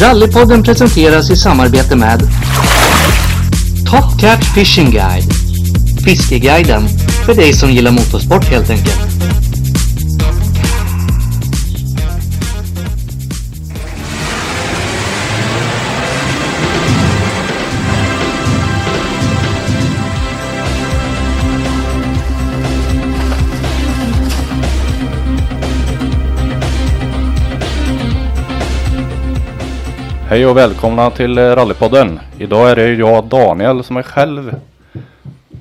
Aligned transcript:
Rallypodden 0.00 0.62
presenteras 0.62 1.30
i 1.30 1.36
samarbete 1.36 1.96
med 1.96 2.20
Top 3.90 4.20
Cat 4.20 4.44
Fishing 4.54 4.90
Guide 4.92 5.34
Fiskeguiden 6.04 6.88
för 7.26 7.34
dig 7.34 7.52
som 7.52 7.70
gillar 7.70 7.90
motorsport 7.90 8.44
helt 8.44 8.70
enkelt. 8.70 8.98
Hej 30.28 30.46
och 30.46 30.56
välkomna 30.56 31.10
till 31.10 31.38
eh, 31.38 31.42
Rallypodden. 31.42 32.20
Idag 32.38 32.70
är 32.70 32.76
det 32.76 32.94
jag 32.94 33.24
Daniel 33.24 33.84
som 33.84 33.96
är 33.96 34.02
själv. 34.02 34.60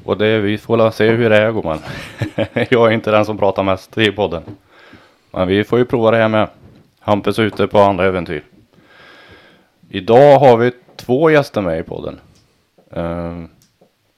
Och 0.04 0.18
det 0.18 0.40
vi 0.40 0.58
får 0.58 0.78
väl 0.78 0.92
se 0.92 1.10
hur 1.10 1.30
det 1.30 1.38
är 1.38 1.52
gumman. 1.52 1.80
jag 2.70 2.88
är 2.88 2.92
inte 2.92 3.12
den 3.12 3.26
som 3.26 3.38
pratar 3.38 3.64
mest 3.64 3.98
i 3.98 4.12
podden. 4.12 4.44
Men 5.32 5.48
vi 5.48 5.64
får 5.64 5.80
ju 5.80 5.86
prova 5.86 6.12
det 6.12 6.18
här 6.18 6.28
med. 6.28 6.50
Hampus 7.00 7.40
ute 7.40 7.68
på 7.68 7.80
andra 7.80 8.06
äventyr. 8.06 8.44
Idag 9.90 10.40
har 10.40 10.58
vi 10.58 10.72
två 10.96 11.30
gäster 11.30 11.62
med 11.62 11.80
i 11.80 11.84
podden. 11.84 12.20
Ehm, 12.92 13.50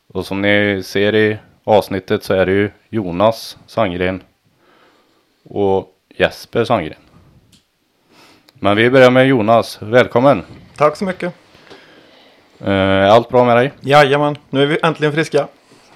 och 0.07 0.25
som 0.25 0.41
ni 0.41 0.81
ser 0.83 1.15
i 1.15 1.37
avsnittet 1.63 2.23
så 2.23 2.33
är 2.33 2.45
det 2.45 2.51
ju 2.51 2.71
Jonas 2.89 3.57
Sandgren 3.67 4.23
och 5.49 5.95
Jesper 6.17 6.65
Sandgren. 6.65 7.08
Men 8.59 8.77
vi 8.77 8.89
börjar 8.89 9.11
med 9.11 9.27
Jonas. 9.27 9.77
Välkommen! 9.81 10.43
Tack 10.77 10.95
så 10.95 11.05
mycket. 11.05 11.33
Eh, 12.59 12.71
Är 12.71 13.07
allt 13.09 13.29
bra 13.29 13.45
med 13.45 13.57
dig? 13.57 13.71
Jajamän, 13.79 14.37
nu 14.49 14.63
är 14.63 14.65
vi 14.67 14.77
äntligen 14.83 15.13
friska. 15.13 15.47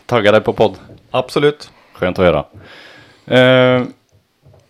Taggade 0.05 0.41
på 0.41 0.53
podd? 0.53 0.77
Absolut. 1.11 1.71
Skönt 1.93 2.19
att 2.19 2.25
höra. 2.25 2.45
Eh, 3.25 3.83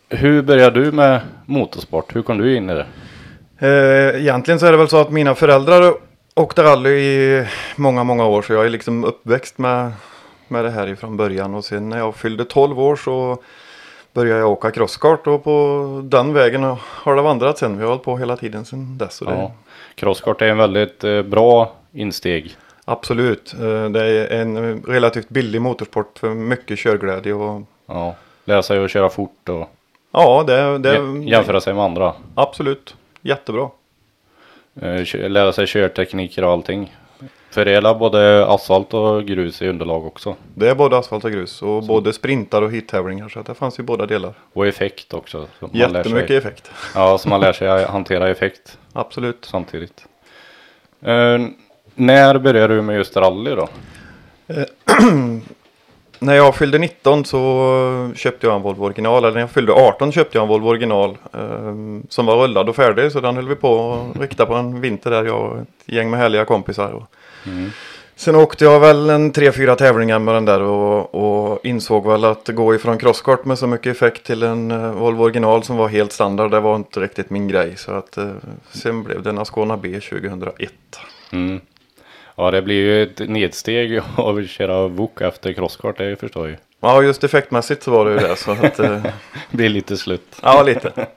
hur 0.10 0.42
började 0.42 0.84
du 0.84 0.92
med 0.92 1.22
motorsport? 1.46 2.16
Hur 2.16 2.22
kom 2.22 2.38
du 2.38 2.56
in 2.56 2.70
i 2.70 2.74
det? 2.74 2.86
Eh, 3.68 4.22
egentligen 4.22 4.60
så 4.60 4.66
är 4.66 4.72
det 4.72 4.78
väl 4.78 4.88
så 4.90 4.98
att 4.98 5.12
mina 5.12 5.36
föräldrar 5.36 5.94
åkte 6.36 6.64
rally 6.64 6.90
i 6.90 7.48
många, 7.76 8.04
många 8.04 8.26
år. 8.26 8.42
Så 8.42 8.54
jag 8.54 8.66
är 8.66 8.70
liksom 8.70 9.04
uppväxt 9.04 9.58
med, 9.58 9.92
med 10.48 10.64
det 10.66 10.72
här 10.72 10.88
ifrån 10.88 11.18
början. 11.18 11.54
Och 11.56 11.66
sen 11.66 11.90
när 11.90 11.98
jag 11.98 12.16
fyllde 12.16 12.46
12 12.46 12.80
år 12.80 12.96
så 12.96 13.38
började 14.14 14.40
jag 14.40 14.52
åka 14.52 14.72
crosskart. 14.72 15.28
Och 15.28 15.44
på 15.44 16.02
den 16.04 16.34
vägen 16.34 16.64
har 16.80 17.16
det 17.16 17.22
vandrat 17.22 17.58
sen. 17.58 17.78
Vi 17.78 17.84
har 17.84 17.90
hållit 17.90 18.04
på 18.04 18.18
hela 18.18 18.38
tiden 18.38 18.66
sen 18.66 18.98
dess. 18.98 19.22
Och 19.22 19.28
det, 19.32 19.38
Ja. 19.38 19.52
Crosskart 19.96 20.42
är 20.42 20.46
en 20.48 20.58
väldigt 20.58 21.04
eh, 21.04 21.22
bra 21.22 21.72
insteg. 21.92 22.56
Absolut. 22.86 23.54
Eh, 23.62 23.90
det 23.90 24.04
är 24.06 24.42
en 24.42 24.82
relativt 24.84 25.30
billig 25.30 25.62
motorsport 25.62 26.20
för 26.20 26.30
mycket 26.30 26.80
körglädje. 26.80 27.34
Och, 27.34 27.62
Ja. 27.86 28.16
Lära 28.46 28.64
sig 28.64 28.84
att 28.86 28.92
köra 28.92 29.10
fort 29.10 29.50
och 29.50 29.70
ja, 30.12 30.44
det, 30.48 30.78
det 30.78 30.98
jä- 30.98 31.24
jämföra 31.30 31.62
sig 31.62 31.74
med 31.74 31.84
andra. 31.84 32.14
Absolut. 32.36 32.96
Jättebra. 33.22 33.70
Eh, 34.82 35.30
lära 35.30 35.54
sig 35.54 35.68
körtekniker 35.68 36.44
och 36.44 36.52
allting. 36.52 36.96
Förädla 37.54 37.96
både 37.96 38.46
asfalt 38.46 38.94
och 38.94 39.26
grus 39.26 39.62
i 39.62 39.68
underlag 39.68 40.06
också. 40.06 40.36
Det 40.56 40.70
är 40.70 40.76
både 40.76 40.98
asfalt 40.98 41.26
och 41.26 41.32
grus 41.32 41.62
och 41.62 41.84
både 41.84 42.14
sprintar 42.14 42.62
och 42.62 42.72
hittävlingar 42.72 43.30
så 43.30 43.40
att 43.40 43.46
det 43.46 43.54
fanns 43.54 43.80
ju 43.80 43.84
båda 43.84 44.06
delar. 44.06 44.34
Och 44.54 44.68
effekt 44.68 45.14
också. 45.14 45.48
Så 45.60 45.70
Jättemycket 45.74 46.28
sig, 46.28 46.38
effekt. 46.38 46.72
Ja, 46.96 47.18
så 47.18 47.30
man 47.30 47.42
lär 47.42 47.54
sig 47.54 47.86
hantera 47.90 48.30
effekt 48.30 48.78
Absolut. 48.94 49.46
samtidigt. 49.46 50.06
Eh, 51.02 51.40
när 51.96 52.40
började 52.40 52.76
du 52.76 52.82
med 52.82 52.96
just 52.96 53.18
rally 53.18 53.56
då? 53.56 53.68
När 56.20 56.36
jag 56.36 56.56
fyllde 56.56 56.78
19 56.78 57.26
så 57.26 58.12
köpte 58.16 58.48
jag 58.48 58.56
en 58.56 58.62
Volvo 58.62 58.86
original. 58.86 59.24
Eller 59.24 59.34
när 59.34 59.42
jag 59.42 59.52
fyllde 59.52 59.74
18 59.74 60.12
köpte 60.12 60.38
jag 60.38 60.44
en 60.44 60.48
Volvo 60.48 60.68
original. 60.68 61.18
Eh, 61.34 61.74
som 62.10 62.26
var 62.26 62.38
rullad 62.38 62.70
och 62.70 62.76
färdig. 62.76 63.12
Så 63.12 63.20
den 63.20 63.36
höll 63.36 63.48
vi 63.48 63.56
på 63.56 63.94
att 64.16 64.22
rikta 64.22 64.46
på 64.46 64.54
en 64.54 64.82
vinter 64.82 65.12
där. 65.12 65.26
Jag 65.26 65.52
och 65.52 65.58
ett 65.58 65.68
gäng 65.86 66.10
med 66.10 66.20
härliga 66.20 66.46
kompisar. 66.46 66.92
Och 66.92 67.04
Sen 68.16 68.36
åkte 68.36 68.66
jag 68.66 68.80
väl 68.80 69.10
en 69.10 69.34
3-4 69.34 69.76
tävlingar 69.76 70.20
med 70.20 70.36
den 70.36 70.46
där. 70.46 70.62
Och, 70.62 71.16
och 71.16 71.66
insåg 71.66 72.08
väl 72.08 72.26
att 72.26 72.48
gå 72.48 72.76
ifrån 72.76 72.98
crosskart 72.98 73.46
med 73.46 73.60
så 73.60 73.68
mycket 73.68 73.96
effekt 73.96 74.26
till 74.26 74.44
en 74.44 74.72
eh, 74.72 74.92
Volvo 74.92 75.24
original 75.24 75.64
som 75.64 75.78
var 75.78 75.88
helt 75.88 76.12
standard. 76.12 76.52
Det 76.52 76.60
var 76.60 76.76
inte 76.76 77.00
riktigt 77.00 77.30
min 77.30 77.48
grej. 77.48 77.74
Så 77.78 77.92
att 77.92 78.18
eh, 78.18 78.32
sen 78.72 79.04
blev 79.04 79.24
det 79.24 79.30
en 79.30 79.38
Ascona 79.40 79.78
B 79.78 80.00
2001. 80.00 80.72
Mm. 81.32 81.62
Ja, 82.36 82.52
det 82.52 82.62
blir 82.62 82.76
ju 82.76 83.04
ett 83.04 83.30
nedsteg 83.30 83.98
att 84.18 84.50
köra 84.50 84.88
VOK 84.88 85.22
efter 85.22 85.54
crosskart, 85.54 85.98
det 85.98 86.16
förstår 86.20 86.50
jag. 86.50 86.58
Ja, 86.80 87.04
just 87.04 87.24
effektmässigt 87.24 87.84
så 87.84 87.92
var 87.92 88.06
det 88.06 88.12
ju 88.12 88.28
det. 88.28 88.36
Så 88.36 88.52
att, 88.52 88.80
eh, 88.80 89.02
Det 89.52 89.58
blir 89.58 89.70
lite 89.70 89.98
slut. 89.98 90.36
ja, 90.42 90.64
lite. 90.64 91.08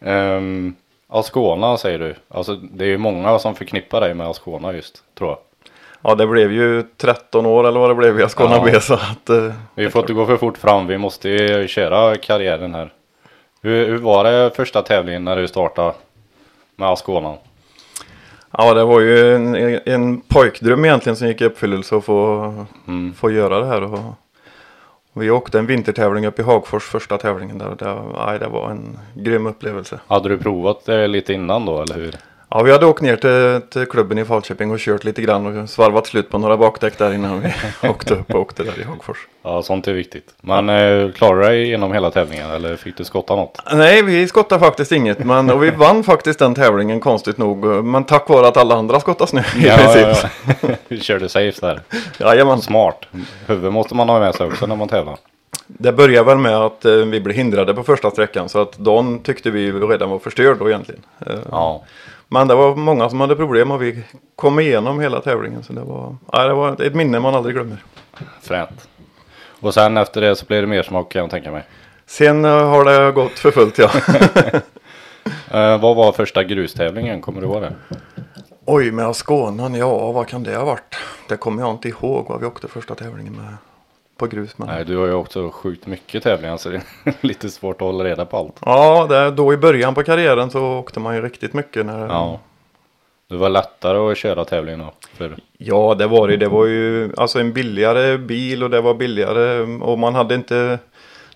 Um, 0.00 0.74
Ascona 1.18 1.76
säger 1.76 1.98
du. 1.98 2.14
Alltså 2.28 2.54
det 2.56 2.84
är 2.84 2.88
ju 2.88 2.98
många 2.98 3.38
som 3.38 3.54
förknippar 3.54 4.00
dig 4.00 4.14
med 4.14 4.26
Ascona 4.26 4.72
just, 4.72 5.02
tror 5.18 5.30
jag. 5.30 5.38
Ja, 6.02 6.14
det 6.14 6.26
blev 6.26 6.52
ju 6.52 6.82
13 6.96 7.46
år 7.46 7.66
eller 7.68 7.80
vad 7.80 7.90
det 7.90 7.94
blev 7.94 8.20
i 8.20 8.22
Ascona 8.22 8.54
Ja. 8.56 8.62
B. 8.64 8.80
Så 8.80 8.94
att, 8.94 9.30
eh, 9.30 9.52
Vi 9.74 9.90
får 9.90 10.00
inte 10.00 10.12
gå 10.12 10.26
för 10.26 10.36
fort 10.36 10.58
fram, 10.58 10.86
vi 10.86 10.98
måste 10.98 11.28
ju 11.28 11.68
köra 11.68 12.16
karriären 12.16 12.74
här. 12.74 12.92
Hur, 13.62 13.86
hur 13.86 13.98
var 13.98 14.24
det 14.24 14.50
första 14.56 14.82
tävlingen 14.82 15.24
när 15.24 15.36
du 15.36 15.48
startade 15.48 15.92
med 16.76 16.88
Ascona? 16.88 17.34
ja, 18.58 18.74
det 18.74 18.84
var 18.84 19.00
ju 19.00 19.34
en, 19.34 19.54
en 19.86 20.20
pojkdröm 20.20 20.84
egentligen 20.84 21.16
som 21.16 21.28
gick 21.28 21.40
i 21.40 21.44
uppfyllelse 21.44 21.96
att 21.96 22.04
få, 22.04 22.52
Mm. 22.88 23.14
få 23.14 23.30
göra 23.30 23.60
det 23.60 23.66
här. 23.66 23.82
Och, 23.82 23.98
vi 25.14 25.30
åkte 25.30 25.58
en 25.58 25.66
vintertävling 25.66 26.26
upp 26.26 26.38
i 26.38 26.42
Hagfors 26.42 26.84
första 26.84 27.18
tävlingen 27.18 27.58
där. 27.58 27.76
Det, 27.78 28.02
aj, 28.16 28.38
det 28.38 28.48
var 28.48 28.70
en 28.70 28.98
grym 29.14 29.46
upplevelse. 29.46 30.00
Hade 30.06 30.28
du 30.28 30.38
provat 30.38 30.84
det 30.84 31.06
lite 31.06 31.32
innan 31.32 31.66
då, 31.66 31.82
eller 31.82 31.94
hur? 31.94 32.14
Ja, 32.56 32.62
vi 32.62 32.72
hade 32.72 32.86
åkt 32.86 33.02
ner 33.02 33.16
till, 33.16 33.68
till 33.68 33.86
klubben 33.86 34.18
i 34.18 34.24
Falköping 34.24 34.70
och 34.70 34.78
kört 34.78 35.04
lite 35.04 35.22
grann 35.22 35.62
och 35.62 35.70
svarvat 35.70 36.06
slut 36.06 36.30
på 36.30 36.38
några 36.38 36.56
bakdäck 36.56 36.98
där 36.98 37.12
innan 37.14 37.40
vi 37.40 37.54
åkte 37.88 38.14
upp 38.14 38.34
och 38.34 38.40
åkte 38.40 38.62
där 38.62 38.80
i 38.80 38.82
Hagfors. 38.82 39.16
Ja, 39.42 39.62
sånt 39.62 39.88
är 39.88 39.92
viktigt. 39.92 40.34
Men 40.40 40.68
eh, 40.68 41.10
klarade 41.12 41.40
du 41.40 41.48
dig 41.48 41.68
genom 41.68 41.92
hela 41.92 42.10
tävlingen, 42.10 42.50
eller 42.50 42.76
fick 42.76 42.96
du 42.96 43.04
skotta 43.04 43.36
något? 43.36 43.58
Nej, 43.72 44.02
vi 44.02 44.28
skottade 44.28 44.60
faktiskt 44.60 44.92
inget, 44.92 45.18
men, 45.18 45.50
och 45.50 45.62
vi 45.64 45.70
vann 45.76 46.04
faktiskt 46.04 46.38
den 46.38 46.54
tävlingen 46.54 47.00
konstigt 47.00 47.38
nog. 47.38 47.64
Men 47.84 48.04
tack 48.04 48.28
vare 48.28 48.48
att 48.48 48.56
alla 48.56 48.74
andra 48.74 49.00
skottade 49.00 49.30
snö 49.30 49.40
i 49.40 49.62
princip. 49.62 50.30
ja. 50.62 50.68
Vi 50.88 51.00
körde 51.00 51.28
safe 51.28 51.66
där. 51.66 51.80
Jajamän. 52.20 52.60
Smart. 52.60 53.06
Huvud 53.46 53.72
måste 53.72 53.94
man 53.94 54.08
ha 54.08 54.18
med 54.20 54.34
sig 54.34 54.46
också 54.46 54.66
när 54.66 54.76
man 54.76 54.88
tävlar. 54.88 55.16
Det 55.66 55.92
började 55.92 56.26
väl 56.26 56.38
med 56.38 56.56
att 56.56 56.84
eh, 56.84 56.92
vi 56.92 57.20
blev 57.20 57.36
hindrade 57.36 57.74
på 57.74 57.82
första 57.82 58.10
sträckan 58.10 58.48
så 58.48 58.60
att 58.62 58.78
dagen 58.78 59.18
tyckte 59.18 59.50
vi 59.50 59.72
redan 59.72 60.10
var 60.10 60.18
förstörd 60.18 60.58
då 60.58 60.68
egentligen. 60.68 61.02
Eh, 61.26 61.32
Ja. 61.50 61.82
Men 62.28 62.48
det 62.48 62.54
var 62.54 62.76
många 62.76 63.10
som 63.10 63.20
hade 63.20 63.36
problem 63.36 63.70
och 63.70 63.82
vi 63.82 64.04
kom 64.36 64.60
igenom 64.60 65.00
hela 65.00 65.20
tävlingen 65.20 65.62
så 65.62 65.72
det 65.72 65.80
var, 65.80 66.16
ja, 66.32 66.48
det 66.48 66.54
var 66.54 66.82
ett 66.82 66.94
minne 66.94 67.20
man 67.20 67.34
aldrig 67.34 67.54
glömmer. 67.54 67.84
Fränt. 68.42 68.88
Och 69.60 69.74
sen 69.74 69.96
efter 69.96 70.20
det 70.20 70.36
så 70.36 70.46
blir 70.46 70.60
det 70.60 70.66
mer 70.66 70.82
smak 70.82 71.12
kan 71.12 71.20
jag 71.20 71.30
tänka 71.30 71.50
mig. 71.50 71.64
Sen 72.06 72.44
eh, 72.44 72.68
har 72.68 72.84
det 72.84 73.12
gått 73.12 73.38
för 73.38 73.50
fullt 73.50 73.78
ja. 73.78 73.90
Eh, 75.50 75.80
vad 75.80 75.96
var 75.96 76.12
första 76.12 76.44
grustävlingen? 76.44 77.20
Kommer 77.20 77.40
du 77.40 77.46
ihåg 77.46 77.62
det? 77.62 77.72
Oj, 78.64 78.90
med 78.90 79.06
Asconan, 79.06 79.74
ja 79.74 80.12
vad 80.12 80.28
kan 80.28 80.42
det 80.42 80.56
ha 80.56 80.64
varit? 80.64 80.96
Det 81.28 81.36
kommer 81.36 81.62
jag 81.62 81.70
inte 81.70 81.88
ihåg 81.88 82.26
vad 82.28 82.40
vi 82.40 82.46
åkte 82.46 82.68
första 82.68 82.94
tävlingen 82.94 83.36
med 83.36 83.56
på 84.16 84.26
grus. 84.26 84.58
Men... 84.58 84.68
Nej, 84.68 84.84
du 84.84 84.96
har 84.96 85.06
ju 85.06 85.12
också 85.14 85.50
sjukt 85.50 85.86
mycket 85.86 86.22
tävlingar 86.22 86.56
så 86.56 86.68
det 86.68 86.76
är 87.04 87.14
lite 87.20 87.48
svårt 87.48 87.76
att 87.76 87.86
hålla 87.86 88.04
reda 88.04 88.24
på 88.24 88.36
allt. 88.36 88.56
Ja, 88.64 89.06
det, 89.08 89.30
då 89.30 89.52
i 89.52 89.56
början 89.56 89.94
på 89.94 90.02
karriären 90.02 90.50
så 90.50 90.62
åkte 90.78 91.00
man 91.00 91.14
ju 91.14 91.22
riktigt 91.22 91.54
mycket. 91.54 91.86
När, 91.86 92.06
Ja. 92.06 92.40
Det 93.28 93.36
var 93.36 93.48
lättare 93.48 93.98
att 94.12 94.18
köra 94.18 94.44
tävling 94.44 94.78
då. 94.78 94.92
För, 95.16 95.36
Ja, 95.58 95.94
det 95.98 96.06
var 96.06 96.28
det. 96.28 96.36
Det 96.36 96.48
var 96.48 96.66
ju 96.66 97.12
alltså 97.16 97.40
en 97.40 97.52
billigare 97.52 98.18
bil 98.18 98.62
och 98.62 98.70
det 98.70 98.80
var 98.80 98.94
billigare 98.94 99.60
och 99.80 99.98
man 99.98 100.14
hade 100.14 100.34
inte 100.34 100.78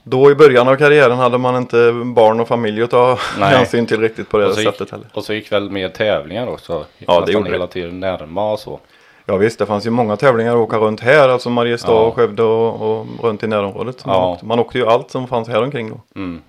Då 0.03 0.31
i 0.31 0.35
början 0.35 0.69
av 0.69 0.77
karriären 0.77 1.19
hade 1.19 1.39
man 1.39 1.57
inte 1.57 1.93
barn 2.15 2.41
och 2.41 2.49
familj 2.49 2.83
att 2.83 2.91
ta 2.91 3.19
Nej. 3.39 3.57
hänsyn 3.57 3.87
till 3.87 4.01
riktigt 4.01 4.29
på 4.31 4.39
det 4.39 4.47
gick, 4.47 4.59
sättet 4.59 4.91
heller. 4.91 5.07
och 5.13 5.25
så 5.25 5.35
gick 5.35 5.53
väl 5.53 5.71
mer 5.71 5.89
tävlingar 5.89 6.47
också. 6.47 6.85
Ja, 6.99 7.23
det 7.27 7.33
gjorde 7.33 7.49
det. 7.49 7.53
hela 7.55 7.67
tiden 7.67 8.01
närma 8.01 8.53
och 8.53 8.59
så. 8.61 8.81
Ja 9.31 9.37
visst, 9.37 9.59
det 9.59 9.67
fanns 9.67 9.87
ju 9.87 9.91
många 9.91 10.17
tävlingar 10.17 10.51
att 10.53 10.59
åka 10.59 10.77
runt 10.79 11.01
här, 11.01 11.29
alltså 11.29 11.51
Mariestad, 11.51 11.93
Ja. 11.93 11.99
och 12.01 12.15
Skövde 12.15 12.43
och, 12.43 12.83
och 13.01 13.07
runt 13.23 13.43
i 13.43 13.47
närområdet. 13.47 14.07
Man, 14.07 14.15
Ja. 14.17 14.33
åkte, 14.33 14.47
man 14.47 14.59
åkte 14.59 14.79
ju 14.79 14.87
allt 14.87 15.11
som 15.11 15.27
fanns 15.29 15.49
här 15.49 15.63
omkring 15.63 15.91
då. 15.91 16.01
Mm. 16.21 16.41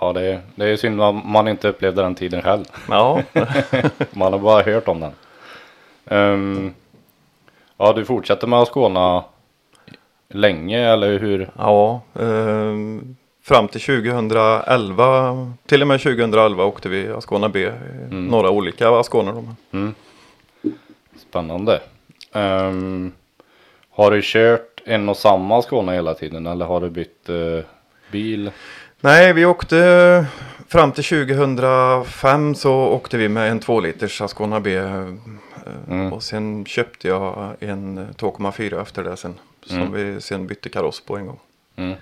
Ja, 0.00 0.12
det 0.12 0.20
är, 0.26 0.40
det 0.54 0.64
är 0.68 0.76
synd 0.76 1.02
att 1.02 1.24
man 1.24 1.48
inte 1.48 1.68
upplevde 1.68 2.02
den 2.02 2.14
tiden 2.14 2.42
själv. 2.42 2.64
Ja, 2.88 3.20
Man 4.12 4.32
har 4.32 4.40
bara 4.40 4.62
hört 4.62 4.88
om 4.88 5.00
den. 5.00 5.12
Ehm, 6.06 6.74
ja, 7.76 7.92
du 7.92 8.04
fortsätter 8.04 8.46
med 8.46 8.58
att 8.58 8.68
skåna 8.68 9.24
länge 10.28 10.92
eller 10.92 11.18
hur? 11.18 11.50
ja 11.58 12.00
ehm, 12.20 13.16
fram 13.42 13.68
till 13.68 13.80
2011, 13.80 15.52
till 15.66 15.82
och 15.82 15.88
med 15.88 16.00
2011 16.00 16.64
åkte 16.64 16.88
vi 16.88 17.08
Ascona 17.08 17.48
B, 17.48 17.70
Mm. 18.10 18.26
några 18.26 18.50
olika 18.50 18.90
Asconer. 18.90 19.32
då. 19.32 19.44
Spännande. 21.28 21.80
Ehm, 22.32 23.12
har 23.90 24.10
du 24.10 24.20
kört 24.22 24.82
en 24.84 25.08
och 25.08 25.16
samma 25.16 25.62
Skåne 25.62 25.92
hela 25.92 26.14
tiden 26.14 26.46
eller 26.46 26.64
har 26.66 26.80
du 26.80 26.90
bytt 26.90 27.28
eh, 27.28 27.64
bil? 28.12 28.50
Nej, 29.00 29.32
vi 29.32 29.44
åkte 29.46 30.26
fram 30.68 30.92
till 30.92 31.04
2005 31.04 32.54
så 32.54 32.72
åkte 32.74 33.16
vi 33.16 33.28
med 33.28 33.50
en 33.50 33.60
2 33.60 33.80
liters 33.80 34.20
Ascona 34.20 34.60
B. 34.60 34.76
eh, 34.76 35.08
Mm. 35.88 36.12
Och 36.12 36.22
sen 36.22 36.64
köpte 36.66 37.08
jag 37.08 37.56
en 37.60 37.98
2,4 38.14 38.82
efter 38.82 39.04
det 39.04 39.16
sen. 39.16 39.34
Som 39.62 39.78
Mm. 39.80 39.92
vi 39.92 40.20
sen 40.20 40.46
bytte 40.46 40.68
kaross 40.68 41.00
på 41.00 41.16
en 41.16 41.26
gång. 41.26 41.40
Mm. 41.76 41.96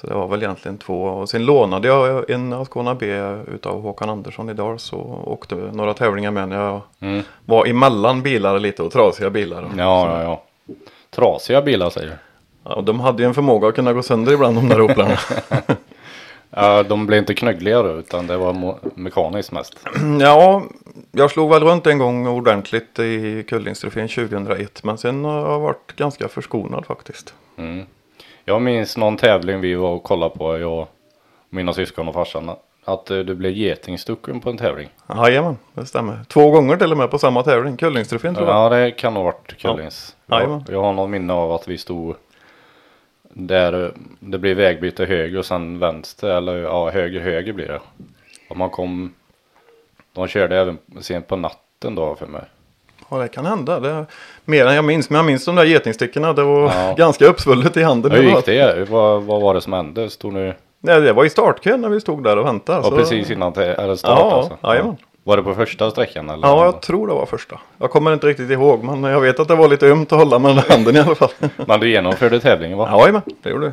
Så 0.00 0.06
det 0.06 0.14
var 0.14 0.28
väl 0.28 0.42
egentligen 0.42 0.78
två. 0.78 1.02
Och 1.04 1.28
sen 1.28 1.44
lånade 1.46 1.88
jag 1.88 2.30
en 2.30 2.52
Ascona 2.52 2.94
B 2.94 3.06
utav 3.54 3.82
Håkan 3.82 4.10
Andersson 4.10 4.50
i 4.50 4.54
Dals 4.54 4.92
och 4.92 5.32
åkte 5.32 5.54
några 5.54 5.94
tävlingar 5.94 6.30
med 6.30 6.48
när 6.48 6.64
jag 6.64 6.80
Mm. 7.00 7.22
var 7.44 7.66
emellan 7.66 8.22
bilar 8.22 8.58
lite 8.58 8.82
och 8.82 8.92
trasiga 8.92 9.30
bilar. 9.30 9.68
Ja, 9.76 10.10
ja, 10.10 10.22
ja. 10.22 10.42
Trasiga 11.10 11.62
bilar 11.62 11.90
säger 11.90 12.06
du? 12.06 12.14
ja, 12.64 12.74
och 12.74 12.84
de 12.84 13.00
hade 13.00 13.22
ju 13.22 13.26
en 13.26 13.34
förmåga 13.34 13.68
att 13.68 13.74
kunna 13.74 13.92
gå 13.92 14.02
sönder 14.02 14.32
ibland 14.32 14.56
de 14.56 14.68
där 14.68 14.80
Oplarna. 14.82 15.18
Ja, 16.50 16.82
de 16.82 17.06
blev 17.06 17.18
inte 17.18 17.34
knöggliga 17.34 17.82
då, 17.82 17.92
utan 17.98 18.26
det 18.26 18.36
var 18.36 18.76
mekaniskt 18.94 19.52
mest. 19.52 19.74
ja, 20.20 20.62
jag 21.12 21.30
slog 21.30 21.50
väl 21.50 21.62
runt 21.62 21.86
en 21.86 21.98
gång 21.98 22.26
ordentligt 22.26 22.98
i 22.98 23.44
Kullingstrofén 23.48 24.08
2001. 24.08 24.84
Men 24.84 24.98
sen 24.98 25.24
har 25.24 25.50
jag 25.50 25.60
varit 25.60 25.92
ganska 25.96 26.28
förskonad 26.28 26.86
faktiskt. 26.86 27.34
Mm. 27.56 27.86
Jag 28.48 28.62
minns 28.62 28.96
någon 28.96 29.16
tävling 29.16 29.60
vi 29.60 29.74
var 29.74 29.90
och 29.90 30.02
kollade 30.02 30.38
på, 30.38 30.58
jag, 30.58 30.86
mina 31.50 31.72
syskon 31.72 32.08
och 32.08 32.14
farsan. 32.14 32.50
Att 32.84 33.10
eh, 33.10 33.18
du 33.18 33.34
blev 33.34 33.52
getingstucken 33.52 34.40
på 34.40 34.50
en 34.50 34.58
tävling. 34.58 34.88
Jajamän, 35.08 35.58
det 35.74 35.86
stämmer. 35.86 36.24
Två 36.28 36.50
gånger 36.50 36.76
till 36.76 36.92
och 36.92 36.98
med 36.98 37.10
på 37.10 37.18
samma 37.18 37.42
tävling. 37.42 37.76
Kullingstrofén 37.76 38.34
tror 38.34 38.48
jag. 38.48 38.56
Ja, 38.56 38.68
det 38.68 38.90
kan 38.90 39.16
ha 39.16 39.22
varit 39.22 39.56
Kullings. 39.58 40.16
Ja. 40.26 40.42
jag, 40.42 40.62
jag 40.68 40.82
har 40.82 40.92
någon 40.92 41.10
minne 41.10 41.32
av 41.32 41.52
att 41.52 41.68
vi 41.68 41.78
stod 41.78 42.16
där 43.22 43.92
det 44.20 44.38
blev 44.38 44.56
vägbyte 44.56 45.04
höger 45.04 45.38
och 45.38 45.46
sen 45.46 45.78
vänster, 45.78 46.28
eller 46.28 46.56
ja, 46.56 46.90
höger, 46.90 47.20
höger 47.20 47.52
blir 47.52 47.68
det. 47.68 47.80
Och 48.48 48.56
man 48.56 48.70
kom, 48.70 49.14
de 50.12 50.26
körde 50.28 50.58
även 50.58 50.78
sent 51.00 51.26
på 51.26 51.36
natten 51.36 51.94
då 51.94 52.14
för 52.14 52.26
mig. 52.26 52.44
Ja, 53.08 53.18
det 53.18 53.28
kan 53.28 53.46
hända. 53.46 53.80
Det 53.80 53.90
är 53.90 54.06
mer 54.44 54.66
än 54.66 54.74
jag 54.74 54.84
minns. 54.84 55.10
Men 55.10 55.16
jag 55.16 55.26
minns 55.26 55.44
de 55.44 55.54
där 55.56 55.64
getingstickorna. 55.64 56.32
Det 56.32 56.42
var 56.42 56.62
Ja. 56.74 56.94
ganska 56.98 57.26
uppsvullet 57.26 57.76
i 57.76 57.82
handen. 57.82 58.12
Hur 58.12 58.22
gick 58.22 58.44
det? 58.46 58.90
Vad, 58.90 59.22
vad 59.22 59.40
var 59.42 59.54
det 59.54 59.60
som 59.60 59.72
hände? 59.72 60.10
Stod 60.10 60.32
ni, 60.32 60.52
Nej, 60.80 61.00
det 61.00 61.12
var 61.12 61.24
i 61.24 61.30
startkön 61.30 61.80
när 61.80 61.88
vi 61.88 62.00
stod 62.00 62.24
där 62.24 62.38
och 62.38 62.46
väntade. 62.46 62.78
ja, 62.78 62.84
så- 62.90 62.96
precis 62.96 63.30
innan 63.30 63.52
te- 63.52 63.62
eller 63.64 63.96
start 63.96 64.18
Ja, 64.18 64.32
alltså? 64.32 64.56
jajamän. 64.62 64.96
Var 65.24 65.36
det 65.36 65.42
på 65.42 65.54
första 65.54 65.90
sträckan 65.90 66.30
eller? 66.30 66.48
Ja, 66.48 66.64
jag 66.64 66.80
tror 66.82 67.06
det 67.08 67.14
var 67.14 67.26
första. 67.26 67.58
Jag 67.78 67.90
kommer 67.90 68.12
inte 68.12 68.26
riktigt 68.26 68.50
ihåg, 68.50 68.84
men 68.84 69.04
jag 69.04 69.20
vet 69.20 69.40
att 69.40 69.48
det 69.48 69.54
var 69.54 69.68
lite 69.68 69.86
ömt 69.86 70.12
att 70.12 70.18
hålla 70.18 70.38
med 70.38 70.56
den 70.56 70.64
handen 70.68 70.96
i 70.96 70.98
alla 70.98 71.14
fall. 71.14 71.30
Men 71.66 71.80
du 71.80 71.90
genomförde 71.90 72.40
tävlingen 72.40 72.78
va? 72.78 72.88
Ja, 72.92 73.12
men 73.12 73.22
det 73.42 73.50
gjorde 73.50 73.66
det. 73.66 73.72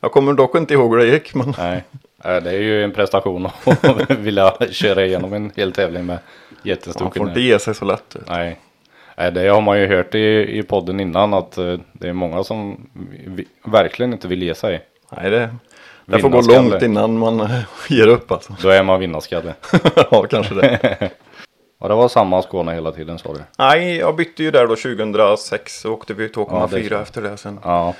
Jag 0.00 0.12
kommer 0.12 0.32
dock 0.32 0.54
inte 0.56 0.74
ihåg 0.74 0.90
hur 0.90 0.98
det 0.98 1.06
gick, 1.12 1.34
men 1.34 1.54
Nej, 1.58 1.84
Eh, 2.24 2.36
det 2.42 2.50
är 2.50 2.58
ju 2.60 2.84
en 2.84 2.92
prestation 2.92 3.46
att 3.46 4.10
vilja 4.18 4.52
köra 4.70 5.04
igenom 5.04 5.32
en 5.32 5.52
hel 5.56 5.72
tävling 5.72 6.06
med 6.06 6.18
man 6.48 6.58
jättestucken. 6.62 7.12
får 7.12 7.28
inte 7.28 7.40
ge 7.40 7.58
sig 7.58 7.74
så 7.74 7.84
lätt. 7.84 8.16
Nej. 8.28 8.58
Nej, 9.20 9.32
det 9.32 9.48
har 9.48 9.60
man 9.60 9.80
ju 9.80 9.86
hört 9.86 10.14
i, 10.14 10.58
i 10.58 10.62
podden 10.62 11.00
innan 11.00 11.34
att 11.34 11.58
eh, 11.58 11.74
det 11.92 12.08
är 12.08 12.12
många 12.12 12.44
som 12.44 12.90
vi, 13.26 13.48
verkligen 13.64 14.12
inte 14.12 14.28
vill 14.28 14.42
ge 14.42 14.54
sig. 14.54 14.84
Nej, 15.16 15.30
det, 15.30 15.54
det 16.06 16.18
får 16.18 16.28
gå 16.28 16.40
långt 16.40 16.82
innan 16.82 17.18
man 17.18 17.40
eh, 17.40 17.50
ger 17.88 18.06
upp 18.06 18.32
alltså. 18.32 18.56
Då 18.62 18.68
är 18.68 18.82
man 18.82 19.00
vinnarskalle. 19.00 19.54
ja, 20.10 20.26
kanske 20.30 20.54
det. 20.54 21.10
Och 21.78 21.88
det 21.88 21.94
var 21.94 22.08
samma 22.08 22.42
Skåne 22.42 22.74
hela 22.74 22.92
tiden 22.92 23.18
sa 23.18 23.32
du? 23.32 23.40
Nej, 23.58 23.96
jag 23.96 24.16
bytte 24.16 24.42
ju 24.42 24.50
där 24.50 24.66
då 24.66 24.76
2006 24.76 25.84
och 25.84 25.92
åkte 25.92 26.14
vi 26.14 26.30
Ja, 26.34 26.68
det 26.70 26.76
är 26.76 26.82
2,4 26.82 26.88
så. 26.88 26.94
efter 26.94 27.22
det 27.22 27.36
sen. 27.36 27.60
Ja. 27.64 27.94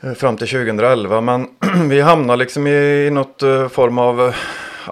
Eh, 0.00 0.12
Fram 0.12 0.36
till 0.36 0.48
2011 0.48 1.20
men 1.20 1.48
vi 1.88 2.00
hamnade 2.00 2.36
liksom 2.38 2.66
i, 2.66 3.06
i 3.06 3.10
något 3.10 3.40
form 3.70 3.98
av 3.98 4.34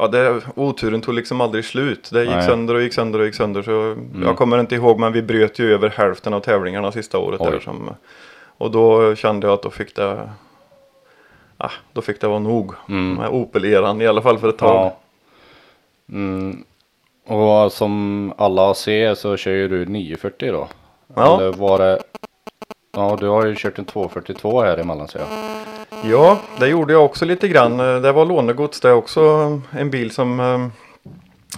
Ja 0.00 0.08
det, 0.08 0.42
oturen 0.54 1.00
tog 1.00 1.14
liksom 1.14 1.40
aldrig 1.40 1.64
slut. 1.64 2.08
Det 2.12 2.20
gick 2.20 2.30
Nej. 2.30 2.46
sönder 2.46 2.74
och 2.74 2.82
gick 2.82 2.92
sönder 2.94 3.18
och 3.18 3.26
gick 3.26 3.34
sönder. 3.34 3.62
Så 3.62 3.96
Jag 4.24 4.36
kommer 4.36 4.60
inte 4.60 4.74
ihåg 4.74 4.98
men 5.00 5.12
vi 5.12 5.22
bröt 5.22 5.58
ju 5.58 5.74
över 5.74 5.88
hälften 5.88 6.34
av 6.34 6.40
tävlingarna 6.40 6.92
sista 6.92 7.18
året. 7.18 7.40
Oj. 7.40 7.50
Där, 7.50 7.60
som, 7.60 7.90
och 8.58 8.70
då 8.70 9.14
kände 9.14 9.46
jag 9.46 9.54
att 9.54 9.62
då 9.62 9.70
fick 9.70 9.96
det 9.96 10.30
ah, 11.56 11.70
Då 11.92 12.02
fick 12.02 12.20
det 12.20 12.28
vara 12.28 12.38
nog. 12.38 12.72
Mm. 12.88 13.14
Med 13.14 13.28
Opel-eran 13.28 14.00
i 14.02 14.06
alla 14.06 14.22
fall 14.22 14.38
för 14.38 14.48
ett 14.48 14.58
tag. 14.58 14.76
ja. 14.86 14.96
Mm. 16.12 16.64
Och 17.26 17.72
som 17.72 18.32
alla 18.38 18.74
ser 18.74 19.14
så 19.14 19.36
kör 19.36 19.50
ju 19.52 19.68
du 19.68 19.86
940 19.86 20.52
då? 20.52 20.68
Ja. 21.14 21.40
Eller 21.40 21.52
var 21.52 21.78
det? 21.78 22.02
Ja, 22.96 23.16
du 23.20 23.28
har 23.28 23.46
ju 23.46 23.54
kört 23.56 23.78
en 23.78 23.84
242 23.84 24.60
här 24.62 24.78
emellan 24.78 25.08
så 25.08 25.18
jag. 25.18 25.26
Ja, 26.10 26.38
det 26.60 26.68
gjorde 26.68 26.92
jag 26.92 27.04
också 27.04 27.24
lite 27.24 27.48
grann. 27.48 27.76
Det 27.76 28.12
var 28.12 28.24
lånegods 28.26 28.80
det 28.80 28.88
är 28.88 28.94
också. 28.94 29.20
En 29.70 29.90
bil 29.90 30.10
som, 30.10 30.40
eh, 30.40 30.66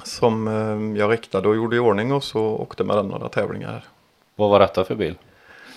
som 0.05 0.49
eh, 0.49 0.99
jag 1.01 1.13
riktade 1.13 1.49
och 1.49 1.57
gjorde 1.57 1.77
i 1.77 1.79
ordning 1.79 2.13
och 2.13 2.25
så 2.25 2.41
åkte 2.43 2.85
med 2.85 2.97
den 2.97 3.07
några 3.09 3.29
tävlingar. 3.29 3.85
Vad 4.37 4.51
var 4.51 4.59
detta 4.61 4.85
för 4.85 4.95
bil? 4.95 5.15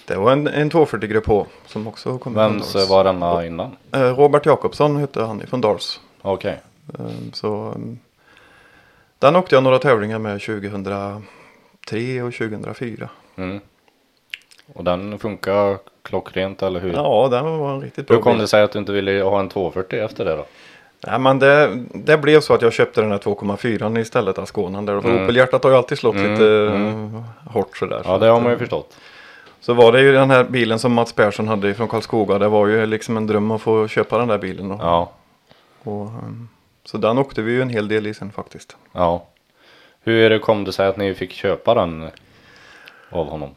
Det 0.07 0.15
var 0.15 0.31
en, 0.31 0.47
en 0.47 0.69
240 0.69 1.09
Grupp 1.09 1.27
H 1.27 1.45
som 1.65 1.87
också 1.87 2.17
kom 2.17 2.33
Dals. 2.33 2.89
var 2.89 3.03
denna 3.03 3.45
innan? 3.45 3.75
Eh, 3.91 4.01
Robert 4.15 4.45
Jakobsson 4.45 4.97
hette 4.97 5.23
han 5.23 5.43
från 5.47 5.61
Dals. 5.61 5.99
Okej. 6.21 6.61
Eh, 6.99 7.05
Så 7.33 7.67
eh, 7.69 7.75
den 9.19 9.35
åkte 9.35 9.55
jag 9.55 9.63
några 9.63 9.79
tävlingar 9.79 10.19
med 10.19 10.41
2003 10.41 12.23
och 12.23 12.33
2004. 12.33 13.09
Mm. 13.35 13.59
Och 14.73 14.83
den 14.83 15.19
funkar 15.19 15.77
klockrent 16.03 16.61
eller 16.63 16.79
hur? 16.79 16.93
Ja, 16.93 17.27
den 17.31 17.59
var 17.59 17.73
en 17.73 17.81
riktigt 17.81 18.07
bra 18.07 18.15
Hur 18.17 18.21
kom 18.23 18.33
bil. 18.33 18.41
det 18.41 18.47
sig 18.47 18.63
att 18.63 18.71
du 18.71 18.79
inte 18.79 18.91
ville 18.91 19.21
ha 19.23 19.39
en 19.39 19.49
240 19.49 19.99
efter 19.99 20.25
det 20.25 20.35
då? 20.35 20.45
Nej, 21.07 21.19
men 21.19 21.39
det, 21.39 21.83
det 21.93 22.17
blev 22.17 22.39
så 22.41 22.53
att 22.53 22.61
jag 22.61 22.73
köpte 22.73 23.01
den 23.01 23.11
här 23.11 23.17
2,4 23.17 23.99
istället. 23.99 24.35
Där. 24.35 24.45
För 24.45 25.09
Mm. 25.09 25.23
Opel-hjärtat 25.23 25.63
har 25.63 25.71
ju 25.71 25.77
alltid 25.77 25.97
slått 25.97 26.15
Mm, 26.15 26.31
lite 26.31 26.45
mm. 26.45 27.15
eh, 27.15 27.51
hårt 27.53 27.77
sådär. 27.77 28.01
Ja, 28.05 28.17
det 28.17 28.27
har 28.27 28.39
man 28.39 28.49
ju 28.49 28.53
eh, 28.53 28.59
förstått. 28.59 28.97
Så 29.59 29.73
var 29.73 29.91
det 29.91 30.01
ju 30.01 30.11
den 30.11 30.29
här 30.31 30.43
bilen 30.43 30.79
som 30.79 30.93
Mats 30.93 31.13
Persson 31.13 31.47
hade 31.47 31.73
från 31.73 31.87
Karlskoga. 31.87 32.37
Det 32.39 32.47
var 32.47 32.67
ju 32.67 32.85
liksom 32.85 33.17
en 33.17 33.27
dröm 33.27 33.51
att 33.51 33.61
få 33.61 33.87
köpa 33.87 34.17
den 34.17 34.27
där 34.27 34.37
bilen. 34.37 34.71
Och, 34.71 34.79
Ja, 34.81 35.11
och, 35.83 36.05
ehm, 36.05 36.47
så 36.83 36.97
den 36.97 37.17
åkte 37.17 37.41
vi 37.41 37.51
ju 37.51 37.61
en 37.61 37.69
hel 37.69 37.87
del 37.87 38.07
i 38.07 38.13
sen 38.13 38.31
faktiskt. 38.31 38.75
ja. 38.93 39.23
Hur 40.03 40.39
kom 40.39 40.63
det 40.63 40.71
sig 40.71 40.87
att 40.87 40.97
ni 40.97 41.13
fick 41.13 41.31
köpa 41.31 41.73
den 41.73 42.09
av 43.09 43.29
honom? 43.29 43.49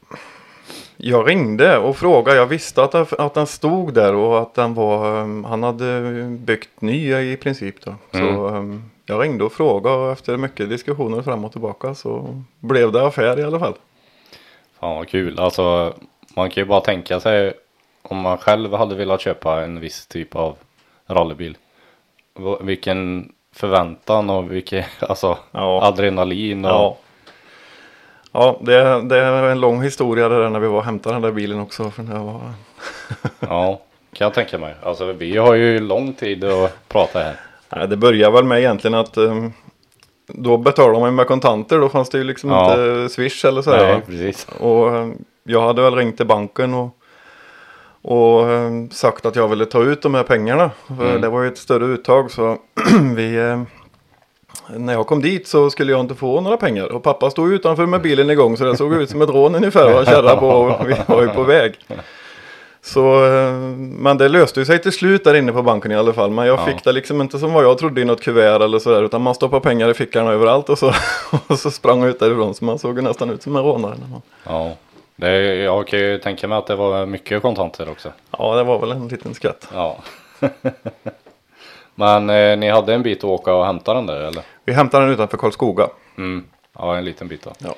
Jag 1.07 1.29
ringde 1.29 1.79
och 1.79 1.97
frågade. 1.97 2.39
Jag 2.39 2.47
visste 2.47 2.83
att, 2.85 2.95
att 3.13 3.35
den 3.35 3.47
stod 3.47 3.95
där 3.95 4.15
och 4.15 4.41
att 4.43 4.55
den 4.55 4.75
var, 4.75 5.21
ehm, 5.23 5.45
han 5.45 5.63
hade 5.63 6.01
byggt 6.31 6.81
ny 6.81 7.15
i 7.15 7.37
princip 7.37 7.81
då. 7.85 7.95
Så 8.11 8.19
Mm. 8.19 8.55
ehm, 8.55 8.91
jag 9.07 9.23
ringde 9.23 9.45
och 9.45 9.53
frågade 9.53 9.97
och 9.97 10.13
efter 10.13 10.37
mycket 10.37 10.69
diskussioner 10.69 11.23
fram 11.23 11.45
och 11.45 11.53
tillbaka 11.53 11.95
så 11.95 12.43
blev 12.61 12.93
det 12.93 13.07
affär 13.07 13.39
i 13.41 13.43
alla 13.45 13.59
fall. 13.59 13.75
Fan 14.81 14.97
vad 14.97 15.09
kul. 15.09 15.39
Alltså 15.39 15.95
man 16.37 16.51
kan 16.51 16.61
ju 16.63 16.69
bara 16.69 16.81
tänka 16.81 17.21
sig 17.21 17.53
om 18.03 18.17
man 18.19 18.39
själv 18.39 18.75
hade 18.75 18.95
velat 18.95 19.21
köpa 19.21 19.63
en 19.65 19.81
viss 19.81 20.07
typ 20.07 20.37
av 20.37 20.57
rallybil. 21.07 21.57
Vilken 22.61 23.33
förväntan 23.53 24.31
och 24.31 24.53
vilken 24.53 24.85
alltså 25.01 25.39
Ja. 25.51 25.83
adrenalin 25.83 26.65
och 26.65 26.71
Ja. 26.71 26.97
Ja, 28.35 28.57
det, 28.61 29.03
det 29.09 29.19
är 29.19 29.43
en 29.43 29.61
lång 29.61 29.83
historia 29.83 30.29
det 30.29 30.39
där 30.43 30.49
när 30.49 30.61
vi 30.61 30.67
var 30.67 30.77
och 30.79 30.85
hämtade 30.85 31.15
den 31.15 31.23
där 31.23 31.33
bilen 31.33 31.61
också. 31.61 31.91
För 31.91 32.03
det 32.03 32.19
var... 32.19 32.41
ja, 33.41 33.81
kan 34.13 34.25
jag 34.25 34.35
tänka 34.35 34.59
mig. 34.59 34.75
Alltså 34.83 35.13
vi 35.13 35.37
har 35.37 35.55
ju 35.55 35.81
lång 35.81 36.13
tid 36.15 36.45
att 36.45 36.89
prata 36.89 37.19
här. 37.19 37.37
Nej, 37.77 37.89
det 37.89 37.97
började 37.97 38.33
väl 38.35 38.45
med 38.45 38.59
egentligen 38.59 38.95
att 38.95 39.17
um, 39.17 39.53
då 40.27 40.57
betalade 40.57 41.01
man 41.01 41.15
med 41.15 41.27
kontanter. 41.27 41.79
Då 41.79 41.89
fanns 41.89 42.09
det 42.11 42.19
ju 42.19 42.25
liksom 42.25 42.51
Ja. 42.51 42.71
inte 42.71 43.09
Swish 43.15 43.45
eller 43.45 43.63
så 43.63 43.71
här. 43.71 43.87
Nej, 43.93 44.03
precis. 44.07 44.47
Och 44.61 44.87
um, 44.87 45.25
jag 45.45 45.61
hade 45.63 45.83
väl 45.83 45.95
ringt 45.97 46.17
till 46.17 46.27
banken 46.27 46.75
och, 46.75 46.97
Och 48.03 48.51
eh, 48.51 48.71
sagt 48.91 49.27
att 49.27 49.37
jag 49.37 49.49
ville 49.49 49.67
ta 49.67 49.83
ut 49.83 50.03
de 50.03 50.15
här 50.15 50.23
pengarna. 50.23 50.71
För 50.87 51.09
Mm. 51.09 51.21
det 51.21 51.29
var 51.29 51.43
ju 51.43 51.49
ett 51.49 51.59
större 51.59 51.85
uttag 51.85 52.31
så 52.31 52.57
vi... 53.17 53.39
När 54.69 54.93
jag 54.93 55.07
kom 55.07 55.23
dit 55.23 55.49
så 55.49 55.71
skulle 55.71 55.93
jag 55.93 56.01
inte 56.01 56.15
få 56.15 56.41
några 56.41 56.57
pengar. 56.57 56.93
Och 56.93 57.03
pappa 57.03 57.31
stod 57.31 57.53
utanför 57.53 57.87
med 57.87 58.03
bilen 58.03 58.31
igång 58.31 58.57
så 58.57 58.65
det 58.65 58.77
såg 58.77 58.95
ut 58.95 59.11
som 59.11 59.23
ett 59.23 59.31
rån 59.31 59.55
ungefär. 59.55 59.99
Och 60.01 60.07
kärra 60.07 60.37
på 60.37 60.49
och 60.49 60.87
vi 60.89 60.95
var 61.07 61.23
ju 61.23 61.29
på 61.29 61.43
väg. 61.43 61.75
Så, 62.83 63.25
eh, 63.27 63.53
men 63.79 64.19
det 64.19 64.29
löste 64.29 64.65
sig 64.65 64.83
till 64.83 64.93
slut 64.93 65.25
där 65.25 65.35
inne 65.35 65.53
på 65.53 65.63
banken 65.63 65.93
i 65.93 65.97
alla 65.97 66.13
fall. 66.13 66.31
Men 66.31 66.47
jag 66.47 66.59
Ja. 66.59 66.65
fick 66.65 66.85
det 66.85 66.93
liksom 66.93 67.21
inte 67.21 67.39
som 67.39 67.53
vad 67.53 67.65
jag 67.65 67.79
trodde 67.79 68.01
i 68.01 68.05
något 68.05 68.23
kuvert 68.23 68.61
eller 68.63 68.79
sådär. 68.79 69.03
Utan 69.03 69.23
man 69.23 69.35
stoppade 69.35 69.61
pengar 69.63 69.89
i 69.91 69.95
fickan 69.95 70.27
överallt 70.27 70.69
och 70.69 70.79
så, 70.79 70.93
och 71.47 71.59
så 71.59 71.71
sprang 71.71 72.01
jag 72.01 72.09
ut 72.11 72.21
därifrån. 72.21 72.55
Så 72.55 72.65
man 72.65 72.79
såg 72.79 73.03
nästan 73.03 73.31
ut 73.31 73.43
som 73.43 73.57
en 73.57 73.63
rånare. 73.63 73.95
man- 74.11 74.23
Ja. 74.47 74.71
Det 75.17 75.55
jag 75.55 75.87
kan 75.87 75.99
ju 75.99 76.19
tänka 76.19 76.49
mig 76.49 76.59
att 76.59 76.67
det 76.67 76.77
var 76.77 77.07
mycket 77.07 77.43
kontanter 77.43 77.91
också. 77.91 78.09
Ja, 78.39 78.55
det 78.57 78.63
var 78.65 78.79
väl 78.79 78.91
en 78.93 79.09
liten 79.09 79.35
skatt. 79.35 79.69
Ja. 79.75 79.97
Men 81.95 82.31
eh, 82.31 82.57
ni 82.59 82.69
hade 82.71 82.95
en 82.95 83.03
bit 83.03 83.19
att 83.19 83.25
åka 83.25 83.55
och 83.55 83.67
hämta 83.67 83.95
den 83.95 84.07
där 84.07 84.21
eller? 84.21 84.43
Vi 84.65 84.73
hämtade 84.73 85.05
den 85.05 85.13
utanför 85.15 85.37
Karlskoga. 85.37 85.89
Mm. 86.19 86.45
Ja, 86.79 86.97
en 86.97 87.05
liten 87.05 87.29
bit 87.29 87.43
då. 87.43 87.53
Ja. 87.59 87.75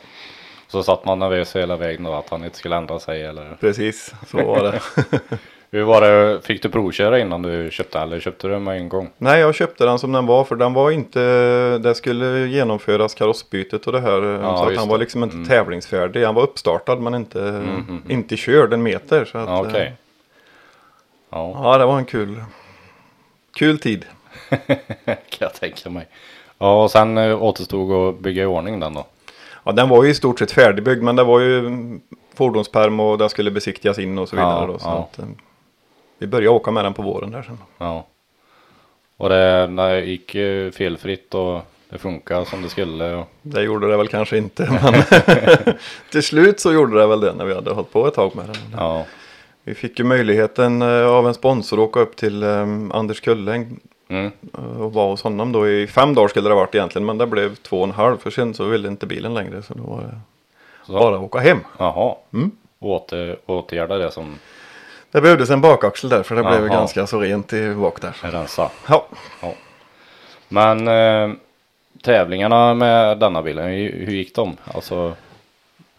Så 0.68 0.82
satt 0.82 1.04
man 1.04 1.18
nervös 1.18 1.56
hela 1.56 1.76
vägen 1.76 2.02
då 2.04 2.14
att 2.14 2.28
han 2.30 2.44
inte 2.44 2.56
skulle 2.58 2.76
ändra 2.76 2.98
sig 2.98 3.22
eller? 3.24 3.56
Precis, 3.60 4.14
så 4.26 4.36
var 4.44 4.62
det. 4.62 4.80
Hur 5.70 5.82
var 5.82 6.00
det, 6.00 6.40
fick 6.42 6.62
du 6.62 6.68
provköra 6.68 7.18
innan 7.18 7.42
du 7.42 7.70
köpte 7.70 7.98
eller 8.00 8.20
köpte 8.20 8.46
du 8.46 8.52
den 8.52 8.64
med 8.64 8.76
en 8.76 8.88
gång? 8.88 9.10
Nej, 9.18 9.40
jag 9.40 9.54
köpte 9.54 9.84
den 9.84 9.98
som 9.98 10.12
den 10.12 10.26
var 10.26 10.44
för 10.44 10.56
den 10.56 10.72
var 10.72 10.90
inte, 10.90 11.20
det 11.78 11.94
skulle 11.94 12.46
genomföras 12.46 13.14
karossbytet 13.14 13.86
och 13.86 13.92
det 13.92 14.00
här. 14.00 14.22
Ja, 14.22 14.56
så 14.58 14.68
att 14.70 14.76
han 14.76 14.88
var 14.88 14.98
liksom 14.98 15.22
inte 15.22 15.36
Mm. 15.36 15.48
tävlingsfärdig. 15.48 16.24
Han 16.24 16.34
var 16.34 16.42
uppstartad 16.42 17.00
men 17.00 17.14
inte, 17.14 17.38
mhm. 17.40 18.02
inte 18.08 18.36
körd 18.36 18.72
en 18.72 18.82
meter. 18.82 19.24
Så 19.24 19.38
att, 19.38 19.48
Ja, 19.48 19.60
Okej. 19.68 19.86
eh, 19.86 19.92
Ja, 21.30 21.60
Ja, 21.64 21.78
det 21.78 21.86
var 21.86 21.98
en 21.98 22.04
kul, 22.04 22.44
kul 23.54 23.78
tid. 23.78 24.04
kan 25.06 25.16
jag 25.38 25.54
tänka 25.54 25.90
mig. 25.90 26.06
Ja, 26.58 26.82
och 26.82 26.90
sen 26.90 27.18
eh, 27.18 27.42
återstod 27.42 27.92
att 27.92 28.20
bygga 28.20 28.42
i 28.42 28.46
ordning 28.46 28.80
den 28.80 28.94
då. 28.94 29.06
Ja, 29.64 29.72
den 29.72 29.88
var 29.88 30.04
ju 30.04 30.10
i 30.10 30.14
stort 30.14 30.38
sett 30.38 30.52
färdigbyggd 30.52 31.02
men 31.02 31.16
det 31.16 31.24
var 31.24 31.40
ju 31.40 31.70
fordonsperm 32.34 33.00
och 33.00 33.18
den 33.18 33.28
skulle 33.28 33.50
besiktigas 33.50 33.98
in 33.98 34.18
och 34.18 34.28
så 34.28 34.36
vidare. 34.36 34.60
Ja, 34.60 34.66
då, 34.66 34.78
så 34.78 34.86
ja. 34.88 35.08
att, 35.12 35.18
eh, 35.18 35.24
vi 36.18 36.26
började 36.26 36.56
åka 36.56 36.70
med 36.70 36.84
den 36.84 36.94
på 36.94 37.02
våren 37.02 37.30
där 37.30 37.42
sen. 37.42 37.58
Ja. 37.78 38.06
Och 39.16 39.28
det, 39.28 39.66
det 39.66 40.00
gick 40.00 40.34
eh, 40.34 40.70
felfritt 40.70 41.34
och 41.34 41.60
det 41.88 41.98
funkar 41.98 42.44
som 42.44 42.62
det 42.62 42.68
skulle. 42.68 43.14
Och, 43.14 43.26
Det 43.42 43.62
gjorde 43.62 43.90
det 43.90 43.96
väl 43.96 44.08
kanske 44.08 44.38
inte 44.38 44.78
men 44.82 45.02
till 46.10 46.22
slut 46.22 46.60
så 46.60 46.72
gjorde 46.72 47.00
det 47.00 47.06
väl 47.06 47.20
det 47.20 47.32
när 47.32 47.44
vi 47.44 47.54
hade 47.54 47.70
hållit 47.70 47.92
på 47.92 48.06
ett 48.06 48.14
tag 48.14 48.36
med 48.36 48.46
den. 48.46 48.56
ja, 48.76 49.04
Vi 49.64 49.74
fick 49.74 49.98
ju 49.98 50.04
möjligheten 50.04 50.82
av 50.82 51.28
en 51.28 51.34
sponsor 51.34 51.76
att 51.76 51.88
åka 51.88 52.00
upp 52.00 52.16
till 52.16 52.44
Anders 52.92 53.20
Kulläng 53.20 53.80
mm. 54.08 54.30
och 54.78 54.92
vara 54.92 55.10
hos 55.10 55.22
honom 55.22 55.52
då 55.52 55.68
i 55.68 55.86
fem 55.86 56.14
dagar 56.14 56.28
skulle 56.28 56.48
det 56.48 56.54
varit 56.54 56.74
egentligen 56.74 57.06
men 57.06 57.18
det 57.18 57.26
blev 57.26 57.54
två 57.54 57.78
och 57.78 57.84
en 57.84 57.90
halv 57.90 58.18
för 58.18 58.30
sen 58.30 58.54
så 58.54 58.64
ville 58.64 58.88
inte 58.88 59.06
bilen 59.06 59.34
längre 59.34 59.62
så 59.62 59.74
då 59.74 59.82
var 59.82 60.00
det 60.00 60.20
Så, 60.86 60.92
bara 60.92 61.16
att 61.16 61.22
åka 61.22 61.38
hem. 61.38 61.58
Jaha. 61.78 62.14
Mm. 62.32 62.50
Åter, 62.78 63.36
åtgärda 63.46 63.98
det 63.98 64.10
som 64.10 64.38
Det 65.10 65.20
behövdes 65.20 65.50
en 65.50 65.60
bakaxel 65.60 66.10
där 66.10 66.22
för 66.22 66.36
det 66.36 66.42
blev 66.42 66.66
Jaha. 66.66 66.68
ganska 66.68 67.06
så 67.06 67.20
rent 67.20 67.52
i 67.52 67.74
bak 67.74 68.00
där. 68.00 68.16
är 68.22 68.30
rensa. 68.30 68.70
Ja, 68.88 69.06
Men 70.48 70.88
eh, 70.88 71.36
tävlingarna 72.02 72.74
med 72.74 73.18
denna 73.18 73.42
bilen, 73.42 73.66
hur, 73.66 74.06
hur 74.06 74.12
gick 74.12 74.34
de? 74.34 74.56
Alltså, 74.74 75.14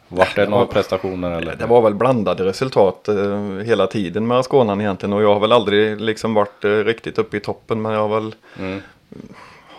vart 0.07 0.35
det 0.35 0.49
några 0.49 0.65
prestationer 0.65 1.31
eller? 1.37 1.55
det 1.55 1.65
var 1.65 1.81
väl 1.81 1.93
blandade 1.95 2.45
resultat 2.45 3.07
eh, 3.07 3.59
hela 3.65 3.87
tiden 3.87 4.27
med 4.27 4.45
Skånan 4.45 4.81
egentligen 4.81 5.13
och 5.13 5.23
jag 5.23 5.33
har 5.33 5.39
väl 5.39 5.51
aldrig 5.51 6.01
liksom 6.01 6.33
varit 6.33 6.65
eh, 6.65 6.69
riktigt 6.69 7.17
uppe 7.17 7.37
i 7.37 7.39
toppen 7.39 7.81
men 7.81 7.91
jag 7.91 8.07
har 8.07 8.19
väl 8.19 8.35
Mm. 8.59 8.81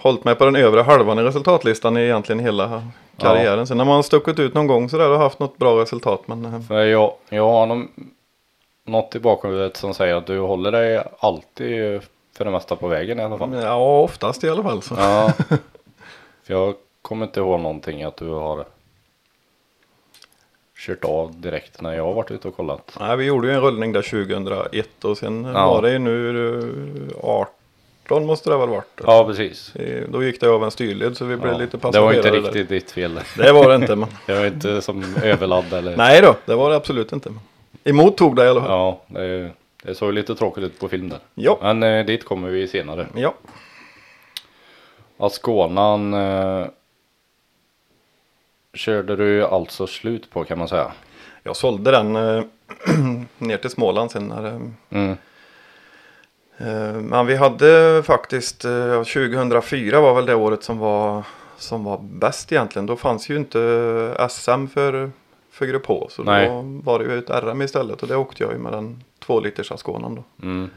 hållit 0.02 0.24
mig 0.24 0.34
på 0.34 0.44
den 0.44 0.56
övre 0.56 0.80
halvan 0.82 1.18
i 1.18 1.22
resultatlistan 1.22 1.96
i 1.96 2.00
egentligen 2.00 2.38
hela 2.40 2.82
karriären. 3.16 3.66
Sen 3.66 3.78
har 3.78 3.86
man 3.86 4.02
stuckit 4.02 4.38
ut 4.38 4.54
någon 4.54 4.66
gång 4.66 4.88
sådär 4.88 5.10
och 5.10 5.18
haft 5.18 5.38
något 5.38 5.56
bra 5.58 5.82
resultat 5.82 6.20
men 6.26 6.44
eh, 6.44 6.60
För 6.60 6.84
jag, 6.84 7.12
jag 7.28 7.48
har 7.50 7.66
någon, 7.66 7.88
något 8.86 9.14
i 9.16 9.18
bakhuvudet 9.18 9.76
som 9.76 9.94
säger 9.94 10.14
att 10.14 10.26
du 10.26 10.38
håller 10.40 10.72
dig 10.72 11.02
alltid 11.20 12.00
för 12.36 12.44
det 12.44 12.50
mesta 12.50 12.76
på 12.76 12.88
vägen 12.88 13.20
i 13.20 13.22
alla 13.22 13.38
fall. 13.38 13.54
ja 13.62 14.00
oftast 14.00 14.44
i 14.44 14.48
alla 14.50 14.62
fall 14.62 14.82
så. 14.82 14.94
Ja. 14.98 15.32
För 16.46 16.54
jag 16.54 16.74
kommer 17.02 17.26
inte 17.26 17.40
ihåg 17.40 17.60
någonting 17.60 18.02
att 18.02 18.16
du 18.16 18.28
har 18.30 18.64
kört 20.78 21.04
av 21.04 21.40
direkt 21.40 21.80
när 21.80 21.92
jag 21.96 22.04
har 22.04 22.12
varit 22.14 22.30
ute 22.30 22.48
och 22.48 22.56
kollat. 22.56 22.96
Nej, 23.00 23.16
vi 23.16 23.24
gjorde 23.24 23.48
ju 23.48 23.54
en 23.54 23.60
rullning 23.60 23.92
där 23.92 24.02
2001 24.02 25.04
och 25.04 25.18
sen 25.18 25.44
Ja. 25.44 25.70
var 25.70 25.82
det 25.82 25.90
ju 25.92 25.98
nu 25.98 27.08
eh, 27.18 27.24
18 27.24 28.26
måste 28.26 28.50
det 28.50 28.56
väl 28.56 28.68
varit. 28.68 29.00
Ja, 29.06 29.24
precis. 29.26 29.76
Eh, 29.76 30.04
Då 30.08 30.24
gick 30.24 30.40
det 30.40 30.48
av 30.50 30.64
en 30.64 30.70
styrled 30.70 31.16
så 31.16 31.24
vi 31.24 31.36
blev 31.36 31.52
Ja. 31.52 31.58
lite 31.58 31.76
Det 31.76 31.82
var 31.84 31.92
passagerare 31.92 32.16
inte 32.16 32.30
där. 32.30 32.40
riktigt 32.46 32.68
ditt 32.68 32.90
fel. 32.90 33.20
Det 33.36 33.52
var 33.52 33.68
det 33.68 33.74
inte. 33.74 33.96
Men... 33.96 34.08
Det 34.26 34.34
var 34.34 34.46
inte 34.46 34.82
som 34.82 35.04
överladd 35.22 35.72
eller? 35.72 35.96
Nej 35.96 36.22
då, 36.22 36.34
det 36.44 36.54
var 36.54 36.70
det 36.70 36.76
absolut 36.76 37.12
inte. 37.12 37.30
Emot 37.84 38.16
tog 38.16 38.36
det 38.36 38.44
i 38.44 38.48
alla 38.48 38.60
fall. 38.60 38.70
Ja, 38.70 39.00
det, 39.06 39.50
det 39.82 39.94
såg 39.94 40.12
lite 40.12 40.34
tråkigt 40.34 40.64
ut 40.64 40.80
på 40.80 40.88
film 40.88 41.08
där. 41.08 41.18
Ja. 41.34 41.58
Men 41.62 41.82
eh, 41.82 42.04
dit 42.06 42.24
kommer 42.24 42.48
vi 42.48 42.68
senare. 42.68 43.06
Ja. 43.14 43.34
Askånan 45.18 46.14
eh, 46.14 46.66
körde 48.78 49.16
du 49.16 49.44
alltså 49.44 49.86
slut 49.86 50.30
på 50.30 50.44
kan 50.44 50.58
man 50.58 50.68
säga. 50.68 50.92
Jag 51.42 51.56
sålde 51.56 51.90
den 51.90 52.16
eh, 52.16 52.42
ner 53.38 53.56
till 53.56 53.70
Småland 53.70 54.10
sen 54.10 54.28
när 54.28 54.46
eh, 54.46 54.60
Mm. 54.90 55.16
Eh, 56.58 57.00
Men 57.00 57.26
vi 57.26 57.36
hade 57.36 58.02
faktiskt, 58.06 58.64
eh, 58.64 59.02
2004 59.02 60.00
var 60.00 60.14
väl 60.14 60.26
det 60.26 60.34
året 60.34 60.62
som 60.62 60.78
var, 60.78 61.22
som 61.56 61.84
var 61.84 61.98
bäst 62.02 62.52
egentligen. 62.52 62.86
Då 62.86 62.96
fanns 62.96 63.28
ju 63.28 63.36
inte 63.36 63.60
eh, 64.18 64.28
SM 64.28 64.66
för, 64.66 65.10
för 65.50 65.66
Grupp 65.66 65.86
H. 65.86 66.08
Så 66.10 66.22
Nej. 66.22 66.48
då 66.48 66.62
var 66.84 66.98
det 66.98 67.04
ju 67.04 67.18
ett 67.18 67.30
RM 67.30 67.62
istället 67.62 68.02
och 68.02 68.08
det 68.08 68.16
åkte 68.16 68.42
jag 68.42 68.52
ju 68.52 68.58
med 68.58 68.72
den 68.72 69.04
2 69.18 69.40
liters 69.40 69.68
då. 69.84 70.24
Mm. 70.42 70.70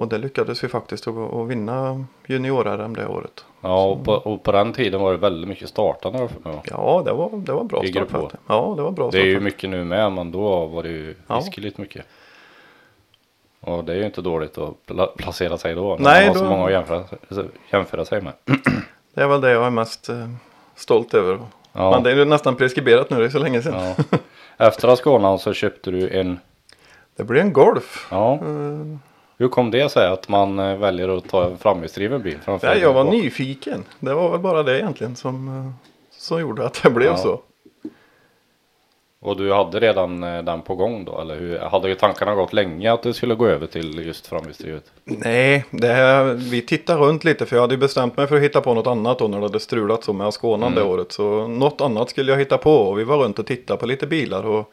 Och 0.00 0.08
det 0.08 0.18
lyckades 0.18 0.64
vi 0.64 0.68
faktiskt 0.68 1.06
att, 1.08 1.16
att 1.34 1.48
vinna 1.48 2.04
junior-RM 2.26 2.94
det 2.96 3.06
året. 3.06 3.44
Ja, 3.60 3.84
och 3.84 4.04
på, 4.04 4.12
och 4.12 4.42
på 4.42 4.52
den 4.52 4.72
tiden 4.72 5.00
var 5.00 5.12
det 5.12 5.18
väldigt 5.18 5.48
mycket 5.48 5.68
startande. 5.68 6.28
för 6.28 6.48
mig. 6.50 6.60
Ja, 6.64 7.02
det 7.04 7.12
var, 7.12 7.30
det 7.32 7.52
var 7.52 7.64
bra 7.64 7.82
startfält. 7.86 8.34
Ja, 8.46 8.72
det 8.76 8.82
var 8.82 8.90
bra 8.90 9.10
Det 9.10 9.18
är 9.20 9.24
ju 9.24 9.40
mycket 9.40 9.70
nu 9.70 9.84
med, 9.84 10.12
men 10.12 10.32
då 10.32 10.66
var 10.66 10.82
det 10.82 10.88
ju 10.88 11.14
Ja. 11.26 11.36
hiskeligt 11.36 11.78
mycket. 11.78 12.04
Och 13.60 13.84
det 13.84 13.92
är 13.92 13.96
ju 13.96 14.04
inte 14.04 14.22
dåligt 14.22 14.58
att 14.58 14.74
pla- 14.86 15.16
placera 15.16 15.58
sig 15.58 15.74
då. 15.74 15.96
När 15.96 16.04
Nej, 16.04 16.26
man 16.26 16.36
har 16.36 16.42
så 16.44 16.44
då- 16.44 16.50
många 16.50 16.64
att 16.66 16.72
jämföra, 16.72 17.04
jämföra 17.72 18.04
sig 18.04 18.20
med. 18.22 18.32
Det 19.14 19.20
är 19.22 19.28
väl 19.28 19.40
det 19.40 19.50
jag 19.50 19.66
är 19.66 19.70
mest 19.70 20.08
eh, 20.08 20.28
stolt 20.74 21.14
över. 21.14 21.38
Ja. 21.72 21.90
Men 21.90 22.02
det 22.02 22.10
är 22.10 22.16
ju 22.16 22.24
nästan 22.24 22.56
preskriberat 22.56 23.10
nu, 23.10 23.18
det 23.18 23.24
är 23.24 23.28
så 23.28 23.38
länge 23.38 23.62
sedan. 23.62 23.94
Ja. 24.10 24.18
Efter 24.66 24.88
Ascona 24.88 25.38
så 25.38 25.52
köpte 25.52 25.90
du 25.90 26.08
en, 26.10 26.38
Det 27.16 27.24
blir 27.24 27.40
en 27.40 27.52
Golf. 27.52 28.08
ja. 28.10 28.34
Eh, 28.34 28.96
Hur 29.40 29.48
kom 29.48 29.70
det 29.70 29.88
sig 29.88 30.06
att 30.06 30.28
man 30.28 30.58
eh, 30.58 30.76
väljer 30.76 31.08
att 31.18 31.28
ta 31.28 31.44
en 31.44 31.58
framhjulsdriven 31.58 32.22
bil 32.22 32.38
framför 32.44 32.66
Nej, 32.66 32.78
jag 32.80 32.92
var 32.92 33.04
bak- 33.04 33.12
nyfiken. 33.12 33.84
Det 34.00 34.14
var 34.14 34.30
väl 34.30 34.40
bara 34.40 34.62
det 34.62 34.78
egentligen 34.78 35.16
som, 35.16 35.48
eh, 35.48 35.70
som 36.18 36.40
gjorde 36.40 36.66
att 36.66 36.80
det 36.82 36.90
blev 36.90 37.08
Ja. 37.08 37.16
så. 37.16 37.40
Och 39.22 39.36
du 39.36 39.52
hade 39.52 39.80
redan 39.80 40.22
eh, 40.22 40.42
den 40.42 40.62
på 40.62 40.74
gång 40.74 41.04
då? 41.04 41.20
Eller 41.20 41.36
hur? 41.36 41.58
Hade 41.58 41.88
ju 41.88 41.94
tankarna 41.94 42.34
gått 42.34 42.52
länge 42.52 42.92
att 42.92 43.02
du 43.02 43.12
skulle 43.12 43.34
gå 43.34 43.46
över 43.46 43.66
till 43.66 44.06
just 44.06 44.26
framhjulsdrivet? 44.26 44.84
Nej, 45.04 45.64
det, 45.70 46.34
vi 46.34 46.62
tittar 46.62 46.98
runt 46.98 47.24
lite 47.24 47.46
för 47.46 47.56
jag 47.56 47.60
hade 47.60 47.76
bestämt 47.76 48.16
mig 48.16 48.26
för 48.26 48.36
att 48.36 48.42
hitta 48.42 48.60
på 48.60 48.74
något 48.74 48.86
annat 48.86 49.18
då 49.18 49.28
när 49.28 49.38
det 49.38 49.44
hade 49.44 49.60
strulat 49.60 50.04
så 50.04 50.12
med 50.12 50.26
Asconan 50.26 50.74
det 50.74 50.82
året. 50.82 51.12
Så 51.12 51.46
något 51.46 51.80
annat 51.80 52.10
skulle 52.10 52.32
jag 52.32 52.38
hitta 52.38 52.58
på 52.58 52.72
och 52.74 52.98
vi 52.98 53.04
var 53.04 53.16
runt 53.18 53.38
och 53.38 53.46
tittade 53.46 53.80
på 53.80 53.86
lite 53.86 54.06
bilar. 54.06 54.46
Och 54.46 54.72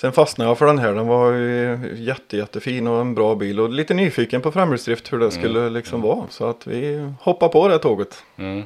sen 0.00 0.12
fastnade 0.12 0.50
jag 0.50 0.58
för 0.58 0.66
den 0.66 0.78
här. 0.78 0.94
Den 0.94 1.06
var 1.06 1.32
ju 1.32 1.78
jätte, 1.96 2.36
jättefin 2.36 2.86
och 2.86 3.00
en 3.00 3.14
bra 3.14 3.34
bil 3.34 3.60
och 3.60 3.70
lite 3.70 3.94
nyfiken 3.94 4.40
på 4.40 4.52
framhjulsdrift 4.52 5.12
hur 5.12 5.18
det 5.18 5.30
skulle 5.30 5.70
liksom 5.70 6.02
vara. 6.02 6.24
Så 6.30 6.46
att 6.50 6.66
vi 6.66 7.12
hoppade 7.20 7.52
på 7.52 7.68
det 7.68 7.78
tåget. 7.78 8.24
Mm. 8.36 8.62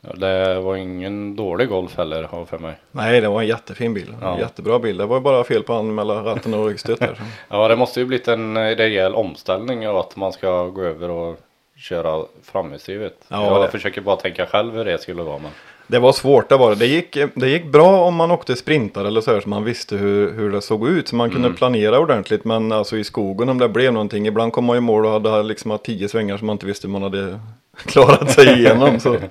Ja, 0.00 0.12
Det 0.12 0.60
var 0.60 0.76
ingen 0.76 1.36
dålig 1.36 1.68
Golf 1.68 1.96
heller 1.96 2.22
har 2.22 2.44
för 2.44 2.58
mig. 2.58 2.74
Nej, 2.92 3.20
det 3.20 3.28
var 3.28 3.40
en 3.40 3.46
jättefin 3.48 3.94
bil. 3.94 4.14
Ja. 4.20 4.34
En 4.34 4.40
jättebra 4.40 4.78
bil. 4.78 4.96
Det 4.96 5.06
var 5.06 5.20
bara 5.20 5.44
fel 5.44 5.62
på 5.62 5.72
han 5.74 5.94
mellan 5.94 6.24
ratten 6.24 6.54
och 6.54 6.66
ryggstöt. 6.66 7.00
Ja 7.48 7.68
det 7.68 7.76
måste 7.76 8.00
ju 8.00 8.06
blivit 8.06 8.28
en 8.28 8.76
rejäl 8.76 9.14
omställning 9.14 9.88
av 9.88 9.96
att 9.96 10.16
man 10.16 10.32
ska 10.32 10.64
gå 10.64 10.82
över 10.82 11.10
och 11.10 11.40
köra 11.76 12.24
framhjulsdrivet. 12.42 13.14
Ja, 13.28 13.44
jag 13.46 13.62
det- 13.62 13.70
försöker 13.70 14.00
bara 14.00 14.16
tänka 14.16 14.46
själv 14.46 14.74
hur 14.74 14.84
det 14.84 14.98
skulle 14.98 15.22
vara. 15.22 15.38
Men... 15.38 15.50
Det 15.90 15.98
var 15.98 16.12
svårt, 16.12 16.48
det 16.48 16.56
var 16.56 16.70
det. 16.70 16.76
Det 16.76 16.86
gick, 16.86 17.16
det 17.34 17.48
gick 17.48 17.64
bra 17.64 18.04
om 18.04 18.14
man 18.14 18.30
åkte 18.30 18.56
sprintar 18.56 19.04
eller 19.04 19.20
så 19.20 19.32
här 19.32 19.40
så 19.40 19.48
man 19.48 19.64
visste 19.64 19.96
hur, 19.96 20.32
hur 20.32 20.52
det 20.52 20.60
såg 20.60 20.88
ut. 20.88 21.08
Så 21.08 21.16
man 21.16 21.30
kunde 21.30 21.52
planera 21.52 21.98
ordentligt. 21.98 22.44
Men 22.44 22.72
alltså 22.72 22.96
i 22.96 23.04
skogen 23.04 23.48
om 23.48 23.58
det 23.58 23.68
blev 23.68 23.92
någonting. 23.92 24.26
Ibland 24.26 24.52
kom 24.52 24.64
man 24.64 24.76
i 24.76 24.80
mål 24.80 25.06
och 25.06 25.12
hade 25.12 25.42
liksom 25.42 25.78
tio 25.84 26.08
svängar 26.08 26.36
som 26.36 26.46
man 26.46 26.54
inte 26.54 26.66
visste 26.66 26.86
hur 26.86 26.92
man 26.92 27.02
hade 27.02 27.40
klarat 27.76 28.30
sig 28.30 28.58
igenom. 28.58 29.00
Så. 29.00 29.16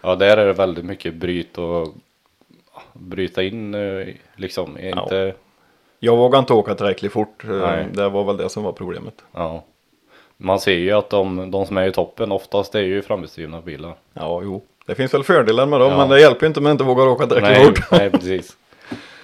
Ja 0.00 0.16
där 0.16 0.36
är 0.36 0.46
det 0.46 0.52
väldigt 0.52 0.84
mycket 0.84 1.14
bryt 1.14 1.58
och 1.58 1.94
bryta 2.92 3.42
in 3.42 3.74
eh, 3.74 4.06
liksom. 4.36 4.76
Ja. 4.80 5.02
Inte... 5.02 5.34
Jag 5.98 6.16
vågade 6.16 6.40
inte 6.40 6.52
åka 6.52 6.74
tillräckligt 6.74 7.12
fort. 7.12 7.44
Eh, 7.44 7.50
Nej. 7.50 7.86
Det 7.92 8.08
var 8.08 8.24
väl 8.24 8.36
det 8.36 8.48
som 8.48 8.62
var 8.62 8.72
problemet. 8.72 9.14
Ja. 9.32 9.64
Man 10.36 10.60
ser 10.60 10.76
ju 10.76 10.92
att 10.92 11.10
de, 11.10 11.50
de 11.50 11.66
som 11.66 11.76
är 11.76 11.86
i 11.86 11.92
toppen 11.92 12.32
oftast 12.32 12.74
är 12.74 12.80
ju 12.80 13.02
framhjulsdrivna 13.02 13.60
bilar. 13.60 13.94
Ja, 14.12 14.40
jo. 14.44 14.62
Det 14.86 14.94
finns 14.94 15.14
väl 15.14 15.24
fördelar 15.24 15.66
med 15.66 15.80
dem, 15.80 15.90
Ja. 15.92 15.96
men 15.98 16.08
det 16.08 16.20
hjälper 16.20 16.42
ju 16.42 16.48
inte 16.48 16.60
om 16.60 16.64
man 16.64 16.72
inte 16.72 16.84
vågar 16.84 17.06
åka 17.06 17.26
tillräckligt 17.26 17.58
Nej, 17.58 17.66
fort. 17.66 17.84
nej 17.90 18.10
precis. 18.10 18.56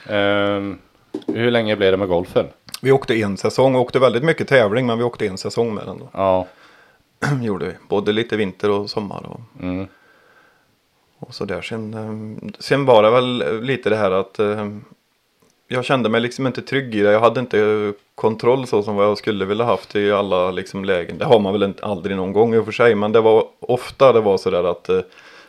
Ehm, 0.08 0.78
hur 1.26 1.50
länge 1.50 1.76
blev 1.76 1.90
det 1.90 1.96
med 1.96 2.08
golfen? 2.08 2.46
Vi 2.82 2.92
åkte 2.92 3.14
en 3.14 3.36
säsong, 3.36 3.76
åkte 3.76 3.98
väldigt 3.98 4.22
mycket 4.24 4.48
tävling, 4.48 4.86
men 4.86 4.98
vi 4.98 5.04
åkte 5.04 5.26
en 5.26 5.38
säsong 5.38 5.74
med 5.74 5.86
den 5.86 5.98
då. 5.98 6.08
Ja. 6.12 6.46
Gjorde 7.42 7.66
vi. 7.66 7.72
Både 7.88 8.12
lite 8.12 8.36
vinter 8.36 8.70
och 8.70 8.90
sommar 8.90 9.26
och, 9.28 9.62
Mm. 9.62 9.86
och 11.18 11.34
så 11.34 11.44
där. 11.44 11.62
Sen, 11.62 11.94
eh, 11.94 12.48
sen 12.58 12.84
var 12.84 13.02
det 13.02 13.10
väl 13.10 13.62
lite 13.64 13.90
det 13.90 13.96
här 13.96 14.10
att 14.10 14.38
eh, 14.38 14.68
jag 15.68 15.84
kände 15.84 16.08
mig 16.08 16.20
liksom 16.20 16.46
inte 16.46 16.62
trygg 16.62 16.94
i 16.94 17.02
det. 17.02 17.12
Jag 17.12 17.20
hade 17.20 17.40
inte 17.40 17.92
kontroll 18.14 18.66
så 18.66 18.82
som 18.82 18.96
vad 18.96 19.06
jag 19.06 19.18
skulle 19.18 19.44
vilja 19.44 19.64
haft 19.64 19.96
i 19.96 20.12
alla 20.12 20.50
liksom 20.50 20.84
lägen. 20.84 21.18
Det 21.18 21.24
har 21.24 21.38
man 21.38 21.52
väl 21.52 21.62
inte, 21.62 21.84
aldrig 21.86 22.16
någon 22.16 22.32
gång 22.32 22.54
i 22.54 22.58
och 22.58 22.64
för 22.64 22.72
sig. 22.72 22.94
Men 22.94 23.12
det 23.12 23.20
var 23.20 23.46
ofta 23.60 24.12
det 24.12 24.20
var 24.20 24.36
sådär 24.38 24.64
att 24.64 24.88
eh, 24.88 24.98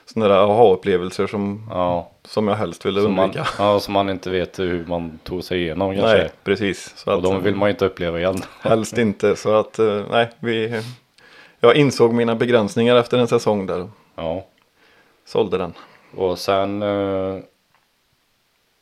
sådana 0.06 0.34
där 0.34 0.42
aha-upplevelser 0.44 1.28
som, 1.28 1.68
Ja. 1.70 2.10
som 2.26 2.48
jag 2.48 2.56
helst 2.56 2.86
ville 2.86 3.02
Som 3.02 3.14
man, 3.14 3.24
undvika. 3.26 3.48
ja, 3.60 3.80
som 3.80 3.94
man 3.94 4.10
inte 4.10 4.30
vet 4.30 4.60
hur 4.60 4.86
man 4.86 5.20
tog 5.24 5.44
sig 5.44 5.62
igenom 5.62 5.96
kanske. 5.96 6.18
Nej, 6.18 6.30
precis. 6.44 6.94
Så 6.98 7.12
Och 7.12 7.18
att, 7.18 7.24
de 7.24 7.34
eh, 7.36 7.42
vill 7.42 7.56
man 7.56 7.70
inte 7.70 7.86
uppleva 7.86 8.20
igen. 8.20 8.38
Helst 8.62 8.98
inte. 8.98 9.36
Så 9.36 9.54
att 9.56 9.80
eh, 9.80 10.02
nej, 10.12 10.30
vi, 10.40 10.82
jag 11.60 11.76
insåg 11.76 12.14
mina 12.14 12.36
begränsningar 12.36 12.96
efter 12.96 13.18
en 13.18 13.28
säsong 13.28 13.66
där 13.66 13.90
Ja. 14.16 14.46
sålde 15.26 15.58
den. 15.58 15.74
Och 16.16 16.40
sen 16.40 16.82
eh, 16.82 17.38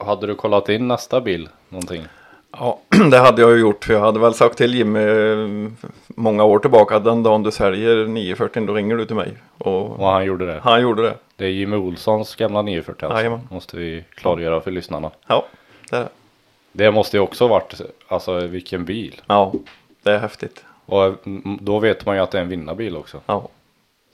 hade 0.06 0.28
du 0.28 0.36
kollat 0.36 0.70
in 0.70 0.88
nästa 0.88 1.22
bil 1.22 1.50
någonting? 1.70 2.04
Ja, 2.52 2.80
det 3.12 3.18
hade 3.18 3.42
jag 3.42 3.52
ju 3.52 3.58
gjort. 3.60 3.86
För 3.86 3.94
jag 3.94 4.00
hade 4.02 4.20
väl 4.20 4.34
sagt 4.34 4.58
till 4.58 4.76
Jimmy 4.76 5.00
eh, 5.00 5.72
många 6.08 6.44
år 6.44 6.60
tillbaka 6.60 6.96
att 6.96 7.04
den 7.04 7.24
dagen 7.24 7.44
du 7.44 7.52
säljer 7.52 8.08
940 8.08 8.66
då 8.66 8.74
ringer 8.74 8.98
du 8.98 9.06
till 9.06 9.16
mig. 9.16 9.34
Och 9.58 10.00
Och 10.00 10.08
han 10.08 10.26
gjorde 10.26 10.46
det. 10.46 10.60
han 10.64 10.82
gjorde 10.82 11.02
det. 11.04 11.16
Det 11.36 11.46
är 11.46 11.50
Jimmy 11.50 11.78
Olssons 11.78 12.36
gamla 12.36 12.62
940 12.62 13.06
alltså. 13.06 13.18
Jajamän. 13.18 13.48
Måste 13.52 13.78
vi 13.78 14.04
klargöra 14.16 14.62
för 14.62 14.72
lyssnarna. 14.72 15.12
Ja, 15.28 15.46
det 15.90 15.96
är 15.98 16.02
det. 16.02 16.10
Det 16.72 16.92
måste 16.92 17.18
ju 17.18 17.22
också 17.24 17.48
varit, 17.48 17.82
alltså 18.08 18.40
vilken 18.40 18.86
bil. 18.86 19.22
Ja, 19.28 19.54
det 20.04 20.12
är 20.12 20.20
häftigt. 20.20 20.66
Och 20.86 21.04
mm, 21.28 21.58
då 21.62 21.80
vet 21.80 22.06
man 22.06 22.16
ju 22.16 22.22
att 22.22 22.32
det 22.32 22.38
är 22.38 22.42
en 22.42 22.50
vinnarbil 22.50 22.98
också. 22.98 23.20
Ja. 23.26 23.48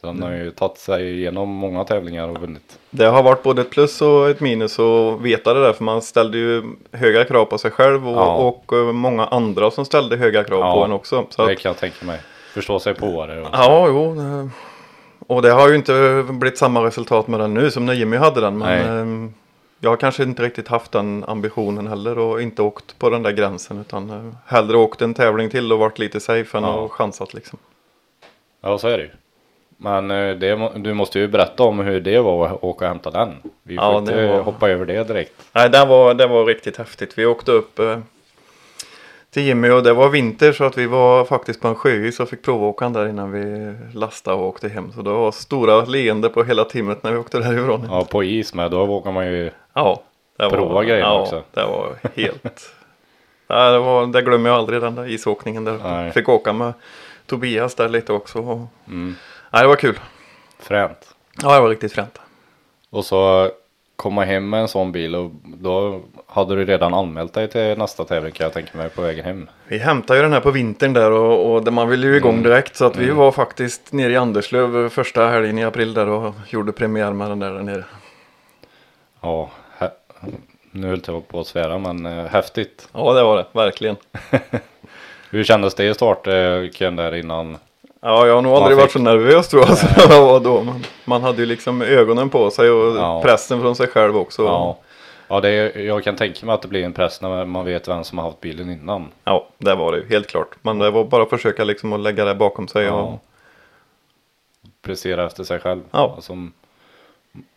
Så 0.02 0.08
han 0.08 0.22
har 0.22 0.32
ju 0.32 0.52
tagit 0.52 0.78
sig 0.78 1.18
igenom 1.20 1.50
många 1.50 1.84
tävlingar 1.84 2.28
och 2.28 2.38
vunnit. 2.42 2.80
Det 2.90 3.06
har 3.06 3.24
varit 3.24 3.44
både 3.44 3.62
ett 3.62 3.70
plus 3.70 4.02
och 4.02 4.30
ett 4.30 4.40
minus 4.40 4.80
att 4.80 5.22
veta 5.22 5.54
det 5.54 5.62
där. 5.62 5.74
För 5.74 5.84
man 5.84 6.02
ställde 6.02 6.38
ju 6.38 6.64
höga 6.92 7.26
krav 7.26 7.46
på 7.46 7.58
sig 7.58 7.72
själv 7.72 8.08
och, 8.10 8.16
Ja. 8.18 8.36
och 8.36 8.74
eh, 8.74 8.92
många 8.92 9.26
andra 9.26 9.72
som 9.72 9.86
ställde 9.86 10.18
höga 10.18 10.44
krav 10.44 10.60
Ja, 10.60 10.74
på 10.74 10.84
en 10.86 10.92
också. 10.92 11.26
Så 11.30 11.46
Det 11.46 11.56
kan 11.56 11.70
jag 11.70 11.78
tänka 11.78 12.06
mig. 12.06 12.20
Förstå 12.54 12.80
sig 12.80 12.94
på 12.96 13.26
det. 13.26 13.42
Och 13.42 13.48
ja, 13.52 13.88
jo. 13.88 14.16
Och 15.28 15.42
det 15.42 15.52
har 15.52 15.70
ju 15.70 15.76
inte 15.76 16.26
blivit 16.30 16.58
samma 16.58 16.84
resultat 16.86 17.28
med 17.28 17.40
den 17.40 17.54
nu 17.54 17.72
som 17.72 17.86
när 17.86 17.94
Jimmy 17.94 18.18
hade 18.18 18.42
den. 18.42 18.58
Men 18.58 18.68
Nej. 18.88 19.02
ehm, 19.02 19.34
jag 19.80 19.90
har 19.90 19.98
kanske 19.98 20.24
inte 20.24 20.44
riktigt 20.44 20.68
haft 20.68 20.92
den 20.92 21.24
ambitionen 21.28 21.88
heller 21.88 22.18
och 22.20 22.42
inte 22.42 22.62
åkt 22.62 23.00
på 23.00 23.10
den 23.10 23.24
där 23.24 23.32
gränsen. 23.32 23.80
Utan 23.82 24.10
eh, 24.10 24.34
hellre 24.46 24.78
åkt 24.78 25.02
en 25.02 25.14
tävling 25.14 25.50
till 25.50 25.74
och 25.74 25.80
varit 25.80 26.00
lite 26.00 26.20
safe 26.20 26.58
än 26.58 26.64
Ja. 26.64 26.86
att 26.86 26.92
chansat 26.92 27.34
liksom. 27.34 27.60
Ja, 28.62 28.78
så 28.78 28.88
är 28.88 28.98
det 28.98 29.04
ju. 29.04 29.10
Men 29.78 30.12
eh, 30.12 30.36
det, 30.36 30.72
du 30.76 30.94
måste 30.94 31.20
ju 31.20 31.28
berätta 31.28 31.64
om 31.64 31.80
hur 31.80 32.00
det 32.02 32.20
var 32.20 32.46
att 32.48 32.64
åka 32.64 32.86
och 32.86 32.90
hämta 32.90 33.12
den. 33.12 33.36
Vi 33.64 33.76
får 33.76 33.84
Ja, 33.86 33.98
inte 33.98 34.28
var- 34.28 34.42
hoppa 34.42 34.70
över 34.70 34.86
det 34.86 35.04
direkt. 35.04 35.34
Nej, 35.54 35.70
det 35.70 35.86
var, 35.86 36.14
det 36.14 36.28
var 36.28 36.46
riktigt 36.46 36.78
häftigt. 36.78 37.18
Vi 37.18 37.26
åkte 37.26 37.52
upp 37.52 37.80
eh, 37.80 38.00
till 39.32 39.44
Jimmy 39.44 39.70
och 39.70 39.84
det 39.84 39.94
var 39.94 40.10
vinter 40.10 40.52
så 40.52 40.64
att 40.64 40.78
vi 40.78 40.86
var 40.86 41.26
faktiskt 41.26 41.62
på 41.62 41.68
en 41.68 41.76
sjöis 41.76 42.20
och 42.20 42.30
fick 42.30 42.42
provåka 42.44 42.90
där 42.90 43.08
innan 43.08 43.32
vi 43.32 43.74
lastade 43.94 44.38
och 44.38 44.48
åkte 44.48 44.70
hem. 44.70 44.92
Så 44.92 45.02
det 45.02 45.10
var 45.10 45.32
stora 45.32 45.86
leende 45.86 46.30
på 46.30 46.44
hela 46.44 46.64
teamet 46.64 47.04
när 47.04 47.12
vi 47.12 47.18
åkte 47.18 47.40
därifrån. 47.40 47.88
Ja, 47.90 48.06
på 48.12 48.24
is 48.24 48.54
med. 48.54 48.72
Då 48.72 48.86
vågar 48.86 49.12
man 49.12 49.26
ju. 49.28 49.52
Ja, 49.74 50.02
det 50.38 50.50
Prova 50.50 50.74
var, 50.74 50.84
grejerna 50.84 51.10
ja, 51.10 51.22
också. 51.22 51.44
det 51.54 51.64
var 51.66 51.90
helt... 52.16 52.70
Nej, 53.50 53.72
det, 53.72 53.80
var, 53.80 54.08
det 54.08 54.22
glömmer 54.22 54.50
jag 54.50 54.60
aldrig 54.60 54.82
den 54.82 54.96
där 54.96 55.08
isåkningen 55.12 55.64
där. 55.66 55.78
Nej. 55.84 56.12
Fick 56.12 56.30
åka 56.30 56.54
med 56.54 56.74
Tobias 57.26 57.76
där 57.76 57.90
lite 57.90 58.14
också. 58.14 58.40
Och... 58.40 58.60
Mm, 58.88 59.16
Nej, 59.58 59.64
det 59.64 59.68
var 59.68 59.76
kul. 59.76 60.00
fränt. 60.60 61.16
Ja, 61.42 61.54
det 61.56 61.60
var 61.62 61.70
riktigt 61.70 61.94
fränt. 61.94 62.20
Och 62.90 63.06
så 63.06 63.52
komma 63.96 64.24
hem 64.24 64.50
med 64.50 64.60
en 64.62 64.68
sån 64.68 64.92
bil 64.92 65.16
och 65.16 65.32
då 65.44 66.02
hade 66.28 66.56
du 66.56 66.66
redan 66.66 66.94
anmält 66.94 67.34
dig 67.34 67.48
till 67.48 67.78
nästa 67.78 68.06
tävling 68.06 68.32
kan 68.32 68.44
jag 68.44 68.54
tänka 68.54 68.78
mig 68.78 68.90
på 68.90 69.02
vägen 69.02 69.26
hem. 69.26 69.50
Vi 69.68 69.78
hämtade 69.78 70.20
ju 70.20 70.24
den 70.24 70.34
här 70.34 70.40
på 70.40 70.52
vintern 70.52 70.94
där 70.94 71.12
och, 71.12 71.56
och 71.56 71.74
man 71.74 71.90
ville 71.90 72.08
ju 72.08 72.16
igång 72.18 72.32
Mm. 72.32 72.44
direkt. 72.44 72.76
Så 72.76 72.86
att 72.86 72.96
vi 72.96 73.10
var 73.10 73.32
faktiskt 73.32 73.94
nere 73.94 74.12
i 74.14 74.16
Anderslöv 74.18 74.90
första 74.90 75.28
helgen 75.28 75.58
i 75.58 75.64
april 75.64 75.94
där 75.94 76.08
och 76.10 76.34
gjorde 76.50 76.72
premiär 76.72 77.14
med 77.14 77.30
den 77.30 77.40
där, 77.40 77.52
där 77.52 77.62
nere. 77.64 77.84
Ja, 79.22 79.50
hä- 79.80 79.92
nu 80.72 80.88
höll 80.88 81.02
jag 81.08 81.28
på 81.28 81.40
att 81.40 81.48
svära 81.48 81.78
men 81.78 82.06
eh, 82.06 82.26
häftigt. 82.26 82.90
Ja, 82.94 83.14
det 83.14 83.24
var 83.24 83.38
det. 83.38 83.46
Verkligen. 83.52 83.96
Hur 85.30 85.44
kändes 85.44 85.76
det 85.76 85.86
i 85.86 85.94
startkön 85.94 86.96
där 86.96 87.16
innan? 87.16 87.58
Ja, 88.02 88.28
jag 88.28 88.36
har 88.36 88.42
nog 88.42 88.52
Man 88.54 88.62
aldrig 88.64 88.78
fick- 88.78 88.82
varit 88.84 88.92
så 88.92 89.00
nervös 89.00 89.48
tror 89.48 89.66
jag 89.68 89.78
som 89.78 89.90
jag 90.10 90.26
var 90.26 90.40
då. 90.40 90.64
Man, 90.64 90.84
man 91.06 91.22
hade 91.24 91.38
ju 91.40 91.46
liksom 91.46 91.82
ögonen 91.82 92.30
på 92.30 92.50
sig 92.52 92.70
och 92.70 92.98
Ja. 92.98 93.22
pressen 93.22 93.62
från 93.62 93.76
sig 93.76 93.88
själv 93.88 94.18
också. 94.18 94.44
Ja, 94.44 94.78
ja 95.28 95.40
det, 95.42 95.50
är- 95.50 95.80
jag 95.80 96.04
kan 96.04 96.16
tänka 96.16 96.46
mig 96.46 96.54
att 96.56 96.62
det 96.62 96.68
blir 96.68 96.84
en 96.84 96.94
press 96.94 97.22
när 97.22 97.46
man 97.46 97.66
vet 97.66 97.88
vem 97.88 98.04
som 98.04 98.18
har 98.18 98.26
haft 98.26 98.42
bilen 98.42 98.70
innan. 98.70 99.08
Ja, 99.24 99.48
det 99.58 99.76
var 99.76 99.92
det 99.92 99.98
ju 99.98 100.08
helt 100.10 100.28
klart. 100.28 100.56
Men 100.62 100.80
det 100.80 100.92
var 100.92 101.04
bara 101.06 101.24
att 101.24 101.30
försöka 101.30 101.64
liksom 101.64 101.94
att 101.94 102.00
lägga 102.00 102.26
det 102.26 102.36
bakom 102.36 102.68
sig. 102.68 102.86
Ja. 102.86 102.94
Och, 102.94 103.24
Prestera 104.82 105.26
efter 105.26 105.44
sig 105.44 105.60
själv. 105.60 105.82
Ja. 105.92 106.14
Alltså, 106.16 106.34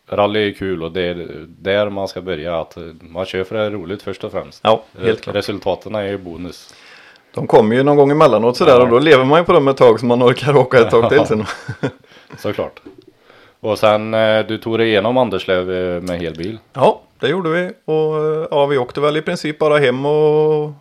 rally 0.09 0.49
är 0.49 0.53
kul 0.53 0.83
och 0.83 0.91
det 0.91 1.01
är 1.01 1.45
där 1.47 1.89
man 1.89 2.07
ska 2.07 2.21
börja. 2.21 2.59
Att 2.59 2.77
man 3.01 3.25
kör 3.25 3.43
för 3.43 3.55
det 3.55 3.61
är 3.63 3.71
roligt 3.71 4.01
först 4.01 4.23
och 4.23 4.31
främst. 4.31 4.59
ja, 4.63 4.83
helt 5.01 5.21
klart. 5.21 5.35
Resultaten 5.35 5.95
är 5.95 6.03
ju 6.03 6.17
bonus. 6.17 6.73
De 7.33 7.47
kommer 7.47 7.75
ju 7.75 7.83
någon 7.83 7.97
gång 7.97 8.11
emellanåt 8.11 8.57
sådär 8.57 8.75
Ja. 8.77 8.81
och 8.81 8.89
då 8.89 8.99
lever 8.99 9.25
man 9.25 9.39
ju 9.39 9.45
på 9.45 9.53
dem 9.53 9.67
ett 9.67 9.77
tag 9.77 9.99
så 9.99 10.05
man 10.05 10.23
orkar 10.23 10.55
åka 10.57 10.79
ett 10.79 10.89
tag 10.89 11.09
till 11.09 11.25
sen. 11.25 11.45
Såklart. 12.37 12.81
Och 13.59 13.79
sen 13.79 14.13
eh, 14.13 14.45
du 14.45 14.57
tog 14.57 14.77
dig 14.77 14.87
igenom 14.87 15.17
Anderslöv 15.17 15.71
eh, 15.71 16.01
med 16.01 16.19
helbil. 16.19 16.57
Ja, 16.73 17.01
det 17.19 17.27
gjorde 17.27 17.49
vi. 17.49 17.71
Och 17.85 18.17
eh, 18.17 18.47
ja, 18.51 18.65
vi 18.65 18.77
åkte 18.77 19.01
väl 19.01 19.17
i 19.17 19.21
princip 19.21 19.59
bara 19.59 19.77
hem 19.77 20.05
och 20.05 20.71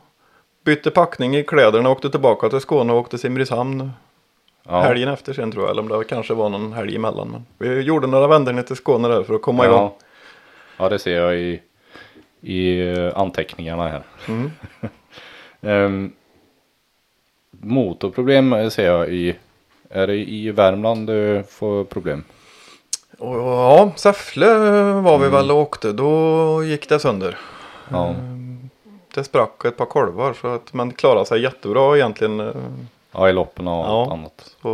bytte 0.65 0.91
packning 0.91 1.37
i 1.37 1.43
kläderna. 1.43 1.91
Åkte 1.91 2.11
tillbaka 2.11 2.49
till 2.49 2.61
Skåne 2.61 2.93
och 2.93 2.99
åkte 2.99 3.19
Simrishamn 3.19 3.91
Ja. 4.69 4.81
helgen 4.81 5.09
efter 5.09 5.33
sen 5.33 5.53
tror 5.53 5.65
jag. 5.65 5.71
Eller 5.71 5.83
om 5.83 5.89
det 5.89 6.05
kanske 6.05 6.35
var 6.35 6.49
någon 6.49 6.73
helg 6.73 6.97
emellan. 6.97 7.31
Men 7.31 7.45
vi 7.59 7.81
gjorde 7.81 8.07
några 8.07 8.27
vändor 8.27 8.53
ner 8.53 8.63
till 8.63 8.77
Skåne 8.77 9.09
där 9.09 9.23
för 9.23 9.35
att 9.35 9.43
komma 9.43 9.65
igång. 9.67 9.79
Ja. 9.79 9.97
ja, 10.77 10.89
det 10.89 10.99
ser 10.99 11.17
jag 11.21 11.37
i, 11.39 11.61
i 12.41 12.93
anteckningarna 13.15 13.89
här. 13.89 14.03
Mm. 14.29 14.51
Ehm, 15.63 16.13
motorproblem 17.61 18.71
ser 18.71 18.87
jag 18.87 19.09
i, 19.09 19.37
är 19.91 20.07
det 20.07 20.17
i 20.17 20.51
Värmland 20.51 21.07
du 21.07 21.43
får 21.49 21.85
problem? 21.85 22.25
Ja, 23.19 23.91
Säffle 23.97 24.55
var 25.01 25.19
vi 25.19 25.29
väl 25.29 25.51
och 25.51 25.57
åkte. 25.57 25.93
Då 25.93 26.65
gick 26.65 26.89
det 26.89 26.99
sönder. 26.99 27.39
Ja, 27.89 28.15
Det 29.15 29.25
sprack 29.25 29.65
ett 29.65 29.77
par 29.77 29.85
kolvar 29.87 30.33
så 30.33 30.47
att 30.49 30.73
man 30.75 30.93
klarade 30.93 31.27
sig 31.27 31.43
jättebra 31.43 31.97
egentligen. 31.97 32.41
eh, 32.41 32.53
ja 33.13 33.29
i 33.29 33.33
loppen 33.33 33.69
och 33.69 33.85
Ja. 33.87 34.03
allt 34.03 34.13
annat. 34.13 34.55
Så, 34.63 34.71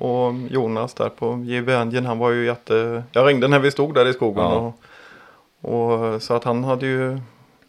och 0.00 0.34
Jonas 0.50 0.94
där 0.94 1.08
på 1.08 1.44
JB 1.46 1.68
Engine 1.68 2.06
han 2.08 2.18
var 2.18 2.30
ju 2.30 2.46
jätte... 2.46 3.02
Jag 3.12 3.28
ringde 3.28 3.48
när 3.48 3.58
vi 3.58 3.70
stod 3.70 3.94
där 3.94 4.06
i 4.08 4.12
skogen. 4.12 4.44
Ja. 4.44 4.72
Och, 5.60 5.92
och, 6.14 6.22
så 6.22 6.34
att 6.34 6.44
han 6.44 6.64
hade 6.64 6.86
ju... 6.86 7.20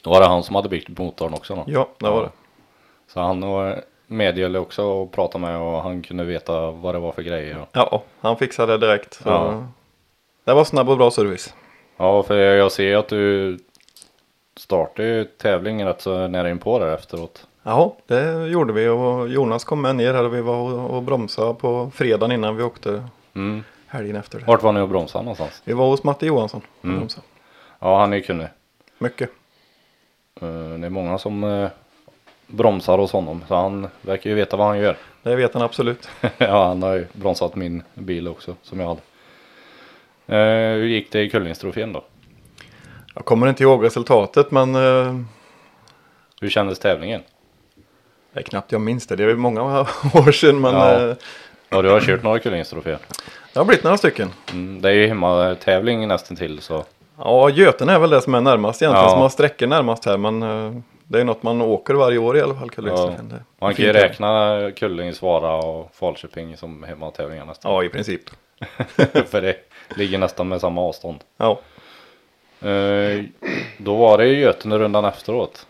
Var 0.03 0.19
det 0.19 0.27
han 0.27 0.43
som 0.43 0.55
hade 0.55 0.69
byggt 0.69 0.97
motorn 0.97 1.33
också 1.33 1.55
då? 1.55 1.63
Ja, 1.67 1.87
det 1.97 2.09
var 2.09 2.21
det. 2.23 2.29
Så 3.13 3.19
han 3.19 3.41
var 3.41 3.81
medgörlig 4.07 4.61
också 4.61 4.83
och 4.83 5.11
pratade 5.11 5.41
med 5.45 5.57
och 5.61 5.81
han 5.83 6.01
kunde 6.01 6.23
veta 6.23 6.71
vad 6.71 6.95
det 6.95 6.99
var 6.99 7.11
för 7.11 7.21
grejer. 7.21 7.65
Ja, 7.71 8.03
han 8.21 8.37
fixade 8.37 8.77
det 8.77 8.87
direkt. 8.87 9.21
Ja. 9.25 9.67
Det 10.43 10.53
var 10.53 10.63
snabb 10.63 10.89
och 10.89 10.97
bra 10.97 11.11
service. 11.11 11.53
Ja, 11.97 12.23
för 12.23 12.37
jag 12.37 12.71
ser 12.71 12.97
att 12.97 13.07
du 13.07 13.57
startade 14.57 15.07
ju 15.07 15.23
tävlingen 15.25 15.87
rätt 15.87 16.01
så 16.01 16.27
nära 16.27 16.49
inpå 16.49 16.79
där 16.79 16.93
efteråt. 16.93 17.47
Ja, 17.63 17.95
det 18.07 18.47
gjorde 18.47 18.73
vi 18.73 18.87
och 18.87 19.29
Jonas 19.29 19.63
kom 19.63 19.81
med 19.81 19.95
ner 19.95 20.13
här 20.13 20.23
och 20.23 20.33
vi 20.33 20.41
var 20.41 20.73
och, 20.91 21.03
bromsade 21.03 21.53
på 21.53 21.91
fredagen 21.95 22.31
innan 22.31 22.55
vi 22.57 22.63
åkte 22.63 23.03
Mm. 23.35 23.63
helgen 23.87 24.15
efter 24.15 24.39
det. 24.39 24.45
Vart 24.45 24.63
var 24.63 24.71
ni 24.71 24.79
och 24.81 24.89
bromsade 24.89 25.23
någonstans? 25.23 25.61
Vi 25.65 25.73
var 25.73 25.87
hos 25.87 26.03
Matte 26.03 26.25
Johansson 26.25 26.61
och 26.79 26.85
Mm. 26.85 26.97
bromsade. 26.97 27.25
Ja, 27.79 27.99
han 27.99 28.13
är 28.13 28.17
ju 28.17 28.23
kunnig. 28.23 28.47
Mycket. 28.97 29.29
Eh, 30.41 30.47
Det 30.79 30.85
är 30.85 30.89
många 30.89 31.17
som 31.17 31.43
eh, 31.43 31.69
bromsar 32.53 32.97
hos 32.97 33.11
honom. 33.11 33.43
Så 33.47 33.55
han 33.55 33.87
verkar 34.01 34.29
ju 34.29 34.35
veta 34.35 34.57
vad 34.57 34.67
han 34.67 34.79
gör. 34.79 34.97
Det 35.23 35.35
vet 35.35 35.53
han 35.53 35.63
absolut. 35.63 36.09
ja, 36.37 36.67
han 36.67 36.83
har 36.83 36.93
ju 36.93 37.07
bromsat 37.13 37.55
min 37.55 37.83
bil 37.93 38.27
också 38.27 38.55
som 38.61 38.79
jag 38.79 38.87
hade. 38.87 39.01
Eh, 40.27 40.73
hur 40.79 40.87
gick 40.87 41.11
det 41.11 41.21
i 41.21 41.29
Kullingstrofén 41.29 41.93
då? 41.93 42.03
Jag 43.15 43.25
kommer 43.25 43.47
inte 43.47 43.63
ihåg 43.63 43.83
resultatet 43.85 44.51
men 44.51 44.75
eh, 44.75 45.15
Hur 46.41 46.49
kändes 46.49 46.79
tävlingen? 46.79 47.21
Det 48.33 48.39
är 48.39 48.43
knappt 48.43 48.71
jag 48.71 48.81
minns 48.81 49.07
det. 49.07 49.15
Det 49.15 49.23
är 49.23 49.35
många 49.35 49.63
år 50.13 50.31
sedan 50.31 50.61
men 50.61 50.73
Ja. 50.73 51.09
eh, 51.09 51.15
Ja, 51.69 51.81
du 51.81 51.89
har 51.89 51.99
kört 52.01 52.23
några 52.23 52.39
Kullingstroféer. 52.39 52.97
det 53.53 53.59
har 53.59 53.65
blivit 53.65 53.83
några 53.83 53.97
stycken. 53.97 54.29
Mm, 54.51 54.81
det 54.81 54.89
är 54.89 54.93
ju 54.93 55.07
hemmatävling 55.07 56.07
nästan 56.07 56.37
till 56.37 56.61
så. 56.61 56.83
Ja, 57.17 57.49
Göten 57.49 57.89
är 57.89 57.99
väl 57.99 58.09
det 58.09 58.21
som 58.21 58.35
är 58.35 58.41
närmast 58.41 58.81
egentligen. 58.81 59.05
Ja. 59.05 59.09
Som 59.11 59.21
har 59.21 59.29
sträckor 59.29 59.67
närmast 59.67 60.05
här. 60.05 60.17
Men 60.17 60.43
eh, 60.43 60.73
det 61.07 61.19
är 61.19 61.23
något 61.23 61.43
man 61.43 61.61
åker 61.61 61.93
varje 61.93 62.17
år 62.17 62.37
i 62.37 62.41
alla 62.41 62.53
fall. 62.55 62.67
Ja, 62.71 62.75
Kullingstrofén. 62.75 63.29
Det 63.29 63.35
är 63.35 63.43
man 63.59 63.73
kan 63.75 63.85
ju 63.85 63.93
räkna 63.93 64.59
Kullings, 64.75 65.21
Vara 65.21 65.55
och 65.55 65.95
Falköping 65.95 66.57
som 66.57 66.83
hemmatävlingar 66.83 67.45
nästan. 67.45 67.71
Ja, 67.73 67.83
i 67.83 67.89
princip. 67.89 68.21
För 69.25 69.41
det 69.41 69.55
ligger 69.97 70.17
nästan 70.17 70.47
med 70.47 70.61
samma 70.61 70.81
avstånd. 70.81 71.19
Ja, 71.37 71.59
Eh, 72.61 73.23
då 73.77 73.95
var 73.95 74.17
det 74.17 74.27
ju 74.27 74.39
Götene-rundan 74.39 75.05
efteråt. 75.05 75.67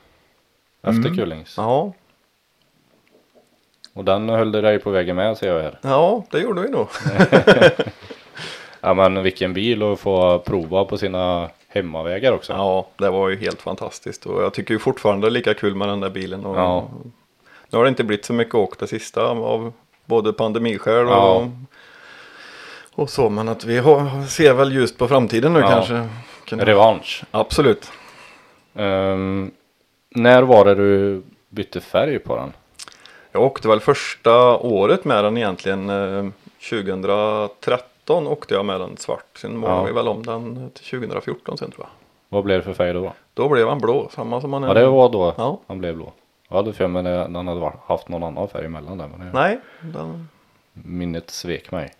Efter 0.83 1.15
Kullings. 1.15 1.53
ja, 1.57 1.93
Och 3.93 4.03
den 4.03 4.29
höll 4.29 4.51
du 4.51 4.61
dig 4.61 4.79
på 4.79 4.89
vägen 4.89 5.15
med 5.15 5.37
ser 5.37 5.47
jag 5.55 5.61
här. 5.63 5.79
ja 5.81 6.23
det 6.31 6.39
gjorde 6.39 6.61
vi 6.61 6.69
nog. 6.69 6.87
Ja 8.81 8.93
men 8.93 9.23
vilken 9.23 9.53
bil 9.53 9.83
att 9.83 9.99
få 9.99 10.39
prova 10.39 10.85
på 10.85 10.97
sina 10.97 11.49
hemmavägar 11.73 12.31
också. 12.31 12.53
Ja, 12.53 12.87
det 12.97 13.09
var 13.09 13.29
ju 13.29 13.35
helt 13.37 13.61
fantastiskt. 13.61 14.25
Och 14.25 14.43
jag 14.43 14.53
tycker 14.53 14.73
ju 14.73 14.79
fortfarande 14.79 15.29
lika 15.29 15.53
kul 15.53 15.75
med 15.75 15.87
den 15.87 15.99
där 15.99 16.09
bilen. 16.09 16.45
Och 16.45 16.57
Ja. 16.57 16.89
Nu 17.69 17.77
har 17.77 17.83
det 17.85 17.89
inte 17.89 18.03
blivit 18.03 18.25
så 18.25 18.33
mycket 18.33 18.55
åkt 18.55 18.79
det 18.79 18.87
sista 18.87 19.23
av 19.25 19.73
både 20.05 20.33
pandemiskäl 20.33 21.05
och, 21.05 21.11
Ja. 21.13 21.47
och 22.95 23.09
så. 23.09 23.29
Men 23.29 23.49
att 23.49 23.65
vi 23.65 23.77
har, 23.77 24.25
ser 24.27 24.53
väl 24.53 24.73
just 24.75 24.97
på 24.97 25.07
framtiden 25.07 25.53
nu 25.53 25.59
Ja. 25.59 25.69
kanske. 25.69 26.09
Revansch. 26.65 27.23
Absolut. 27.31 27.91
Ehm, 28.75 29.51
när 30.09 30.43
var 30.43 30.65
det 30.65 30.75
du 30.75 31.21
bytte 31.49 31.81
färg 31.81 32.19
på 32.19 32.35
den? 32.35 32.53
Jag 33.31 33.41
åkte 33.43 33.67
väl 33.67 33.79
första 33.79 34.57
året 34.57 35.05
med 35.05 35.23
den 35.23 35.37
egentligen. 35.37 35.89
Eh, 35.89 36.25
2013 36.69 37.87
åkte 38.09 38.53
jag 38.53 38.65
med 38.65 38.79
den 38.79 38.97
svart. 38.97 39.37
Sen 39.37 39.57
målade 39.57 39.79
Ja. 39.79 39.83
vi 39.85 39.91
väl 39.91 40.07
om 40.07 40.23
den 40.25 40.69
till 40.73 40.85
2014 40.85 41.57
sen 41.57 41.71
tror 41.71 41.85
jag. 41.85 41.89
Vad 42.29 42.43
blev 42.43 42.57
det 42.59 42.63
för 42.63 42.73
färg 42.73 42.93
då? 42.93 43.13
Då 43.33 43.49
blev 43.49 43.67
han 43.69 43.79
blå, 43.79 44.09
samma 44.09 44.41
som 44.41 44.53
han 44.53 44.63
är 44.63 44.67
Ja 44.67 44.73
det 44.73 44.85
var 44.87 45.09
då 45.09 45.33
Ja. 45.37 45.59
han 45.67 45.79
blev 45.79 45.95
blå. 45.95 46.11
Jag 46.49 46.55
hade 46.55 46.73
för 46.73 46.87
mig 46.87 47.17
att 47.17 47.33
den 47.33 47.47
hade 47.47 47.71
haft 47.87 48.09
någon 48.09 48.23
annan 48.23 48.47
färg 48.47 48.65
emellan 48.65 48.97
där. 48.97 49.07
Men 49.17 49.29
Nej, 49.33 49.59
den, 49.81 50.29
minnet 50.73 51.29
svek 51.29 51.71
mig. 51.71 51.93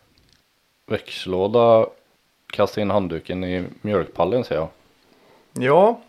Växellåda 0.86 1.86
kastade 2.48 2.82
in 2.82 2.92
handduken 2.92 3.44
i 3.44 3.66
mjölkpallen 3.82 4.44
ser 4.44 4.56
jag. 4.56 4.68
Ja, 5.54 6.00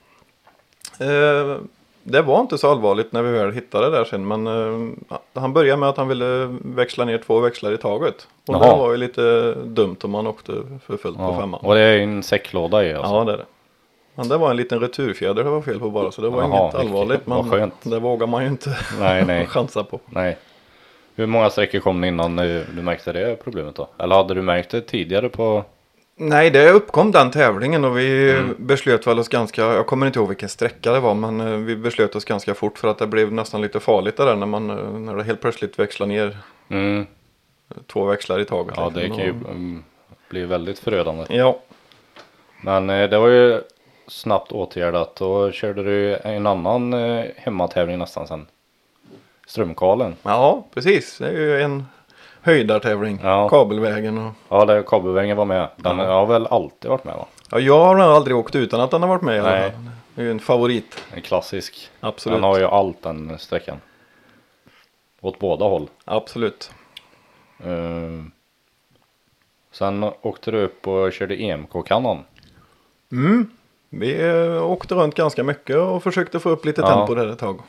eh, 1.01 1.57
det 2.07 2.23
var 2.23 2.41
inte 2.41 2.59
så 2.59 2.71
allvarligt 2.71 3.13
när 3.13 3.23
vi 3.23 3.33
väl 3.33 3.53
hittade 3.53 3.91
det 3.91 3.97
där 3.97 4.05
sen. 4.05 4.29
Men 4.29 4.47
eh, 4.47 5.19
han 5.35 5.53
började 5.53 5.77
med 5.81 5.89
att 5.89 5.97
han 5.97 6.09
ville 6.09 6.57
växla 6.65 7.05
ner 7.05 7.19
två 7.19 7.41
växlar 7.41 7.73
i 7.73 7.79
taget. 7.79 8.29
Och 8.47 8.55
det 8.61 8.67
Jaha. 8.67 8.77
var 8.77 8.91
ju 8.91 8.97
lite 8.97 9.55
dumt 9.55 9.97
om 10.03 10.11
man 10.11 10.27
åkte 10.27 10.53
för 10.87 10.97
fullt 10.97 11.17
på 11.19 11.37
femman. 11.41 11.61
Och 11.63 11.75
det 11.75 11.81
är 11.81 11.99
en 11.99 12.23
säcklåda 12.23 12.85
i 12.85 12.95
alltså. 12.95 13.15
Ja, 13.15 13.25
det 13.25 13.33
är 13.33 13.37
det. 13.37 13.45
Men 14.15 14.29
det 14.29 14.37
var 14.37 14.51
en 14.51 14.57
liten 14.57 14.81
returfjäder 14.81 15.45
det 15.45 15.51
var 15.51 15.61
fel 15.63 15.81
på 15.81 15.91
bara. 15.91 16.11
Så 16.11 16.23
det 16.23 16.29
var 16.29 16.43
Jaha, 16.43 16.61
inget 16.63 16.75
allvarligt. 16.75 17.27
Men 17.27 17.51
skönt. 17.51 17.75
det 17.83 17.99
vågar 17.99 18.27
man 18.27 18.43
ju 18.43 18.49
inte 18.49 18.77
Nej 19.01 19.25
nej. 19.27 19.47
chansa 19.47 19.85
på. 19.85 20.01
nej. 20.07 20.37
Hur 21.17 21.27
många 21.27 21.51
sträckor 21.51 21.79
kom 21.79 22.01
det 22.01 22.09
innan 22.09 22.39
eh, 22.39 22.63
du 22.77 22.83
märkte 22.83 23.13
det 23.13 23.37
problemet 23.45 23.75
då? 23.77 23.89
Eller 23.99 24.15
hade 24.17 24.35
du 24.35 24.43
märkt 24.43 24.71
det 24.71 24.81
tidigare 24.81 25.29
på? 25.29 25.65
Nej, 26.17 26.51
det 26.51 26.71
uppkom 26.71 27.13
den 27.13 27.31
tävlingen 27.31 27.85
och 27.85 27.99
vi 27.99 28.31
Mm. 28.33 28.55
beslöt 28.59 29.07
väl 29.07 29.19
oss 29.19 29.29
ganska, 29.29 29.63
jag 29.63 29.87
kommer 29.87 30.07
inte 30.07 30.19
ihåg 30.19 30.29
vilken 30.29 30.49
sträcka 30.49 30.93
det 30.93 31.01
var, 31.01 31.15
men 31.15 31.41
eh, 31.41 31.47
vi 31.59 31.77
beslöt 31.77 32.17
oss 32.17 32.25
ganska 32.25 32.55
fort 32.55 32.79
för 32.79 32.89
att 32.89 32.99
det 32.99 33.07
blev 33.07 33.33
nästan 33.33 33.63
lite 33.63 33.81
farligt 33.81 34.17
det 34.17 34.25
där 34.25 34.37
när 34.37 34.47
man, 34.47 34.71
eh, 34.71 34.77
när 34.99 35.17
det 35.17 35.23
helt 35.23 35.41
plötsligt 35.41 35.79
växlar 35.79 36.07
ner 36.07 36.37
Mm, 36.69 37.07
två 37.87 38.05
växlar 38.05 38.39
i 38.41 38.45
taget. 38.45 38.75
ja 38.77 38.91
det 38.95 39.01
liksom. 39.01 39.17
kan 39.17 39.27
ju 39.27 39.33
Och- 39.45 39.51
mm, 39.51 39.85
bli 40.29 40.45
väldigt 40.45 40.79
förödande. 40.79 41.25
Ja, 41.29 41.59
Men 42.63 42.91
eh, 42.91 43.11
det 43.11 43.19
var 43.19 43.29
ju 43.29 43.61
snabbt 44.07 44.53
åtgärdat. 44.53 45.17
Då 45.17 45.51
körde 45.51 45.83
du 45.83 46.17
en 46.17 46.47
annan 46.47 46.93
hemmatävling 47.37 47.99
nästan 47.99 48.27
sen. 48.27 48.47
Strömkalen. 49.47 50.17
ja, 50.23 50.65
precis. 50.75 51.19
Det 51.19 51.27
är 51.29 51.33
ju 51.33 51.61
en 51.63 51.85
höjdartävling. 52.45 53.21
Ja. 53.23 53.49
Kabelvägen 53.49 54.19
och... 54.19 54.33
Ja, 54.49 54.65
där 54.65 54.83
kabelvägen 54.83 55.37
var 55.37 55.45
med. 55.45 55.69
Den 55.77 55.99
Ja. 55.99 56.05
har 56.05 56.27
väl 56.27 56.47
alltid 56.47 56.91
varit 56.91 57.05
med 57.05 57.15
va? 57.17 57.27
Ja, 57.51 57.59
jag 57.59 57.85
har 57.85 57.99
aldrig 57.99 58.37
åkt 58.37 58.55
utan 58.57 58.81
att 58.81 58.91
den 58.91 59.03
har 59.03 59.09
varit 59.09 59.23
med 59.23 59.43
Nej. 59.43 59.73
Det 60.15 60.21
är 60.21 60.25
ju 60.25 60.31
en 60.31 60.41
favorit. 60.41 61.05
En 61.15 61.23
klassisk. 61.23 61.91
Absolut. 62.01 62.37
Den 62.37 62.45
har 62.45 62.59
ju 62.59 62.65
allt 62.65 63.03
den 63.03 63.39
sträckan. 63.39 63.77
Åt 65.21 65.39
båda 65.39 65.65
håll. 65.65 65.89
Absolut. 66.05 66.71
Eh, 67.65 68.25
sen 69.73 70.05
åkte 70.23 70.51
du 70.51 70.63
upp 70.63 70.89
och 70.89 71.13
körde 71.13 71.43
EMK-kannan. 71.43 72.19
Mm. 73.13 73.51
Vi 73.91 74.23
eh, 74.29 74.71
åkte 74.71 74.95
runt 74.95 75.15
ganska 75.15 75.45
mycket 75.45 75.77
och 75.77 76.03
försökte 76.03 76.41
få 76.41 76.51
upp 76.51 76.65
lite 76.65 76.81
Ja. 76.81 76.87
tempo 76.89 77.15
där 77.15 77.33
ett 77.33 77.39
tag. 77.39 77.61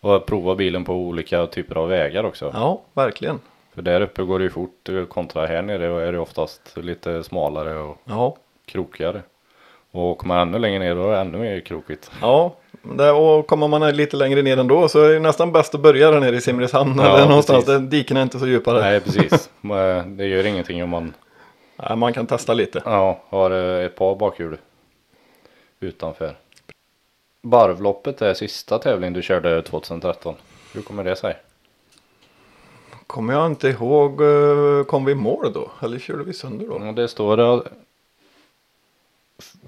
Och 0.00 0.26
prova 0.26 0.54
bilen 0.54 0.84
på 0.84 0.92
olika 0.94 1.46
typer 1.46 1.74
av 1.74 1.88
vägar 1.88 2.24
också. 2.24 2.50
Ja, 2.54 2.80
verkligen. 2.94 3.40
För 3.74 3.82
där 3.82 4.00
uppe 4.00 4.22
går 4.22 4.38
det 4.38 4.42
ju 4.44 4.50
fort 4.50 4.88
eh, 4.88 5.04
kontra 5.04 5.46
här 5.46 5.62
nere 5.62 6.08
är 6.08 6.12
det 6.12 6.18
oftast 6.18 6.76
lite 6.76 7.22
smalare 7.22 7.78
och 7.78 7.98
Ja, 8.04 8.36
krokigare. 8.66 9.22
Och 9.90 10.02
åker 10.04 10.26
man 10.26 10.38
ännu 10.48 10.58
längre 10.58 10.78
ner 10.78 10.94
då 10.94 11.08
är 11.08 11.12
det 11.12 11.18
ännu 11.20 11.38
mer 11.38 11.60
krokigt. 11.60 12.10
Ja, 12.20 12.56
och 13.16 13.46
kommer 13.46 13.68
man 13.68 13.96
lite 13.96 14.16
längre 14.16 14.42
ner 14.42 14.56
ändå 14.56 14.88
så 14.88 15.04
är 15.04 15.12
det 15.12 15.18
nästan 15.20 15.52
bäst 15.52 15.74
att 15.74 15.80
börja 15.80 16.10
där 16.10 16.20
nere 16.20 16.36
i 16.36 16.40
Simrishamn 16.40 16.98
Ja, 16.98 17.16
eller 17.16 17.28
någonstans 17.28 17.64
precis. 17.64 17.80
där 17.80 17.88
diken 17.88 18.16
är 18.16 18.22
inte 18.22 18.38
så 18.38 18.46
djupa 18.46 18.72
där. 18.72 18.80
Nej 18.80 19.00
precis. 19.00 19.50
Men 19.60 20.16
Det 20.16 20.26
gör 20.26 20.46
ingenting 20.46 20.82
om 20.82 20.88
man 20.90 21.14
Nej, 21.76 21.96
man 21.96 22.12
kan 22.12 22.26
testa 22.26 22.54
lite. 22.54 22.82
ja, 22.84 23.20
har 23.28 23.50
eh, 23.50 23.84
ett 23.86 23.96
par 23.96 24.14
bakhjul 24.16 24.56
utanför. 25.80 26.36
Barvloppet 27.42 28.22
är 28.22 28.34
sista 28.34 28.78
tävlingen 28.78 29.12
du 29.12 29.22
körde 29.22 29.62
2013. 29.62 30.34
Hur 30.74 30.82
kommer 30.82 31.04
det 31.04 31.16
sig? 31.16 31.36
Kommer 33.12 33.34
jag 33.34 33.46
inte 33.46 33.68
ihåg, 33.68 34.22
eh, 34.22 34.84
kom 34.84 35.04
vi 35.04 35.12
i 35.12 35.14
mål 35.14 35.52
då? 35.52 35.70
Eller 35.82 35.98
körde 35.98 36.24
vi 36.24 36.32
sönder 36.32 36.66
då? 36.66 36.78
Ja, 36.80 36.92
Det 36.92 37.08
står 37.08 37.36
det. 37.36 37.62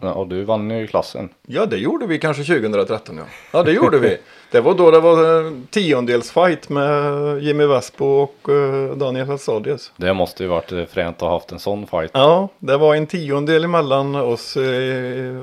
Ja, 0.00 0.26
du 0.30 0.44
vann 0.44 0.70
ju 0.70 0.86
klassen. 0.86 1.28
Ja, 1.46 1.66
det 1.66 1.76
gjorde 1.76 2.06
vi 2.06 2.18
kanske 2.18 2.44
2013 2.44 3.16
ja. 3.16 3.24
Ja, 3.52 3.62
det 3.62 3.72
gjorde 3.72 3.98
vi. 3.98 4.18
Det 4.50 4.60
var 4.60 4.74
då 4.74 4.90
det 4.90 5.00
var 5.00 5.46
eh, 5.46 5.52
tiondelsfight 5.70 6.68
med 6.68 7.42
Jimmy 7.42 7.66
Vespo 7.66 8.04
och 8.04 8.48
eh, 8.48 8.96
Daniel 8.96 9.26
Hassadius. 9.26 9.92
Det 9.96 10.14
måste 10.14 10.42
ju 10.42 10.48
varit 10.48 10.90
fränt 10.90 11.16
att 11.16 11.22
ha 11.22 11.30
haft 11.30 11.52
en 11.52 11.58
sån 11.58 11.86
fight. 11.86 12.10
Ja, 12.14 12.48
det 12.58 12.76
var 12.76 12.94
en 12.94 13.06
tiondel 13.06 13.64
emellan 13.64 14.14
oss 14.14 14.56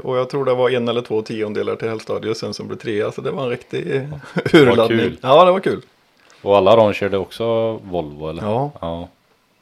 och 0.03 0.17
jag 0.17 0.29
tror 0.29 0.45
det 0.45 0.53
var 0.53 0.69
en 0.69 0.87
eller 0.87 1.01
två 1.01 1.21
tiondelar 1.21 1.75
till 1.75 1.89
Hellstadius 1.89 2.39
sen 2.39 2.53
som 2.53 2.67
blev 2.67 2.77
trea. 2.77 3.11
Så 3.11 3.21
det 3.21 3.31
var 3.31 3.43
en 3.43 3.49
riktig 3.49 4.07
urladdning. 4.53 5.17
Ja, 5.21 5.45
det 5.45 5.51
var 5.51 5.59
kul. 5.59 5.81
Och 6.41 6.57
alla 6.57 6.75
de 6.75 6.93
körde 6.93 7.17
också 7.17 7.71
Volvo 7.83 8.29
eller? 8.29 8.43
Ja. 8.43 8.71
ja. 8.81 9.07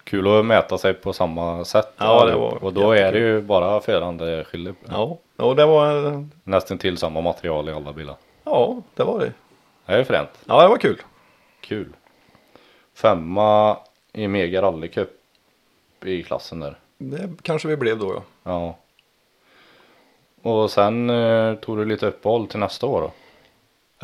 Kul 0.04 0.40
att 0.40 0.46
mäta 0.46 0.78
sig 0.78 0.94
på 0.94 1.14
samma 1.14 1.66
sätt. 1.66 1.94
Ja, 1.98 2.26
det 2.26 2.36
var 2.36 2.64
Och 2.64 2.74
då 2.74 2.92
är 2.92 2.96
det 2.96 3.00
jättekul. 3.00 3.22
ju 3.22 3.42
bara 3.42 3.82
förande 3.82 4.44
skiljer. 4.44 4.74
Ja, 4.90 5.18
och 5.38 5.56
det 5.56 5.66
var, 5.66 6.06
eh, 6.14 6.22
Nästan 6.44 6.78
till 6.78 6.98
samma 6.98 7.22
material 7.22 7.70
i 7.70 7.72
alla 7.74 7.94
bilar. 7.94 8.16
ja, 8.44 8.78
det 8.96 9.04
var 9.04 9.20
det. 9.20 9.34
Det 9.86 9.94
är 9.94 10.04
fränt. 10.04 10.30
Ja, 10.46 10.62
det 10.62 10.68
var 10.68 10.78
kul. 10.78 11.02
Kul. 11.62 11.94
Femma 12.96 13.78
i 14.14 14.28
Mega 14.28 14.62
Rally 14.62 14.88
Cup 14.88 15.10
i 16.06 16.24
klassen 16.24 16.60
där. 16.60 16.76
Det 16.98 17.30
kanske 17.42 17.68
vi 17.68 17.78
blev 17.78 18.00
då 18.00 18.14
ja. 18.14 18.22
Ja. 18.44 18.76
Och 20.52 20.72
sen 20.72 21.10
eh, 21.10 21.56
tog 21.56 21.78
du 21.78 21.86
lite 21.86 22.08
uppehåll 22.08 22.48
till 22.48 22.60
nästa 22.60 22.86
år 22.88 23.02
då? 23.02 23.12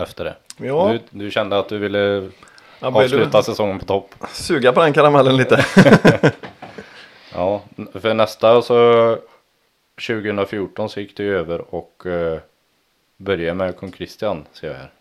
Efter 0.03 0.23
det. 0.23 0.35
Ja, 0.57 0.91
Du, 0.91 0.99
du 1.25 1.31
kände 1.31 1.59
att 1.59 1.69
du 1.69 1.77
ville 1.77 2.29
avsluta 2.79 3.43
säsongen 3.43 3.79
på 3.79 3.85
topp. 3.85 4.15
suga 4.31 4.71
på 4.73 4.81
den 4.81 4.93
karamellen 4.93 5.37
lite. 5.37 5.65
Ja, 7.33 7.61
för 7.93 8.13
nästa 8.13 8.61
så 8.61 9.17
2014 10.07 10.89
så 10.89 10.99
gick 10.99 11.17
du 11.17 11.37
över 11.37 11.75
och 11.75 12.05
eh, 12.05 12.39
började 13.17 13.53
med 13.53 13.77
kung 13.77 13.91
Christian 13.91 14.45
ser 14.53 14.67
jag 14.67 14.73
här. 14.75 14.91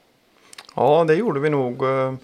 Ja, 0.77 1.05
det 1.09 1.15
gjorde 1.15 1.41
vi 1.41 1.51
nog. 1.51 1.83
eh, 1.85 2.15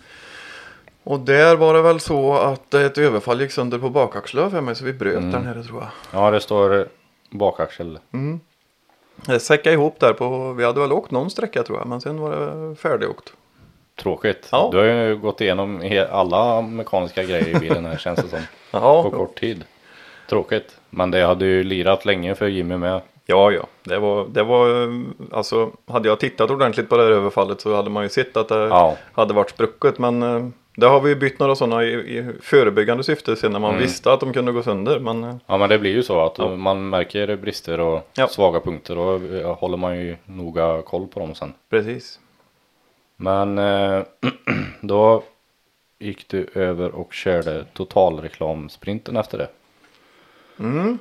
Och 1.05 1.21
där 1.21 1.57
var 1.57 1.75
det 1.75 1.83
väl 1.83 2.01
så 2.01 2.33
att 2.35 2.75
ett 2.75 2.99
överfall 2.99 3.41
gick 3.41 3.53
sönder 3.53 3.79
på 3.79 3.91
bakaxeln 3.91 4.51
för 4.51 4.61
mig 4.61 4.75
så 4.77 4.85
vi 4.85 4.93
bröt 4.93 5.17
Mm. 5.17 5.31
där 5.31 5.39
nere 5.41 5.63
tror 5.65 5.81
jag. 5.81 5.91
Ja, 6.23 6.31
det 6.31 6.41
står 6.41 6.89
bakaxel. 7.31 7.99
Mm. 8.13 8.41
Det 9.27 9.41
säckade 9.41 9.75
ihop 9.75 10.01
där 10.01 10.13
på, 10.13 10.53
vi 10.53 10.65
hade 10.65 10.81
väl 10.81 10.93
åkt 10.93 11.11
någon 11.11 11.31
sträcka 11.31 11.63
tror 11.63 11.79
jag, 11.79 11.87
men 11.89 12.01
sen 12.01 12.21
var 12.21 12.31
det 12.37 12.77
färdigåkt. 12.77 13.33
Tråkigt. 13.97 14.49
Ja. 14.53 14.69
Du 14.73 14.79
har 14.79 14.85
ju 14.85 15.17
gått 15.17 15.41
igenom 15.41 15.83
alla 16.11 16.61
mekaniska 16.61 17.23
grejer 17.25 17.49
i 17.49 17.55
bilen 17.55 17.87
här 17.87 17.97
känns 17.97 18.23
det 18.23 18.29
som. 18.29 18.39
Ja, 18.71 19.03
På 19.03 19.11
kort 19.11 19.41
tid. 19.41 19.65
Tråkigt. 20.29 20.77
Men 20.91 21.11
det 21.11 21.23
hade 21.27 21.47
ju 21.47 21.65
lirat 21.65 22.05
länge 22.05 22.35
för 22.35 22.47
Jimmy 22.47 22.77
med. 22.77 23.01
Ja, 23.27 23.51
ja. 23.53 23.67
Det 23.83 23.99
var, 23.99 24.27
det 24.29 24.43
var, 24.43 24.93
alltså 25.33 25.71
hade 25.87 26.09
jag 26.09 26.21
tittat 26.21 26.51
ordentligt 26.51 26.89
på 26.89 26.97
det 26.97 27.03
här 27.03 27.11
överfallet 27.11 27.61
så 27.61 27.77
hade 27.77 27.91
man 27.91 28.03
ju 28.03 28.09
sett 28.09 28.37
att 28.37 28.49
det 28.49 28.55
Ja. 28.67 28.97
hade 29.13 29.35
varit 29.35 29.51
sprucket. 29.51 29.99
Men 29.99 30.23
eh, 30.23 30.47
det 30.77 30.87
har 30.87 31.01
vi 31.01 31.09
ju 31.09 31.17
bytt 31.17 31.39
några 31.39 31.55
sådana 31.55 31.85
i, 31.85 31.89
i 31.95 32.33
förebyggande 32.43 33.05
syfte 33.05 33.37
sen 33.37 33.53
när 33.53 33.59
man 33.59 33.71
Mm. 33.71 33.83
visste 33.83 34.13
att 34.13 34.21
de 34.21 34.33
kunde 34.33 34.53
gå 34.53 34.63
sönder. 34.63 34.99
Men 34.99 35.25
eh, 35.25 35.35
Ja 35.47 35.57
men 35.57 35.69
det 35.69 35.79
blir 35.79 35.91
ju 35.93 36.03
så 36.03 36.21
att 36.21 36.39
Ja. 36.39 36.57
man 36.57 36.89
märker 36.89 37.37
brister 37.37 37.81
och 37.81 38.09
Ja. 38.17 38.29
svaga 38.29 38.61
punkter 38.61 38.99
och 38.99 39.23
eh, 39.35 39.55
håller 39.55 39.77
man 39.77 39.99
ju 39.99 40.17
noga 40.25 40.83
koll 40.83 41.07
på 41.07 41.21
dem 41.21 41.35
sen. 41.35 41.53
precis. 41.71 42.19
Men 43.21 43.59
eh, 43.59 44.03
då 44.81 45.23
gick 45.99 46.29
du 46.29 46.47
över 46.55 46.91
och 46.95 47.13
körde 47.13 47.65
totalreklamsprinten 47.73 49.17
efter 49.17 49.39
det. 49.39 49.49
Mm. 50.59 50.99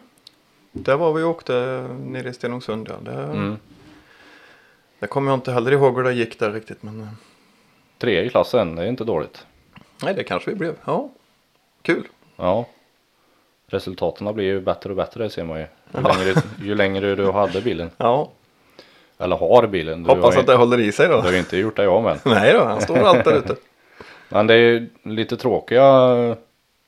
Där 0.72 0.98
var 0.98 1.14
vi 1.14 1.24
och 1.24 1.30
åkte 1.30 1.54
nere 2.00 2.30
i 2.30 2.34
Stenungsund. 2.34 2.88
Ja. 2.90 2.96
Det, 3.12 3.24
Mm. 3.24 3.58
det 5.00 5.08
kommer 5.08 5.32
jag 5.32 5.38
inte 5.38 5.52
heller 5.52 5.72
ihåg 5.72 5.96
hur 5.96 6.04
det 6.04 6.14
gick 6.14 6.40
där 6.40 6.52
riktigt. 6.52 6.84
Men 6.84 7.02
eh, 7.02 7.08
Tre 7.98 8.22
i 8.24 8.30
klassen, 8.30 8.76
det 8.76 8.84
är 8.84 8.88
inte 8.88 9.04
dåligt. 9.04 9.46
nej, 10.04 10.14
det 10.14 10.24
kanske 10.24 10.50
vi 10.50 10.56
blev. 10.56 10.76
Ja, 10.86 11.10
kul. 11.82 12.08
Ja. 12.36 12.66
Resultaten 13.68 14.34
blir 14.34 14.46
ju 14.46 14.62
bättre 14.62 14.90
och 14.90 14.96
bättre 14.96 15.30
ser 15.30 15.44
man 15.44 15.60
ju. 15.60 15.66
Ju, 15.96 16.02
längre, 16.02 16.42
ju 16.62 16.76
längre 16.76 17.16
du 17.16 17.32
hade 17.32 17.62
bilen. 17.62 17.90
Ja, 17.98 18.30
Eller 19.20 19.36
har 19.36 19.68
bilen. 19.68 20.04
Du 20.04 20.10
hoppas 20.10 20.38
att 20.38 20.48
det 20.48 20.56
håller 20.56 20.80
i 20.80 20.92
sig 20.92 21.08
då. 21.08 21.16
Du 21.22 21.28
har 21.28 21.38
inte 21.38 21.58
gjort 21.58 21.76
det 21.76 21.84
jag 21.84 22.04
med. 22.04 22.20
Nej 22.26 22.54
då, 22.54 22.64
han 22.64 22.82
står 22.82 22.98
allt 22.98 23.26
där 23.26 23.38
ute. 23.38 23.56
Men 24.30 24.48
det 24.48 24.54
är 24.54 24.58
ju 24.58 24.90
lite 25.04 25.38
tråkiga 25.38 26.36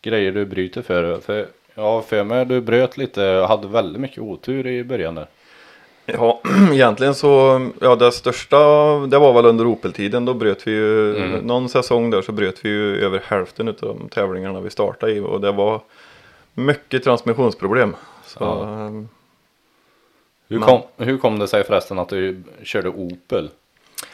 grejer 0.01 0.31
du 0.31 0.45
bryter 0.45 0.81
för. 0.81 1.19
För 1.19 1.47
ja, 1.75 2.01
för 2.01 2.23
mig 2.23 2.45
du 2.45 2.61
bröt 2.61 2.97
lite 2.97 3.37
och 3.39 3.47
hade 3.47 3.67
väldigt 3.67 4.01
mycket 4.01 4.19
otur 4.19 4.67
i 4.67 4.83
början 4.83 5.15
där. 5.15 5.27
Ja, 6.05 6.41
egentligen 6.73 7.15
så, 7.15 7.61
ja 7.81 7.95
det 7.95 8.11
största, 8.11 8.57
det 9.07 9.19
var 9.19 9.33
väl 9.33 9.45
under 9.45 9.65
Opel-tiden. 9.67 10.25
Då 10.25 10.33
bröt 10.33 10.67
vi 10.67 10.71
ju, 10.71 11.17
Mm. 11.17 11.39
någon 11.39 11.69
säsong 11.69 12.09
där 12.09 12.21
så 12.21 12.31
bröt 12.31 12.65
vi 12.65 12.69
ju 12.69 13.05
över 13.05 13.21
hälften 13.25 13.67
av 13.67 13.75
de 13.79 14.09
tävlingarna 14.09 14.59
vi 14.61 14.69
startade 14.69 15.11
i. 15.11 15.19
Och 15.19 15.41
det 15.41 15.51
var 15.51 15.81
mycket 16.53 17.03
transmissionsproblem. 17.03 17.95
Så, 18.25 18.37
Ja. 18.43 18.89
Hur 20.51 20.59
Men- 20.59 20.69
kom, 20.69 20.81
hur 20.97 21.17
kom 21.17 21.39
det 21.39 21.47
sig 21.47 21.63
förresten 21.63 21.99
att 21.99 22.09
du 22.09 22.43
körde 22.63 22.89
Opel? 22.89 23.49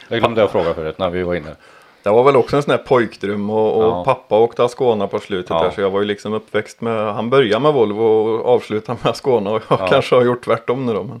Det 0.08 0.18
glömde 0.18 0.40
jag 0.40 0.50
fråga 0.50 0.74
förut 0.74 0.98
när 0.98 1.10
vi 1.10 1.22
var 1.22 1.34
inne. 1.34 1.56
Det 2.02 2.10
var 2.10 2.24
väl 2.24 2.36
också 2.36 2.56
en 2.56 2.62
sån 2.62 2.70
här 2.70 2.78
pojkdröm 2.78 3.50
och, 3.50 3.76
och 3.76 3.82
Ja. 3.84 4.04
pappa 4.04 4.38
åkte 4.38 4.64
Ascona 4.64 5.06
på 5.06 5.18
slutet 5.18 5.50
Ja. 5.50 5.62
där 5.62 5.70
så 5.70 5.80
jag 5.80 5.90
var 5.90 6.00
ju 6.00 6.06
liksom 6.06 6.32
uppväxt 6.34 6.80
med, 6.80 7.14
han 7.14 7.30
började 7.30 7.62
med 7.62 7.72
Volvo 7.72 8.02
och 8.02 8.46
avslutade 8.54 8.98
med 9.02 9.10
Ascona 9.10 9.50
och 9.50 9.62
jag 9.68 9.80
Ja. 9.80 9.86
kanske 9.88 10.14
har 10.14 10.22
gjort 10.24 10.44
tvärtom 10.44 10.86
nu 10.86 10.92
då. 10.94 11.02
Men, 11.02 11.20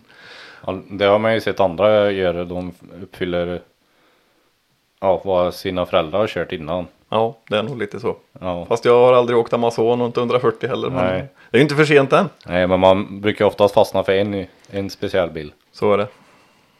Ja, 0.66 0.78
det 0.90 1.04
har 1.04 1.18
man 1.18 1.34
ju 1.34 1.40
sett 1.40 1.60
andra 1.60 2.10
göra. 2.10 2.44
De 2.44 2.72
uppfyller 3.02 3.60
ja, 5.00 5.20
vad 5.24 5.54
sina 5.54 5.86
föräldrar 5.86 6.18
har 6.18 6.26
kört 6.26 6.52
innan. 6.52 6.86
ja, 7.08 7.36
det 7.48 7.56
är 7.58 7.62
nog 7.62 7.78
lite 7.78 8.00
så. 8.00 8.16
Fast 8.68 8.84
jag 8.84 8.98
har 9.06 9.12
aldrig 9.12 9.38
åkt 9.38 9.52
Amazon 9.52 10.00
och 10.00 10.06
inte 10.06 10.20
140 10.20 10.68
heller. 10.68 10.90
Men 10.90 11.04
Nej. 11.06 11.26
Det 11.50 11.56
är 11.56 11.58
ju 11.58 11.62
inte 11.62 11.74
för 11.74 11.84
sent 11.84 12.12
än. 12.12 12.28
Nej, 12.46 12.66
men 12.66 12.80
man 12.80 13.20
brukar 13.20 13.44
oftast 13.44 13.74
fastna 13.74 14.04
för 14.04 14.12
en, 14.12 14.46
en 14.70 14.90
speciell 14.90 15.30
bil. 15.30 15.52
Så 15.72 15.92
är 15.92 15.98
det. 15.98 16.08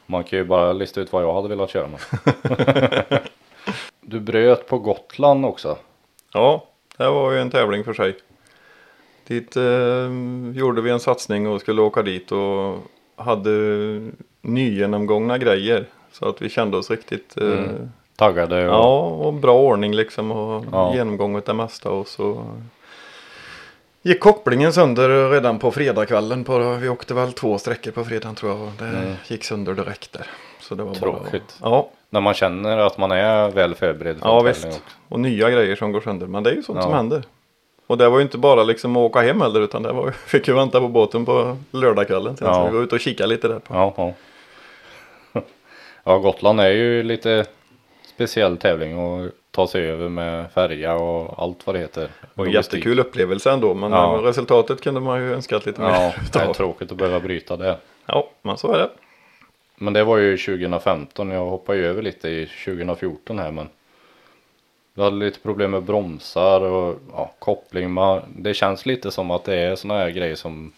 Man 0.07 0.24
kan 0.24 0.38
ju 0.38 0.44
bara 0.44 0.72
lista 0.72 1.00
ut 1.00 1.12
vad 1.12 1.22
jag 1.22 1.35
hade 1.35 1.48
velat 1.48 1.70
köra 1.70 1.87
med. 1.88 2.00
du 4.00 4.20
bröt 4.20 4.68
på 4.68 4.78
Gotland 4.78 5.46
också. 5.46 5.78
Ja, 6.33 6.64
det 6.96 7.09
var 7.09 7.33
ju 7.33 7.38
en 7.40 7.50
tävling 7.50 7.85
för 7.85 7.94
sig. 7.94 8.16
Dit 9.26 9.57
eh, 9.57 10.54
gjorde 10.59 10.81
vi 10.83 10.90
en 10.90 11.00
satsning 11.00 11.48
och 11.48 11.61
skulle 11.61 11.83
åka 11.83 12.02
dit 12.02 12.33
och 12.33 12.76
hade 13.16 13.50
nygenomgångna 14.42 15.38
grejer. 15.38 15.87
Så 16.12 16.28
att 16.28 16.42
vi 16.42 16.48
kände 16.48 16.76
oss 16.76 16.90
riktigt 16.90 17.37
eh, 17.37 17.46
Mm. 17.48 17.90
Taggade 18.16 18.68
och 18.68 18.74
Ja, 18.74 19.00
och 19.00 19.33
bra 19.35 19.59
ordning 19.59 19.94
liksom 19.94 20.31
och 20.33 20.64
Ja. 20.72 20.94
genomgång 20.94 21.37
av 21.37 21.42
det 21.46 21.54
mesta 21.54 21.90
och 21.90 22.09
så 22.09 22.44
gick 24.02 24.20
kopplingen 24.20 24.72
sönder 24.72 25.30
redan 25.30 25.58
på 25.58 25.70
fredagskvällen. 25.70 26.44
På, 26.44 26.58
vi 26.74 26.88
åkte 26.88 27.14
väl 27.14 27.32
två 27.32 27.58
sträckor 27.58 27.90
på 27.90 28.04
fredagen 28.04 28.34
tror 28.34 28.52
jag 28.52 28.72
det 28.78 28.96
Mm. 28.98 29.12
gick 29.26 29.44
sönder 29.44 29.74
direkt 29.74 30.12
där. 30.12 30.26
Så 30.61 30.74
det 30.74 30.82
var 30.82 30.94
Tråkigt. 30.94 31.58
Bara, 31.61 31.70
ja, 31.70 31.88
när 32.11 32.20
man 32.20 32.34
känner 32.34 32.78
att 32.78 32.98
man 32.98 33.11
är 33.11 33.50
väl 33.50 33.74
förberedd 33.74 34.18
för 34.18 34.26
ja 34.28 34.40
visst. 34.40 34.64
också. 34.66 34.80
Och 35.08 35.20
nya 35.20 35.50
grejer 35.50 35.76
som 35.76 35.92
går 35.92 36.00
sönder. 36.00 36.26
Men 36.26 36.42
det 36.42 36.50
är 36.50 36.54
ju 36.54 36.62
sånt 36.62 36.76
Ja. 36.76 36.82
som 36.82 36.92
händer. 36.92 37.22
Och 37.87 37.98
det 37.98 38.08
var 38.08 38.18
ju 38.18 38.22
inte 38.22 38.38
bara 38.38 38.62
liksom 38.64 38.96
att 38.96 39.00
åka 39.00 39.20
hem 39.20 39.40
heller 39.40 39.61
utan 39.61 39.82
det 39.82 39.92
var, 39.92 40.11
fick 40.26 40.48
ju 40.48 40.54
vänta 40.54 40.80
på 40.80 40.88
båten 40.88 41.24
på 41.24 41.56
lördagskvällen. 41.70 42.37
Ja. 42.40 42.54
Så 42.54 42.70
vi 42.70 42.76
var 42.76 42.84
ute 42.84 42.94
och 42.94 43.00
kika 43.00 43.26
lite 43.26 43.48
där. 43.48 43.58
På. 43.58 43.74
Ja, 43.74 43.94
ja. 43.96 44.14
ja, 46.04 46.18
Gotland 46.18 46.61
är 46.61 46.70
ju 46.70 47.02
lite 47.02 47.44
speciell 48.14 48.56
tävling 48.56 48.98
och 48.98 49.30
ta 49.50 49.66
sig 49.66 49.90
över 49.90 50.08
med 50.08 50.52
färja 50.52 50.94
och 50.94 51.42
allt 51.42 51.66
vad 51.66 51.74
det 51.76 51.80
heter. 51.80 52.08
Och 52.34 52.46
en 52.46 52.52
jättekul 52.52 52.98
upplevelse 53.00 53.50
ändå. 53.50 53.74
Men 53.74 53.92
Ja. 53.92 54.20
resultatet 54.24 54.80
kunde 54.80 55.00
man 55.00 55.20
ju 55.20 55.34
önskat 55.34 55.66
lite 55.66 55.82
Ja, 55.82 55.88
mer 55.88 55.98
det 56.32 56.38
är 56.38 56.42
utav. 56.42 56.54
tråkigt 56.54 56.90
att 56.92 56.98
behöva 56.98 57.20
bryta 57.20 57.56
det. 57.56 57.76
Ja, 58.06 58.30
men 58.42 58.56
så 58.58 58.72
är 58.72 58.78
det. 58.78 58.90
Men 59.76 59.92
det 59.92 60.04
var 60.04 60.16
ju 60.16 60.37
2015, 60.37 61.30
jag 61.30 61.44
hoppar 61.46 61.74
ju 61.74 61.87
över 61.87 62.02
lite 62.02 62.28
i 62.28 62.46
2014 62.64 63.38
här 63.38 63.50
men 63.50 63.68
Vi 64.94 65.02
hade 65.02 65.16
lite 65.16 65.40
problem 65.40 65.70
med 65.70 65.82
bromsar 65.82 66.61
och 66.61 66.98
ja, 67.12 67.32
koppling. 67.38 67.90
Man, 67.90 68.22
det 68.37 68.54
känns 68.54 68.87
lite 68.87 69.11
som 69.11 69.30
att 69.30 69.44
det 69.44 69.54
är 69.56 69.76
sådana 69.76 70.00
här 70.00 70.11
grejer 70.11 70.34
som 70.34 70.72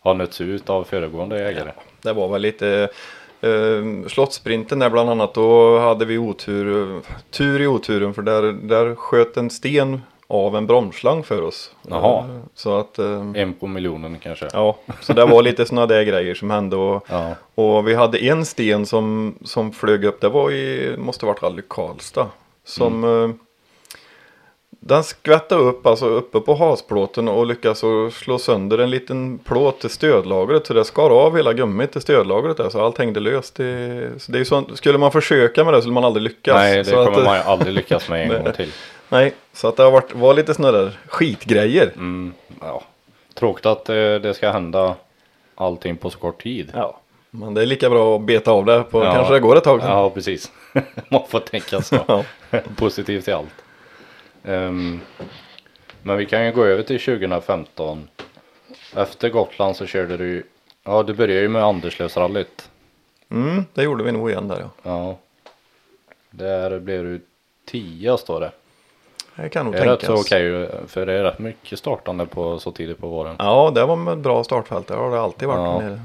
har 0.00 0.14
nötts 0.14 0.40
ut 0.40 0.70
av 0.70 0.84
föregående 0.84 1.48
ägare. 1.48 1.70
Det 2.02 2.12
var 2.12 2.28
väl 2.28 2.42
lite 2.42 2.88
eh, 3.40 4.08
Slottssprinten 4.08 4.78
där 4.78 4.90
bland 4.90 5.10
annat. 5.10 5.34
Då 5.34 5.78
hade 5.78 6.04
vi 6.04 6.18
otur, 6.18 7.00
tur 7.30 7.60
i 7.60 7.66
oturen 7.66 8.14
för 8.14 8.22
där, 8.22 8.42
där 8.42 8.94
sköt 8.94 9.36
en 9.36 9.50
sten 9.50 10.00
av 10.28 10.56
en 10.56 10.66
bromsslang 10.66 11.22
för 11.22 11.42
oss. 11.42 11.70
Jaha. 11.88 12.18
Eh, 12.18 12.36
Så 12.54 12.78
att 12.78 12.98
eh, 12.98 13.22
En 13.34 13.52
på 13.54 13.66
miljonen 13.66 14.18
kanske. 14.22 14.48
Ja, 14.52 14.76
så 15.00 15.12
det 15.12 15.24
var 15.26 15.42
lite 15.42 15.66
sådana 15.66 15.86
där 15.86 16.02
grejer 16.02 16.34
som 16.34 16.50
hände 16.50 16.76
och, 16.76 17.06
Ja. 17.08 17.30
och 17.54 17.88
vi 17.88 17.94
hade 17.94 18.18
en 18.18 18.44
sten 18.44 18.86
som, 18.86 19.34
som 19.44 19.72
flög 19.72 20.04
upp, 20.04 20.20
det 20.20 20.28
var 20.28 20.50
i, 20.50 20.94
måste 20.98 21.26
varit 21.26 21.42
Rally 21.42 21.62
Karlstad. 21.68 22.26
Som 22.64 23.04
Mm. 23.04 23.38
Den 24.86 25.04
skvättade 25.04 25.62
upp 25.62 25.86
alltså 25.86 26.06
uppe 26.06 26.40
på 26.40 26.54
hasplåten 26.54 27.28
och 27.28 27.46
lyckades 27.46 27.84
att 27.84 28.12
slå 28.12 28.38
sönder 28.38 28.78
en 28.78 28.90
liten 28.90 29.38
plåt 29.38 29.80
till 29.80 29.90
stödlagret. 29.90 30.66
Så 30.66 30.74
det 30.74 30.84
skar 30.84 31.10
av 31.10 31.36
hela 31.36 31.52
gummit 31.52 31.92
till 31.92 32.00
stödlagret 32.00 32.56
där 32.56 32.68
så 32.68 32.84
allt 32.84 32.98
hängde 32.98 33.20
löst. 33.20 33.60
I, 33.60 34.08
så 34.18 34.32
det 34.32 34.38
är 34.38 34.44
sånt, 34.44 34.76
skulle 34.78 34.98
man 34.98 35.12
försöka 35.12 35.64
med 35.64 35.74
det 35.74 35.80
skulle 35.80 35.94
man 35.94 36.04
aldrig 36.04 36.22
lyckas. 36.22 36.54
Nej, 36.54 36.76
det 36.76 36.84
så 36.84 37.04
kommer 37.04 37.18
att, 37.18 37.24
man 37.24 37.36
aldrig 37.44 37.74
lyckas 37.74 38.08
med 38.08 38.30
en 38.30 38.44
gång 38.44 38.52
till. 38.52 38.72
Nej, 39.08 39.32
så 39.52 39.68
att 39.68 39.76
det 39.76 39.82
har 39.82 39.90
varit, 39.90 40.14
var 40.14 40.34
lite 40.34 40.54
sådana 40.54 40.78
där 40.78 40.98
skitgrejer. 41.06 41.90
Mm, 41.96 42.32
ja. 42.60 42.82
Tråkigt 43.34 43.66
att 43.66 43.88
eh, 43.88 43.94
det 43.94 44.34
ska 44.36 44.50
hända 44.50 44.94
allting 45.54 45.96
på 45.96 46.10
så 46.10 46.18
kort 46.18 46.42
tid. 46.42 46.70
Ja, 46.74 47.00
men 47.30 47.54
det 47.54 47.62
är 47.62 47.66
lika 47.66 47.90
bra 47.90 48.16
att 48.16 48.22
beta 48.22 48.50
av 48.50 48.64
det 48.64 48.82
på, 48.90 49.04
Ja. 49.04 49.12
kanske 49.14 49.34
det 49.34 49.40
går 49.40 49.56
ett 49.56 49.64
tag. 49.64 49.80
sen. 49.80 49.90
Ja, 49.90 50.10
precis. 50.10 50.52
Man 51.08 51.22
får 51.28 51.40
tänka 51.40 51.82
så. 51.82 51.98
Ja. 52.08 52.22
Positivt 52.76 53.24
till 53.24 53.34
allt. 53.34 53.48
Ehm, 54.46 55.00
men 56.02 56.16
vi 56.16 56.26
kan 56.26 56.46
ju 56.46 56.52
gå 56.52 56.64
över 56.64 56.82
till 56.82 57.00
2015. 57.00 58.08
Efter 58.96 59.28
Gotland 59.28 59.76
så 59.76 59.86
körde 59.86 60.16
du, 60.16 60.46
ja 60.84 61.02
du 61.02 61.14
började 61.14 61.40
ju 61.40 61.48
med 61.48 61.62
Anderslövsrallyt. 61.64 62.70
Mm, 63.28 63.64
det 63.74 63.82
gjorde 63.82 64.04
vi 64.04 64.12
nog 64.12 64.30
igen 64.30 64.48
där 64.48 64.60
ja. 64.60 64.70
Ja. 64.82 65.18
Där 66.30 66.78
blev 66.78 67.04
du 67.04 67.20
10 67.64 68.18
står 68.18 68.40
det. 68.40 68.52
Det 69.36 69.48
kan 69.48 69.64
nog 69.66 69.74
Det 69.74 69.78
är 69.80 69.86
rätt 69.86 70.00
tänkas. 70.00 70.28
så 70.28 70.34
okej 70.36 70.68
för 70.86 71.06
det 71.06 71.12
är 71.12 71.22
rätt 71.22 71.38
mycket 71.38 71.78
startande 71.78 72.26
på 72.26 72.58
så 72.58 72.72
tidigt 72.72 72.98
på 72.98 73.08
våren. 73.08 73.36
Ja, 73.38 73.72
det 73.74 73.84
var 73.84 74.12
ett 74.12 74.18
bra 74.18 74.44
startfält. 74.44 74.86
Det 74.86 74.94
har 74.94 75.10
det 75.10 75.20
alltid 75.20 75.48
varit. 75.48 75.82
Ja. 75.82 75.88
Nere. 75.88 76.00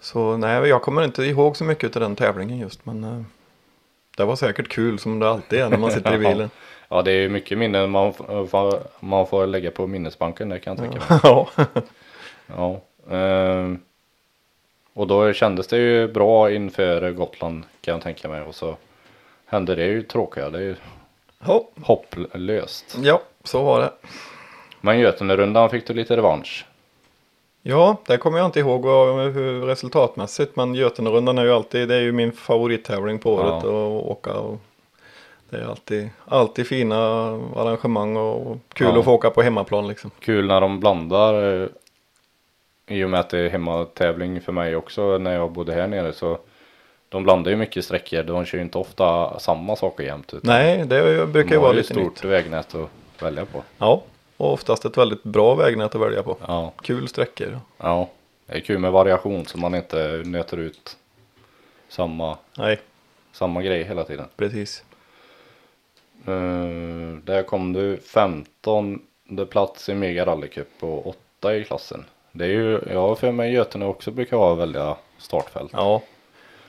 Så 0.00 0.36
nej, 0.36 0.68
jag 0.68 0.82
kommer 0.82 1.04
inte 1.04 1.22
ihåg 1.22 1.56
så 1.56 1.64
mycket 1.64 1.96
av 1.96 2.02
den 2.02 2.16
tävlingen 2.16 2.58
just. 2.58 2.86
Men 2.86 3.04
eh, 3.04 3.22
det 4.16 4.24
var 4.24 4.36
säkert 4.36 4.68
kul 4.68 4.98
som 4.98 5.18
det 5.18 5.28
alltid 5.30 5.58
är 5.60 5.68
när 5.68 5.78
man 5.78 5.90
sitter 5.90 6.14
i 6.14 6.18
bilen. 6.28 6.50
Ja 6.88 7.02
det 7.02 7.12
är 7.12 7.16
ju 7.20 7.28
mycket 7.28 7.58
minnen 7.58 7.90
man, 7.90 8.12
får- 8.14 8.82
man 9.00 9.26
får 9.26 9.46
lägga 9.46 9.70
på 9.70 9.86
minnesbanken 9.86 10.48
det 10.48 10.58
kan 10.58 10.76
jag 10.76 10.90
tänka 10.92 11.14
mig. 11.14 11.20
ja. 11.22 11.48
Ja. 12.56 12.80
ehm, 13.16 13.78
och 14.94 15.06
då 15.06 15.32
kändes 15.32 15.66
det 15.66 15.76
ju 15.78 16.08
bra 16.08 16.50
inför 16.50 17.10
Gotland 17.10 17.62
kan 17.80 17.92
jag 17.92 18.02
tänka 18.02 18.28
mig. 18.28 18.42
Och 18.42 18.54
så 18.54 18.76
hände 19.46 19.74
det 19.74 19.84
ju 19.86 20.02
tråkiga. 20.02 20.50
Det 20.50 20.58
är 20.58 20.62
ju 20.62 20.76
hopplöst. 21.82 22.96
Ja, 23.02 23.22
så 23.44 23.62
var 23.62 23.80
det. 23.80 23.90
Men 24.80 24.98
Götenerundan 24.98 25.70
fick 25.70 25.86
du 25.86 25.94
lite 25.94 26.16
revansch. 26.16 26.66
Ja, 27.66 27.96
det 28.06 28.16
kommer 28.16 28.38
jag 28.38 28.44
inte 28.46 28.60
ihåg 28.60 28.82
vad, 28.82 29.32
hur 29.32 29.60
resultatmässigt. 29.66 30.56
Men 30.56 30.74
Götenerundan 30.74 31.38
är 31.38 31.44
ju 31.44 31.52
alltid, 31.52 31.88
det 31.88 31.94
är 31.94 32.00
ju 32.00 32.12
min 32.12 32.32
favorittävling 32.32 33.18
på 33.18 33.32
året 33.34 33.52
att 33.52 33.64
åka. 34.10 34.32
Och 34.32 34.58
det 35.50 35.56
är 35.56 35.64
alltid, 35.64 36.08
alltid 36.24 36.66
fina 36.66 36.96
arrangemang 37.56 38.16
och 38.16 38.58
kul 38.72 38.86
Ja. 38.92 38.98
att 38.98 39.04
få 39.04 39.12
åka 39.12 39.30
på 39.30 39.42
hemmaplan 39.42 39.88
liksom. 39.88 40.10
Kul 40.20 40.46
när 40.46 40.60
de 40.60 40.80
blandar 40.80 41.62
eh, 41.62 41.68
i 42.86 43.04
och 43.04 43.10
med 43.10 43.20
att 43.20 43.28
det 43.30 43.38
är 43.38 43.48
hemmatävling 43.50 44.40
för 44.40 44.52
mig 44.52 44.76
också 44.76 45.18
när 45.18 45.34
jag 45.34 45.50
bodde 45.52 45.72
här 45.74 45.86
nere 45.86 46.12
så 46.12 46.38
de 47.08 47.22
blandar 47.22 47.50
ju 47.50 47.56
mycket 47.56 47.84
sträckor. 47.84 48.22
De 48.22 48.44
kör 48.44 48.58
ju 48.58 48.64
inte 48.64 48.78
ofta 48.78 49.38
samma 49.38 49.76
saker 49.76 50.04
jämt. 50.04 50.32
Nej, 50.42 50.78
det 50.86 51.26
brukar 51.26 51.48
de 51.48 51.54
ju 51.54 51.56
har 51.56 51.62
vara 51.62 51.72
ju 51.72 51.76
lite 51.78 51.94
stort 51.94 52.22
nytt. 52.22 52.24
vägnät 52.24 52.74
att 52.74 53.22
välja 53.22 53.44
på. 53.44 53.62
Ja, 53.78 54.02
och 54.36 54.52
oftast 54.52 54.84
ett 54.84 54.98
väldigt 54.98 55.22
bra 55.22 55.54
vägnät 55.54 55.94
att 55.94 56.00
välja 56.00 56.22
på. 56.22 56.36
Ja, 56.46 56.72
Kul 56.82 57.08
sträckor. 57.08 57.60
ja. 57.78 58.08
Det 58.46 58.56
är 58.56 58.60
kul 58.60 58.78
med 58.78 58.92
variation 58.92 59.46
så 59.46 59.58
man 59.58 59.74
inte 59.74 60.22
nöter 60.24 60.56
ut 60.56 60.96
samma, 61.88 62.38
Nej, 62.58 62.80
samma 63.32 63.62
grej 63.62 63.82
hela 63.84 64.04
tiden. 64.04 64.26
precis. 64.36 64.84
Uh, 66.28 67.16
där 67.24 67.42
kom 67.42 67.72
du 67.72 67.96
15 67.96 69.02
plats 69.50 69.88
i 69.88 69.94
Mega 69.94 70.26
Rally 70.26 70.48
Cup 70.48 70.68
och 70.80 71.06
8 71.06 71.54
i 71.56 71.64
klassen. 71.64 72.04
Det 72.32 72.44
är 72.44 72.48
ju, 72.48 72.80
jag 72.92 73.00
har 73.00 73.14
för 73.14 73.32
mig 73.32 73.52
Götene 73.52 73.86
också 73.86 74.10
brukar 74.10 74.36
ha 74.36 74.54
välja 74.54 74.96
startfält. 75.18 75.70
Ja, 75.72 76.02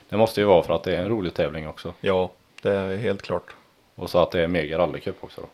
Det 0.10 0.18
måste 0.18 0.42
ju 0.42 0.46
vara 0.48 0.64
för 0.64 0.74
att 0.74 0.84
det 0.84 0.96
är 0.96 1.02
en 1.02 1.10
rolig 1.10 1.34
tävling 1.34 1.68
också. 1.68 1.94
ja, 2.02 2.32
det 2.62 2.72
är 2.72 2.98
helt 2.98 3.22
klart. 3.22 3.56
Och 3.96 4.10
så 4.10 4.20
att 4.20 4.32
det 4.32 4.42
är 4.42 4.48
Mega 4.48 4.78
Rally 4.78 5.00
Cup 5.00 5.16
också 5.24 5.42
då. 5.42 5.48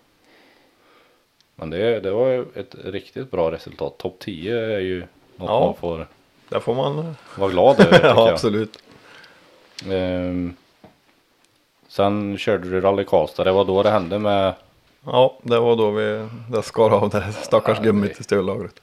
Men 1.56 1.70
det, 1.70 2.00
det 2.00 2.12
var 2.12 2.46
ett 2.56 2.76
riktigt 2.84 3.32
bra 3.32 3.52
resultat. 3.52 3.98
Topp 3.98 4.16
10 4.20 4.60
är 4.76 4.80
ju 4.80 5.00
något 5.36 5.50
Ja. 5.50 5.60
man 5.66 5.74
får 5.76 6.08
Där 6.50 6.60
får 6.60 6.76
man... 6.76 7.16
vara 7.38 7.52
glad 7.52 7.80
över 7.80 8.00
ja, 8.04 8.30
absolut. 8.32 8.78
Ehm, 9.92 10.54
sen 11.88 12.38
körde 12.38 12.70
du 12.70 12.82
Rally 12.82 13.04
Karlstad. 13.04 13.44
Det 13.44 13.52
var 13.52 13.66
då 13.66 13.84
det 13.84 13.90
hände 13.90 14.20
med, 14.20 14.54
Ja, 15.06 15.38
det 15.42 15.60
var 15.60 15.76
då 15.76 15.92
vi 15.92 16.28
det 16.52 16.62
skar 16.64 16.90
av 16.90 17.10
det 17.10 17.32
stackars 17.34 17.78
Ja, 17.78 17.84
gummit 17.84 18.20
i 18.20 18.24
stöllagret. 18.24 18.76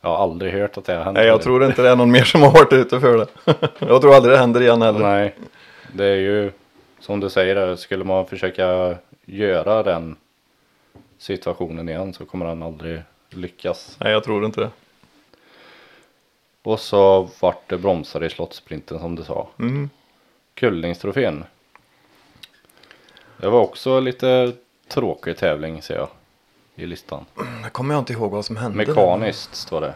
jag 0.00 0.08
har 0.10 0.16
aldrig 0.22 0.52
hört 0.52 0.78
att 0.78 0.84
det 0.84 0.94
har 0.94 1.04
hänt. 1.04 1.14
Nej, 1.14 1.26
jag 1.26 1.42
tror 1.42 1.64
inte 1.64 1.82
det 1.82 1.88
är 1.88 1.96
någon 1.96 2.10
mer 2.10 2.24
som 2.24 2.42
har 2.42 2.50
varit 2.52 2.72
ute 2.72 3.00
för 3.00 3.18
det. 3.18 3.26
jag 3.78 4.00
tror 4.02 4.14
aldrig 4.14 4.34
det 4.34 4.38
händer 4.38 4.60
igen 4.60 4.82
heller. 4.82 5.00
Nej, 5.00 5.34
det 5.92 6.04
är 6.04 6.16
ju 6.16 6.50
som 7.00 7.20
du 7.20 7.30
säger, 7.30 7.76
skulle 7.76 8.04
man 8.04 8.26
försöka 8.26 8.94
göra 9.24 9.82
den 9.82 10.16
situationen 11.24 11.88
igen 11.88 12.14
så 12.14 12.24
kommer 12.26 12.46
han 12.46 12.62
aldrig 12.62 13.02
lyckas. 13.30 13.96
Nej, 14.00 14.12
jag 14.12 14.24
tror 14.24 14.44
inte 14.44 14.60
det. 14.60 14.70
Och 16.62 16.80
så 16.80 17.28
vart 17.40 17.68
det 17.68 17.78
bromsar 17.78 18.24
i 18.24 18.30
slottsprinten 18.30 18.98
som 18.98 19.14
du 19.16 19.24
sa. 19.24 19.48
Mm. 19.58 19.90
Kullingstrofén. 20.54 21.44
Det 23.36 23.48
var 23.48 23.60
också 23.60 24.00
lite 24.00 24.52
tråkig 24.88 25.36
tävling 25.36 25.82
ser 25.82 25.94
jag 25.96 26.08
i 26.74 26.86
listan. 26.86 27.24
Det 27.64 27.70
kommer 27.70 27.94
jag 27.94 28.00
inte 28.00 28.12
ihåg 28.12 28.30
vad 28.30 28.44
som 28.44 28.56
hände. 28.56 28.76
Mekaniskt 28.86 29.54
står 29.54 29.80
det. 29.80 29.94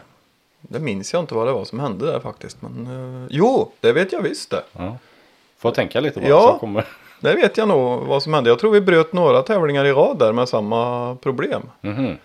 Det 0.61 0.79
minns 0.79 1.13
jag 1.13 1.19
inte 1.23 1.33
vad 1.35 1.47
det 1.47 1.53
var 1.53 1.65
som 1.65 1.79
hände 1.79 2.05
där 2.05 2.19
faktiskt. 2.19 2.61
Men, 2.61 2.87
eh, 3.23 3.27
jo, 3.31 3.71
det 3.79 3.93
vet 3.93 4.11
jag 4.11 4.21
visst 4.21 4.49
det. 4.49 4.63
Ja. 4.77 4.97
Får 5.57 5.71
tänka 5.71 5.99
lite 5.99 6.19
bara 6.19 6.29
Ja. 6.29 6.41
så 6.53 6.59
kommer. 6.59 6.87
Det 7.19 7.35
vet 7.35 7.57
jag 7.57 7.67
nog 7.67 7.99
vad 8.05 8.23
som 8.23 8.33
hände. 8.33 8.49
Jag 8.49 8.59
tror 8.59 8.71
vi 8.71 8.81
bröt 8.81 9.13
några 9.13 9.41
tävlingar 9.41 9.85
i 9.85 9.91
rad 9.91 10.19
där 10.19 10.33
med 10.33 10.49
samma 10.49 11.15
problem. 11.15 11.61
Mhm. 11.81 12.17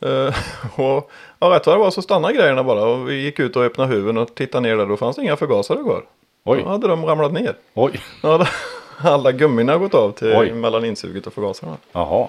Eh, 0.00 0.34
och 0.80 1.10
ja, 1.38 1.46
rätt 1.50 1.66
vad 1.66 1.76
det 1.76 1.80
var 1.80 1.90
så 1.90 2.02
stannade 2.02 2.34
grejerna 2.34 2.64
bara 2.64 2.84
och 2.84 3.08
vi 3.10 3.14
gick 3.14 3.38
ut 3.38 3.56
och 3.56 3.64
öppnade 3.64 3.94
huven 3.94 4.18
och 4.18 4.34
tittade 4.34 4.68
ner 4.68 4.76
där. 4.76 4.86
Då 4.86 4.96
fanns 4.96 5.16
det 5.16 5.22
inga 5.22 5.36
förgasare 5.36 5.82
kvar. 5.82 6.04
Oj, 6.44 6.60
Då 6.62 6.68
hade 6.68 6.88
de 6.88 7.04
ramlat 7.06 7.32
ner. 7.32 7.54
oj, 7.74 8.00
Då 8.22 8.28
hade 8.32 8.48
alla 8.98 9.32
gummina 9.32 9.76
gått 9.78 9.94
av 9.94 10.10
till 10.12 10.34
Oj. 10.36 10.52
mellan 10.52 10.84
insuget 10.84 11.26
och 11.26 11.32
förgasarna. 11.32 11.76
jaha. 11.92 12.28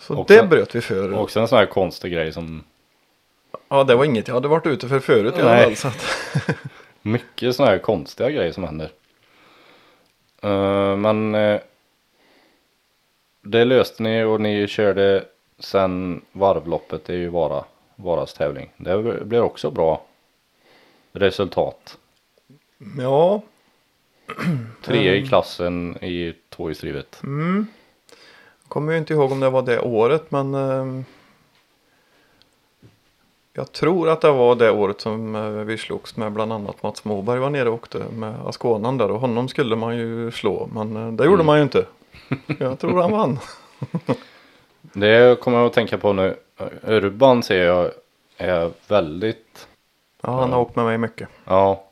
Så 0.00 0.14
Också- 0.16 0.34
det 0.34 0.42
bröt 0.48 0.74
vi 0.74 0.80
för. 0.80 1.18
Också 1.18 1.40
en 1.40 1.48
sån 1.48 1.58
här 1.58 1.66
konstig 1.66 2.12
grej 2.12 2.32
som 2.32 2.64
Ja, 3.68 3.84
det 3.84 3.94
var 3.94 4.04
inget 4.04 4.28
jag 4.28 4.34
hade 4.34 4.48
varit 4.48 4.66
ute 4.66 4.88
för 4.88 4.98
förut 5.00 5.34
i 5.38 5.40
alla 5.40 5.62
fall. 5.62 5.76
Så 5.76 5.88
att, 5.88 6.06
mycket 7.02 7.56
såna 7.56 7.68
här 7.70 7.78
konstiga 7.78 8.30
grejer 8.30 8.52
som 8.52 8.64
händer. 8.64 8.88
Eh, 10.42 10.96
men 10.96 11.34
eh, 11.34 11.60
det 13.42 13.64
löste 13.64 14.02
ni 14.02 14.24
och 14.24 14.40
ni 14.40 14.66
körde 14.66 15.24
sen 15.58 16.20
varvloppet. 16.32 17.04
Det 17.04 17.12
är 17.12 17.18
ju 17.18 17.28
Vara, 17.28 17.64
Varas 17.96 18.34
tävling. 18.34 18.70
Det 18.76 19.24
blir 19.24 19.40
också 19.40 19.70
bra 19.70 20.02
resultat. 21.12 21.98
ja, 22.98 23.42
Tre 24.82 25.08
Mm. 25.08 25.24
i 25.24 25.28
klassen 25.28 25.96
i 26.04 26.34
tvåhjulsdrivet. 26.48 27.22
kommer 28.68 28.92
ju 28.92 28.98
inte 28.98 29.12
ihåg 29.14 29.32
om 29.32 29.40
det 29.40 29.50
var 29.50 29.62
det 29.62 29.80
året 29.80 30.30
men 30.30 30.54
ehm, 30.54 31.04
jag 33.56 33.72
tror 33.72 34.08
att 34.08 34.20
det 34.20 34.32
var 34.32 34.54
det 34.54 34.70
året 34.70 35.00
som 35.00 35.34
eh, 35.34 35.42
vi 35.50 35.78
slogs 35.78 36.16
med 36.16 36.32
bland 36.32 36.52
annat 36.52 36.82
Mats 36.82 37.04
Moberg 37.04 37.38
var 37.38 37.50
nere 37.50 37.68
och 37.68 37.74
åkte 37.74 37.98
med 38.12 38.34
Askånan 38.46 38.98
där 38.98 39.10
och 39.10 39.20
honom 39.20 39.48
skulle 39.48 39.76
man 39.76 39.96
ju 39.96 40.30
slå 40.30 40.68
men 40.72 40.96
eh, 40.96 41.12
det 41.12 41.24
gjorde 41.24 41.34
Mm. 41.34 41.46
man 41.46 41.56
ju 41.56 41.62
inte. 41.62 41.84
Jag 42.58 42.78
tror 42.78 43.02
han 43.02 43.12
vann. 43.12 43.38
Det 44.92 45.40
kommer 45.40 45.58
jag 45.58 45.66
att 45.66 45.72
tänka 45.72 45.98
på 45.98 46.12
nu. 46.12 46.36
Urban 46.82 47.42
ser 47.42 47.64
jag 47.66 47.90
är 48.36 48.70
väldigt, 48.88 49.68
Ja, 50.22 50.30
han 50.40 50.52
har 50.52 50.60
åkt 50.60 50.76
med 50.76 50.84
mig 50.84 50.98
mycket. 50.98 51.28
ja, 51.44 51.84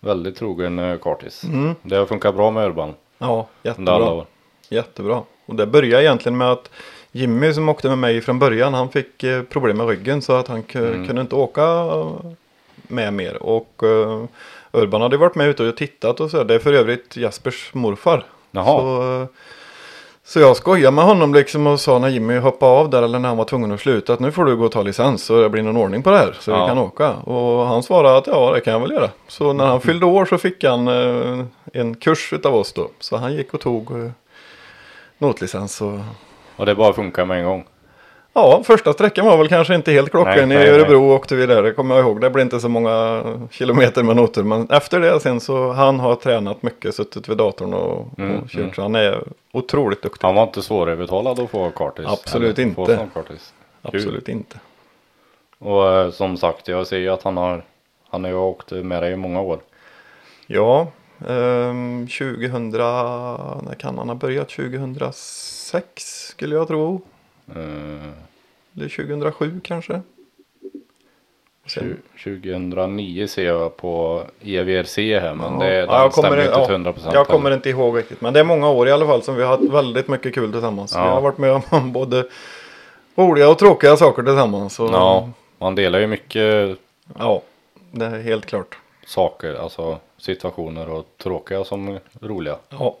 väldigt 0.00 0.36
trogen 0.36 0.78
eh, 0.78 0.98
kartis. 0.98 1.44
Mm. 1.44 1.74
Det 1.82 1.96
har 1.96 2.06
funkat 2.06 2.34
bra 2.34 2.50
med 2.50 2.66
Urban 2.66 2.94
Ja, 3.18 3.46
jättebra. 3.62 4.24
Jättebra. 4.68 5.22
Och 5.46 5.54
det 5.54 5.66
började 5.66 6.04
egentligen 6.04 6.38
med 6.38 6.50
att 6.52 6.70
Jimmy 7.16 7.52
som 7.52 7.68
åkte 7.68 7.88
med 7.88 7.98
mig 7.98 8.20
från 8.20 8.38
början 8.38 8.74
han 8.74 8.88
fick 8.90 9.22
eh, 9.24 9.42
problem 9.42 9.76
med 9.76 9.88
ryggen 9.88 10.22
så 10.22 10.32
att 10.32 10.48
han 10.48 10.62
Mm. 10.74 11.06
kunde 11.06 11.22
inte 11.22 11.34
åka 11.34 11.62
eh, 11.62 12.12
med 12.88 13.12
mer. 13.12 13.42
Och 13.42 13.80
uh, 13.82 14.24
Urban 14.72 15.00
hade 15.02 15.16
varit 15.16 15.34
med 15.34 15.48
ute 15.48 15.62
och 15.68 15.76
tittat 15.76 16.20
och 16.20 16.30
så. 16.30 16.44
Det 16.44 16.54
är 16.54 16.58
för 16.58 16.72
övrigt 16.72 17.16
Jaspers 17.16 17.70
morfar. 17.74 18.24
Jaha. 18.50 18.64
Så, 18.80 19.26
så 20.24 20.40
jag 20.40 20.56
skojade 20.56 20.90
med 20.96 21.04
honom 21.04 21.34
liksom 21.34 21.66
och 21.66 21.80
sa 21.80 21.98
när 21.98 22.08
Jimmy 22.08 22.38
hoppade 22.38 22.72
av 22.72 22.90
där 22.90 23.02
eller 23.02 23.18
när 23.18 23.28
han 23.28 23.38
var 23.38 23.44
tvungen 23.44 23.72
att 23.72 23.80
sluta 23.80 24.12
att 24.12 24.20
nu 24.20 24.32
får 24.32 24.44
du 24.44 24.56
gå 24.56 24.64
och 24.64 24.72
ta 24.72 24.82
licens 24.82 25.24
så 25.24 25.40
det 25.42 25.48
blir 25.50 25.62
någon 25.62 25.76
ordning 25.76 26.02
på 26.02 26.10
det 26.10 26.16
här 26.18 26.36
så 26.40 26.50
Ja. 26.50 26.62
vi 26.64 26.68
kan 26.68 26.78
åka. 26.78 27.12
Och 27.14 27.66
han 27.66 27.82
svarade 27.82 28.16
att 28.18 28.26
ja 28.26 28.52
det 28.54 28.60
kan 28.60 28.72
jag 28.72 28.80
väl 28.80 28.90
göra. 28.92 29.10
Så 29.28 29.52
när 29.52 29.66
han 29.66 29.80
fyllde 29.80 30.06
år 30.06 30.24
så 30.24 30.38
fick 30.38 30.64
han 30.64 30.88
eh, 30.88 31.44
en 31.72 31.94
kurs 31.94 32.32
utav 32.32 32.54
oss 32.54 32.72
då. 32.72 32.88
Så 33.00 33.16
han 33.16 33.34
gick 33.34 33.54
och 33.54 33.60
tog 33.60 33.90
eh, 33.90 34.10
notlicens. 35.18 35.80
Och... 35.80 35.98
Och 36.56 36.66
det 36.66 36.74
bara 36.74 36.92
funkar 36.92 37.24
med 37.24 37.38
en 37.38 37.44
gång. 37.44 37.64
Ja, 38.36 38.62
första 38.64 38.92
sträckan 38.92 39.26
var 39.26 39.36
väl 39.38 39.48
kanske 39.48 39.74
inte 39.74 39.92
helt 39.92 40.10
klockren. 40.10 40.48
Nej, 40.48 40.58
nej, 40.58 40.68
I 40.68 40.70
nej. 40.70 40.80
Örebro 40.80 41.12
åkte 41.14 41.34
vi 41.36 41.46
där, 41.46 41.62
det 41.62 41.72
kommer 41.72 41.94
jag 41.94 42.04
ihåg. 42.04 42.20
Det 42.20 42.30
blev 42.30 42.42
inte 42.44 42.60
så 42.60 42.68
många 42.68 43.22
kilometer 43.50 44.02
med 44.02 44.16
noter. 44.16 44.42
Men 44.42 44.70
efter 44.70 45.00
det 45.00 45.20
sen 45.20 45.40
så 45.40 45.72
han 45.72 46.00
har 46.00 46.14
tränat 46.14 46.62
mycket, 46.62 46.94
suttit 46.94 47.28
vid 47.28 47.36
datorn 47.36 47.74
och, 47.74 48.18
Mm, 48.18 48.36
och 48.36 48.48
kört. 48.48 48.60
mm. 48.60 48.72
Så 48.74 48.82
han 48.82 48.94
är 48.94 49.22
otroligt 49.52 50.02
duktig. 50.02 50.26
Han 50.26 50.34
var 50.34 50.42
inte 50.42 50.62
svårövertalad 50.62 51.40
att 51.40 51.50
få 51.50 51.70
kartis. 51.70 52.06
Absolut 52.08 52.58
eller 52.58 52.68
inte. 52.68 53.08
kartis. 53.14 53.52
Absolut 53.82 54.28
inte. 54.28 54.56
Och 55.58 55.92
eh, 55.92 56.10
som 56.10 56.36
sagt, 56.36 56.68
jag 56.68 56.86
ser 56.86 56.98
ju 56.98 57.08
att 57.08 57.22
han 57.22 57.36
har, 57.36 57.64
han 58.10 58.24
har 58.24 58.30
ju 58.30 58.36
åkt 58.36 58.70
med 58.70 59.02
dig 59.02 59.12
i 59.12 59.16
många 59.16 59.40
år. 59.40 59.58
Ja, 60.46 60.86
ehm, 61.28 62.06
2000, 62.18 62.68
när 62.70 63.74
kan 63.78 63.98
han 63.98 64.08
ha 64.08 64.14
börjat? 64.16 64.48
2006 64.48 66.23
skulle 66.34 66.54
jag 66.54 66.68
tro. 66.68 67.00
Eh, 67.48 67.56
Eller 68.76 68.88
2007 68.88 69.60
kanske. 69.64 70.00
Sen- 71.66 71.96
tju- 72.16 72.40
2009 72.40 73.26
ser 73.26 73.44
jag 73.46 73.76
på 73.76 74.22
EVRC 74.40 74.96
här 75.20 75.34
men 75.34 75.58
det, 75.58 75.74
Ja, 75.74 76.02
jag 76.02 76.12
stämmer 76.12 76.36
inte 76.40 76.50
ja, 76.52 76.64
till 76.64 76.74
100 76.74 76.92
procent. 76.92 77.14
Jag 77.14 77.26
kommer 77.26 77.50
inte 77.50 77.70
ihåg 77.70 77.98
riktigt. 77.98 78.20
Men 78.20 78.32
det 78.32 78.40
är 78.40 78.44
många 78.44 78.70
år 78.70 78.88
i 78.88 78.92
alla 78.92 79.06
fall 79.06 79.22
som 79.22 79.34
vi 79.36 79.42
har 79.42 79.50
haft 79.56 79.62
väldigt 79.72 80.08
mycket 80.08 80.34
kul 80.34 80.52
tillsammans. 80.52 80.92
Ja. 80.94 81.02
Vi 81.04 81.08
har 81.10 81.20
varit 81.20 81.38
med 81.38 81.62
om 81.70 81.92
både 81.92 82.26
roliga 83.14 83.48
och 83.50 83.58
tråkiga 83.58 83.96
saker 83.96 84.22
tillsammans. 84.22 84.80
Och, 84.80 84.88
Ja, 84.92 85.28
man 85.58 85.74
delar 85.74 85.98
ju 85.98 86.06
mycket 86.06 86.78
ja, 87.18 87.42
det 87.90 88.04
är 88.06 88.20
helt 88.22 88.46
klart. 88.46 88.78
saker, 89.06 89.54
alltså 89.54 89.98
situationer 90.18 90.90
och 90.90 91.06
tråkiga 91.22 91.64
som 91.64 91.98
roliga. 92.20 92.56
Ja. 92.68 92.96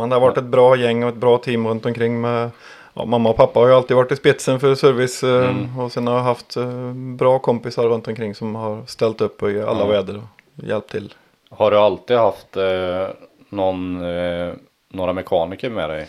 Men 0.00 0.08
det 0.08 0.14
har 0.16 0.20
varit 0.20 0.36
ett 0.38 0.44
bra 0.44 0.76
gäng 0.76 1.02
och 1.02 1.08
ett 1.08 1.14
bra 1.16 1.38
team 1.38 1.66
runt 1.68 1.86
omkring 1.86 2.20
med 2.20 2.50
ja, 2.94 3.04
mamma 3.04 3.30
och 3.30 3.36
pappa 3.36 3.60
har 3.60 3.66
ju 3.68 3.74
alltid 3.74 3.96
varit 3.96 4.12
i 4.12 4.16
spetsen 4.16 4.60
för 4.60 4.74
service 4.74 5.22
eh, 5.24 5.48
Mm. 5.48 5.78
och 5.78 5.92
sen 5.92 6.06
har 6.06 6.14
jag 6.14 6.22
haft 6.22 6.56
eh, 6.56 6.92
bra 6.94 7.38
kompisar 7.38 7.84
runt 7.84 8.08
omkring 8.08 8.34
som 8.34 8.54
har 8.54 8.82
ställt 8.86 9.20
upp 9.20 9.42
i 9.42 9.62
alla 9.62 9.80
Ja. 9.80 9.86
väder 9.86 10.16
och 10.16 10.64
hjälpt 10.64 10.90
till. 10.90 11.14
Har 11.50 11.70
du 11.70 11.76
alltid 11.78 12.16
haft 12.16 12.56
eh, 12.56 13.06
någon, 13.48 14.02
eh, 14.04 14.52
några 14.92 15.12
mekaniker 15.12 15.70
med 15.70 15.90
dig? 15.90 16.08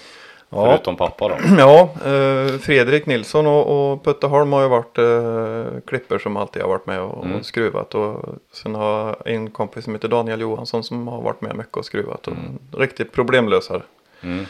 Ja. 0.54 0.66
Förutom 0.66 0.96
pappa 0.96 1.28
då? 1.28 1.36
Ja, 1.58 1.90
eh, 2.06 2.58
Fredrik 2.58 3.06
Nilsson 3.06 3.48
och, 3.48 3.92
och 3.92 4.04
Putte 4.04 4.28
Holm 4.28 4.54
har 4.54 4.62
ju 4.62 4.68
varit 4.68 4.98
eh, 4.98 5.80
klipper 5.88 6.18
som 6.20 6.38
alltid 6.38 6.62
har 6.62 6.70
varit 6.70 6.86
med 6.86 7.02
och, 7.02 7.26
Mm. 7.26 7.38
och 7.40 7.46
skruvat. 7.46 7.96
Och 7.96 8.26
sen 8.54 8.76
har 8.76 9.08
jag 9.08 9.16
en 9.36 9.50
kompis 9.50 9.84
som 9.84 9.94
heter 9.96 10.08
Daniel 10.08 10.42
Johansson 10.42 10.84
som 10.84 11.08
har 11.08 11.22
varit 11.22 11.42
med 11.42 11.56
mycket 11.56 11.78
och 11.78 11.86
skruvat. 11.86 12.28
Och 12.28 12.34
Riktigt 12.78 13.12
problemlösare. 13.12 13.82
Mm. 14.22 14.46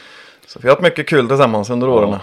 Så 0.47 0.60
vi 0.60 0.68
har 0.68 0.76
haft 0.76 0.84
mycket 0.84 1.08
kul 1.08 1.28
tillsammans 1.28 1.70
under 1.70 1.89
åren. 1.89 2.16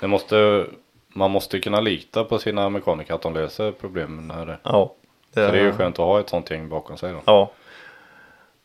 Det 0.00 0.06
måste, 0.06 0.66
man 1.08 1.30
måste 1.30 1.60
kunna 1.60 1.80
lita 1.80 2.24
på 2.24 2.38
sina 2.38 2.68
mekaniker 2.68 3.14
att 3.14 3.22
de 3.22 3.34
löser 3.34 3.72
problemen. 3.72 4.28
När, 4.28 4.58
Ja, 4.62 4.92
Så 5.34 5.40
det 5.40 5.46
är 5.46 5.54
ju 5.64 5.72
skönt 5.72 5.98
att 5.98 6.04
ha 6.06 6.20
ett 6.20 6.28
sånt 6.28 6.50
gäng 6.50 6.68
bakom 6.68 6.96
sig 6.96 7.12
då. 7.12 7.18
Ja. 7.24 7.50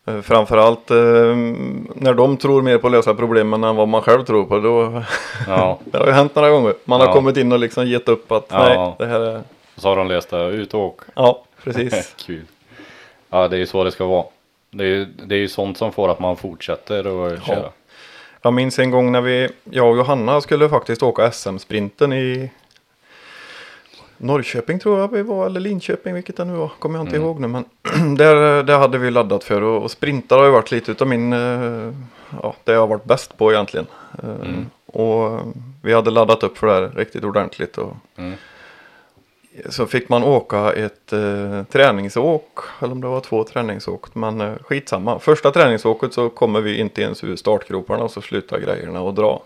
Eh, 0.05 0.21
Framförallt 0.21 0.91
eh, 0.91 0.97
när 1.95 2.13
de 2.13 2.37
tror 2.37 2.61
mer 2.61 2.77
på 2.77 2.87
att 2.87 2.93
lösa 2.93 3.13
problemen 3.13 3.63
än 3.63 3.75
vad 3.75 3.87
man 3.87 4.01
själv 4.01 4.23
tror 4.23 4.45
på. 4.45 4.59
Då, 4.59 5.03
Ja, 5.47 5.79
det 5.85 5.97
har 5.97 6.05
ju 6.05 6.11
hänt 6.11 6.35
några 6.35 6.49
gånger. 6.49 6.73
Man 6.85 6.99
har 6.99 7.07
Ja. 7.07 7.13
kommit 7.13 7.37
in 7.37 7.51
och 7.51 7.59
liksom 7.59 7.87
gett 7.87 8.09
upp 8.09 8.31
att 8.31 8.45
Ja. 8.49 8.57
nej, 8.59 8.95
det 8.99 9.05
här 9.05 9.19
är... 9.19 9.41
så 9.77 9.89
har 9.89 9.95
de 9.95 10.07
läst 10.07 10.29
det 10.29 10.45
ut 10.45 10.73
och 10.73 10.79
åk. 10.81 11.01
Ja, 11.15 11.43
precis. 11.63 12.15
Kul. 12.25 12.45
Ja, 13.29 13.47
det 13.47 13.55
är 13.55 13.59
ju 13.59 13.65
så 13.65 13.83
det 13.83 13.91
ska 13.91 14.05
vara. 14.05 14.25
Det 14.71 14.83
är, 14.83 14.87
ju- 14.87 15.05
det 15.05 15.35
är 15.35 15.39
ju 15.39 15.47
sånt 15.47 15.77
som 15.77 15.91
får 15.91 16.09
att 16.09 16.19
man 16.19 16.37
fortsätter 16.37 17.27
att 17.33 17.43
köra. 17.45 17.69
Jag 18.41 18.53
minns 18.53 18.79
en 18.79 18.91
gång 18.91 19.11
när 19.11 19.21
vi, 19.21 19.49
jag 19.63 19.89
och 19.91 19.97
Johanna 19.97 20.41
skulle 20.41 20.69
faktiskt 20.69 21.03
åka 21.03 21.31
SM-sprinten 21.31 22.13
i 22.13 22.51
Norrköping 24.23 24.79
tror 24.79 24.99
jag 24.99 25.11
vi 25.11 25.21
var, 25.21 25.45
eller 25.45 25.59
Linköping, 25.59 26.13
vilket 26.13 26.37
det 26.37 26.45
nu 26.45 26.53
var, 26.53 26.71
kommer 26.79 26.99
jag 26.99 27.07
inte 27.07 27.15
ihåg 27.15 27.39
nu. 27.39 27.47
Men 27.47 27.65
där, 28.17 28.63
där 28.63 28.77
hade 28.77 28.97
vi 28.97 29.11
laddat 29.11 29.43
för 29.43 29.61
och, 29.61 29.83
och 29.83 29.91
sprintar 29.91 30.37
har 30.37 30.45
ju 30.45 30.51
varit 30.51 30.71
lite 30.71 30.91
utav 30.91 31.07
min, 31.07 31.33
eh, 31.33 31.93
ja, 32.41 32.55
det 32.63 32.71
jag 32.73 32.79
har 32.79 32.87
varit 32.87 33.03
bäst 33.05 33.37
på 33.37 33.51
egentligen. 33.51 33.87
Eh, 34.23 34.29
Och 34.85 35.39
vi 35.81 35.93
hade 35.93 36.11
laddat 36.11 36.43
upp 36.43 36.57
för 36.57 36.67
det 36.67 36.73
här 36.73 36.91
riktigt 36.95 37.23
ordentligt. 37.23 37.77
Och, 37.77 37.93
Mm. 38.15 38.33
Så 39.69 39.85
fick 39.85 40.09
man 40.09 40.23
åka 40.23 40.73
ett 40.73 41.13
eh, 41.13 41.63
träningsåk, 41.63 42.59
eller 42.81 42.91
om 42.91 43.01
det 43.01 43.07
var 43.07 43.19
två 43.19 43.43
träningsåk, 43.43 44.15
men 44.15 44.41
eh, 44.41 44.53
skitsamma. 44.61 45.19
Första 45.19 45.51
träningsåket 45.51 46.13
så 46.13 46.29
kommer 46.29 46.61
vi 46.61 46.79
inte 46.79 47.01
ens 47.01 47.23
ur 47.23 47.35
startgroparna 47.35 48.03
och 48.03 48.11
så 48.11 48.21
slutar 48.21 48.59
grejerna 48.59 49.09
att 49.09 49.15
dra. 49.15 49.41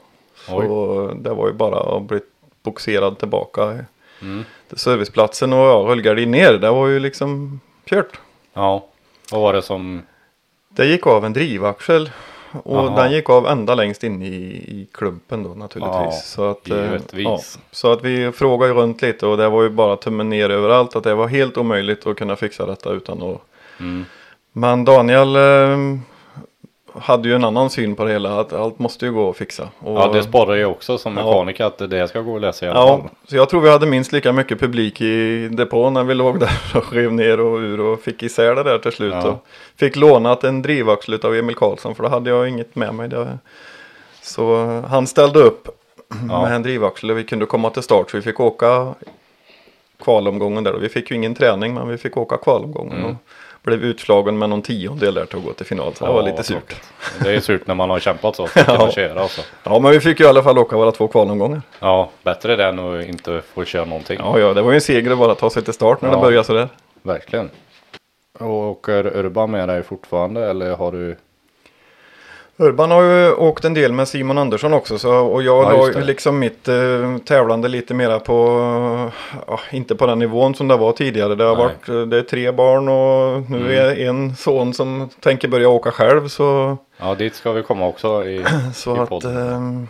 Så 0.45 1.11
det 1.21 1.29
var 1.33 1.47
ju 1.47 1.53
bara 1.53 1.95
att 1.97 2.03
bli 2.03 2.19
boxerad 2.63 3.19
tillbaka 3.19 3.77
Mm. 4.21 4.45
serviceplatsen 4.73 5.53
och 5.53 5.59
ja, 5.59 5.85
rullgardin 5.87 6.31
ner. 6.31 6.53
Det 6.53 6.69
var 6.69 6.87
ju 6.87 6.99
liksom 6.99 7.59
kört. 7.89 8.19
Ja, 8.53 8.85
vad 9.31 9.41
var 9.41 9.53
det 9.53 9.61
som... 9.61 10.01
Det 10.69 10.85
gick 10.85 11.07
av 11.07 11.25
en 11.25 11.33
drivaxel 11.33 12.09
och 12.63 12.77
Jaha. 12.77 13.03
den 13.03 13.11
gick 13.11 13.29
av 13.29 13.47
ända 13.47 13.75
längst 13.75 14.03
in 14.03 14.21
i, 14.21 14.35
i 14.67 14.87
klumpen 14.91 15.43
då 15.43 15.49
naturligtvis. 15.49 16.05
Ja, 16.05 16.11
så, 16.11 16.49
att, 16.49 16.69
eh, 16.69 16.83
givetvis. 16.83 17.59
så 17.71 17.91
att 17.91 18.03
vi 18.03 18.31
frågade 18.31 18.73
runt 18.73 19.01
lite 19.01 19.27
och 19.27 19.37
det 19.37 19.49
var 19.49 19.63
ju 19.63 19.69
bara 19.69 19.95
tummen 19.95 20.29
ner 20.29 20.49
överallt 20.49 20.95
att 20.95 21.03
det 21.03 21.15
var 21.15 21.27
helt 21.27 21.57
omöjligt 21.57 22.07
att 22.07 22.17
kunna 22.17 22.35
fixa 22.35 22.65
detta 22.65 22.91
utan 22.91 23.21
att 23.21 23.41
Mm. 23.79 24.05
Men 24.51 24.85
Daniel 24.85 25.35
eh, 25.35 25.77
hade 27.01 27.29
ju 27.29 27.35
en 27.35 27.43
annan 27.43 27.69
syn 27.69 27.95
på 27.95 28.03
det 28.03 28.11
hela 28.11 28.39
att 28.39 28.53
allt 28.53 28.79
måste 28.79 29.05
ju 29.05 29.11
gå 29.11 29.29
att 29.29 29.37
fixa. 29.37 29.69
Och, 29.79 29.97
Ja, 29.99 30.07
det 30.13 30.23
sporrar 30.23 30.55
ju 30.55 30.65
också 30.65 30.97
som 30.97 31.17
Ja. 31.17 31.23
mekaniker 31.25 31.65
att 31.65 31.89
det 31.89 32.07
ska 32.07 32.21
gå 32.21 32.35
att 32.35 32.41
läsa 32.41 32.65
i 32.65 32.69
alla 32.69 32.79
Ja, 32.79 32.87
fall. 32.97 33.09
så 33.27 33.35
jag 33.35 33.49
tror 33.49 33.61
vi 33.61 33.69
hade 33.69 33.85
minst 33.85 34.11
lika 34.11 34.33
mycket 34.33 34.59
publik 34.59 35.01
i 35.01 35.47
depån 35.51 35.93
när 35.93 36.03
vi 36.03 36.13
låg 36.13 36.39
där 36.39 36.51
och 36.75 36.93
rev 36.93 37.13
ner 37.13 37.39
och 37.39 37.57
ur 37.57 37.79
och 37.79 37.99
fick 38.01 38.23
isär 38.23 38.55
det 38.55 38.63
där 38.63 38.77
till 38.79 38.91
slut. 38.91 39.13
Ja. 39.13 39.27
Och 39.29 39.45
fick 39.75 39.95
lånat 39.95 40.43
en 40.43 40.61
drivaxel 40.61 41.19
av 41.23 41.35
Emil 41.35 41.55
Karlsson 41.55 41.95
för 41.95 42.03
då 42.03 42.09
hade 42.09 42.29
jag 42.29 42.49
inget 42.49 42.75
med 42.75 42.93
mig. 42.93 43.09
Det. 43.09 43.37
Så 44.21 44.65
han 44.87 45.07
ställde 45.07 45.39
upp 45.39 45.67
Ja. 46.29 46.41
med 46.41 46.55
en 46.55 46.63
drivaxel 46.63 47.11
och 47.11 47.17
vi 47.17 47.23
kunde 47.23 47.45
komma 47.45 47.69
till 47.69 47.83
start 47.83 48.11
så 48.11 48.17
vi 48.17 48.23
fick 48.23 48.39
åka 48.39 48.93
kvalomgången 50.03 50.63
där. 50.63 50.73
Och 50.73 50.83
vi 50.83 50.89
fick 50.89 51.11
ju 51.11 51.15
ingen 51.17 51.35
träning 51.35 51.73
men 51.73 51.87
vi 51.89 51.97
fick 51.97 52.17
åka 52.17 52.37
kvalomgången. 52.37 52.97
Mm. 52.97 53.05
Och 53.11 53.15
blev 53.67 53.83
utslagen 53.83 54.37
med 54.37 54.49
någon 54.49 54.61
tiondel 54.61 55.13
där 55.13 55.25
till 55.25 55.37
att 55.37 55.43
gå 55.45 55.53
till 55.53 55.65
final. 55.65 55.93
Så 55.95 56.05
det 56.05 56.11
var 56.13 56.23
lite 56.23 56.43
surt. 56.43 56.75
Det 57.23 57.35
är 57.35 57.39
surt 57.39 57.67
när 57.67 57.75
man 57.75 57.89
har 57.89 57.99
kämpat 57.99 58.35
så 58.35 58.47
Ja. 58.67 58.91
köra 58.91 59.21
alltså. 59.21 59.41
Ja 59.63 59.79
men 59.79 59.91
vi 59.91 59.99
fick 59.99 60.19
ju 60.19 60.25
i 60.25 60.29
alla 60.29 60.43
fall 60.43 60.57
åka 60.57 60.77
våra 60.77 60.91
två 60.91 61.07
kvalomgångar. 61.07 61.61
Ja, 61.79 62.09
bättre 62.23 62.55
det 62.55 62.65
än 62.65 62.79
att 62.79 63.05
inte 63.05 63.41
få 63.53 63.63
köra 63.65 63.85
någonting. 63.85 64.17
Ja 64.23 64.39
ja, 64.39 64.53
det 64.53 64.61
var 64.61 64.71
ju 64.71 64.75
en 64.75 64.81
seger 64.81 65.11
att 65.11 65.17
bara 65.17 65.35
ta 65.35 65.49
sig 65.49 65.63
till 65.63 65.73
start 65.73 66.01
när 66.01 66.09
Ja. 66.09 66.15
det 66.15 66.21
började 66.21 66.43
sådär. 66.43 66.67
Verkligen. 67.01 67.49
Och 68.39 68.49
åker 68.51 69.17
Urban 69.17 69.51
med 69.51 69.69
dig 69.69 69.83
fortfarande 69.83 70.49
eller 70.49 70.75
har 70.75 70.91
du? 70.91 71.15
Urban 72.59 72.91
har 72.91 73.03
ju 73.03 73.33
åkt 73.33 73.65
en 73.65 73.73
del 73.73 73.93
med 73.93 74.07
Simon 74.07 74.37
Andersson 74.37 74.73
också 74.73 74.97
så, 74.99 75.15
och 75.17 75.43
jag 75.43 75.63
Ja, 75.73 75.87
la 75.93 75.99
liksom 75.99 76.39
mitt 76.39 76.67
eh, 76.67 77.17
tävlande 77.25 77.67
lite 77.67 77.93
mera 77.93 78.19
på, 78.19 79.11
ja, 79.47 79.59
inte 79.71 79.95
på 79.95 80.05
den 80.05 80.19
nivån 80.19 80.55
som 80.55 80.67
det 80.67 80.77
var 80.77 80.91
tidigare. 80.91 81.35
Det 81.35 81.43
har 81.43 81.55
Nej. 81.55 81.65
varit, 81.65 81.89
eh, 81.89 82.01
det 82.01 82.17
är 82.17 82.21
tre 82.21 82.51
barn 82.51 82.89
och 82.89 83.49
nu 83.51 83.57
Mm. 83.57 83.71
är 83.71 84.07
en 84.09 84.35
son 84.35 84.73
som 84.73 85.09
tänker 85.19 85.47
börja 85.47 85.69
åka 85.69 85.91
själv 85.91 86.27
så, 86.27 86.77
Ja, 86.97 87.15
dit 87.15 87.35
ska 87.35 87.51
vi 87.51 87.63
komma 87.63 87.87
också 87.87 88.25
i, 88.25 88.45
så 88.73 88.95
i 88.95 88.99
att 88.99 89.09
podden. 89.09 89.37
eh, 89.83 89.87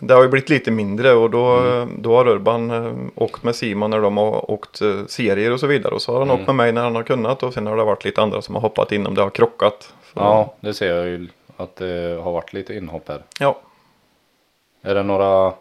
det 0.00 0.14
har 0.14 0.22
ju 0.22 0.28
blivit 0.28 0.50
lite 0.50 0.70
mindre 0.70 1.12
och 1.12 1.30
då, 1.30 1.46
Mm. 1.56 1.88
då 2.02 2.16
har 2.16 2.28
Urban 2.28 2.70
eh, 2.70 2.92
åkt 3.14 3.42
med 3.42 3.54
Simon 3.56 3.90
när 3.90 4.00
de 4.00 4.16
har 4.16 4.50
åkt 4.50 4.82
eh, 4.82 4.88
serier 5.08 5.52
och 5.52 5.60
så 5.60 5.66
vidare 5.66 5.94
och 5.94 6.02
så 6.02 6.12
har 6.12 6.18
han 6.18 6.28
Mm. 6.30 6.40
åkt 6.40 6.46
med 6.46 6.56
mig 6.56 6.72
när 6.72 6.82
han 6.82 6.94
har 6.94 7.02
kunnat 7.02 7.42
och 7.42 7.54
sen 7.54 7.66
har 7.66 7.76
det 7.76 7.84
varit 7.84 8.04
lite 8.04 8.22
andra 8.22 8.42
som 8.42 8.54
har 8.54 8.62
hoppat 8.62 8.92
in 8.92 9.06
om 9.06 9.14
det 9.14 9.22
har 9.22 9.30
krockat. 9.30 9.82
Så, 9.82 10.20
Ja, 10.20 10.54
det 10.60 10.74
ser 10.74 10.94
jag 10.96 11.06
ju 11.06 11.28
att 11.56 11.76
det 11.76 12.20
har 12.22 12.32
varit 12.32 12.52
lite 12.52 12.74
inhopp 12.74 13.08
här. 13.08 13.22
ja. 13.40 13.60
Är 14.82 14.94
det 14.94 15.02
några 15.02 15.54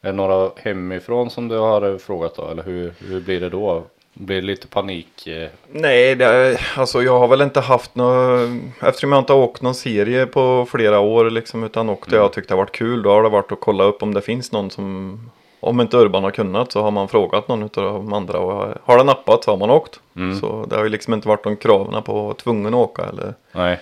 är 0.00 0.08
det 0.08 0.12
några 0.12 0.50
hemifrån 0.56 1.30
som 1.30 1.48
du 1.48 1.58
har 1.58 1.98
frågat 1.98 2.34
då? 2.34 2.48
Eller 2.48 2.62
hur, 2.62 2.94
hur 2.98 3.20
blir 3.20 3.40
det 3.40 3.48
då? 3.48 3.84
Blir 4.14 4.36
det 4.36 4.46
lite 4.46 4.66
panik? 4.66 5.28
Nej, 5.70 6.14
det, 6.14 6.58
alltså 6.76 7.02
jag 7.02 7.18
har 7.18 7.28
väl 7.28 7.40
inte 7.40 7.60
haft 7.60 7.94
någon, 7.94 8.72
eftersom 8.80 9.12
jag 9.12 9.18
inte 9.18 9.32
har 9.32 9.40
åkt 9.40 9.62
någon 9.62 9.74
serie 9.74 10.26
på 10.26 10.66
flera 10.70 11.00
år 11.00 11.30
liksom, 11.30 11.64
utan 11.64 11.88
åkt 11.88 12.10
det 12.10 12.16
jag 12.16 12.32
tyckte 12.32 12.54
det 12.54 12.58
varit 12.58 12.72
kul, 12.72 13.02
då 13.02 13.10
har 13.10 13.22
det 13.22 13.28
varit 13.28 13.52
att 13.52 13.60
kolla 13.60 13.84
upp 13.84 14.02
om 14.02 14.14
det 14.14 14.20
finns 14.20 14.52
någon 14.52 14.70
som, 14.70 15.20
om 15.60 15.80
inte 15.80 15.96
Urban 15.96 16.24
har 16.24 16.30
kunnat 16.30 16.72
så 16.72 16.82
har 16.82 16.90
man 16.90 17.08
frågat 17.08 17.48
någon 17.48 17.62
av 17.62 17.70
de 17.74 18.12
andra 18.12 18.38
och 18.38 18.74
har 18.84 18.98
det 18.98 19.04
nappat 19.04 19.44
så 19.44 19.50
har 19.50 19.58
man 19.58 19.70
åkt. 19.70 20.00
Mm. 20.16 20.40
Så 20.40 20.66
det 20.70 20.76
har 20.76 20.84
ju 20.84 20.90
liksom 20.90 21.14
inte 21.14 21.28
varit 21.28 21.44
de 21.44 21.56
kraven 21.56 22.02
på 22.02 22.34
tvungen 22.34 22.74
att 22.74 22.80
åka 22.80 23.02
eller, 23.02 23.34
Nej, 23.52 23.80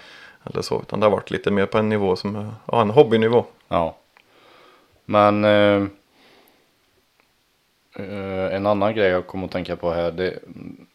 eller 0.50 0.62
så, 0.62 0.80
utan 0.82 1.00
det 1.00 1.06
har 1.06 1.10
varit 1.10 1.30
lite 1.30 1.50
mer 1.50 1.66
på 1.66 1.78
en 1.78 1.88
nivå 1.88 2.16
som, 2.16 2.52
ja 2.72 2.82
en 2.82 2.90
hobbynivå. 2.90 3.44
ja. 3.68 3.96
Men 5.04 5.44
eh, 5.44 5.82
eh, 7.96 8.54
en 8.54 8.66
annan 8.66 8.94
grej 8.94 9.08
jag 9.08 9.26
kommer 9.26 9.44
att 9.46 9.52
tänka 9.52 9.76
på 9.76 9.92
här. 9.92 10.10
Det, 10.10 10.38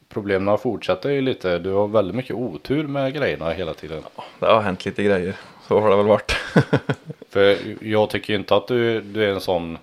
problemen 0.10 0.58
fortsätter 0.58 1.10
ju 1.10 1.22
lite. 1.22 1.60
Du 1.60 1.72
har 1.72 1.88
väldigt 1.88 2.16
mycket 2.16 2.36
otur 2.36 2.88
med 2.88 3.14
grejerna 3.14 3.52
hela 3.52 3.74
tiden. 3.74 4.04
Det 4.39 4.45
har 4.45 4.62
hänt 4.62 4.86
lite 4.86 5.04
grejer, 5.04 5.36
så 5.68 5.80
har 5.80 5.89
det 5.89 5.95
väl 5.95 6.06
varit. 6.06 6.32
För 7.30 7.58
jag 7.86 8.10
tycker 8.10 8.36
inte 8.36 8.56
att 8.56 8.68
du, 8.68 9.02
du 9.02 9.24
är 9.24 9.34
en 9.34 9.41
sån 9.41 9.78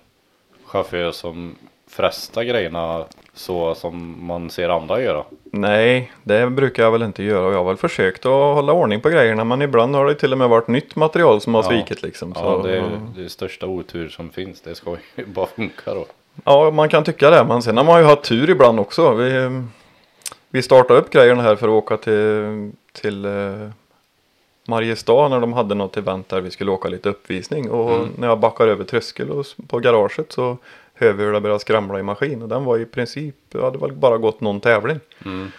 chaufför 0.65 1.11
som 1.11 1.55
frestar 1.87 2.43
grejerna 2.43 3.05
så 3.39 3.75
som 3.75 4.15
man 4.27 4.49
ser 4.49 4.69
andra 4.69 5.01
göra. 5.01 5.23
Nej, 5.43 6.11
det 6.23 6.49
brukar 6.49 6.83
jag 6.83 6.91
väl 6.91 7.03
inte 7.03 7.23
göra 7.23 7.45
och 7.47 7.53
jag 7.53 7.57
har 7.57 7.65
väl 7.65 7.77
försökt 7.77 8.25
att 8.25 8.31
hålla 8.31 8.73
ordning 8.73 9.01
på 9.01 9.09
grejerna 9.09 9.43
men 9.43 9.61
ibland 9.61 9.95
har 9.95 10.05
det 10.05 10.15
till 10.15 10.31
och 10.31 10.37
med 10.37 10.49
varit 10.49 10.67
nytt 10.67 10.95
material 10.95 11.41
som 11.41 11.53
har 11.55 11.63
Ja. 11.63 11.69
svikit 11.69 12.01
liksom. 12.03 12.33
Så, 12.33 12.39
Ja, 12.41 12.61
det 12.69 12.77
är 12.77 12.99
det 13.15 13.29
största 13.29 13.65
otur 13.65 14.09
som 14.09 14.29
finns. 14.29 14.61
Det 14.61 14.75
ska 14.75 14.95
ju 15.15 15.25
bara 15.25 15.45
funka 15.45 15.93
då. 15.93 16.05
ja, 16.43 16.71
man 16.71 16.89
kan 16.89 17.03
tycka 17.03 17.29
det 17.29 17.43
men 17.43 17.61
sen 17.61 17.77
har 17.77 17.83
man 17.83 17.99
ju 18.01 18.05
haft 18.07 18.23
tur 18.23 18.49
ibland 18.49 18.79
också. 18.79 19.13
Vi, 19.13 19.61
vi 20.49 20.61
startade 20.61 20.99
upp 20.99 21.09
grejerna 21.09 21.41
här 21.41 21.55
för 21.55 21.67
att 21.67 21.71
åka 21.83 21.97
till, 21.97 22.71
till 22.93 23.25
eh, 23.25 23.69
Mariestad 24.67 25.27
när 25.29 25.39
de 25.39 25.53
hade 25.53 25.75
något 25.75 25.97
event 25.97 26.29
där 26.29 26.41
vi 26.41 26.51
skulle 26.51 26.71
åka 26.71 26.89
lite 26.89 27.09
uppvisning 27.09 27.71
och 27.71 27.95
Mm. 27.95 28.09
när 28.17 28.27
jag 28.27 28.39
backar 28.39 28.67
över 28.67 28.83
tröskel 28.83 29.29
och, 29.31 29.45
på 29.67 29.79
garaget 29.79 30.31
så 30.31 30.57
hör 30.99 31.13
vi 31.13 31.23
hur 31.23 31.33
det 31.33 31.41
börjar 31.41 31.57
skramla 31.57 31.99
i 31.99 32.03
maskin 32.03 32.41
och 32.41 32.49
den 32.49 32.63
var 32.65 32.77
i 32.77 32.85
princip, 32.85 33.35
det 33.51 33.61
hade 33.61 33.77
väl 33.77 33.91
bara 33.91 34.17
gått 34.17 34.41
någon 34.41 34.59
tävling. 34.59 34.99
Mm. 35.25 35.51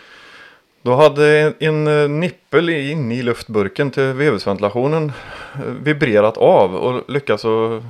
Då 0.83 0.95
hade 0.95 1.39
en, 1.41 1.55
en 1.59 2.03
eh, 2.03 2.09
nippel 2.09 2.69
inne 2.71 3.15
i 3.15 3.23
luftburken 3.23 3.91
till 3.91 4.03
vevhusventilationen 4.13 5.13
eh, 5.55 5.61
vibrerat 5.83 6.37
av 6.39 6.75
och 6.77 7.11
lyckats 7.11 7.45
och 7.45 7.83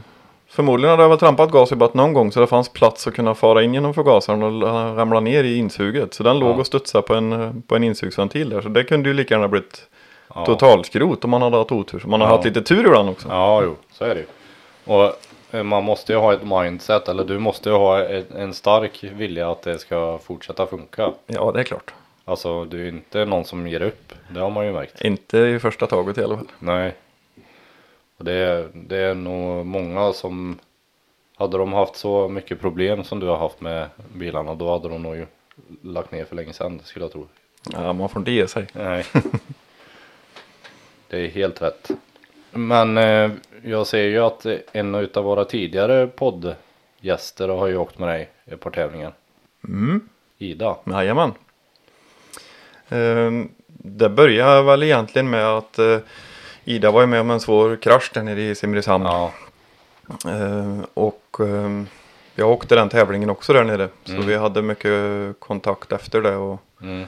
Förmodligen 0.52 0.90
hade 0.90 1.02
jag 1.02 1.08
väl 1.08 1.18
trampat 1.18 1.50
gas 1.50 1.72
i 1.72 1.76
bara 1.76 1.90
någon 1.92 2.12
gång 2.12 2.32
så 2.32 2.40
det 2.40 2.46
fanns 2.46 2.68
plats 2.68 3.06
att 3.06 3.14
kunna 3.14 3.34
fara 3.34 3.62
in 3.62 3.74
genom 3.74 3.94
förgasaren 3.94 4.42
och 4.42 4.50
la- 4.52 4.94
ramla 4.96 5.20
ner 5.20 5.44
i 5.44 5.56
insuget. 5.56 6.14
Så 6.14 6.22
den 6.22 6.38
låg 6.38 6.50
Ja. 6.56 6.60
och 6.60 6.66
studsade 6.66 7.02
på 7.06 7.14
en, 7.14 7.62
på 7.66 7.76
en 7.76 7.84
insugsventil 7.84 8.48
där. 8.50 8.60
Så 8.60 8.68
det 8.68 8.84
kunde 8.84 9.08
ju 9.08 9.14
lika 9.14 9.34
gärna 9.34 9.48
blivit 9.48 9.82
Ja. 10.34 10.46
totalskrot 10.46 11.24
om 11.24 11.30
man 11.30 11.42
hade 11.42 11.56
haft 11.56 11.72
otur. 11.72 12.02
Man 12.06 12.20
har 12.20 12.28
Ja. 12.28 12.32
haft 12.34 12.44
lite 12.44 12.62
tur 12.62 12.86
ibland 12.86 13.08
också. 13.08 13.28
Ja, 13.28 13.62
jo, 13.64 13.76
så 13.92 14.04
är 14.04 14.14
det 14.14 14.20
ju. 14.20 14.26
Och 14.94 15.12
man 15.52 15.84
måste 15.84 16.12
ju 16.12 16.18
ha 16.18 16.32
ett 16.34 16.44
mindset, 16.44 17.08
eller 17.08 17.24
du 17.24 17.38
måste 17.38 17.68
ju 17.68 17.74
ha 17.74 18.04
en, 18.04 18.54
stark 18.54 19.04
vilja 19.04 19.50
att 19.50 19.62
det 19.62 19.78
ska 19.78 20.18
fortsätta 20.18 20.66
funka. 20.66 21.12
Ja, 21.26 21.52
det 21.52 21.60
är 21.60 21.64
klart. 21.64 21.94
Alltså, 22.24 22.64
du 22.64 22.84
är 22.84 22.88
inte 22.88 23.24
någon 23.24 23.44
som 23.44 23.66
ger 23.66 23.82
upp. 23.82 24.12
Det 24.30 24.40
har 24.40 24.50
man 24.50 24.66
ju 24.66 24.72
märkt. 24.72 25.00
Inte 25.04 25.38
i 25.38 25.58
första 25.58 25.86
taget 25.86 26.18
i 26.18 26.22
alla 26.24 26.36
fall. 26.36 26.48
Nej. 26.58 26.94
Och 28.16 28.24
det, 28.24 28.32
är- 28.32 28.68
det 28.74 28.96
är 28.96 29.14
nog 29.14 29.66
många 29.66 30.12
som 30.12 30.58
hade 31.36 31.58
de 31.58 31.72
haft 31.72 31.96
så 31.96 32.28
mycket 32.28 32.60
problem 32.60 33.04
som 33.04 33.20
du 33.20 33.26
har 33.26 33.36
haft 33.36 33.60
med 33.60 33.86
bilarna 34.14 34.54
då 34.54 34.70
hade 34.72 34.88
de 34.88 35.02
nog 35.02 35.16
ju 35.16 35.26
lagt 35.82 36.12
ner 36.12 36.24
för 36.24 36.36
länge 36.36 36.52
sedan 36.52 36.80
skulle 36.84 37.04
jag 37.04 37.12
tro. 37.12 37.26
Ja, 37.72 37.92
man 37.92 38.08
får 38.08 38.20
inte 38.20 38.30
ge 38.30 38.48
sig. 38.48 38.66
Nej. 38.72 39.04
det 41.08 41.18
är 41.24 41.28
helt 41.28 41.62
rätt. 41.62 41.90
Men 42.52 42.98
eh, 42.98 43.30
jag 43.62 43.86
ser 43.86 44.02
ju 44.04 44.18
att 44.18 44.46
en 44.72 44.94
av 44.94 45.24
våra 45.24 45.44
tidigare 45.44 46.06
poddgäster 46.06 47.48
har 47.48 47.66
ju 47.66 47.76
åkt 47.76 47.98
med 47.98 48.08
dig 48.08 48.30
ett 48.46 48.60
par 48.60 48.70
tävlingar. 48.70 49.12
Mm. 49.68 50.00
Ida. 50.38 50.76
Jajamän. 50.84 51.32
Ehm, 52.88 53.48
Det 53.68 54.08
började 54.08 54.62
väl 54.62 54.82
egentligen 54.82 55.30
med 55.30 55.46
att 55.46 55.78
eh, 55.78 55.98
Ida 56.64 56.90
var 56.90 57.00
ju 57.00 57.06
med 57.06 57.20
om 57.20 57.30
en 57.30 57.40
svår 57.40 57.76
krasch 57.76 58.10
där 58.14 58.22
nere 58.22 58.42
i 58.42 58.54
Simrishamn. 58.54 59.04
Ja, 59.04 59.32
Ehm, 60.28 60.86
Och 60.94 61.36
ehm, 61.40 61.86
jag 62.34 62.50
åkte 62.50 62.74
den 62.74 62.88
tävlingen 62.88 63.30
också 63.30 63.52
där 63.52 63.64
nere. 63.64 63.88
Så 64.04 64.12
Mm. 64.12 64.26
vi 64.26 64.36
hade 64.36 64.62
mycket 64.62 64.94
kontakt 65.38 65.92
efter 65.92 66.20
det. 66.22 66.36
Och, 66.36 66.60
mm, 66.82 67.06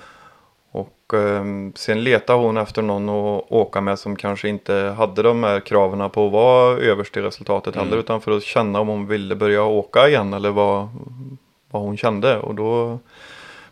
sen 1.75 2.05
letade 2.05 2.39
hon 2.39 2.57
efter 2.57 2.83
någon 2.83 3.09
att 3.09 3.45
åka 3.53 3.81
med 3.81 3.99
som 3.99 4.17
kanske 4.17 4.49
inte 4.49 4.95
hade 4.97 5.23
de 5.23 5.43
här 5.45 5.61
kraven 5.61 6.11
på 6.11 6.27
att 6.27 6.33
vara 6.33 6.79
överst 6.79 7.17
i 7.17 7.21
resultatet 7.21 7.75
Mm. 7.77 7.87
heller. 7.87 8.01
Utan 8.01 8.21
för 8.21 8.37
att 8.37 8.43
känna 8.43 8.81
om 8.81 8.89
hon 8.89 9.07
ville 9.07 9.35
börja 9.37 9.63
åka 9.65 10.09
igen 10.09 10.35
eller 10.35 10.51
vad, 10.51 10.89
vad 11.71 11.83
hon 11.83 11.97
kände. 11.97 12.39
Och 12.39 12.55
då 12.55 12.99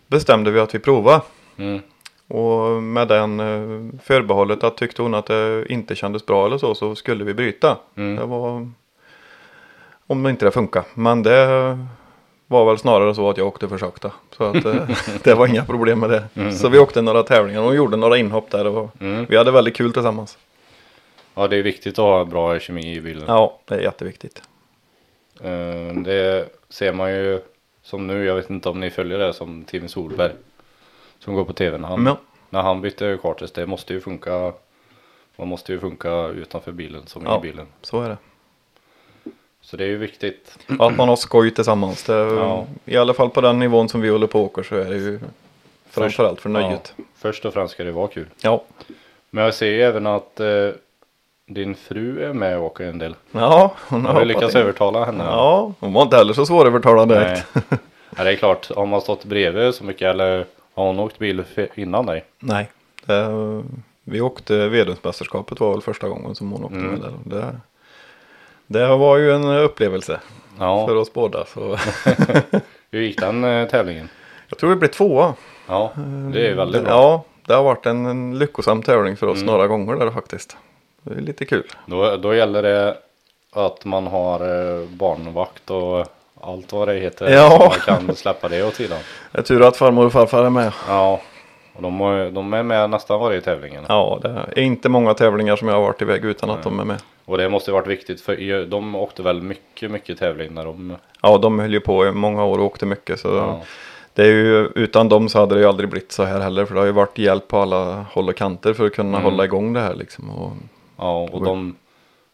bestämde 0.07 0.51
vi 0.51 0.61
att 0.61 0.75
vi 0.75 0.79
provade. 0.79 1.21
mm, 1.57 1.81
Och 2.29 2.83
med 2.83 3.09
den 3.09 3.41
eh, 3.41 4.01
förbehållet 4.03 4.65
att 4.65 4.77
tyckte 4.77 5.03
hon 5.03 5.15
att 5.15 5.27
det 5.27 5.65
inte 5.69 5.95
kändes 5.95 6.27
bra 6.27 6.47
eller 6.47 6.59
så 6.59 6.75
så 6.75 6.95
skulle 6.95 7.25
vi 7.25 7.35
bryta. 7.35 7.77
Mm. 7.97 8.17
Det 8.17 8.25
var 8.27 8.69
om 10.07 10.27
inte 10.27 10.45
det 10.45 10.51
funkar. 10.51 10.85
Men 10.95 11.23
det 11.23 11.79
var 12.51 12.65
väl 12.67 12.79
snarare 12.79 13.15
så 13.15 13.31
att 13.31 13.37
jag 13.37 13.47
åkte 13.47 13.69
för 13.69 13.79
sakta. 13.79 14.13
Så 14.37 14.45
att 14.45 14.65
eh, 14.65 14.89
det 15.23 15.35
var 15.35 15.47
inga 15.47 15.65
problem 15.65 16.01
med 16.01 16.11
det. 16.11 16.53
Så 16.53 16.69
vi 16.69 16.79
åkte 16.79 17.03
några 17.03 17.23
tävlingar 17.23 17.61
och 17.63 17.75
gjorde 17.75 17.97
några 17.97 18.19
inhopp 18.19 18.51
där 18.51 18.67
och 18.67 19.01
mm. 19.01 19.27
vi 19.29 19.37
hade 19.37 19.51
väldigt 19.51 19.77
kul 19.77 19.93
tillsammans. 19.93 20.39
Ja, 21.35 21.49
det 21.49 21.57
är 21.57 21.63
viktigt 21.63 21.93
att 21.93 22.05
ha 22.05 22.25
bra 22.25 22.59
kemi 22.59 22.95
i 22.95 23.01
bilen. 23.01 23.25
Ja, 23.27 23.59
det 23.65 23.75
är 23.75 23.81
jätteviktigt. 23.81 24.43
Eh, 25.41 25.95
Det 26.05 26.49
ser 26.69 26.93
man 26.93 27.11
ju 27.13 27.41
som 27.83 28.07
nu, 28.07 28.25
jag 28.25 28.35
vet 28.35 28.51
inte 28.51 28.69
om 28.69 28.81
ni 28.81 28.91
följer 28.91 29.19
det 29.19 29.33
som 29.33 29.65
Tim 29.65 29.89
Solberg. 29.89 30.33
Som 31.19 31.35
går 31.35 31.45
på 31.45 31.53
tv 31.53 31.79
när 31.79 31.89
han, 31.89 32.07
Ja. 32.07 32.17
när 32.51 32.63
han 32.63 32.81
bytte 32.81 33.19
kartes. 33.23 33.53
Det 33.53 33.67
måste 33.67 33.93
ju 33.95 34.01
funka. 34.01 34.53
Man 35.37 35.49
måste 35.49 35.73
ju 35.73 35.81
funka 35.81 36.27
utanför 36.27 36.73
bilen 36.73 37.07
som 37.07 37.23
Ja. 37.25 37.39
i 37.39 37.41
bilen. 37.41 37.67
Så 37.83 38.01
är 38.03 38.09
det. 38.09 38.17
Så 39.63 39.77
det 39.77 39.85
är 39.85 39.89
ju 39.89 39.97
viktigt. 39.97 40.59
Och 40.79 40.87
att 40.91 40.97
man 40.97 41.09
har 41.09 41.17
skoj 41.17 41.51
tillsammans. 41.55 42.03
Det, 42.05 42.13
Ja. 42.15 42.67
I 42.85 42.97
alla 42.97 43.15
fall 43.15 43.31
på 43.31 43.41
den 43.41 43.59
nivån 43.59 43.89
som 43.89 44.01
vi 44.01 44.09
håller 44.09 44.27
på 44.27 44.39
och 44.41 44.45
åker 44.45 44.63
så 44.63 44.77
är 44.77 44.85
det 44.91 44.97
ju 44.97 45.21
framförallt 45.91 46.41
för 46.41 46.49
nöjet. 46.49 46.93
Ja, 46.97 47.05
först 47.19 47.45
och 47.45 47.53
främst 47.55 47.75
ska 47.75 47.85
det 47.85 47.93
vara 47.93 48.09
kul. 48.09 48.27
Ja. 48.43 48.63
Men 49.31 49.45
jag 49.45 49.55
ser 49.55 49.67
ju 49.67 49.83
även 49.83 50.07
att 50.07 50.41
eh, 50.41 50.69
din 51.47 51.75
fru 51.75 52.25
är 52.25 52.33
med 52.33 52.59
och 52.59 52.65
åker 52.65 52.85
en 52.85 52.99
del. 52.99 53.15
Ja, 53.33 53.75
hon 53.89 54.01
Har 54.01 54.09
du 54.09 54.13
hoppat 54.15 54.27
lyckats 54.27 54.55
in. 54.55 54.61
övertala 54.61 55.05
henne? 55.05 55.25
Ja, 55.25 55.73
hon 55.81 55.93
var 55.93 56.03
inte 56.03 56.17
heller 56.17 56.33
så 56.33 56.47
svårövertalad 56.47 57.09
direkt. 57.09 57.47
Nej. 57.55 57.65
Ja, 58.17 58.25
det 58.25 58.31
är 58.33 58.37
klart, 58.37 58.71
har 58.77 58.87
man 58.87 59.01
stått 59.01 59.25
bredvid 59.25 59.75
så 59.75 59.85
mycket 59.85 60.03
eller 60.03 60.47
har 60.75 60.87
hon 60.87 60.99
åkt 61.01 61.19
bil 61.19 61.45
innan 61.75 62.07
dig? 62.07 62.25
Nej. 62.39 62.71
Det, 63.05 63.29
vi 64.05 64.21
åkte 64.21 64.69
Vedumsmästerskapet 64.69 65.61
var 65.61 65.71
väl 65.73 65.81
första 65.83 66.09
gången 66.09 66.35
som 66.35 66.53
hon 66.53 66.65
åkte 66.65 66.77
Mm. 66.77 66.91
med 66.91 67.01
där. 67.01 67.13
Det, 67.25 67.61
det 68.73 68.87
var 68.97 69.17
ju 69.17 69.33
en 69.35 69.45
upplevelse 69.45 70.21
Ja, 70.59 70.87
för 70.87 70.97
oss 70.97 71.13
båda. 71.13 71.45
Så. 71.45 71.77
hur 72.91 73.01
gick 73.01 73.21
den 73.21 73.45
eh, 73.45 73.69
tävlingen? 73.69 74.09
Jag 74.49 74.59
tror 74.59 74.71
vi 74.71 74.77
blev 74.77 74.89
tvåa. 74.89 75.35
Ja, 75.69 75.93
det 76.33 76.49
är 76.49 76.55
väldigt 76.55 76.85
bra. 76.85 76.91
Ja, 76.93 77.25
det 77.47 77.55
har 77.55 77.63
varit 77.63 77.87
en, 77.87 78.07
en 78.07 78.39
lyckosam 78.39 78.83
tävling 78.83 79.17
för 79.17 79.27
oss 79.27 79.37
Mm. 79.43 79.47
några 79.47 79.67
gånger 79.67 79.97
där 79.97 80.11
faktiskt. 80.11 80.57
Det 81.03 81.15
är 81.15 81.21
lite 81.21 81.45
kul. 81.45 81.63
Då, 81.87 82.17
då 82.17 82.35
gäller 82.35 82.63
det 82.63 82.97
att 83.53 83.85
man 83.85 84.07
har 84.07 84.41
eh, 84.41 84.87
barnvakt 84.89 85.71
och 85.71 86.07
allt 86.41 86.73
vad 86.73 86.89
det 86.89 86.95
heter. 86.95 87.31
Ja. 87.31 87.59
Man 87.87 87.99
kan 88.07 88.17
släppa 88.17 88.49
det 88.49 88.63
åt 88.65 88.75
sidan. 88.75 88.99
Det 89.33 89.39
är 89.39 89.43
tur 89.43 89.63
att 89.63 89.77
farmor 89.77 90.07
och 90.07 90.13
farfar 90.13 90.45
är 90.45 90.51
med. 90.51 90.73
Ja, 90.89 91.21
och 91.73 91.83
de, 91.83 91.99
de 92.35 92.55
är 92.55 92.63
med 92.63 92.91
nästan 92.91 93.21
varje 93.21 93.41
tävlingen. 93.41 93.85
Ja, 93.89 94.19
det 94.23 94.29
är 94.29 94.63
inte 94.63 94.89
många 94.89 95.15
tävlingar 95.15 95.57
som 95.57 95.69
jag 95.69 95.75
har 95.75 95.83
varit 95.83 96.03
iväg 96.03 96.25
utan 96.25 96.51
att 96.51 96.63
de 96.63 96.81
är 96.81 96.85
med. 96.85 97.03
Och 97.31 97.39
det 97.39 97.49
måste 97.49 97.73
varit 97.73 97.87
viktigt 97.87 98.21
för 98.21 98.67
de 98.67 98.95
åkte 98.95 99.23
väl 99.23 99.43
mycket, 99.43 99.91
mycket 99.91 100.19
tävling 100.19 100.55
när 100.55 100.65
de... 100.65 100.97
Ja, 101.23 101.39
de 101.39 101.59
höll 101.59 101.73
ju 101.73 101.81
på 101.81 102.07
i 102.07 102.13
många 102.13 102.45
år 102.45 102.59
och 102.59 102.65
åkte 102.65 102.87
mycket. 102.87 103.21
Så 103.21 103.29
Ja, 103.29 103.63
det 104.15 104.23
är 104.23 104.27
ju, 104.27 104.67
utan 104.75 105.09
dem 105.09 105.29
så 105.29 105.39
hade 105.39 105.55
det 105.55 105.61
ju 105.61 105.67
aldrig 105.67 105.89
blivit 105.91 106.13
så 106.13 106.25
här 106.25 106.41
heller. 106.41 106.65
För 106.65 106.75
det 106.75 106.81
har 106.81 106.87
ju 106.87 106.93
varit 106.93 107.19
hjälp 107.19 107.49
på 107.49 107.59
alla 107.59 108.07
håll 108.13 108.29
och 108.29 108.37
kanter 108.37 108.75
för 108.75 108.87
att 108.87 108.95
kunna 108.95 109.19
Mm. 109.19 109.31
hålla 109.31 109.45
igång 109.45 109.73
det 109.73 109.81
här 109.81 109.95
liksom. 109.95 110.31
Och, 110.31 110.53
ja 110.97 111.29
och 111.33 111.45
de 111.45 111.77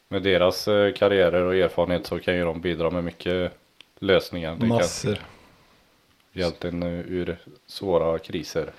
med 0.09 0.23
deras 0.23 0.69
eh, 0.69 0.93
karriärer 0.93 1.43
och 1.43 1.55
erfarenhet 1.55 2.07
så 2.07 2.19
kan 2.19 2.37
ju 2.37 2.45
de 2.45 2.61
bidra 2.61 2.91
med 2.91 3.05
mycket 3.05 3.53
lösningar. 3.99 4.57
Det 4.61 4.67
massor. 4.67 5.19
hjälpt 6.33 6.65
en 6.65 6.83
eh, 6.83 6.89
ur 7.01 7.37
svåra 7.67 8.19
kriser. 8.19 8.71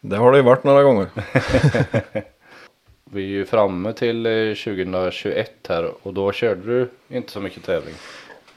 Det 0.00 0.16
har 0.16 0.32
det 0.32 0.38
ju 0.38 0.44
varit 0.44 0.64
några 0.64 0.82
gånger. 0.82 1.06
Vi 3.14 3.22
är 3.22 3.28
ju 3.28 3.44
framme 3.46 3.92
till 3.92 4.26
eh, 4.26 4.54
2021 4.54 5.50
här 5.68 5.90
och 6.02 6.14
då 6.14 6.32
körde 6.32 6.60
du 6.66 6.88
inte 7.16 7.32
så 7.32 7.40
mycket 7.40 7.64
tävling. 7.64 7.94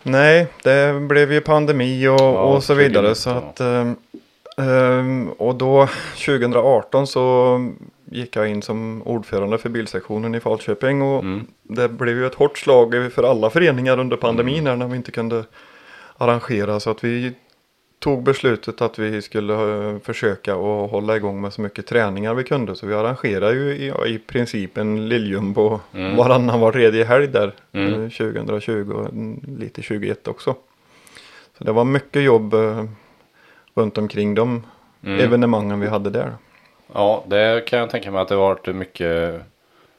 Nej, 0.03 0.47
det 0.63 0.99
blev 0.99 1.33
ju 1.33 1.41
pandemi 1.41 2.07
och, 2.07 2.13
Ja, 2.19 2.43
och 2.43 2.63
så 2.63 2.73
vidare. 2.73 3.15
2019, 3.15 3.15
Så 3.15 3.29
att, 3.29 3.59
ehm, 4.57 5.29
och 5.29 5.55
då 5.55 5.87
2018 6.25 7.07
så 7.07 7.57
gick 8.11 8.35
jag 8.35 8.47
in 8.49 8.61
som 8.61 9.01
ordförande 9.05 9.57
för 9.57 9.69
bilsektionen 9.69 10.35
i 10.35 10.39
Falköping. 10.39 11.01
Och 11.01 11.19
Mm. 11.23 11.47
det 11.63 11.89
blev 11.89 12.17
ju 12.17 12.25
ett 12.25 12.35
hårt 12.35 12.57
slag 12.57 13.11
för 13.13 13.23
alla 13.23 13.49
föreningar 13.49 13.99
under 13.99 14.17
pandemin 14.17 14.67
här 14.67 14.75
när 14.75 14.87
vi 14.87 14.95
inte 14.97 15.11
kunde 15.11 15.43
arrangera. 16.17 16.79
Så 16.79 16.89
att 16.89 17.03
vi 17.03 17.33
tog 18.05 18.23
beslutet 18.23 18.81
att 18.81 18.99
vi 18.99 19.21
skulle 19.21 19.53
eh, 19.53 19.99
försöka 19.99 20.53
att 20.53 20.91
hålla 20.91 21.15
igång 21.15 21.41
med 21.41 21.53
så 21.53 21.61
mycket 21.61 21.87
träningar 21.87 22.33
vi 22.33 22.43
kunde. 22.43 22.75
Så 22.75 22.87
vi 22.87 22.93
arrangerade 22.93 23.53
ju 23.53 23.75
i, 23.75 24.13
i 24.15 24.19
princip 24.19 24.77
en 24.77 25.09
lilljumbo 25.09 25.79
Mm. 25.93 26.15
varannan 26.15 26.59
var 26.59 26.71
tredje 26.71 27.05
helg 27.05 27.27
där. 27.27 27.51
Mm. 27.71 27.93
eh, 27.93 28.09
2020 28.09 28.91
och 28.91 29.09
mm, 29.09 29.39
lite 29.59 29.81
2021 29.81 30.27
också. 30.27 30.55
Så 31.57 31.63
det 31.63 31.71
var 31.71 31.83
mycket 31.85 32.21
jobb 32.23 32.53
eh, 32.53 32.85
runt 33.75 33.97
omkring 33.97 34.35
de 34.35 34.63
Mm. 35.03 35.19
evenemangen 35.19 35.79
vi 35.79 35.87
hade 35.87 36.09
där. 36.09 36.31
Ja, 36.93 37.23
det 37.27 37.65
kan 37.67 37.79
jag 37.79 37.89
tänka 37.89 38.11
mig 38.11 38.21
att 38.21 38.27
det 38.27 38.35
varit 38.35 38.75
mycket 38.75 39.41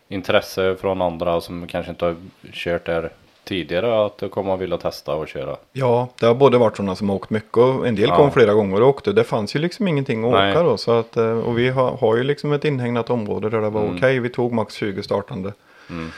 intresse 0.08 0.76
från 0.80 1.02
andra 1.02 1.40
som 1.40 1.66
kanske 1.66 1.90
inte 1.90 2.04
har 2.04 2.16
kört 2.52 2.84
där 2.86 3.10
tidigare 3.46 4.06
att 4.06 4.22
komma 4.30 4.52
och 4.52 4.62
vilja 4.62 4.76
testa 4.78 5.14
och 5.14 5.28
köra. 5.28 5.56
Ja, 5.72 6.08
det 6.20 6.26
har 6.26 6.34
både 6.34 6.58
varit 6.58 6.76
sådana 6.76 6.96
som 6.96 7.08
har 7.08 7.16
åkt 7.16 7.30
mycket 7.30 7.56
och 7.56 7.86
en 7.88 7.94
del 7.94 8.08
Ja. 8.08 8.16
kom 8.16 8.30
flera 8.32 8.52
gånger 8.54 8.82
och 8.82 8.88
åkte. 8.88 9.12
Det 9.12 9.24
fanns 9.24 9.56
ju 9.56 9.60
liksom 9.60 9.88
ingenting 9.88 10.24
att 10.24 10.30
Nej. 10.32 10.50
åka 10.52 10.62
då. 10.62 10.76
Så 10.76 10.92
att, 10.92 11.16
eh, 11.16 11.38
och 11.38 11.58
vi 11.58 11.68
har, 11.68 11.90
har 11.90 12.16
ju 12.16 12.22
liksom 12.22 12.52
ett 12.52 12.64
inhägnat 12.64 13.10
område 13.10 13.50
där 13.50 13.60
det 13.60 13.70
var 13.70 13.82
Mm. 13.82 13.96
okej. 13.96 14.20
Vi 14.20 14.28
tog 14.28 14.52
max 14.52 14.74
20 14.74 15.02
startande 15.02 15.52
Mm. 15.90 16.10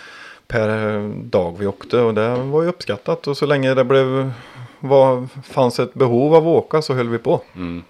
per 0.47 0.95
eh, 0.97 1.09
dag 1.09 1.57
vi 1.59 1.67
åkte 1.67 2.01
och 2.01 2.15
det 2.15 2.35
var 2.35 2.63
ju 2.63 2.69
uppskattat. 2.69 3.27
Och 3.27 3.37
så 3.37 3.47
länge 3.47 3.75
det 3.75 3.85
blev, 3.85 4.31
var, 4.81 5.27
fanns 5.45 5.79
ett 5.81 5.95
behov 5.95 6.35
av 6.35 6.43
att 6.49 6.55
åka 6.65 6.83
så 6.83 6.95
höll 6.95 7.09
vi 7.09 7.19
på. 7.19 7.41
Mm. 7.57 7.83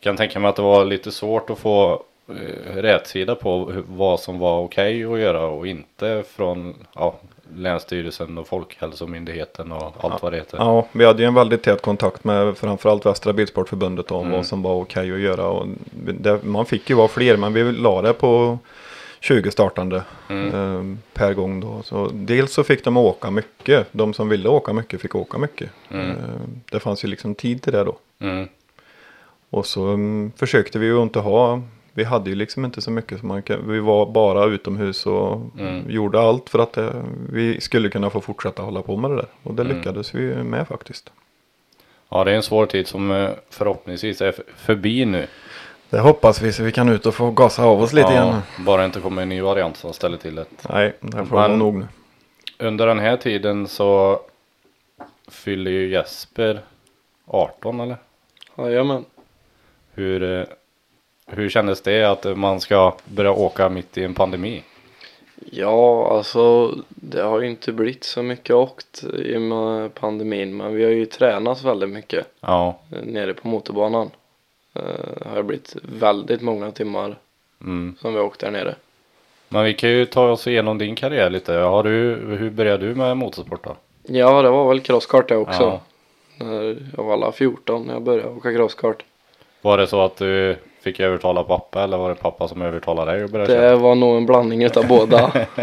Kan 0.00 0.16
tänka 0.16 0.40
mig 0.40 0.48
att 0.48 0.56
det 0.56 0.62
var 0.62 0.84
lite 0.84 1.10
svårt 1.12 1.50
att 1.50 1.58
få 1.58 2.02
eh, 2.28 2.72
rätsida 2.74 3.34
på 3.34 3.72
vad 3.88 4.20
som 4.20 4.38
var 4.38 4.60
okej 4.60 5.04
att 5.04 5.18
göra 5.18 5.46
och 5.46 5.66
inte 5.66 6.24
från 6.36 6.74
ja, 6.94 7.14
Länsstyrelsen 7.56 8.38
och 8.38 8.48
Folkhälsomyndigheten 8.48 9.72
och 9.72 9.94
allt 10.00 10.22
vad 10.22 10.32
det 10.32 10.36
heter. 10.36 10.58
Ja, 10.58 10.86
vi 10.92 11.04
hade 11.04 11.22
ju 11.22 11.28
en 11.28 11.34
väldigt 11.34 11.62
tät 11.62 11.82
kontakt 11.82 12.24
med 12.24 12.56
framförallt 12.56 13.06
Västra 13.06 13.32
Bilsportförbundet 13.32 14.10
om 14.10 14.20
Mm. 14.26 14.32
vad 14.36 14.46
som 14.46 14.62
var 14.62 14.74
okej 14.74 15.12
att 15.12 15.20
göra. 15.20 15.46
Och 15.48 15.66
det, 16.20 16.44
man 16.44 16.66
fick 16.66 16.90
ju 16.90 16.96
vara 16.96 17.08
fler 17.08 17.36
men 17.36 17.52
vi 17.52 17.72
la 17.72 18.02
det 18.02 18.12
på 18.12 18.58
20 19.20 19.50
startande 19.50 20.02
Mm. 20.28 20.46
eh, 20.54 20.96
per 21.14 21.32
gång 21.34 21.60
då. 21.60 21.82
Så 21.84 22.10
dels 22.12 22.52
så 22.52 22.64
fick 22.64 22.84
de 22.84 22.96
åka 22.96 23.30
mycket. 23.30 23.86
De 23.92 24.14
som 24.14 24.28
ville 24.28 24.48
åka 24.48 24.72
mycket 24.72 25.00
fick 25.00 25.14
åka 25.14 25.38
mycket. 25.38 25.70
Mm. 25.90 26.10
Eh, 26.10 26.14
det 26.72 26.80
fanns 26.80 27.04
ju 27.04 27.08
liksom 27.08 27.34
tid 27.34 27.62
till 27.62 27.72
det 27.72 27.84
då. 27.84 27.96
Mm. 28.20 28.48
Och 29.50 29.66
så 29.66 29.84
mm, 29.86 30.32
försökte 30.36 30.78
vi 30.78 30.86
ju 30.86 31.02
inte 31.02 31.18
ha. 31.20 31.62
Vi 31.98 32.04
hade 32.04 32.30
ju 32.30 32.36
liksom 32.36 32.64
inte 32.64 32.80
så 32.80 32.90
mycket. 32.90 33.20
Så 33.20 33.26
man, 33.26 33.42
kan- 33.42 33.70
vi 33.70 33.80
var 33.80 34.06
bara 34.06 34.44
utomhus 34.44 35.06
och 35.06 35.40
Mm. 35.58 35.90
gjorde 35.90 36.20
allt 36.20 36.50
för 36.50 36.58
att 36.58 36.72
det, 36.72 36.92
vi 37.32 37.60
skulle 37.60 37.88
kunna 37.88 38.10
få 38.10 38.20
fortsätta 38.20 38.62
hålla 38.62 38.82
på 38.82 38.96
med 38.96 39.10
det 39.10 39.16
där. 39.16 39.26
Och 39.42 39.54
det 39.54 39.62
Mm. 39.62 39.76
lyckades 39.76 40.14
vi 40.14 40.34
med 40.34 40.68
faktiskt. 40.68 41.12
Ja, 42.08 42.24
det 42.24 42.30
är 42.30 42.34
en 42.36 42.42
svår 42.42 42.66
tid 42.66 42.86
som 42.86 43.10
eh, 43.10 43.30
förhoppningsvis 43.50 44.20
är 44.20 44.34
förbi 44.56 45.04
nu. 45.04 45.26
Det 45.90 45.98
hoppas 46.00 46.42
vi 46.42 46.52
så 46.52 46.62
vi 46.62 46.72
kan 46.72 46.88
ut 46.88 47.06
och 47.06 47.14
få 47.14 47.30
gasa 47.30 47.64
av 47.64 47.82
oss 47.82 47.92
lite 47.92 48.12
ja, 48.12 48.24
igen. 48.24 48.42
Bara 48.66 48.84
inte 48.84 49.00
kommer 49.00 49.22
en 49.22 49.28
ny 49.28 49.40
variant 49.40 49.76
som 49.76 49.92
ställer 49.92 50.16
till 50.16 50.34
det. 50.34 50.44
Nej, 50.68 50.92
det 51.00 51.26
får 51.26 51.36
Men- 51.48 51.58
nog 51.58 51.74
nu. 51.78 51.86
Under 52.58 52.86
den 52.86 52.98
här 52.98 53.16
tiden 53.16 53.66
så 53.68 54.20
fyller 55.28 55.70
ju 55.70 55.88
Jesper 55.90 56.60
18 57.26 57.80
eller? 57.80 57.96
Jajamän. 58.58 59.04
Hur, 59.94 60.22
eh, 60.22 60.44
hur 61.28 61.48
kändes 61.48 61.80
det 61.82 62.04
att 62.04 62.38
man 62.38 62.60
ska 62.60 62.94
börja 63.04 63.32
åka 63.32 63.68
mitt 63.68 63.98
i 63.98 64.04
en 64.04 64.14
pandemi? 64.14 64.62
Ja, 65.50 66.08
alltså 66.16 66.74
det 66.88 67.22
har 67.22 67.40
ju 67.40 67.48
inte 67.48 67.72
blivit 67.72 68.04
så 68.04 68.22
mycket 68.22 68.56
åkt 68.56 69.04
i 69.04 69.36
och 69.36 69.40
med 69.40 69.94
pandemin 69.94 70.56
men 70.56 70.74
vi 70.74 70.84
har 70.84 70.90
ju 70.90 71.06
tränat 71.06 71.62
väldigt 71.64 71.88
mycket 71.90 72.26
Ja, 72.40 72.78
nere 73.02 73.34
på 73.34 73.48
motorbanan. 73.48 74.10
eh, 74.74 75.26
har 75.28 75.36
det 75.36 75.42
blivit 75.42 75.76
väldigt 75.82 76.40
många 76.42 76.70
timmar 76.70 77.16
Mm. 77.60 77.96
som 78.00 78.12
vi 78.12 78.18
har 78.18 78.26
åkt 78.26 78.40
där 78.40 78.50
nere. 78.50 78.74
Men 79.48 79.64
vi 79.64 79.74
kan 79.74 79.90
ju 79.90 80.04
ta 80.06 80.30
oss 80.30 80.46
igenom 80.46 80.78
din 80.78 80.94
karriär 80.94 81.30
lite. 81.30 81.52
Har 81.52 81.82
du, 81.82 81.90
hur 82.38 82.50
började 82.50 82.88
du 82.88 82.94
med 82.94 83.16
motorsport 83.16 83.64
då? 83.64 83.76
Ja, 84.02 84.42
det 84.42 84.50
var 84.50 84.68
väl 84.68 84.80
crosskart 84.80 85.28
det 85.28 85.36
också. 85.36 85.62
Ja. 85.62 85.80
När 86.44 86.76
jag 86.96 87.04
var 87.04 87.12
alla 87.12 87.32
14 87.32 87.82
när 87.82 87.92
jag 87.92 88.02
började 88.02 88.28
åka 88.30 88.52
crosskart. 88.54 89.04
Var 89.62 89.78
det 89.78 89.86
så 89.86 90.00
att 90.00 90.16
du 90.16 90.56
fick 90.80 91.00
övertala 91.00 91.44
pappa 91.44 91.84
eller 91.84 91.96
var 91.96 92.08
det 92.08 92.14
pappa 92.14 92.48
som 92.48 92.62
övertalade 92.62 93.12
dig 93.12 93.24
att 93.24 93.30
börja 93.30 93.46
köra? 93.46 93.70
Det 93.70 93.76
var 93.76 93.94
nog 93.94 94.16
en 94.16 94.26
blandning 94.26 94.62
utav 94.62 94.86
båda. 94.88 95.30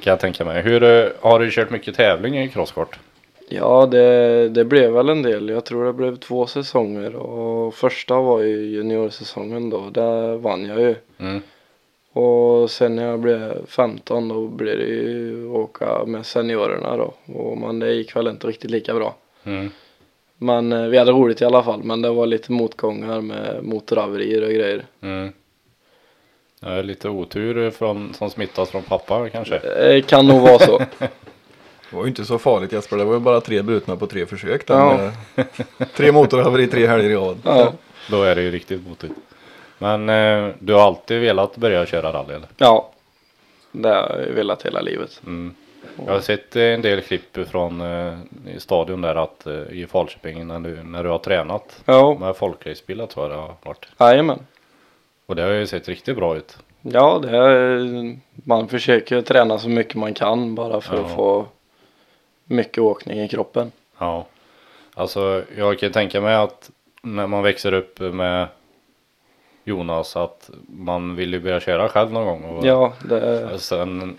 Kan 0.00 0.10
jag 0.10 0.20
tänka 0.20 0.44
mig. 0.44 0.62
Hur 0.62 1.12
har 1.20 1.40
du 1.40 1.50
kört 1.50 1.70
mycket 1.70 1.94
tävling 1.94 2.38
i 2.38 2.48
crosskart? 2.48 2.98
Ja, 3.48 3.86
det, 3.86 4.48
det 4.48 4.64
blev 4.64 4.92
väl 4.92 5.08
en 5.08 5.22
del. 5.22 5.48
Jag 5.48 5.64
tror 5.64 5.84
det 5.84 5.92
blev 5.92 6.16
två 6.16 6.46
säsonger 6.46 7.14
och 7.16 7.74
första 7.74 8.20
var 8.20 8.40
ju 8.40 8.56
juniorsäsongen 8.56 9.70
då. 9.70 9.90
Där 9.90 10.36
vann 10.36 10.64
jag 10.66 10.80
ju. 10.80 10.94
Mm. 11.18 11.42
Och 12.12 12.70
sen 12.70 12.96
när 12.96 13.04
jag 13.04 13.20
blev 13.20 13.66
15 13.66 14.28
då 14.28 14.46
blev 14.46 14.78
det 14.78 14.84
ju 14.84 15.46
åka 15.48 16.04
med 16.06 16.26
seniorerna 16.26 16.96
då. 16.96 17.14
Och 17.34 17.58
men 17.58 17.78
det 17.78 17.92
gick 17.92 18.16
väl 18.16 18.28
inte 18.28 18.46
riktigt 18.46 18.70
lika 18.70 18.94
bra. 18.94 19.14
Mm. 19.44 19.70
Men 20.44 20.72
eh, 20.72 20.82
vi 20.88 20.98
hade 20.98 21.12
roligt 21.12 21.40
i 21.42 21.44
alla 21.44 21.62
fall. 21.62 21.82
Men 21.82 22.02
det 22.02 22.10
var 22.10 22.26
lite 22.26 22.52
motgångar 22.52 23.20
med 23.20 23.58
motorhaverier 23.64 24.42
och 24.42 24.50
grejer. 24.50 24.84
Mm. 25.02 25.32
Det 26.60 26.66
är 26.70 26.82
lite 26.82 27.08
otur 27.08 27.70
från, 27.70 28.14
som 28.14 28.30
smittas 28.30 28.70
från 28.70 28.82
pappa 28.82 29.28
kanske. 29.28 29.58
Det 29.58 30.06
kan 30.06 30.26
nog 30.26 30.40
vara 30.40 30.58
så. 30.58 30.78
Det 31.90 31.96
var 31.96 32.04
ju 32.04 32.08
inte 32.08 32.24
så 32.24 32.38
farligt 32.38 32.72
Jesper, 32.72 32.96
det 32.96 33.04
var 33.04 33.14
ju 33.14 33.20
bara 33.20 33.40
tre 33.40 33.62
brutna 33.62 33.96
på 33.96 34.06
tre 34.06 34.26
försök. 34.26 34.66
Den, 34.66 34.78
Ja. 34.78 35.10
eh, 35.36 35.44
tre 35.96 36.12
motorhaveri 36.12 36.66
tre 36.66 36.86
helger 36.86 37.10
i 37.10 37.14
rad. 37.14 37.38
Ja, 37.44 37.72
Då 38.10 38.22
är 38.22 38.34
det 38.34 38.42
ju 38.42 38.50
riktigt 38.50 38.86
motigt. 38.88 39.14
Men 39.78 40.08
eh, 40.08 40.54
du 40.58 40.72
har 40.72 40.80
alltid 40.80 41.20
velat 41.20 41.56
börja 41.56 41.86
köra 41.86 42.12
rally 42.12 42.34
eller? 42.34 42.48
ja. 42.56 42.90
Det 43.72 43.88
har 43.88 44.24
jag 44.28 44.34
velat 44.34 44.62
hela 44.66 44.80
livet. 44.80 45.20
Mm. 45.26 45.54
Jag 46.06 46.12
har 46.12 46.20
sett 46.20 46.56
eh, 46.56 46.62
en 46.62 46.82
del 46.82 47.00
klipp 47.00 47.48
från 47.48 47.80
eh, 47.80 48.18
stadion 48.58 49.00
där 49.00 49.14
att 49.14 49.46
eh, 49.46 49.52
i 49.70 49.86
Falköping 49.90 50.46
när 50.46 50.60
du, 50.60 50.82
när 50.82 51.04
du 51.04 51.08
har 51.10 51.18
tränat 51.18 51.82
Ja, 51.84 52.16
med 52.20 52.36
folkracebilar 52.36 53.06
tror 53.06 53.24
jag 53.26 53.36
det 53.38 53.42
har 53.42 53.54
varit. 53.62 53.86
jajamän. 53.98 54.38
Och 55.26 55.36
det 55.36 55.42
har 55.42 55.50
ju 55.50 55.66
sett 55.66 55.88
riktigt 55.88 56.16
bra 56.16 56.36
ut. 56.36 56.58
Ja, 56.82 57.18
det 57.22 57.36
är, 57.36 58.16
man 58.34 58.68
försöker 58.68 59.22
träna 59.22 59.58
så 59.58 59.68
mycket 59.68 59.94
man 59.94 60.14
kan 60.14 60.54
bara 60.54 60.80
för 60.80 60.96
Ja. 60.96 61.02
att 61.04 61.10
få 61.14 61.46
mycket 62.44 62.78
åkning 62.78 63.20
i 63.20 63.28
kroppen. 63.28 63.72
Ja. 63.98 64.26
Alltså 64.94 65.42
jag 65.56 65.78
kan 65.78 65.92
tänka 65.92 66.20
mig 66.20 66.34
att 66.34 66.70
när 67.02 67.26
man 67.26 67.42
växer 67.42 67.72
upp 67.72 68.00
med 68.00 68.46
Jonas 69.64 70.16
att 70.16 70.50
man 70.68 71.16
vill 71.16 71.32
ju 71.32 71.40
börja 71.40 71.60
köra 71.60 71.88
själv 71.88 72.12
någon 72.12 72.24
gång. 72.42 72.56
Och 72.56 72.66
Ja, 72.66 72.92
det, 73.08 73.58
Sen 73.58 74.18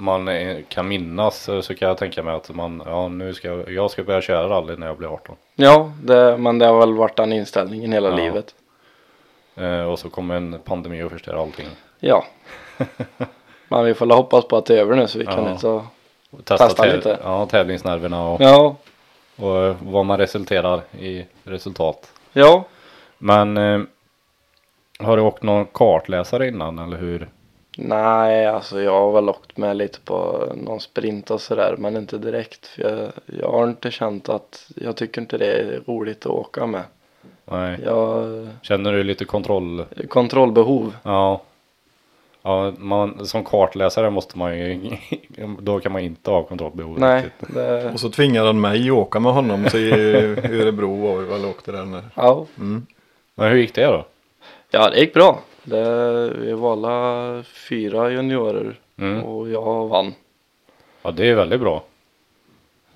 man 0.00 0.28
kan 0.68 0.88
minnas 0.88 1.48
eh, 1.48 1.60
så 1.60 1.74
kan 1.74 1.88
jag 1.88 1.98
tänka 1.98 2.22
mig 2.22 2.34
att 2.34 2.54
man, 2.54 2.82
ja 2.86 3.08
nu 3.08 3.34
ska 3.34 3.48
jag, 3.48 3.70
jag 3.72 3.90
ska 3.90 4.02
börja 4.02 4.20
köra 4.20 4.48
rally 4.48 4.76
när 4.76 4.86
jag 4.86 4.96
blir 4.96 5.08
18. 5.08 5.36
ja 5.54 5.92
det, 6.02 6.36
men 6.38 6.58
det 6.58 6.66
har 6.66 6.78
väl 6.80 6.94
varit 6.94 7.16
den 7.16 7.32
inställningen 7.32 7.92
hela 7.92 8.08
Ja. 8.08 8.16
livet. 8.16 8.54
Eh, 9.56 9.82
och 9.82 9.98
så 9.98 10.10
kommer 10.10 10.34
en 10.34 10.58
pandemi 10.64 11.02
och 11.02 11.10
förstör 11.10 11.34
allting. 11.42 11.66
Ja. 12.00 12.24
Men 13.68 13.84
vi 13.84 13.94
får 13.94 14.06
väl 14.06 14.16
hoppas 14.16 14.44
på 14.48 14.56
att 14.56 14.66
det 14.66 14.74
är 14.76 14.80
över 14.80 14.96
nu 14.96 15.06
så 15.06 15.18
vi 15.18 15.26
kan 15.26 15.44
Ja. 15.44 15.50
inte 15.50 15.62
ta... 15.62 15.84
Testa, 16.44 16.66
Testa 16.68 16.84
lite. 16.86 17.18
Ja, 17.22 17.46
tävlingsnerverna 17.46 18.28
och, 18.28 18.40
Ja, 18.40 18.76
och 19.36 19.56
eh, 19.64 19.76
vad 19.82 20.06
man 20.06 20.18
resulterar 20.18 20.80
i 20.98 21.26
resultat. 21.44 22.12
ja. 22.32 22.64
Men 23.18 23.56
eh, 23.56 23.80
har 24.98 25.16
du 25.16 25.22
åkt 25.22 25.42
någon 25.42 25.66
kartläsare 25.66 26.48
innan 26.48 26.78
eller 26.78 26.96
hur? 26.96 27.28
Nej, 27.82 28.46
alltså 28.46 28.82
jag 28.82 29.00
har 29.00 29.12
väl 29.12 29.28
åkt 29.28 29.56
med 29.56 29.76
lite 29.76 30.00
på 30.00 30.48
någon 30.56 30.80
sprint 30.80 31.30
och 31.30 31.40
sådär 31.40 31.74
men 31.78 31.96
inte 31.96 32.18
direkt 32.18 32.66
för 32.66 32.82
jag, 32.82 33.12
jag 33.40 33.50
har 33.52 33.68
inte 33.68 33.90
känt 33.90 34.28
att 34.28 34.70
jag 34.76 34.96
tycker 34.96 35.20
inte 35.20 35.38
det 35.38 35.46
är 35.46 35.80
roligt 35.86 36.26
att 36.26 36.32
åka 36.32 36.66
med. 36.66 36.82
Nej. 37.44 37.78
Jag 37.84 38.48
Känner 38.62 38.92
du 38.92 39.04
lite 39.04 39.24
kontroll? 39.24 39.84
kontrollbehov. 40.08 40.96
Ja. 41.02 41.42
Ja, 42.42 42.72
man, 42.78 43.26
som 43.26 43.44
kartläsare 43.44 44.10
måste 44.10 44.38
man 44.38 44.58
ju, 44.58 44.90
då 45.60 45.80
kan 45.80 45.92
man 45.92 46.02
inte 46.02 46.30
ha 46.30 46.42
kontrollbehov. 46.42 46.98
Nej, 46.98 47.24
det, 47.38 47.90
Och 47.92 48.00
så 48.00 48.10
tvingade 48.10 48.46
han 48.46 48.60
mig 48.60 48.90
att 48.90 48.96
åka 48.96 49.20
med 49.20 49.32
honom 49.32 49.66
i 49.74 49.90
Örebro 50.60 50.96
var 50.96 51.16
vi 51.16 51.24
väl 51.24 51.44
åkte 51.44 51.72
där. 51.72 52.02
ja. 52.14 52.46
Men 53.34 53.48
hur 53.50 53.56
gick 53.56 53.74
det 53.74 53.84
då? 53.86 54.04
ja, 54.70 54.90
det 54.90 55.00
gick 55.00 55.14
bra. 55.14 55.40
Det, 55.70 56.30
vi 56.30 56.52
var 56.52 56.72
alla 56.72 57.42
fyra 57.42 58.10
juniorer 58.10 58.78
Mm. 58.98 59.24
och 59.24 59.48
jag 59.48 59.88
vann. 59.88 60.14
Ja, 61.02 61.10
det 61.10 61.28
är 61.30 61.34
väldigt 61.34 61.60
bra. 61.60 61.82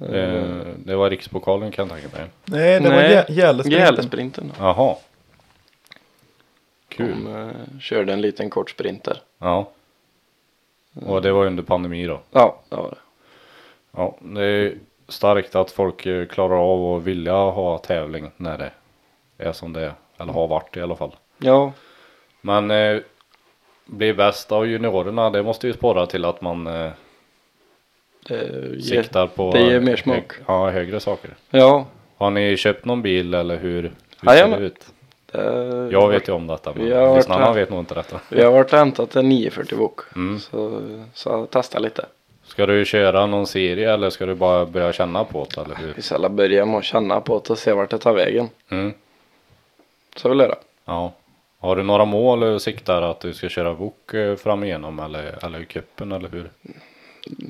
Eh, 0.01 0.07
Det, 0.07 0.65
det 0.85 0.97
var 0.97 1.11
rikspokalen 1.11 1.71
kan 1.71 1.89
jag 1.89 2.01
tänka 2.01 2.17
mig. 2.19 2.27
Nej, 2.45 2.81
det 2.81 2.89
var 2.89 2.97
Nej. 2.97 3.11
Gä- 3.17 3.31
Gällesprinten. 3.33 3.85
Gälesprinten. 3.87 4.53
Jaha. 4.59 4.97
Kul. 6.89 7.13
Kom, 7.13 7.37
eh, 7.49 7.81
körde 7.81 8.13
en 8.13 8.21
liten 8.21 8.51
kort 8.51 8.71
sprint 8.71 9.05
där. 9.05 9.21
Ja. 9.39 9.69
Och 11.07 11.23
det 11.23 11.33
var 11.33 11.47
under 11.47 11.63
pandemi 11.63 12.07
då. 12.07 12.21
Ja, 12.31 12.61
det 12.69 12.77
var 12.77 12.91
det. 12.91 12.97
Ja, 13.97 14.17
det 14.21 14.45
är 14.45 14.75
starkt 15.09 15.55
att 15.55 15.71
folk 15.71 16.07
eh, 16.07 16.27
klarar 16.27 16.57
av 16.73 16.97
att 16.97 17.03
vilja 17.03 17.33
ha 17.33 17.79
tävling 17.79 18.31
när 18.37 18.59
det 18.59 18.71
är 19.39 19.53
som 19.53 19.73
det 19.73 19.81
är. 19.81 19.93
Eller 20.19 20.33
har 20.33 20.47
varit 20.47 20.77
i 20.77 20.81
alla 20.81 20.97
fall. 20.97 21.15
Ja, 21.39 21.73
Men 22.45 22.71
eh, 22.71 23.01
bli 23.85 24.13
bäst 24.15 24.53
av 24.53 24.67
juniorerna, 24.67 25.31
det 25.31 25.43
måste 25.43 25.67
ju 25.67 25.73
sporra 25.73 26.07
till 26.07 26.25
att 26.25 26.41
man 26.41 26.67
eh, 26.67 26.91
det 28.29 28.35
ger, 28.77 29.03
siktar 29.03 29.27
på 29.27 29.53
det 29.53 29.61
ger 29.61 29.81
mer 29.81 29.97
smak. 29.97 30.15
hög, 30.17 30.25
ja, 30.47 30.71
högre 30.71 31.01
saker. 31.01 31.31
ja, 31.51 31.87
Har 32.17 32.31
ni 32.31 32.57
köpt 32.57 32.85
någon 32.85 33.03
bil 33.03 33.35
eller 33.35 33.57
hur, 33.57 33.83
hur 33.83 33.91
ser 34.29 34.35
Jajamän. 34.35 34.61
det 34.61 34.67
ut? 34.67 34.87
det, 35.33 35.89
Jag 35.93 36.09
vet 36.09 36.29
ju 36.29 36.33
om 36.33 36.47
detta 36.47 36.73
men 36.75 37.15
lyssnarna 37.17 37.53
vet 37.53 37.71
nog 37.71 37.79
inte 37.79 37.95
detta. 37.95 38.21
Vi 38.29 38.43
har 38.43 38.53
varit 38.53 38.73
och 38.73 38.79
hämtat 38.79 39.17
en 39.17 39.29
940 39.29 39.79
bok. 39.79 40.01
Mm. 40.17 40.41
Så, 40.41 40.83
så 41.15 41.29
jag 41.29 41.49
testar 41.51 41.81
lite. 41.81 42.07
Ska 42.45 42.67
du 42.67 42.85
köra 42.85 43.27
någon 43.27 43.47
serie 43.47 43.93
eller 43.93 44.11
ska 44.11 44.27
du 44.27 44.35
bara 44.35 44.67
börja 44.67 44.93
känna 44.93 45.25
på 45.25 45.47
det 45.55 45.61
eller 45.61 45.75
hur? 45.75 45.93
Vi 45.97 46.03
ska 46.03 46.29
börja 46.29 46.65
med 46.67 46.79
att 46.79 46.85
känna 46.85 47.21
på 47.21 47.43
det 47.45 47.51
och 47.51 47.59
se 47.59 47.73
vart 47.73 47.91
det 47.91 47.99
tar 47.99 48.13
vägen. 48.13 48.49
Mm. 48.69 48.95
Så 50.17 50.29
vill 50.29 50.39
jag 50.39 50.49
göra. 50.49 50.59
Ja. 50.85 51.13
Har 51.65 51.77
du 51.77 51.83
några 51.83 52.05
mål 52.05 52.43
och 52.43 52.63
siktar 52.63 53.03
att 53.03 53.21
du 53.21 53.35
ska 53.35 53.49
köra 53.49 53.73
VOK 53.73 54.15
eh, 54.15 54.37
fram 54.37 54.65
igenom 54.65 54.99
eller, 54.99 55.45
eller 55.45 55.61
i 55.61 55.65
cupen 55.65 56.13
eller 56.13 56.29
hur? 56.29 56.51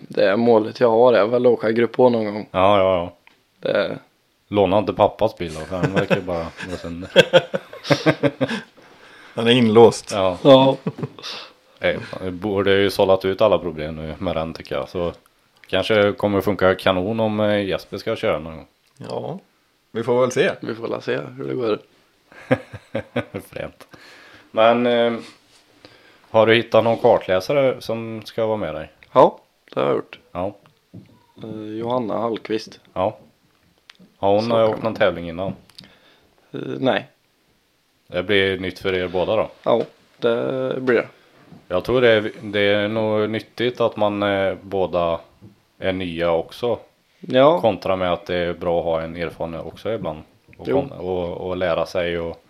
Det 0.08 0.36
målet 0.36 0.80
jag 0.80 0.90
har 0.90 1.12
är 1.12 1.26
väl 1.26 1.46
att 1.46 1.52
åka 1.52 1.72
grupp 1.72 1.96
H 1.96 2.08
någon 2.08 2.24
gång. 2.24 2.48
Ja, 2.50 2.78
ja, 2.78 2.96
ja. 2.96 3.12
Det, 3.60 3.98
Låna 4.48 4.78
inte 4.78 4.92
pappas 4.92 5.36
bil 5.36 5.54
då, 5.54 5.60
för 5.60 5.76
han 5.76 5.92
verkar 5.92 6.20
bara 6.20 6.46
gå 6.70 6.76
sönder. 6.76 7.10
Han 9.34 9.46
är 9.46 9.52
inlåst. 9.52 10.10
Ja, 10.12 10.38
ja, 10.42 10.76
nej, 11.78 11.98
det 12.22 12.30
borde 12.30 12.72
ju 12.72 12.90
sållat 12.90 13.24
ut 13.24 13.40
alla 13.40 13.58
problem 13.58 13.96
nu 13.96 14.14
med 14.18 14.36
den 14.36 14.54
tycker 14.54 14.74
jag. 14.74 14.88
Så 14.88 15.12
kanske 15.66 16.12
kommer 16.12 16.40
funka 16.40 16.74
kanon 16.74 17.20
om 17.20 17.40
eh, 17.40 17.64
Jesper 17.64 17.96
ska 17.96 18.16
köra 18.16 18.38
någon 18.38 18.56
gång. 18.56 18.66
Ja, 18.96 19.38
vi 19.90 20.02
får 20.02 20.20
väl 20.20 20.30
se. 20.30 20.50
vi 20.60 20.74
får 20.74 20.88
väl 20.88 21.02
se 21.02 21.20
hur 21.36 21.44
det 21.44 21.54
går. 21.54 21.78
Fränt. 23.50 23.86
Men 24.54 24.86
eh, 24.86 25.12
har 26.30 26.46
du 26.46 26.54
hittat 26.54 26.84
någon 26.84 26.96
kartläsare 26.98 27.80
som 27.80 28.22
ska 28.24 28.46
vara 28.46 28.56
med 28.56 28.74
dig? 28.74 28.90
Ja, 29.12 29.38
det 29.74 29.80
har 29.80 29.86
jag 29.86 29.96
gjort. 29.96 30.18
Ja. 30.32 30.54
Eh, 31.42 31.60
Johanna 31.78 32.18
Hallqvist. 32.18 32.80
Ja. 32.92 33.16
Har 34.16 34.32
hon 34.34 34.42
Så 34.44 34.66
åkt 34.66 34.82
någon 34.82 34.94
tävling 34.94 35.28
innan? 35.28 35.48
Eh, 36.52 36.60
nej, 36.78 37.06
Det 38.06 38.22
blir 38.22 38.58
nytt 38.58 38.78
för 38.78 38.94
er 38.94 39.08
båda 39.08 39.36
då? 39.36 39.50
ja, 39.62 39.82
det 40.18 40.74
blir 40.80 40.96
det. 40.96 41.06
Jag 41.68 41.84
tror 41.84 42.00
det 42.00 42.10
är, 42.10 42.30
det 42.42 42.60
är 42.60 42.88
nog 42.88 43.30
nyttigt 43.30 43.80
att 43.80 43.96
man 43.96 44.22
eh, 44.22 44.54
båda 44.62 45.20
är 45.78 45.92
nya 45.92 46.30
också. 46.32 46.78
Ja, 47.20 47.60
Kontra 47.60 47.96
med 47.96 48.12
att 48.12 48.26
det 48.26 48.36
är 48.36 48.52
bra 48.52 48.78
att 48.78 48.84
ha 48.84 49.00
en 49.02 49.16
erfaren 49.16 49.54
också 49.54 49.92
ibland. 49.92 50.22
Och, 50.58 50.68
Jo. 50.68 50.80
kon- 50.80 50.92
och, 50.98 51.30
och 51.48 51.56
lära 51.56 51.86
sig 51.86 52.18
och 52.18 52.43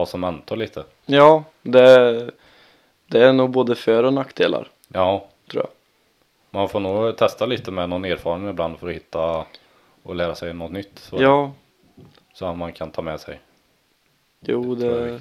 ha 0.00 0.06
som 0.06 0.20
mentor 0.20 0.56
lite. 0.56 0.84
ja 1.06 1.44
det, 1.62 2.30
det 3.06 3.22
är 3.24 3.32
nog 3.32 3.50
både 3.50 3.74
för 3.74 4.02
och 4.04 4.12
nackdelar 4.12 4.68
Ja, 4.88 5.26
tror 5.50 5.62
jag. 5.64 5.70
man 6.50 6.68
får 6.68 6.80
nog 6.80 7.16
testa 7.16 7.46
lite 7.46 7.70
med 7.70 7.88
någon 7.88 8.04
erfaren 8.04 8.48
ibland 8.48 8.78
för 8.78 8.88
att 8.88 8.94
hitta 8.94 9.44
och 10.02 10.14
lära 10.14 10.34
sig 10.34 10.54
något 10.54 10.72
nytt. 10.72 10.98
Så, 10.98 11.22
Ja, 11.22 11.52
så 12.34 12.52
man 12.54 12.72
kan 12.72 12.90
ta 12.90 13.02
med 13.02 13.20
sig. 13.20 13.40
jo 14.40 14.76
tror 14.76 14.92
jag 14.98 15.08
är 15.08 15.12
det, 15.12 15.20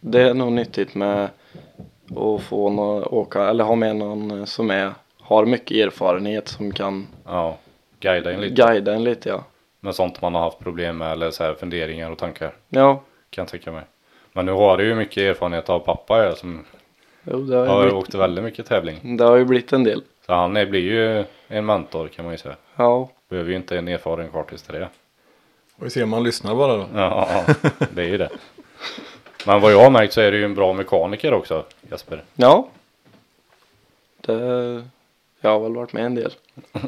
det 0.00 0.22
är 0.28 0.34
nog 0.34 0.52
nyttigt 0.52 0.94
med 0.94 1.28
att 2.16 2.42
få 2.42 2.70
nå, 2.70 3.02
åka 3.04 3.48
eller 3.48 3.64
ha 3.64 3.74
med 3.74 3.96
någon 3.96 4.46
som 4.46 4.70
är, 4.70 4.92
har 5.20 5.46
mycket 5.46 5.76
erfarenhet 5.86 6.48
som 6.48 6.72
kan 6.72 7.06
Ja, 7.26 7.56
guida 8.00 8.32
en 8.32 8.40
lite. 8.40 8.54
guida 8.66 8.94
en 8.94 9.04
lite 9.04 9.28
ja. 9.28 9.44
med 9.80 9.94
sånt 9.94 10.22
man 10.22 10.34
har 10.34 10.42
haft 10.42 10.58
problem 10.58 10.98
med 10.98 11.12
eller 11.12 11.30
så 11.30 11.44
här 11.44 11.54
funderingar 11.54 12.10
och 12.10 12.18
tankar. 12.18 12.54
Ja, 12.68 13.02
Kan 13.30 13.42
jag 13.42 13.48
tänka 13.48 13.72
mig. 13.72 13.82
Men 14.32 14.46
nu 14.46 14.52
har 14.52 14.76
du 14.76 14.84
ju 14.84 14.94
mycket 14.94 15.18
erfarenhet 15.18 15.70
av 15.70 15.78
pappa 15.78 16.14
här 16.14 16.34
som 16.34 16.64
jo, 17.24 17.40
det, 17.40 17.56
har 17.56 17.64
ju 17.64 17.70
har 17.70 17.80
blivit, 17.80 17.94
åkt 17.94 18.14
väldigt 18.14 18.44
mycket 18.44 18.66
tävling. 18.66 19.16
det 19.16 19.24
har 19.24 19.36
ju 19.36 19.44
blivit 19.44 19.72
en 19.72 19.84
del. 19.84 20.02
Så 20.26 20.32
han 20.32 20.56
är, 20.56 20.66
blir 20.66 20.80
ju 20.80 21.24
en 21.48 21.66
mentor 21.66 22.08
kan 22.08 22.24
man 22.24 22.34
ju 22.34 22.38
säga. 22.38 22.56
Ja, 22.76 23.08
Behöver 23.28 23.50
ju 23.50 23.56
inte 23.56 23.78
en 23.78 23.88
erfaren 23.88 24.30
kartist 24.30 24.66
till 24.66 24.74
det. 24.74 24.88
Och 25.76 25.86
vi 25.86 25.90
ser 25.90 26.06
man 26.06 26.22
lyssnar 26.22 26.54
bara 26.54 26.76
då. 26.76 26.86
Ja, 26.94 27.28
ja, 27.46 27.54
det 27.94 28.02
är 28.02 28.08
ju 28.08 28.18
det. 28.18 28.28
Men 29.46 29.60
vad 29.60 29.72
jag 29.72 29.82
har 29.82 29.90
märkt 29.90 30.12
så 30.12 30.20
är 30.20 30.32
du 30.32 30.38
ju 30.38 30.44
en 30.44 30.54
bra 30.54 30.72
mekaniker 30.72 31.34
också 31.34 31.64
Jesper. 31.90 32.24
ja. 32.34 32.68
Det, 34.16 34.34
jag 35.40 35.50
har 35.50 35.60
väl 35.60 35.74
varit 35.74 35.92
med 35.92 36.04
en 36.06 36.14
del. 36.14 36.32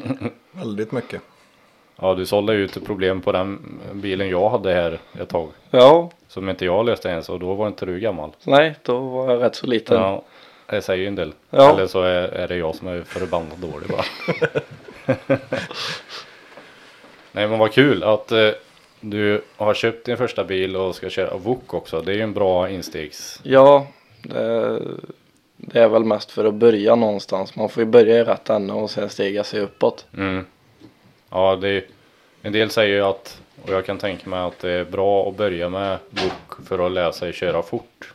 Väldigt 0.51 0.91
mycket. 0.91 1.21
Ja, 2.01 2.15
du 2.15 2.25
sålde 2.25 2.53
ut 2.53 2.77
ett 2.77 2.85
problem 2.85 3.21
på 3.21 3.31
den 3.31 3.79
bilen 3.93 4.29
jag 4.29 4.49
hade 4.49 4.73
här 4.73 4.99
ett 5.19 5.29
tag. 5.29 5.49
Ja, 5.71 6.11
Som 6.27 6.49
inte 6.49 6.65
jag 6.65 6.85
löste 6.85 7.09
ens 7.09 7.29
och 7.29 7.39
då 7.39 7.53
var 7.53 7.67
inte 7.67 7.85
du 7.85 7.99
gammal. 7.99 8.31
nej, 8.43 8.75
då 8.83 8.99
var 8.99 9.31
jag 9.31 9.41
rätt 9.43 9.55
så 9.55 9.67
liten. 9.67 10.01
Ja, 10.01 10.21
det 10.69 10.81
säger 10.81 11.01
ju 11.01 11.07
en 11.07 11.15
del. 11.15 11.33
Ja. 11.49 11.73
Eller 11.73 11.87
så 11.87 12.01
är, 12.01 12.27
är 12.27 12.47
det 12.47 12.55
jag 12.55 12.75
som 12.75 12.87
är 12.87 13.01
förbannat 13.01 13.57
dålig 13.57 13.89
bara. 13.89 14.05
Nej 17.31 17.47
men 17.47 17.59
vad 17.59 17.71
kul 17.73 18.03
att 18.03 18.31
eh, 18.31 18.49
du 18.99 19.41
har 19.57 19.73
köpt 19.73 20.05
din 20.05 20.17
första 20.17 20.43
bil 20.43 20.75
och 20.75 20.95
ska 20.95 21.09
köra 21.09 21.37
VOK 21.37 21.73
också. 21.73 22.01
Det 22.01 22.11
är 22.11 22.15
ju 22.15 22.21
en 22.21 22.33
bra 22.33 22.69
instegs... 22.69 23.39
Ja, 23.43 23.87
det, 24.21 24.81
det 25.57 25.79
är 25.79 25.87
väl 25.87 26.03
mest 26.03 26.31
för 26.31 26.45
att 26.45 26.53
börja 26.53 26.95
någonstans. 26.95 27.55
Man 27.55 27.69
får 27.69 27.83
ju 27.83 27.89
börja 27.89 28.15
i 28.17 28.23
rätt 28.23 28.49
ände 28.49 28.73
och 28.73 28.89
sen 28.89 29.09
stega 29.09 29.43
sig 29.43 29.59
uppåt. 29.61 30.05
Mm. 30.17 30.45
Ja, 31.29 31.55
det 31.55 31.69
är, 31.69 31.85
en 32.41 32.51
del 32.53 32.69
säger 32.69 32.95
ju 32.95 33.01
att, 33.01 33.41
och 33.63 33.69
jag 33.69 33.85
kan 33.85 33.97
tänka 33.97 34.29
mig 34.29 34.39
att 34.39 34.59
det 34.59 34.71
är 34.71 34.85
bra 34.85 35.29
att 35.29 35.37
börja 35.37 35.69
med 35.69 35.97
VOK 36.09 36.67
för 36.67 36.85
att 36.85 36.91
lära 36.91 37.11
sig 37.11 37.33
köra 37.33 37.61
fort. 37.61 38.13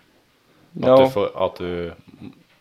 Att 0.77 0.87
Ja, 0.87 0.97
du 1.05 1.11
får, 1.11 1.47
att 1.47 1.57
du, 1.57 1.93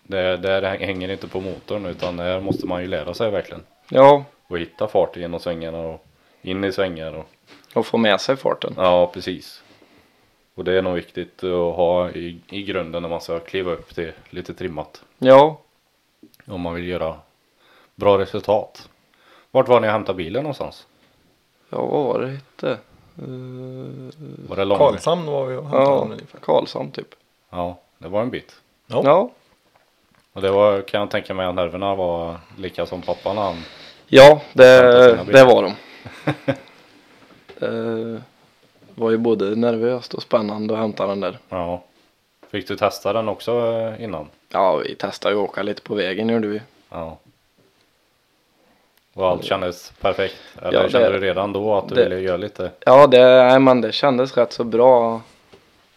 det, 0.04 0.38
där 0.38 0.62
hänger 0.62 1.10
inte 1.12 1.28
på 1.28 1.42
motorn 1.42 1.86
utan 1.86 2.18
där 2.18 2.40
måste 2.42 2.68
man 2.68 2.82
ju 2.82 2.88
lära 2.88 3.14
sig 3.14 3.32
verkligen. 3.32 3.64
ja, 3.90 4.24
Och 4.48 4.60
hitta 4.60 4.88
fart 4.88 5.18
genom 5.18 5.40
svängarna 5.40 5.78
och 5.80 6.06
in 6.42 6.64
i 6.64 6.72
svängar 6.72 7.14
och 7.14 7.30
och 7.74 7.86
få 7.86 7.98
med 7.98 8.22
sig 8.22 8.38
farten. 8.38 8.74
Ja, 8.78 9.12
precis. 9.14 9.64
Och 10.56 10.64
det 10.64 10.78
är 10.78 10.82
nog 10.82 10.94
viktigt 10.96 11.44
att 11.44 11.76
ha 11.76 12.10
i, 12.10 12.40
i 12.50 12.64
grunden 12.64 13.02
när 13.02 13.10
man 13.10 13.22
ska 13.22 13.40
kliva 13.40 13.72
upp 13.72 13.96
till 13.96 14.12
lite 14.30 14.54
trimmat. 14.54 15.04
Ja, 15.18 15.62
Om 16.48 16.62
man 16.62 16.74
vill 16.76 16.88
göra 16.88 17.16
bra 17.96 18.18
resultat. 18.18 18.90
Vart 19.52 19.68
var 19.68 19.80
ni 19.80 19.88
och 19.88 19.92
hämtade 19.92 20.18
bilen 20.18 20.44
någonstans? 20.44 20.88
ja 21.70 21.86
vad 21.86 22.04
var 22.04 22.20
det 22.20 22.28
hette? 22.28 22.78
Uh, 23.22 24.10
Var 24.50 24.56
det 24.56 24.66
långt? 24.66 24.80
Karlshamn 24.80 25.26
var 25.26 25.46
vi 25.46 25.58
och 25.58 25.64
hämtade 25.64 25.84
ja, 25.84 26.08
ungefär. 26.12 26.40
Karlshamn 26.40 26.92
typ. 26.92 27.08
Ja, 27.50 27.78
det 27.98 28.08
var 28.08 28.22
en 28.22 28.30
bit. 28.30 28.56
Ja. 28.88 29.02
Ja, 29.06 29.30
Och 30.34 30.42
det 30.42 30.52
var, 30.52 30.82
kan 30.82 31.00
jag 31.00 31.12
tänka 31.12 31.34
mig 31.34 31.46
att 31.46 31.56
nerverna 31.56 31.96
var 31.96 32.38
lika 32.58 32.86
som 32.86 33.02
pappa 33.02 33.34
när 33.34 33.42
han... 33.42 33.64
ja 34.08 34.42
det, 34.54 34.82
det 35.26 35.44
var 35.44 35.64
de. 35.64 35.74
Det 37.60 38.22
var 38.96 39.12
ju 39.12 39.18
både 39.18 39.56
nervöst 39.56 40.14
och 40.14 40.22
spännande 40.22 40.74
att 40.74 40.80
hämta 40.80 41.08
den 41.08 41.20
där. 41.20 41.38
Ja. 41.50 41.84
Fick 42.50 42.68
du 42.68 42.76
testa 42.76 43.14
den 43.14 43.30
också 43.30 43.52
eh, 43.52 44.04
innan? 44.04 44.28
Ja, 44.50 44.76
vi 44.76 44.96
testade 44.96 45.36
ju 45.36 45.42
att 45.42 45.50
åka 45.50 45.64
lite 45.64 45.82
på 45.82 45.96
vägen 45.96 46.30
gjorde 46.30 46.48
vi. 46.48 46.62
Ja. 46.90 47.18
Och 49.20 49.28
allt 49.30 49.44
kändes 49.44 49.94
perfekt? 50.02 50.36
Eller 50.62 50.74
Ja, 50.74 50.84
det- 50.84 50.90
kände 50.90 51.12
du 51.12 51.20
redan 51.20 51.54
då 51.54 51.76
att 51.76 51.90
du 51.90 51.96
det- 51.96 52.04
ville 52.04 52.20
göra 52.20 52.38
lite? 52.38 52.72
Ja, 52.86 53.08
det, 53.08 53.44
nej, 53.44 53.60
men 53.60 53.82
det 53.82 53.92
kändes 53.92 54.38
rätt 54.38 54.54
så 54.54 54.64
bra. 54.64 55.22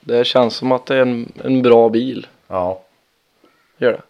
Det 0.00 0.24
känns 0.24 0.56
som 0.56 0.72
att 0.72 0.86
det 0.86 0.94
är 0.96 1.00
en, 1.00 1.32
en 1.44 1.62
bra 1.62 1.88
bil. 1.88 2.26
Ja, 2.48 2.80
Gör 3.78 3.92
det. 3.92 4.00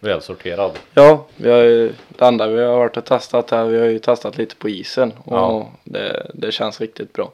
välsorterad. 0.00 0.78
Ja, 0.94 1.24
vi 1.36 1.50
har 1.50 1.58
ju, 1.62 1.92
det 2.08 2.24
enda 2.24 2.46
vi 2.46 2.62
har 2.62 2.76
varit 2.76 2.96
och 2.96 3.04
testat 3.04 3.50
här, 3.50 3.64
vi 3.64 3.78
har 3.78 3.86
ju 3.86 3.98
testat 3.98 4.38
lite 4.38 4.56
på 4.56 4.68
isen 4.68 5.12
och 5.24 5.36
Ja. 5.36 5.66
det, 5.84 6.30
det 6.34 6.52
känns 6.52 6.80
riktigt 6.80 7.12
bra. 7.12 7.30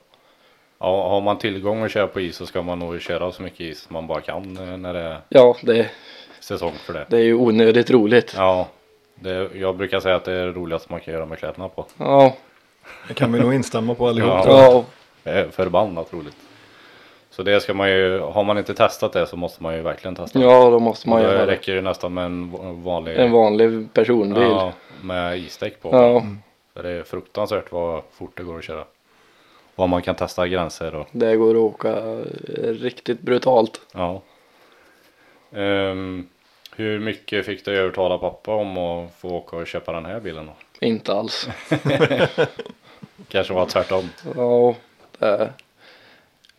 Ja, 0.78 1.08
har 1.08 1.20
man 1.20 1.38
tillgång 1.38 1.82
att 1.84 1.90
köra 1.90 2.06
på 2.06 2.20
is 2.20 2.36
så 2.36 2.46
ska 2.46 2.62
man 2.62 2.78
nog 2.78 3.00
köra 3.00 3.32
så 3.32 3.42
mycket 3.42 3.60
is 3.60 3.90
man 3.90 4.06
bara 4.06 4.20
kan 4.20 4.56
eh, 4.56 4.76
när 4.76 4.92
det 4.94 5.00
är 5.00 5.20
Ja, 5.28 5.56
det, 5.62 5.86
säsong 6.40 6.72
för 6.86 6.92
det. 6.92 7.06
det 7.08 7.16
är 7.16 7.22
ju 7.22 7.34
onödigt 7.34 7.90
roligt. 7.90 8.34
Ja, 8.36 8.68
det, 9.14 9.48
jag 9.54 9.76
brukar 9.76 10.00
säga 10.00 10.16
att 10.16 10.24
det 10.24 10.32
är 10.32 10.46
det 10.46 10.52
roligaste 10.52 10.92
man 10.92 11.00
kan 11.00 11.14
göra 11.14 11.26
med 11.26 11.38
kläderna 11.38 11.68
på. 11.68 11.86
Ja, 11.98 12.34
Det 13.08 13.14
kan 13.14 13.32
vi 13.32 13.40
nog 13.40 13.54
instämma 13.54 13.94
på 13.94 14.08
allihop. 14.08 14.30
Ja. 14.32 14.42
tror 14.44 14.56
jag. 14.58 14.72
ja, 14.74 14.84
Det 15.22 15.30
är 15.30 15.48
förbannat 15.48 16.12
roligt. 16.12 16.36
Så 17.30 17.42
det 17.42 17.60
ska 17.60 17.74
man 17.74 17.90
ju, 17.90 18.18
har 18.20 18.44
man 18.44 18.58
inte 18.58 18.74
testat 18.74 19.12
det 19.12 19.26
så 19.26 19.36
måste 19.36 19.62
man 19.62 19.74
ju 19.76 19.82
verkligen 19.82 20.14
testa. 20.14 20.38
ja, 20.40 20.70
då 20.70 20.78
måste 20.78 21.08
man 21.08 21.22
göra 21.22 21.32
det 21.32 21.38
det. 21.46 21.52
räcker 21.52 21.72
ju 21.74 21.80
nästan 21.80 22.14
med 22.14 22.24
en 22.24 22.82
vanlig 22.82 23.16
En 23.16 23.32
vanlig 23.32 23.92
personbil. 23.92 24.42
ja, 24.42 24.72
med 25.02 25.38
isdäck 25.38 25.82
på. 25.82 25.88
Ja, 25.92 26.22
Så 26.76 26.82
det 26.82 26.90
är 26.90 27.02
fruktansvärt 27.02 27.72
vad 27.72 28.02
fort 28.12 28.36
det 28.36 28.42
går 28.42 28.58
att 28.58 28.64
köra. 28.64 28.84
Vad 29.74 29.88
man 29.88 30.02
kan 30.02 30.14
testa 30.14 30.48
gränser 30.48 30.94
och 30.94 31.06
det 31.12 31.36
går 31.36 31.50
att 31.50 31.56
åka 31.56 31.94
riktigt 32.62 33.20
brutalt. 33.20 33.80
ja. 33.94 34.22
Ehm, 35.52 36.28
hur 36.76 36.98
mycket 37.00 37.46
fick 37.46 37.64
du 37.64 37.76
övertala 37.78 38.18
pappa 38.18 38.54
om 38.54 38.78
att 38.78 39.14
få 39.14 39.28
åka 39.28 39.56
och 39.56 39.66
köpa 39.66 39.92
den 39.92 40.04
här 40.06 40.20
bilen 40.20 40.46
då? 40.46 40.52
Inte 40.86 41.12
alls. 41.14 41.48
Kanske 43.28 43.54
var 43.54 43.66
tvärtom. 43.66 44.08
Ja, 44.36 44.74
det, 45.18 45.52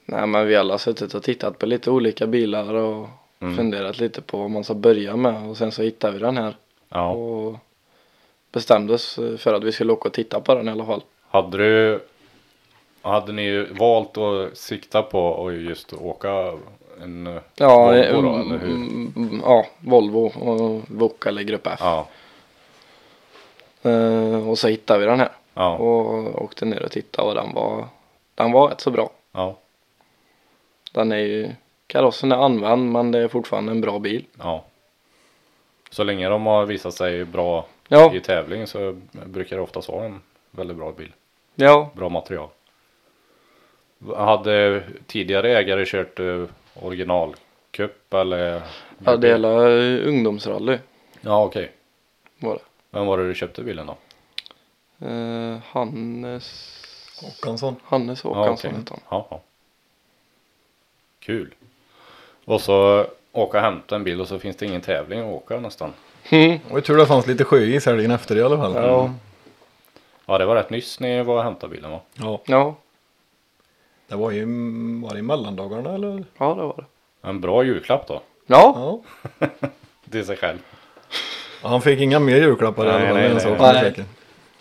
nej 0.05 0.27
men 0.27 0.47
vi 0.47 0.55
alla 0.55 0.73
har 0.73 0.77
suttit 0.77 1.13
och 1.13 1.23
tittat 1.23 1.59
på 1.59 1.65
lite 1.65 1.91
olika 1.91 2.27
bilar 2.27 2.73
och 2.73 3.07
Mm. 3.39 3.57
funderat 3.57 3.99
lite 3.99 4.21
på 4.21 4.37
vad 4.37 4.49
man 4.51 4.63
ska 4.63 4.73
börja 4.73 5.15
med 5.15 5.49
och 5.49 5.57
sen 5.57 5.71
så 5.71 5.81
hittade 5.83 6.13
vi 6.13 6.19
den 6.19 6.37
här 6.37 6.55
Ja. 6.89 7.09
och 7.11 7.55
bestämde 8.51 8.93
oss 8.93 9.19
för 9.37 9.53
att 9.53 9.63
vi 9.63 9.71
skulle 9.71 9.93
åka 9.93 10.07
och 10.09 10.13
titta 10.13 10.39
på 10.39 10.55
den 10.55 10.67
i 10.67 10.71
alla 10.71 10.85
fall. 10.85 11.01
Hade 11.29 11.57
du 11.57 11.99
Hade 13.01 13.31
ni 13.33 13.65
valt 13.71 14.17
att 14.17 14.57
sikta 14.57 15.01
på 15.01 15.19
och 15.27 15.53
just 15.53 15.93
åka 15.93 16.53
en 17.03 17.39
Ja, 17.55 17.77
Volvo 17.85 17.95
eh, 17.97 18.21
då, 18.21 18.29
mm, 18.29 18.41
eller 18.51 18.57
hur? 18.59 18.75
mm, 18.75 19.41
ja 19.45 19.65
Volvo 19.79 20.25
och 20.25 20.81
VOK 20.87 21.25
eller 21.25 21.41
Grupp 21.43 21.67
F. 21.67 21.79
Ja, 21.79 22.07
Eh, 23.81 24.49
och 24.49 24.57
så 24.57 24.67
hittade 24.67 24.99
vi 24.99 25.05
den 25.05 25.19
här 25.19 25.29
ja, 25.53 25.75
och 25.77 26.41
åkte 26.43 26.65
ner 26.65 26.83
och 26.83 26.91
tittade 26.91 27.27
och 27.27 27.35
den 27.35 27.53
var, 27.53 27.87
den 28.35 28.51
var 28.51 28.69
rätt 28.69 28.81
så 28.81 28.91
bra. 28.91 29.09
ja, 29.31 29.57
Den 30.91 31.11
är 31.11 31.17
ju, 31.17 31.49
karossen 31.87 32.31
är 32.31 32.35
använd 32.35 32.91
men 32.91 33.11
det 33.11 33.19
är 33.19 33.27
fortfarande 33.27 33.71
en 33.71 33.81
bra 33.81 33.99
bil. 33.99 34.25
ja. 34.39 34.63
Så 35.89 36.03
länge 36.03 36.29
de 36.29 36.45
har 36.45 36.65
visat 36.65 36.93
sig 36.93 37.25
bra 37.25 37.65
Ja, 37.87 38.13
i 38.13 38.19
tävling 38.19 38.67
så 38.67 38.95
brukar 39.11 39.55
det 39.55 39.61
oftast 39.61 39.89
vara 39.89 40.05
en 40.05 40.21
väldigt 40.51 40.77
bra 40.77 40.91
bil. 40.91 41.11
ja, 41.55 41.89
Bra 41.93 42.09
material. 42.09 42.49
Hade 44.15 44.83
tidigare 45.07 45.57
ägare 45.57 45.85
kört 45.85 46.19
eh, 46.19 46.43
originalcup 46.81 48.13
eller? 48.13 48.61
ja 49.05 49.17
det 49.17 49.27
är 49.27 49.31
hela 49.31 49.49
ungdomsrally 50.09 50.77
Ja 51.21 51.43
okej. 51.43 51.71
var 52.39 52.53
det. 52.53 52.59
Vem 52.91 53.05
var 53.05 53.17
det 53.17 53.27
du 53.27 53.35
köpte 53.35 53.63
bilen 53.63 53.87
då? 53.87 53.97
Eh, 55.07 55.57
Hannes, 55.71 56.71
Håkansson. 57.21 57.75
Hannes 57.83 58.23
Ja, 58.23 58.29
Håkansson 58.29 58.69
okej. 58.71 58.79
heter 58.81 58.91
han. 58.93 59.01
Ja, 59.19 59.27
ja. 59.31 59.41
Kul. 61.19 61.53
Och 62.45 62.61
så 62.61 63.05
åka 63.31 63.57
och 63.57 63.63
hämta 63.63 63.95
en 63.95 64.03
bil 64.03 64.21
och 64.21 64.27
så 64.27 64.39
finns 64.39 64.55
det 64.57 64.65
ingen 64.65 64.81
tävling 64.81 65.19
att 65.19 65.25
åka 65.25 65.59
nästan. 65.59 65.93
Mm. 66.29 66.59
Och 66.71 66.83
tror 66.85 66.97
det 66.97 67.05
fanns 67.05 67.27
lite 67.27 67.43
sjöis 67.43 67.85
helgen 67.85 68.11
efter 68.11 68.35
i 68.35 68.41
alla 68.43 68.57
fall. 68.57 68.73
Ja, 68.75 69.13
Ja 70.25 70.37
det 70.37 70.45
var 70.45 70.55
rätt 70.55 70.69
nyss 70.69 70.99
ni 70.99 71.23
var 71.23 71.37
och 71.37 71.43
hämtade 71.43 71.75
bilen 71.75 71.91
va? 71.91 71.99
Ja, 72.13 72.41
ja, 72.45 72.75
det 74.07 74.15
var 74.15 74.31
ju 74.31 74.45
var 75.01 75.13
det 75.13 75.19
i 75.19 75.21
mellandagarna 75.21 75.93
eller? 75.93 76.25
ja 76.37 76.47
det 76.53 76.61
var 76.63 76.75
det. 76.77 77.27
En 77.29 77.41
bra 77.41 77.63
julklapp 77.63 78.07
då. 78.07 78.21
Ja, 78.47 78.73
Ja. 79.39 79.47
Till 80.11 80.25
sig 80.25 80.37
själv. 80.37 80.57
Han 81.61 81.81
fick 81.81 81.99
inga 81.99 82.19
mer 82.19 82.35
julklappar 82.37 82.83
i 82.85 82.87
Nej, 82.87 82.95
alla 82.95 83.05
fall. 83.07 83.15
nej, 83.15 83.33
nej. 83.59 83.73
Nej. 83.73 83.83
säker. 83.83 84.05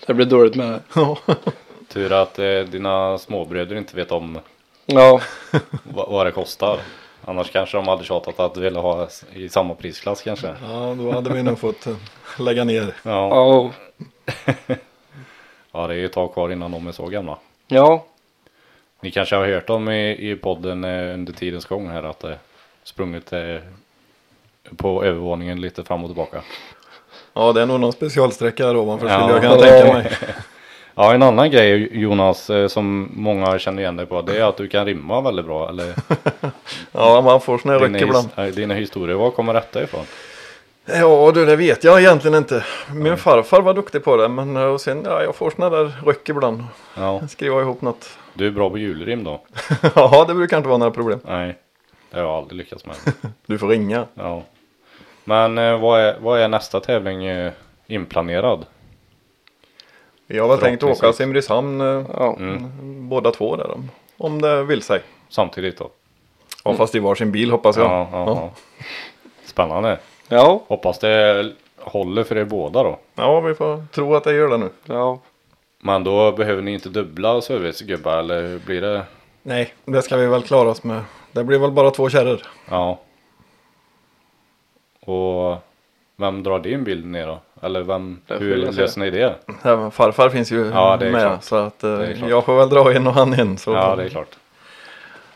det 0.07 0.15
blev 0.15 0.29
dåligt 0.29 0.55
med 0.55 0.67
det. 0.73 0.81
Ja. 0.95 1.19
Tur 1.89 2.13
att 2.13 2.39
eh, 2.39 2.59
dina 2.61 3.19
småbröder 3.19 3.77
inte 3.77 3.97
vet 3.97 4.13
om 4.13 4.39
Ja, 4.87 5.21
vad, 5.83 6.27
det 6.27 6.33
kostar. 6.33 6.79
Annars 7.25 7.51
kanske 7.51 7.77
de 7.77 7.89
hade 7.89 8.05
tjatat 8.05 8.41
att 8.41 8.55
du 8.55 8.61
ville 8.61 8.79
ha 8.79 9.09
i 9.33 9.49
samma 9.49 9.75
prisklass 9.75 10.23
kanske. 10.23 10.47
ja, 10.47 10.95
då 10.99 11.11
hade 11.13 11.31
vi 11.33 11.43
nog 11.43 11.59
fått 11.59 11.87
eh, 11.87 11.95
lägga 12.39 12.65
ner. 12.65 12.95
Ja, 13.03 13.29
ja, 13.29 13.71
ja 15.73 15.87
det 15.87 15.95
är 15.95 15.99
ju 15.99 16.05
ett 16.07 16.13
tag 16.13 16.33
kvar 16.33 16.53
innan 16.53 16.71
de 16.73 16.87
är 16.87 16.93
så 16.93 17.07
gamla. 17.07 17.39
ja, 17.69 18.05
Ni 19.05 19.11
kanske 19.11 19.37
har 19.37 19.47
hört 19.47 19.71
om 19.71 19.89
i, 19.91 20.31
i 20.31 20.37
podden 20.37 20.85
eh, 20.85 21.15
under 21.15 21.33
tidens 21.33 21.65
gång 21.65 21.89
här 21.89 22.03
att 22.03 22.21
det 22.21 22.39
sprungit 22.85 23.33
eh, 23.33 23.57
på 24.77 25.05
övervåningen 25.05 25.61
lite 25.61 25.85
fram 25.85 26.05
och 26.05 26.09
tillbaka. 26.11 26.41
Ja, 27.35 27.53
det 27.53 27.63
är 27.63 27.67
nog 27.67 27.81
någon 27.81 27.93
specialsträcka 27.93 28.67
där 28.67 28.77
ovanför 28.77 29.09
Ja. 29.09 29.19
skulle 29.21 29.33
jag 29.33 29.43
kunna 29.43 29.57
tänka 29.73 29.93
mig. 29.95 30.13
Ja, 30.95 31.15
en 31.15 31.23
annan 31.23 31.51
grej 31.51 31.99
Jonas 32.03 32.51
eh, 32.51 32.69
som 32.69 33.11
många 33.15 33.59
känner 33.59 33.83
igen 33.83 33.97
dig 33.97 34.07
på 34.07 34.23
det 34.23 34.39
är 34.39 34.45
att 34.45 34.57
du 34.57 34.69
kan 34.69 34.87
rimma 34.87 35.21
väldigt 35.21 35.47
bra. 35.47 35.69
Eller 35.69 35.95
Ja, 36.93 37.21
man 37.21 37.41
får 37.41 37.59
såna 37.59 37.73
här 37.75 37.81
ryck 37.81 37.93
dina, 37.93 37.99
ibland. 38.07 38.29
his- 38.37 38.47
eh, 38.49 38.55
dina 38.55 38.75
historier, 38.75 39.17
var 39.17 39.31
kommer 39.31 39.55
detta 39.55 39.83
ifrån? 39.83 40.05
Ja 40.87 41.31
du, 41.35 41.47
det 41.47 41.57
vet 41.57 41.85
jag 41.85 42.01
egentligen 42.01 42.39
inte. 42.39 42.65
Min 42.95 43.17
farfar 43.17 43.61
var 43.61 43.75
duktig 43.75 44.05
på 44.05 44.17
det. 44.17 44.29
Men 44.29 44.57
eh, 44.57 44.63
och 44.63 44.81
sen, 44.81 45.03
ja, 45.05 45.23
jag 45.23 45.35
får 45.37 45.51
såna 45.51 45.71
där 45.71 45.93
ryck 46.07 46.29
ibland. 46.29 46.65
Ja, 46.97 47.29
Skriva 47.29 47.61
ihop 47.61 47.81
något. 47.83 48.19
Du 48.35 48.47
är 48.47 48.51
bra 48.51 48.71
på 48.71 48.79
julrim 48.79 49.25
då? 49.25 49.41
ja, 49.95 50.25
det 50.29 50.35
brukar 50.35 50.57
inte 50.57 50.69
vara 50.69 50.79
några 50.79 50.91
problem. 50.93 51.21
Nej, 51.25 51.59
det 52.11 52.17
har 52.17 52.25
jag 52.27 52.35
aldrig 52.35 52.59
lyckats 52.59 52.87
med. 52.87 52.97
Du 53.47 53.59
får 53.59 53.69
ringa. 53.69 54.07
Ja. 54.15 54.43
Men 55.25 55.59
eh, 55.59 55.81
vad, 55.81 56.01
är, 56.01 56.19
vad 56.21 56.41
är 56.41 56.49
nästa 56.49 56.81
tävling 56.81 57.25
eh, 57.25 57.53
inplanerad? 57.87 58.67
Vi 60.27 60.39
har 60.39 60.49
väl 60.49 60.59
tänkt 60.59 60.83
åka. 60.83 61.13
Simrishamn 61.13 61.81
eh, 61.81 62.07
Ja. 62.15 62.37
Mm. 62.39 63.09
båda 63.09 63.31
två 63.31 63.57
där. 63.57 63.71
Om, 63.71 63.91
om 64.19 64.43
det 64.43 64.63
vill 64.63 64.83
sig. 64.83 65.01
Samtidigt 65.29 65.79
då? 65.79 65.91
Ja, 66.65 66.75
fast 66.75 66.95
i 66.95 66.99
varsin 66.99 67.33
bil 67.33 67.51
hoppas 67.51 67.77
jag. 67.77 67.87
Ja, 67.87 68.09
ja, 68.13 68.25
ja. 68.27 68.51
Spännande. 69.45 69.99
Ja. 70.29 70.61
Hoppas 70.67 70.99
det 70.99 71.53
håller 71.79 72.25
för 72.25 72.37
er 72.37 72.45
båda 72.45 72.83
då. 72.83 72.99
Ja, 73.15 73.41
vi 73.41 73.55
får 73.55 73.85
tro 73.93 74.15
att 74.15 74.25
det 74.25 74.35
gör 74.35 74.49
det 74.49 74.57
nu. 74.57 74.71
Ja. 74.85 75.19
Men 75.87 76.05
då 76.05 76.33
behöver 76.33 76.63
ni 76.63 76.73
inte 76.73 76.89
dubbla 76.89 77.41
servicegubbar 77.41 78.19
eller 78.19 78.43
hur 78.43 78.59
blir 78.59 78.81
det? 78.81 79.03
Nej, 79.43 79.75
det 79.85 80.03
ska 80.03 80.17
vi 80.17 80.27
väl 80.27 80.43
klara 80.43 80.69
oss 80.69 80.85
med. 80.85 81.01
Det 81.33 81.45
blir 81.45 81.59
väl 81.59 81.71
bara 81.71 81.91
två 81.91 82.09
kärror. 82.11 82.43
Ja. 82.71 83.01
Och 85.01 85.57
vem 86.17 86.43
drar 86.43 86.59
din 86.59 86.85
bild 86.85 87.07
ner 87.07 87.27
då? 87.27 87.41
Eller 87.63 87.83
vem, 87.83 88.21
hur 88.27 88.57
löser 88.57 89.01
ni 89.01 89.11
det? 89.11 89.35
Även 89.63 89.91
farfar 89.91 90.29
finns 90.31 90.53
ju 90.53 90.67
Ja, 90.67 90.97
det 90.97 91.07
är 91.07 91.13
med. 91.13 91.21
klart. 91.21 91.43
Så 91.45 91.57
att 91.57 91.85
eh, 91.85 91.99
Det 91.99 92.07
är 92.07 92.15
klart. 92.17 92.31
jag 92.31 92.45
får 92.45 92.57
väl 92.57 92.69
dra 92.69 92.93
en 92.93 93.07
och 93.07 93.13
han 93.15 93.33
en. 93.33 93.59
Så, 93.59 93.73
Ja, 93.73 93.97
det 93.97 94.05
är 94.05 94.09
klart. 94.09 94.37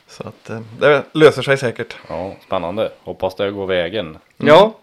så 0.07 0.29
att 0.29 0.51
eh, 0.51 0.61
det 0.81 1.03
löser 1.13 1.43
sig 1.43 1.57
säkert. 1.59 1.97
Ja, 2.09 2.33
spännande. 2.47 2.93
Hoppas 3.05 3.35
det 3.37 3.51
går 3.51 3.67
vägen. 3.67 4.19
Ja. 4.37 4.75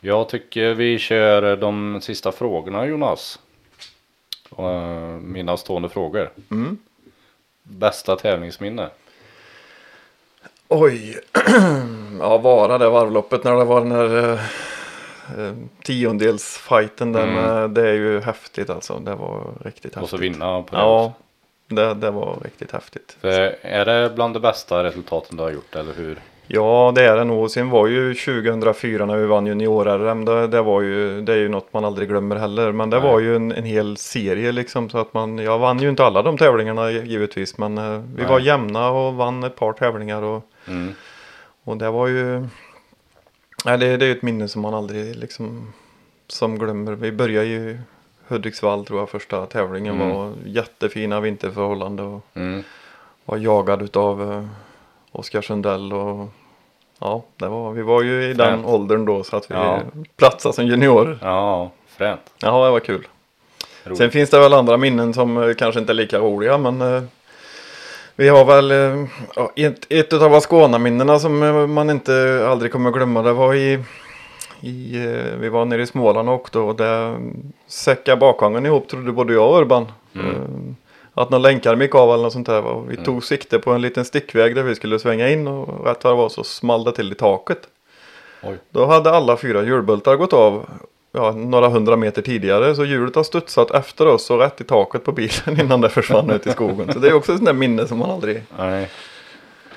Jag 0.00 0.28
tycker 0.28 0.74
vi 0.74 0.98
kör 0.98 1.56
de 1.56 1.98
sista 2.02 2.32
frågorna 2.32 2.86
Jonas. 2.86 3.38
Och, 4.50 4.70
eh, 4.70 5.08
mina 5.20 5.56
stående 5.56 5.88
frågor. 5.88 6.30
Mm. 6.50 6.78
Bästa 7.62 8.16
tävlingsminne? 8.16 8.88
Oj, 10.68 11.18
ja 12.20 12.38
Vara 12.38 12.78
det 12.78 12.88
varvloppet 12.88 13.44
när 13.44 13.56
det 13.56 13.64
var 13.64 13.80
den 13.80 13.92
här 13.92 14.32
eh, 14.32 14.40
eh, 15.38 15.54
tiondelsfighten 15.82 17.12
där 17.12 17.22
Mm. 17.22 17.74
det 17.74 17.88
är 17.88 17.94
ju 17.94 18.20
häftigt 18.20 18.70
alltså. 18.70 18.98
Det 18.98 19.14
var 19.14 19.44
riktigt 19.64 19.84
häftigt. 19.84 20.02
Och 20.02 20.08
så 20.08 20.16
vinna 20.16 20.62
på 20.62 20.76
det 20.76 20.82
Ja, 20.82 21.12
det, 21.68 21.94
det 21.94 22.10
var 22.10 22.38
riktigt 22.44 22.72
häftigt. 22.72 23.16
För 23.20 23.56
är 23.62 23.84
det 23.84 24.10
bland 24.14 24.34
de 24.34 24.40
bästa 24.40 24.84
resultaten 24.84 25.36
du 25.36 25.42
har 25.42 25.50
gjort 25.50 25.76
eller 25.76 25.92
hur? 25.92 26.18
Ja, 26.52 26.92
det 26.94 27.04
är 27.04 27.16
det 27.16 27.24
nog. 27.24 27.50
Sen 27.50 27.70
var 27.70 27.86
ju 27.86 28.14
2004 28.14 29.06
när 29.06 29.16
vi 29.16 29.26
vann 29.26 29.46
junior-RM, 29.46 30.24
det, 30.24 30.46
det 30.46 30.62
var 30.62 30.80
ju, 30.80 31.20
det 31.20 31.32
är 31.32 31.36
ju 31.36 31.48
något 31.48 31.72
man 31.72 31.84
aldrig 31.84 32.08
glömmer 32.08 32.36
heller. 32.36 32.72
Men 32.72 32.90
det 32.90 32.98
Nej. 33.00 33.10
var 33.10 33.20
ju 33.20 33.36
en, 33.36 33.52
en 33.52 33.64
hel 33.64 33.96
serie 33.96 34.52
liksom 34.52 34.90
så 34.90 34.98
att 34.98 35.14
man, 35.14 35.38
jag 35.38 35.58
vann 35.58 35.78
ju 35.78 35.88
inte 35.88 36.04
alla 36.04 36.22
de 36.22 36.38
tävlingarna 36.38 36.90
givetvis. 36.90 37.58
Men 37.58 37.78
eh, 37.78 37.98
vi 38.14 38.22
Nej. 38.22 38.26
var 38.30 38.40
jämna 38.40 38.90
och 38.90 39.14
vann 39.14 39.44
ett 39.44 39.56
par 39.56 39.72
tävlingar 39.72 40.22
och, 40.22 40.42
Mm. 40.68 40.94
och 41.64 41.76
det 41.76 41.90
var 41.90 42.06
ju, 42.06 42.46
nej 43.64 43.78
det, 43.78 43.96
det 43.96 44.04
är 44.04 44.06
ju 44.06 44.12
ett 44.16 44.22
minne 44.22 44.48
som 44.48 44.62
man 44.62 44.74
aldrig 44.74 45.16
liksom, 45.16 45.72
som 46.28 46.58
glömmer. 46.58 46.92
Vi 46.92 47.12
började 47.12 47.46
ju 47.46 47.78
Hudiksvall 48.28 48.84
tror 48.86 48.98
jag 48.98 49.10
första 49.10 49.46
tävlingen 49.46 49.94
Mm. 50.00 50.16
var 50.16 50.32
jättefina 50.46 51.20
vinterförhållanden 51.20 52.06
och 52.06 52.22
Mm. 52.34 52.62
var 53.24 53.36
jagad 53.38 53.82
utav 53.82 54.32
eh, 54.32 54.44
Oskar 55.12 55.42
Sundell 55.42 55.92
och 55.92 56.28
ja, 57.00 57.22
det 57.36 57.48
var, 57.48 57.72
vi 57.72 57.82
var 57.82 58.02
ju 58.02 58.24
i 58.24 58.26
den 58.34 58.36
Fränt. 58.36 58.66
åldern 58.66 59.04
då 59.04 59.24
så 59.24 59.36
att 59.36 59.50
vi 59.50 59.54
Ja. 59.54 59.80
platsade 60.16 60.54
som 60.54 60.66
juniorer. 60.66 61.18
Ja, 61.22 61.70
fränt. 61.88 62.20
Ja, 62.42 62.64
det 62.64 62.70
var 62.70 62.80
kul. 62.80 63.06
Roligt. 63.84 63.98
Sen 63.98 64.10
finns 64.10 64.30
det 64.30 64.38
väl 64.40 64.52
andra 64.54 64.76
minnen 64.76 65.14
som 65.14 65.36
eh, 65.42 65.54
kanske 65.54 65.80
inte 65.80 65.92
är 65.92 65.94
lika 65.94 66.18
roliga 66.18 66.58
men 66.58 66.80
eh, 66.80 67.02
vi 68.16 68.28
har 68.28 68.44
väl 68.44 68.70
eh, 68.70 69.04
ja, 69.36 69.50
ett, 69.56 69.86
ett 69.92 70.12
av 70.12 70.34
Ascona-minnena 70.34 71.18
som 71.18 71.38
man 71.74 71.90
inte 71.90 72.46
aldrig 72.50 72.72
kommer 72.72 72.90
glömma 72.90 73.22
det 73.22 73.32
var 73.32 73.54
i, 73.54 73.78
i 74.60 74.98
vi 75.40 75.48
var 75.48 75.64
nere 75.64 75.82
i 75.82 75.86
Småland 75.86 76.28
och 76.28 76.34
åkte 76.34 76.58
och 76.58 76.76
det 76.76 77.16
säckade 77.66 78.16
bakvagnen 78.16 78.66
ihop 78.66 78.88
trodde 78.88 79.12
både 79.12 79.32
jag 79.32 79.50
och 79.50 79.58
Urban. 79.60 79.86
Mm. 80.14 80.76
Att 81.20 81.30
några 81.30 81.42
länkar 81.42 81.76
gick 81.76 81.94
av 81.94 82.14
eller 82.14 82.22
något 82.22 82.32
sånt 82.32 82.46
där. 82.46 82.60
va. 82.60 82.84
Vi 82.88 82.96
tog 82.96 83.24
sikte 83.24 83.58
på 83.58 83.70
en 83.70 83.80
liten 83.80 84.04
stickväg 84.04 84.54
där 84.54 84.62
vi 84.62 84.74
skulle 84.74 84.98
svänga 84.98 85.28
in 85.28 85.48
och 85.48 85.86
rätt 85.86 86.04
vad 86.04 86.12
det 86.12 86.16
var 86.16 86.28
så 86.28 86.44
small 86.44 86.84
det 86.84 86.92
till 86.92 87.12
i 87.12 87.14
taket. 87.14 87.58
Oj. 88.42 88.58
Då 88.70 88.86
hade 88.86 89.10
alla 89.10 89.36
fyra 89.36 89.62
hjulbultar 89.62 90.16
gått 90.16 90.32
av 90.32 90.70
ja, 91.12 91.30
några 91.30 91.68
hundra 91.68 91.96
meter 91.96 92.22
tidigare 92.22 92.74
så 92.74 92.84
hjulet 92.84 93.14
har 93.14 93.22
studsat 93.22 93.70
efter 93.70 94.06
oss 94.06 94.30
och 94.30 94.38
rätt 94.38 94.60
i 94.60 94.64
taket 94.64 95.04
på 95.04 95.12
bilen 95.12 95.60
innan 95.60 95.80
det 95.80 95.88
försvann 95.88 96.30
ut 96.30 96.46
i 96.46 96.50
skogen. 96.50 96.92
Så 96.92 96.98
det 96.98 97.08
är 97.08 97.12
också 97.12 97.32
ett 97.32 97.38
sånt 97.38 97.46
där 97.46 97.54
minne 97.54 97.86
som 97.86 97.98
man 97.98 98.10
aldrig... 98.10 98.42
Nej. 98.58 98.90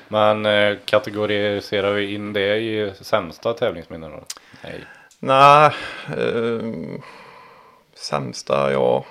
Men 0.08 0.46
eh, 0.46 0.76
kategoriserar 0.84 1.92
vi 1.92 2.14
in 2.14 2.32
det 2.32 2.56
i 2.56 2.92
sämsta 3.00 3.52
tävlingsminnen 3.52 4.10
då? 4.10 4.22
Nej. 4.64 4.84
Nej, 5.18 5.70
eh, 6.06 7.00
sämsta 7.94 8.72
ja. 8.72 9.04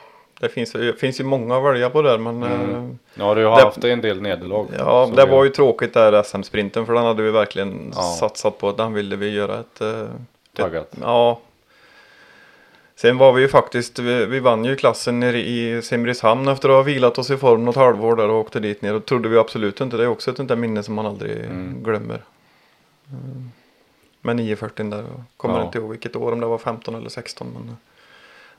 Det 0.44 0.50
finns, 0.50 0.72
det 0.72 0.94
finns 1.00 1.20
ju 1.20 1.24
många 1.24 1.58
att 1.58 1.64
välja 1.64 1.90
på 1.90 2.02
där 2.02 2.18
men 2.18 2.44
eh, 2.44 2.90
Ja, 3.16 3.34
du 3.36 3.46
har 3.46 3.56
Det- 3.58 3.64
haft 3.64 3.84
en 3.84 4.02
del 4.02 4.22
nederlag. 4.22 4.68
Ja, 4.78 5.12
det 5.16 5.26
var 5.26 5.44
ju 5.44 5.50
tråkigt 5.50 5.94
där 5.94 6.24
SM-sprinten 6.24 6.86
för 6.86 6.94
den 6.94 7.04
hade 7.04 7.24
vi 7.24 7.32
verkligen 7.32 7.92
Ja. 7.96 8.02
satsat 8.02 8.58
på. 8.58 8.72
Den 8.72 8.94
ville 8.94 9.16
vi 9.16 9.30
göra 9.30 9.60
ett... 9.60 9.82
eh, 9.82 10.06
Taggat. 10.56 10.94
ett 10.94 11.00
ja. 11.02 11.40
Sen 12.96 13.18
var 13.18 13.34
vi 13.34 13.42
ju 13.42 13.48
faktiskt, 13.48 14.00
vi, 14.00 14.26
vi 14.26 14.40
vann 14.40 14.66
ju 14.66 14.76
klassen 14.76 15.20
nere 15.20 15.40
i 15.40 15.82
Simrishamn 15.82 16.48
efter 16.48 16.70
att 16.70 16.76
ha 16.76 16.82
vilat 16.82 17.18
oss 17.18 17.30
i 17.32 17.38
form 17.38 17.66
något 17.66 17.76
halvår 17.76 18.16
där 18.16 18.30
och 18.30 18.40
åkte 18.40 18.60
dit 18.60 18.82
ner. 18.82 18.94
Och 18.96 19.06
trodde 19.06 19.30
vi 19.30 19.38
absolut 19.38 19.82
inte. 19.82 19.98
Det 19.98 20.04
är 20.04 20.08
också 20.08 20.32
ett 20.32 20.38
sånt 20.38 20.50
där 20.50 20.56
minne 20.56 20.84
som 20.84 20.94
man 20.96 21.06
aldrig 21.06 21.38
Mm. 21.46 21.84
glömmer. 21.84 22.22
Mm. 23.10 23.52
Med 24.22 24.36
940 24.36 24.90
där. 24.90 24.98
Jag 24.98 25.08
kommer 25.38 25.60
Ja. 25.60 25.66
inte 25.66 25.78
ihåg 25.78 25.90
vilket 25.92 26.16
år, 26.16 26.32
om 26.32 26.40
det 26.40 26.46
var 26.46 26.58
15 26.58 26.96
eller 26.96 27.10
16. 27.10 27.48
Men 27.54 27.78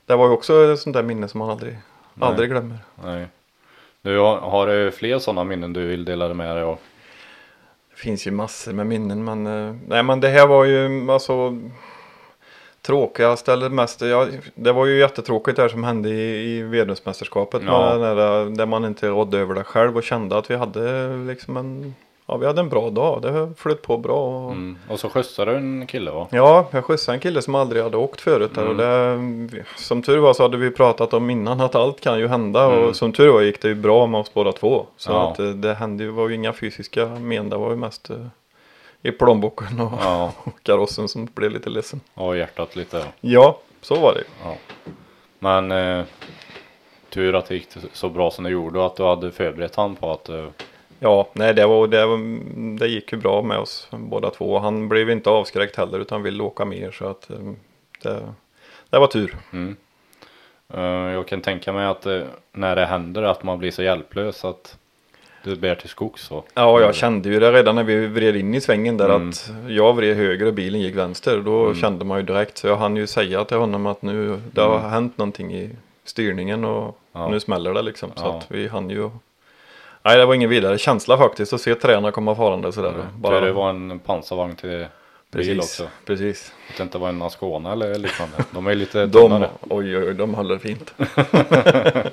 det 0.06 0.16
var 0.16 0.26
ju 0.26 0.32
också 0.32 0.72
ett 0.72 0.80
sånt 0.80 0.94
där 0.94 1.02
minne 1.02 1.28
som 1.28 1.38
man 1.38 1.50
aldrig, 1.50 1.72
Nej. 2.14 2.28
aldrig 2.28 2.50
glömmer. 2.50 2.78
Nej. 3.04 3.26
Du 4.02 4.18
har, 4.18 4.36
har 4.38 4.66
du 4.66 4.90
fler 4.90 5.18
sådana 5.18 5.44
minnen 5.44 5.72
du 5.72 5.86
vill 5.86 6.04
dela 6.04 6.34
med 6.34 6.56
dig 6.56 6.64
av? 6.64 6.78
Det 7.90 8.00
finns 8.00 8.26
ju 8.26 8.30
massor 8.30 8.72
med 8.72 8.86
minnen 8.86 9.24
men, 9.24 9.46
eh, 9.46 9.74
nej 9.88 10.02
men 10.02 10.20
det 10.20 10.28
här 10.28 10.46
var 10.46 10.64
ju 10.64 11.10
alltså 11.10 11.58
tråkigast 12.82 13.48
eller 13.48 13.68
mest, 13.68 14.00
ja, 14.00 14.26
det 14.54 14.72
var 14.72 14.86
ju 14.86 14.98
jättetråkigt 14.98 15.56
det 15.56 15.62
här 15.62 15.68
som 15.68 15.84
hände 15.84 16.08
i, 16.08 16.56
i 16.58 16.62
Vedumsmästerskapet 16.62 17.62
Ja. 17.66 17.94
där, 17.94 18.50
där 18.56 18.66
man 18.66 18.84
inte 18.84 19.08
rådde 19.08 19.38
över 19.38 19.54
det 19.54 19.64
själv 19.64 19.96
och 19.96 20.02
kände 20.02 20.38
att 20.38 20.50
vi 20.50 20.56
hade 20.56 21.16
liksom 21.16 21.56
en, 21.56 21.94
ja 22.26 22.36
vi 22.36 22.46
hade 22.46 22.60
en 22.60 22.68
bra 22.68 22.90
dag, 22.90 23.22
det 23.22 23.52
flöt 23.56 23.82
på 23.82 23.98
bra. 23.98 24.26
Och, 24.46 24.52
Mm. 24.52 24.78
Och 24.88 25.00
så 25.00 25.08
skjutsade 25.08 25.50
du 25.50 25.56
en 25.56 25.86
kille 25.86 26.10
va? 26.10 26.26
Ja, 26.30 26.68
jag 26.70 26.84
skjutsade 26.84 27.16
en 27.16 27.20
kille 27.20 27.42
som 27.42 27.54
aldrig 27.54 27.82
hade 27.82 27.96
åkt 27.96 28.20
förut 28.20 28.54
där 28.54 28.66
och 28.68 28.76
det, 28.76 29.64
som 29.76 30.02
tur 30.02 30.18
var 30.18 30.34
så 30.34 30.42
hade 30.42 30.56
vi 30.56 30.70
pratat 30.70 31.14
om 31.14 31.30
innan 31.30 31.60
att 31.60 31.74
allt 31.74 32.00
kan 32.00 32.18
ju 32.18 32.28
hända 32.28 32.64
Mm. 32.64 32.84
och 32.88 32.96
som 32.96 33.12
tur 33.12 33.28
var 33.32 33.40
gick 33.42 33.62
det 33.62 33.68
ju 33.68 33.74
bra 33.74 34.06
med 34.06 34.20
oss 34.20 34.34
båda 34.34 34.52
två. 34.52 34.86
Så 34.96 35.12
Ja. 35.12 35.30
att 35.30 35.38
eh, 35.38 35.46
det 35.46 35.74
hände 35.74 36.04
ju, 36.04 36.10
var 36.10 36.28
ju 36.28 36.34
inga 36.34 36.52
fysiska 36.52 37.06
men, 37.06 37.48
det 37.50 37.56
var 37.56 37.70
ju 37.70 37.76
mest 37.76 38.10
eh, 38.10 38.16
i 39.02 39.10
plånboken 39.12 39.80
och, 39.80 39.92
Ja, 40.00 40.32
och 40.44 40.62
karossen 40.62 41.08
som 41.08 41.28
blev 41.34 41.50
lite 41.50 41.70
ledsen. 41.70 42.00
och 42.14 42.36
hjärtat 42.36 42.76
lite. 42.76 43.04
Ja, 43.20 43.58
så 43.80 43.94
var 43.94 44.14
det. 44.14 44.24
Ja. 44.44 44.54
Men 45.38 45.72
eh, 45.72 46.04
tur 47.10 47.34
att 47.34 47.46
det 47.46 47.54
gick 47.54 47.68
så 47.92 48.08
bra 48.08 48.30
som 48.30 48.44
det 48.44 48.50
gjorde 48.50 48.78
och 48.78 48.86
att 48.86 48.96
du 48.96 49.02
hade 49.04 49.30
förberett 49.32 49.76
han 49.76 49.96
på 49.96 50.12
att 50.12 50.28
eh, 50.28 50.46
Ja, 51.04 51.28
nej 51.32 51.54
det, 51.54 51.66
var, 51.66 51.86
det, 51.86 52.06
det 52.78 52.88
gick 52.92 53.12
ju 53.12 53.18
bra 53.18 53.42
med 53.42 53.58
oss 53.58 53.88
båda 53.90 54.30
två. 54.30 54.58
Han 54.58 54.88
blev 54.88 55.10
inte 55.10 55.30
avskräckt 55.30 55.76
heller 55.76 55.98
utan 55.98 56.22
ville 56.22 56.42
åka 56.42 56.64
mer 56.64 56.90
så 56.90 57.06
att 57.06 57.30
eh, 57.30 57.36
det, 58.02 58.20
det 58.90 58.98
var 58.98 59.06
tur. 59.06 59.36
Mm. 59.52 59.76
Eh, 60.74 60.82
Jag 61.12 61.26
kan 61.28 61.40
tänka 61.40 61.72
mig 61.72 61.86
att 61.86 62.06
eh, 62.06 62.20
när 62.52 62.76
det 62.76 62.86
händer 62.86 63.22
att 63.22 63.42
man 63.42 63.58
blir 63.58 63.70
så 63.70 63.82
hjälplös 63.82 64.44
att 64.44 64.78
du 65.44 65.56
bär 65.56 65.74
till 65.74 65.88
skogs 65.88 66.22
så. 66.22 66.44
Ja, 66.54 66.80
jag 66.80 66.94
kände 66.94 67.28
ju 67.28 67.40
det 67.40 67.52
redan 67.52 67.74
när 67.74 67.84
vi 67.84 68.06
vred 68.06 68.36
in 68.36 68.54
i 68.54 68.60
svängen 68.60 68.96
där 68.96 69.08
Mm. 69.14 69.28
att 69.28 69.50
jag 69.68 69.92
vred 69.96 70.16
höger 70.16 70.46
och 70.46 70.54
bilen 70.54 70.80
gick 70.80 70.94
vänster. 70.96 71.40
Då 71.40 71.74
kände 71.74 72.04
man 72.04 72.18
ju 72.18 72.24
direkt 72.24 72.58
så 72.58 72.66
jag 72.66 72.76
hann 72.76 72.96
ju 72.96 73.06
säga 73.06 73.44
till 73.44 73.56
honom 73.56 73.86
att 73.86 74.02
nu 74.02 74.40
det 74.52 74.60
har 74.60 74.78
hänt 74.78 75.18
någonting 75.18 75.54
i 75.54 75.70
styrningen 76.04 76.64
och 76.64 76.82
Mm. 77.16 77.26
Ja. 77.26 77.30
nu 77.30 77.40
smäller 77.40 77.74
det 77.74 77.82
liksom. 77.82 78.10
Så 78.16 78.24
Ja. 78.26 78.38
att 78.38 78.50
vi 78.50 78.68
hann 78.68 78.90
ju. 78.90 79.10
Nej, 80.04 80.18
det 80.18 80.26
var 80.26 80.34
ingen 80.34 80.50
vidare 80.50 80.78
känsla 80.78 81.18
faktiskt 81.18 81.52
att 81.52 81.60
se 81.60 81.74
tränarna 81.74 82.10
komma 82.10 82.34
farande 82.34 82.72
sådär. 82.72 82.94
Bara... 83.16 83.40
Det 83.40 83.52
var 83.52 83.70
en 83.70 83.98
pansarvagn 83.98 84.56
till 84.56 84.68
bil 84.70 84.86
precis, 85.30 85.58
också. 85.58 85.90
precis. 86.06 86.52
Att 86.70 86.76
det 86.76 86.82
inte 86.82 86.98
var 86.98 87.08
en 87.08 87.22
Ascona 87.22 87.72
eller 87.72 87.94
liknande. 87.94 88.36
De 88.50 88.66
är 88.66 88.74
lite 88.74 89.06
De, 89.06 89.22
tunnare. 89.22 89.50
oj, 89.60 89.96
oj, 89.96 90.08
oj, 90.08 90.14
de 90.14 90.34
håller 90.34 90.58
fint. 90.58 90.94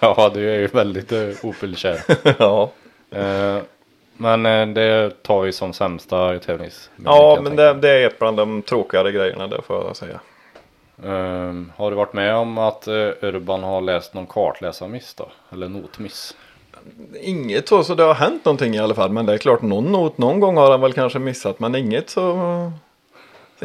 Ja, 0.00 0.30
du 0.34 0.50
är 0.50 0.58
ju 0.58 0.66
väldigt 0.72 1.12
uh, 1.12 1.34
Opel-kär. 1.42 2.00
ja. 2.38 2.70
Eh, 3.10 3.58
men 4.16 4.46
eh, 4.46 4.66
det 4.66 5.22
tar 5.22 5.44
ju 5.44 5.52
som 5.52 5.72
sämsta 5.72 6.38
tävlings. 6.38 6.90
Ja, 7.04 7.38
men 7.42 7.56
det, 7.56 7.74
det 7.74 7.90
är 7.90 8.06
ett 8.06 8.18
bland 8.18 8.36
de 8.36 8.62
tråkigare 8.62 9.12
grejerna 9.12 9.46
det 9.46 9.62
får 9.62 9.84
jag 9.86 9.96
säga. 9.96 10.20
Ehm, 11.04 11.72
har 11.76 11.90
du 11.90 11.96
varit 11.96 12.12
med 12.12 12.34
om 12.34 12.58
att 12.58 12.86
eh, 12.86 12.94
Urban 13.22 13.62
har 13.62 13.80
läst 13.80 14.14
någon 14.14 14.26
kartläsarmiss 14.26 15.14
då? 15.14 15.28
Eller 15.52 15.68
notmiss? 15.68 16.36
Inget 17.20 17.68
så, 17.68 17.84
så 17.84 17.94
det 17.94 18.02
har 18.02 18.14
hänt 18.14 18.44
någonting 18.44 18.74
i 18.74 18.78
alla 18.78 18.94
fall. 18.94 19.10
Men 19.10 19.26
det 19.26 19.32
är 19.32 19.38
klart 19.38 19.62
någon 19.62 19.92
not 19.92 20.18
någon 20.18 20.40
gång 20.40 20.56
har 20.56 20.70
han 20.70 20.80
väl 20.80 20.92
kanske 20.92 21.18
missat. 21.18 21.60
Men 21.60 21.74
inget 21.74 22.10
så. 22.10 22.72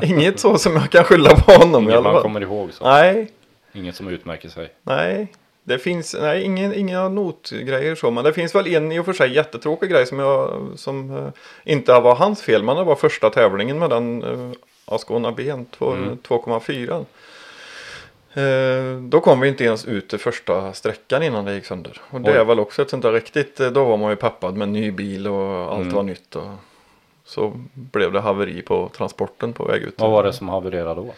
Inget 0.02 0.40
så 0.40 0.58
som 0.58 0.74
jag 0.74 0.90
kan 0.90 1.04
skylla 1.04 1.36
på 1.36 1.52
honom 1.52 1.84
i 1.84 1.86
Inget 1.86 1.96
alla 1.98 2.04
man 2.04 2.14
fall. 2.14 2.22
kommer 2.22 2.42
ihåg 2.42 2.74
så. 2.74 2.84
Nej, 2.84 3.28
Inget 3.74 3.96
som 3.96 4.08
utmärker 4.08 4.50
sig. 4.50 4.70
nej. 4.84 5.28
Det 5.66 5.80
finns 5.80 6.16
nej, 6.22 6.44
ingen, 6.44 6.74
inga 6.74 7.10
notgrejer 7.10 7.96
så. 7.96 8.12
Men 8.12 8.24
det 8.24 8.34
finns 8.34 8.56
väl 8.56 8.68
en 8.76 8.92
i 8.92 9.00
och 9.00 9.06
för 9.06 9.14
sig 9.14 9.34
jättetråkig 9.36 9.90
grej 9.90 10.06
som, 10.06 10.20
jag, 10.20 10.62
som 10.76 11.18
eh, 11.18 11.28
inte 11.74 12.00
var 12.00 12.16
hans 12.16 12.42
fel. 12.42 12.64
Men 12.64 12.76
det 12.78 12.84
var 12.84 12.96
första 12.96 13.30
tävlingen 13.30 13.80
med 13.80 13.90
den 13.90 14.24
uh, 14.24 14.52
Ascona 14.86 15.32
Ben 15.32 15.66
2, 15.66 15.92
Mm. 15.94 16.18
2,4. 18.36 18.94
Eh, 18.96 19.02
då 19.02 19.20
kom 19.20 19.40
vi 19.40 19.48
inte 19.48 19.64
ens 19.64 19.86
ut 19.86 20.08
till 20.10 20.20
första 20.20 20.74
sträckan 20.74 21.24
innan 21.24 21.46
det 21.46 21.54
gick 21.56 21.66
sönder. 21.66 22.02
Och 22.10 22.22
det 22.22 22.32
Oj. 22.32 22.38
är 22.38 22.46
väl 22.46 22.60
också 22.60 22.82
ett 22.82 22.90
sånt 22.90 23.04
där 23.04 23.12
riktigt, 23.12 23.60
eh, 23.60 23.68
då 23.70 23.86
var 23.86 23.98
man 23.98 24.10
ju 24.10 24.16
peppad 24.16 24.58
med 24.58 24.70
ny 24.70 24.92
bil 24.92 25.28
och 25.28 25.74
allt 25.74 25.82
Mm. 25.82 25.94
var 25.96 26.04
nytt. 26.04 26.36
Och 26.36 26.44
så 27.26 27.54
blev 27.74 28.12
det 28.12 28.20
haveri 28.22 28.62
på 28.62 28.90
transporten 28.98 29.54
på 29.54 29.66
väg 29.66 29.82
ut. 29.82 29.96
Vad 29.98 30.12
var 30.12 30.24
det 30.24 30.34
som 30.34 30.50
havererade 30.50 30.96
då? 31.02 31.14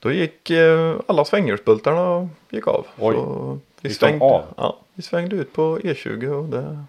Då 0.00 0.12
gick 0.12 0.50
eh, 0.50 0.96
alla 1.06 1.24
svänghjulsbultarna 1.24 2.28
gick 2.50 2.66
av. 2.68 2.86
Oj. 2.98 3.14
Så 3.14 3.58
vi, 3.80 3.88
Gick 3.88 4.00
de 4.00 4.06
svängde, 4.06 4.24
av? 4.24 4.42
Ja, 4.56 4.76
vi 4.94 5.02
svängde 5.02 5.36
ut 5.36 5.52
på 5.52 5.78
E20 5.78 6.26
och 6.28 6.44
det, 6.48 6.84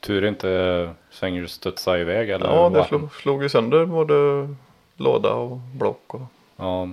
Tur 0.00 0.24
inte 0.24 0.90
svänghjul 1.10 1.48
studsade 1.48 2.00
iväg 2.00 2.30
eller? 2.30 2.46
ja, 2.46 2.68
det 2.68 2.84
slog, 2.84 3.14
slog 3.14 3.42
ju 3.42 3.48
sönder 3.48 3.86
både 3.86 4.48
låda 4.96 5.34
och 5.34 5.56
block. 5.56 6.14
Och, 6.14 6.20
Ja, 6.56 6.88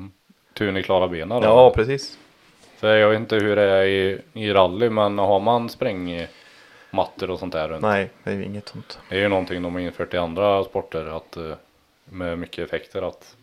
tur 0.60 0.72
ni 0.72 0.84
klarade 0.84 1.12
benen 1.12 1.42
då. 1.42 1.48
ja, 1.48 1.70
precis. 1.76 2.18
För 2.78 2.96
jag 2.96 3.10
vet 3.10 3.20
inte 3.20 3.36
hur 3.36 3.56
det 3.56 3.62
är 3.64 3.84
i, 3.86 4.22
i 4.34 4.54
rally 4.54 4.90
men 4.90 5.18
har 5.18 5.40
man 5.40 5.70
sprängmattor 5.70 7.30
och 7.30 7.40
sånt 7.40 7.54
där 7.54 7.68
runt? 7.70 7.82
Nej, 7.82 8.10
det 8.24 8.30
är 8.32 8.36
ju 8.36 8.46
inget 8.46 8.68
sånt. 8.70 9.00
Det 9.10 9.16
är 9.16 9.20
ju 9.20 9.28
någonting 9.30 9.62
de 9.64 9.74
har 9.74 9.82
infört 9.82 10.14
i 10.14 10.18
andra 10.18 10.64
sporter 10.64 11.06
att 11.18 11.38
eh, 11.38 11.54
med 12.06 12.38
mycket 12.40 12.66
effekter 12.68 13.02
att 13.02 13.36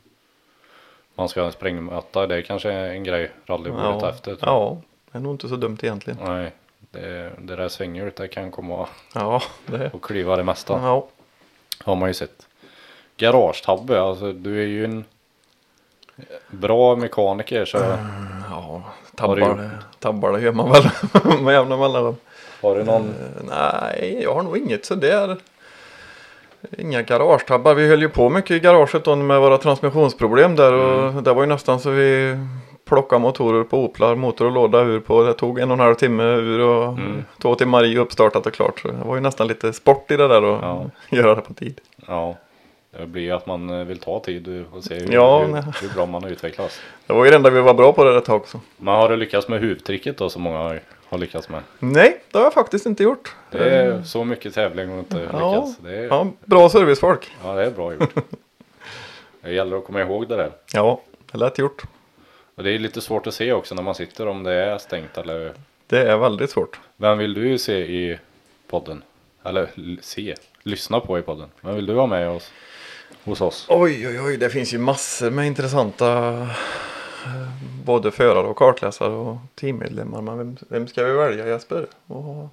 man 1.14 1.28
ska 1.28 1.40
ha 1.40 1.46
en 1.46 1.52
sprängmatta. 1.52 2.26
Det 2.26 2.36
är 2.36 2.42
kanske 2.42 2.72
är 2.72 2.88
en 2.90 3.04
grej 3.04 3.30
rally 3.46 3.70
borde 3.70 3.82
ta 3.82 3.98
Ja, 4.02 4.10
efter. 4.10 4.34
tror 4.34 4.52
jag. 4.52 4.54
ja, 4.62 4.76
det 5.12 5.18
är 5.18 5.22
nog 5.22 5.34
inte 5.34 5.48
så 5.48 5.56
dumt 5.56 5.78
egentligen. 5.82 6.18
Nej, 6.24 6.52
det, 6.90 7.32
det 7.38 7.56
där 7.56 7.68
svänghjulet 7.68 8.16
det 8.16 8.28
kan 8.28 8.50
komma 8.50 8.88
Ja, 9.14 9.42
det 9.66 9.90
och 9.94 10.04
kliva 10.04 10.36
det 10.36 10.42
mesta. 10.44 10.72
ja. 10.82 11.08
Har 11.84 11.96
man 11.96 12.08
ju 12.08 12.14
sett. 12.14 12.46
Garagetabbe, 13.16 14.00
alltså 14.00 14.32
du 14.32 14.62
är 14.62 14.66
ju 14.66 14.84
en 14.84 15.04
bra 16.50 16.96
mekaniker 16.96 17.64
så 17.64 17.78
Ja, 18.50 18.82
Har 19.18 19.36
du 19.36 19.42
tabbar, 19.42 19.56
det- 19.62 19.70
tabbar 19.98 20.38
gör 20.38 20.52
man 20.52 20.72
väl 20.72 20.82
med 21.42 21.54
jämna 21.54 21.76
mellanrum. 21.76 22.16
har 22.62 22.74
du 22.76 22.84
någon 22.84 23.02
Eh, 23.02 23.44
Nej, 23.48 24.20
jag 24.22 24.34
har 24.34 24.42
nog 24.42 24.58
inget 24.58 24.84
sådär. 24.84 25.36
Inga 26.78 27.02
garagetabbar. 27.02 27.74
Vi 27.74 27.88
höll 27.88 28.02
ju 28.02 28.08
på 28.08 28.28
mycket 28.30 28.50
i 28.50 28.60
garaget 28.60 29.04
då 29.04 29.16
med 29.16 29.40
våra 29.40 29.58
transmissionsproblem 29.58 30.56
där 30.56 30.72
och 30.72 31.22
det 31.22 31.32
var 31.32 31.42
ju 31.42 31.46
nästan 31.48 31.80
så 31.80 31.90
vi 31.90 32.38
plockade 32.84 33.20
motorer 33.22 33.64
på 33.64 33.84
Oplar, 33.84 34.14
motor 34.14 34.46
och 34.46 34.52
låda 34.52 34.80
ur 34.80 35.00
på. 35.00 35.22
Det 35.22 35.32
tog 35.32 35.58
en 35.58 35.70
och 35.70 35.74
en 35.76 35.80
halv 35.80 35.94
timme 35.94 36.22
ur 36.22 36.60
och 36.60 36.98
två 37.42 37.54
timmar 37.54 37.84
i 37.84 37.98
uppstartat 37.98 38.46
och 38.46 38.52
klart. 38.54 38.80
Så 38.80 38.88
det 38.88 38.94
var 39.04 39.14
ju 39.14 39.20
nästan 39.20 39.46
lite 39.48 39.72
sport 39.72 40.10
i 40.10 40.16
det 40.16 40.28
där 40.28 40.44
och 40.44 40.58
Ja. 40.62 40.84
göra 41.16 41.34
det 41.34 41.40
på 41.40 41.54
tid. 41.54 41.80
Ja, 42.06 42.36
det 42.98 43.06
blir 43.06 43.22
ju 43.22 43.30
att 43.30 43.46
man 43.46 43.70
eh, 43.70 43.84
vill 43.84 43.98
ta 43.98 44.20
tid 44.20 44.64
och 44.72 44.84
se 44.84 44.94
hur, 44.94 45.12
Ja, 45.12 45.38
hur, 45.44 45.82
hur 45.82 45.94
bra 45.94 46.06
man 46.06 46.24
utvecklas. 46.24 46.80
Det 47.06 47.12
var 47.12 47.24
ju 47.24 47.30
det 47.30 47.36
enda 47.36 47.50
vi 47.50 47.60
var 47.60 47.74
bra 47.74 47.92
på 47.92 48.04
det 48.04 48.16
ett 48.18 48.24
tag 48.24 48.36
också. 48.36 48.60
Men 48.76 48.94
har 48.94 49.08
du 49.08 49.16
lyckats 49.16 49.48
med 49.48 49.60
huvudtricket 49.60 50.18
då 50.18 50.28
som 50.30 50.42
många 50.42 50.58
har, 50.58 50.80
har 51.08 51.18
lyckats 51.18 51.48
med? 51.48 51.62
Nej, 51.78 52.20
det 52.30 52.38
har 52.38 52.44
jag 52.44 52.52
faktiskt 52.54 52.86
inte 52.86 53.02
gjort. 53.02 53.34
Det 53.50 53.70
är 53.70 54.02
så 54.02 54.24
mycket 54.24 54.54
tävling 54.54 54.92
och 54.92 54.98
inte 54.98 55.28
Ja, 55.32 55.54
lyckas. 55.54 55.78
Det 55.78 55.96
är, 55.96 56.02
ja. 56.02 56.08
ja, 56.08 56.26
bra 56.44 56.68
servicefolk. 56.68 57.30
det 57.42 57.48
är 57.48 57.70
bra 57.70 57.92
gjort. 57.94 58.14
Det 59.40 59.52
gäller 59.52 59.76
att 59.76 59.84
komma 59.84 60.00
ihåg 60.00 60.28
det 60.28 60.36
där. 60.36 60.50
Ja, 60.72 61.00
det 61.30 61.36
är 61.36 61.38
lätt 61.38 61.58
gjort. 61.58 61.82
Och 62.54 62.62
det 62.62 62.70
är 62.70 62.78
lite 62.78 63.00
svårt 63.00 63.26
att 63.26 63.34
se 63.34 63.52
också 63.52 63.74
när 63.74 63.82
man 63.82 63.94
sitter 63.94 64.28
om 64.28 64.42
det 64.42 64.52
är 64.52 64.78
stängt 64.78 65.18
eller 65.18 65.52
Det 65.86 66.02
är 66.10 66.16
väldigt 66.16 66.50
svårt. 66.50 66.80
Vem 66.96 67.18
vill 67.18 67.34
du 67.34 67.58
se 67.58 67.78
i 67.78 68.18
podden? 68.68 69.02
Eller 69.44 69.68
se, 70.00 70.34
lyssna 70.62 71.00
på 71.00 71.18
i 71.18 71.22
podden. 71.22 71.48
Vem 71.60 71.74
vill 71.74 71.86
du 71.86 71.94
ha 71.94 72.06
med 72.06 72.28
oss? 72.30 72.52
Hos 73.26 73.40
oss? 73.40 73.66
Oj, 73.68 74.08
oj, 74.08 74.20
oj, 74.20 74.36
det 74.36 74.50
finns 74.50 74.74
ju 74.74 74.78
massor 74.78 75.30
med 75.30 75.46
intressanta 75.46 76.28
eh, 77.24 77.48
både 77.84 78.10
förare 78.10 78.46
och 78.46 78.56
kartläsare 78.56 79.10
och 79.12 79.36
teammedlemmar. 79.54 80.22
Men 80.22 80.38
vem, 80.38 80.56
vem 80.68 80.88
ska 80.88 81.04
vi 81.04 81.12
välja 81.12 81.46
Jesper? 81.46 81.86
Och 82.06 82.48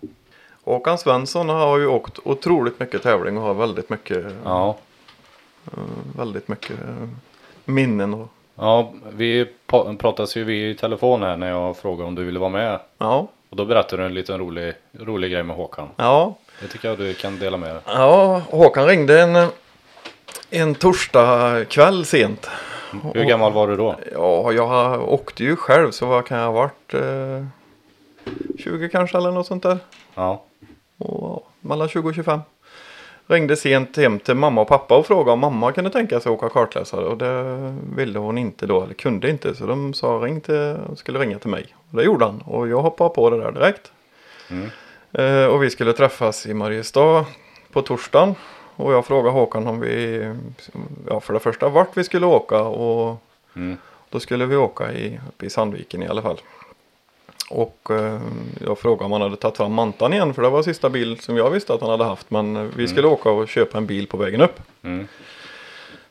Håkan 0.63 0.97
Svensson 0.97 1.49
har 1.49 1.78
ju 1.80 1.88
åkt 1.88 2.19
otroligt 2.24 2.80
mycket 2.80 3.03
tävling 3.03 3.38
och 3.38 3.43
har 3.43 3.53
väldigt 3.53 3.89
mycket, 3.89 4.26
Ja. 4.45 4.78
väldigt 6.17 6.47
mycket 6.47 6.71
eh, 6.80 7.07
minnen. 7.65 8.13
Och, 8.13 8.28
Ja, 8.55 8.93
vi 9.13 9.47
pratas 9.97 10.36
ju 10.38 10.43
vid 10.43 10.71
i 10.71 10.76
telefon 10.76 11.24
här 11.24 11.38
när 11.38 11.49
jag 11.49 11.78
frågade 11.78 12.07
om 12.07 12.15
du 12.15 12.24
ville 12.24 12.39
vara 12.39 12.49
med. 12.49 12.80
ja, 12.97 13.28
Och 13.49 13.55
då 13.57 13.65
berättade 13.65 14.01
du 14.01 14.05
en 14.05 14.13
liten 14.13 14.39
rolig, 14.39 14.74
rolig 14.99 15.32
grej 15.32 15.43
med 15.43 15.55
Håkan. 15.55 15.88
ja, 15.95 16.36
Det 16.61 16.67
tycker 16.67 16.88
jag 16.89 16.97
du 16.97 17.13
kan 17.13 17.39
dela 17.39 17.57
med 17.57 17.69
dig. 17.76 17.82
ja, 17.86 18.41
Håkan 18.49 18.88
ringde 18.88 19.21
en, 19.21 19.36
eh, 19.36 19.47
en 20.56 20.76
torsdag 20.76 21.66
kväll 21.70 22.06
sent. 22.06 22.49
Hur 23.14 23.24
gammal 23.24 23.54
var 23.54 23.68
du 23.68 23.76
då? 23.76 23.95
Ja, 24.12 24.51
jag 24.51 25.10
åkte 25.10 25.43
ju 25.43 25.56
själv 25.56 25.91
så 25.91 26.06
vad 26.06 26.26
kan 26.26 26.38
jag 26.38 26.45
ha 26.45 26.51
varit? 26.51 26.93
Eh, 26.93 27.45
20 28.60 28.89
kanske 28.89 29.18
eller 29.18 29.32
något 29.32 29.47
sånt 29.47 29.64
där. 29.64 29.78
Ja. 30.16 30.43
Och, 30.97 31.47
mellan 31.62 31.89
20 31.89 32.10
och 32.10 32.16
25. 32.16 32.39
Ringde 33.28 33.56
sent 33.56 33.97
hem 33.97 34.20
till 34.20 34.36
mamma 34.36 34.62
och 34.62 34.68
pappa 34.68 34.97
och 34.97 35.06
frågade 35.06 35.32
om 35.32 35.39
mamma 35.39 35.72
kunde 35.72 35.89
tänka 35.89 36.20
sig 36.20 36.30
att 36.30 36.38
åka 36.38 36.49
kartläsare. 36.49 37.06
Och 37.06 37.18
det 37.18 37.43
ville 37.95 38.20
hon 38.20 38.38
inte 38.38 38.66
då, 38.66 38.84
eller 38.84 38.93
kunde 38.93 39.30
inte. 39.30 39.56
Så 39.56 39.66
de 39.66 39.93
sa 39.93 40.08
ring 40.08 40.41
till, 40.41 40.78
skulle 40.95 41.20
ringa 41.20 41.39
till 41.39 41.49
mig. 41.49 41.76
Och 41.91 41.97
det 41.97 42.04
gjorde 42.04 42.26
han. 42.26 42.41
Och 42.41 42.68
jag 42.68 42.82
hoppade 42.82 43.10
på 43.10 43.30
det 43.30 43.38
där 43.38 43.51
direkt. 43.51 43.91
Mm. 44.49 44.70
Eh, 45.12 45.45
och 45.45 45.64
vi 45.64 45.70
skulle 45.70 45.93
träffas 45.93 46.45
i 46.45 46.54
Mariestad 46.54 47.26
på 47.72 47.82
torsdagen. 47.82 48.36
Och 48.76 48.93
jag 48.93 49.05
frågade 49.05 49.30
Håkan 49.34 49.67
om 49.67 49.80
vi, 49.80 50.24
ja 51.09 51.19
för 51.19 51.34
det 51.34 51.39
första 51.39 51.69
vart 51.69 51.97
vi 51.97 52.03
skulle 52.03 52.26
åka. 52.26 52.61
Och 52.61 53.17
Mm. 53.55 53.78
då 54.09 54.19
skulle 54.19 54.45
vi 54.45 54.55
åka 54.55 54.91
i, 54.91 55.19
uppe 55.30 55.45
i 55.45 55.49
Sandviken 55.49 56.03
i 56.03 56.07
alla 56.07 56.21
fall. 56.21 56.41
Och 57.49 57.88
eh, 57.89 58.19
jag 58.65 58.78
frågade 58.78 59.05
om 59.05 59.11
han 59.11 59.21
hade 59.21 59.36
tagit 59.36 59.57
fram 59.57 59.74
mantan 59.74 60.13
igen 60.13 60.34
för 60.34 60.41
det 60.41 60.49
var 60.49 60.63
sista 60.63 60.89
bil 60.89 61.19
som 61.19 61.38
jag 61.38 61.49
visste 61.49 61.74
att 61.74 61.82
han 61.82 61.89
hade 61.89 62.03
haft. 62.03 62.32
Men 62.32 62.71
vi 62.76 62.88
skulle 62.88 63.07
åka 63.07 63.30
och 63.30 63.47
köpa 63.47 63.78
en 63.78 63.86
bil 63.86 64.07
på 64.07 64.17
vägen 64.17 64.41
upp. 64.41 64.59
Mm. 64.84 65.07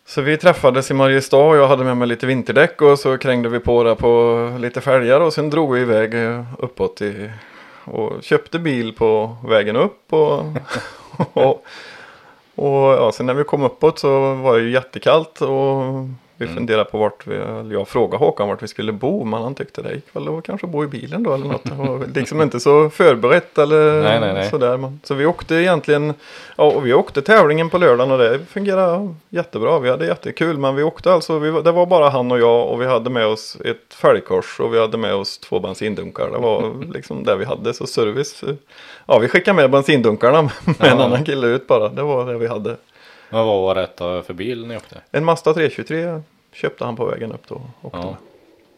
Så 0.07 0.21
vi 0.23 0.37
träffades 0.37 0.91
i 0.91 0.95
Mariestad 0.95 1.37
och 1.37 1.57
jag 1.57 1.69
hade 1.69 1.85
med 1.85 1.97
mig 1.97 2.09
lite 2.09 2.27
vinterdäck 2.27 2.83
och 2.83 2.99
så 2.99 3.19
krängde 3.19 3.49
vi 3.49 3.61
på 3.61 3.83
det 3.85 3.95
på 3.95 4.53
lite 4.59 4.81
fälgar 4.81 5.21
och 5.21 5.33
sen 5.33 5.51
drog 5.51 5.73
vi 5.73 5.81
iväg 5.81 6.15
eh, 6.15 6.45
uppåt 6.59 7.03
i, 7.03 7.31
och 7.85 8.23
köpte 8.23 8.59
bil 8.59 8.93
på 8.93 9.37
vägen 9.49 9.77
upp. 9.77 10.13
Och, 10.13 10.45
och, 11.33 11.65
och 12.55 12.93
ja, 12.93 13.13
sen 13.13 13.27
när 13.27 13.35
vi 13.35 13.45
kom 13.45 13.63
uppåt 13.63 13.99
så 13.99 14.35
var 14.35 14.57
det 14.57 14.63
ju 14.63 14.71
jättekallt 14.71 15.43
och 15.43 15.83
vi 16.43 16.55
funderade 16.55 16.85
på 16.85 16.99
vart 16.99 17.27
vi, 17.27 17.35
eller 17.37 17.73
jag 17.75 17.89
frågade 17.89 18.25
Håkan 18.25 18.49
vart 18.49 18.63
vi 18.63 18.69
skulle 18.69 18.93
bo 18.93 19.25
men 19.25 19.43
han 19.43 19.55
tyckte 19.55 19.83
det 19.83 19.93
gick 19.95 20.17
väl 20.17 20.29
att 20.29 20.45
kanske 20.45 20.67
bo 20.67 20.85
i 20.85 20.87
bilen 20.87 21.23
då 21.23 21.35
eller 21.35 21.47
något. 21.47 21.65
Och 21.89 22.09
liksom 22.15 22.43
inte 22.43 22.61
så 22.61 22.91
förberett 22.91 23.59
eller 23.59 23.93
Nej, 24.03 24.21
nej, 24.21 24.33
nej. 24.35 24.51
sådär. 24.51 24.77
Men, 24.77 25.01
så 25.05 25.15
vi 25.15 25.27
åkte 25.27 25.55
egentligen, 25.55 26.15
ja 26.57 26.65
och 26.65 26.87
vi 26.87 26.93
åkte 26.95 27.23
tävlingen 27.23 27.71
på 27.71 27.79
lördagen 27.79 28.13
och 28.13 28.19
det 28.19 28.39
fungerade 28.49 29.15
jättebra. 29.29 29.79
Vi 29.79 29.91
hade 29.91 30.07
jättekul 30.07 30.59
men 30.59 30.77
vi 30.77 30.83
åkte 30.83 31.13
alltså, 31.13 31.39
vi, 31.39 31.51
var- 31.51 31.63
det 31.63 31.73
var 31.73 31.87
bara 31.87 32.09
han 32.09 32.33
och 32.33 32.39
jag 32.39 32.69
och 32.69 32.81
vi 32.81 32.87
hade 32.87 33.11
med 33.11 33.27
oss 33.27 33.57
ett 33.65 33.95
fälgkors 33.95 34.61
och 34.61 34.75
vi 34.75 34.81
hade 34.81 34.97
med 34.99 35.15
oss 35.15 35.39
två 35.39 35.61
bensindunkar. 35.61 36.31
Det 36.31 36.39
var 36.39 36.73
liksom 36.95 37.25
det 37.25 37.37
vi 37.37 37.45
hade 37.45 37.75
så 37.75 37.87
service. 37.87 38.45
Ja 39.07 39.19
vi 39.19 39.29
skickade 39.29 39.57
med 39.57 39.71
bensindunkarna 39.71 40.43
med 40.65 40.75
en 40.81 40.99
Ja. 40.99 41.05
annan 41.05 41.25
kille 41.25 41.47
ut 41.47 41.67
bara. 41.67 41.89
Det 41.89 42.03
var 42.03 42.27
det 42.33 42.39
vi 42.39 42.47
hade. 42.47 42.77
Men 43.33 43.47
vad 43.47 43.63
var 43.63 43.75
detta 43.75 44.23
för 44.23 44.35
bil 44.35 44.67
ni 44.67 44.77
åkte? 44.77 45.01
En 45.11 45.25
Mazda 45.25 45.55
323 45.55 46.23
köpte 46.53 46.85
han 46.85 46.97
på 46.97 47.05
vägen 47.07 47.33
upp 47.33 47.47
då. 47.49 47.55
Åkte 47.83 47.99
Ja. 47.99 48.05
med. 48.05 48.15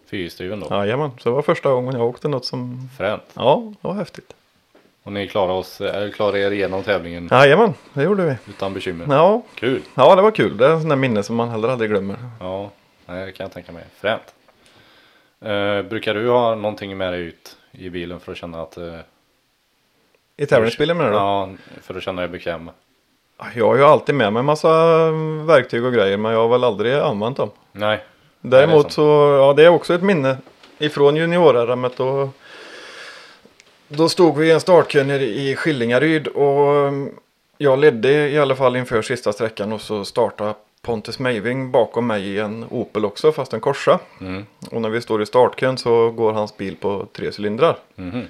Fyrhjulsdriven 0.06 0.60
då? 0.60 0.66
Jajamän, 0.70 1.10
så 1.20 1.28
det 1.28 1.34
var 1.34 1.42
första 1.42 1.70
gången 1.72 1.94
jag 1.96 2.06
åkte 2.08 2.28
något 2.28 2.44
som, 2.44 2.88
Fränt. 2.98 3.22
ja, 3.34 3.72
det 3.80 3.88
var 3.88 3.94
häftigt. 3.94 4.34
Och 5.02 5.12
ni 5.12 5.28
klarade, 5.28 5.52
oss, 5.52 5.80
eller 5.80 6.10
klarade 6.10 6.38
er 6.40 6.50
igenom 6.50 6.82
tävlingen 6.82 7.28
Jajamän, 7.32 7.74
det 7.94 8.02
gjorde 8.02 8.24
vi. 8.24 8.50
utan 8.52 8.74
bekymmer? 8.74 9.14
Ja, 9.14 9.42
Kul! 9.54 9.82
ja 9.94 10.14
det 10.16 10.22
var 10.22 10.30
kul. 10.30 10.56
Det 10.56 10.66
är 10.66 10.76
sådana 10.76 10.96
minne 10.96 11.22
som 11.22 11.36
man 11.36 11.48
heller 11.48 11.68
aldrig 11.68 11.90
glömmer. 11.90 12.16
Ja, 12.40 12.70
nej, 13.06 13.26
det 13.26 13.32
kan 13.32 13.44
jag 13.44 13.52
tänka 13.52 13.72
mig. 13.72 13.84
Fränt. 14.00 14.34
Eh, 15.40 15.82
brukar 15.82 16.14
du 16.14 16.28
ha 16.30 16.54
någonting 16.54 16.96
med 16.96 17.12
dig 17.12 17.20
ut 17.20 17.56
i 17.72 17.90
bilen 17.90 18.20
för 18.20 18.32
att 18.32 18.38
känna 18.38 18.62
att 18.62 18.76
eh, 18.76 18.98
I 20.36 20.46
tävlingsbilen 20.46 20.96
menar 20.96 21.10
du? 21.10 21.16
Ja, 21.16 21.48
för 21.82 21.94
att 21.94 22.02
känna 22.02 22.22
dig 22.22 22.28
bekväm. 22.30 22.70
Jag 23.54 23.66
har 23.66 23.76
ju 23.76 23.84
alltid 23.84 24.14
med 24.14 24.32
mig 24.32 24.40
en 24.40 24.46
massa 24.46 25.10
verktyg 25.46 25.84
och 25.84 25.92
grejer 25.92 26.16
men 26.16 26.32
jag 26.32 26.38
har 26.38 26.48
väl 26.48 26.64
aldrig 26.64 26.94
använt 26.94 27.36
dem. 27.36 27.50
Nej. 27.72 28.04
Däremot 28.40 28.92
så, 28.92 29.02
ja 29.40 29.52
det 29.52 29.64
är 29.64 29.68
också 29.68 29.94
ett 29.94 30.02
minne 30.02 30.36
ifrån 30.78 31.16
junior-RMet 31.16 31.92
då. 31.96 32.30
Då 33.88 34.08
stod 34.08 34.38
vi 34.38 34.46
i 34.46 34.50
en 34.50 34.60
startkö 34.60 35.04
nere 35.04 35.24
i 35.24 35.56
Skillingaryd 35.56 36.26
och 36.26 36.88
mm, 36.88 37.10
jag 37.58 37.78
ledde 37.78 38.28
i 38.28 38.38
alla 38.38 38.56
fall 38.56 38.76
inför 38.76 39.02
sista 39.02 39.32
sträckan 39.32 39.72
och 39.72 39.80
så 39.80 40.04
startade 40.04 40.54
Pontus 40.82 41.18
Meiving 41.18 41.70
bakom 41.70 42.06
mig 42.06 42.28
i 42.28 42.38
en 42.38 42.66
Opel 42.70 43.04
också 43.04 43.32
fast 43.32 43.52
en 43.52 43.60
Corsa. 43.60 43.98
Mm. 44.20 44.46
Och 44.70 44.82
när 44.82 44.88
vi 44.88 45.00
står 45.00 45.22
i 45.22 45.26
startkön 45.26 45.78
så 45.78 46.10
går 46.10 46.32
hans 46.32 46.56
bil 46.56 46.76
på 46.76 47.06
tre 47.12 47.30
cylindrar. 47.38 47.76
Mhm. 47.94 48.22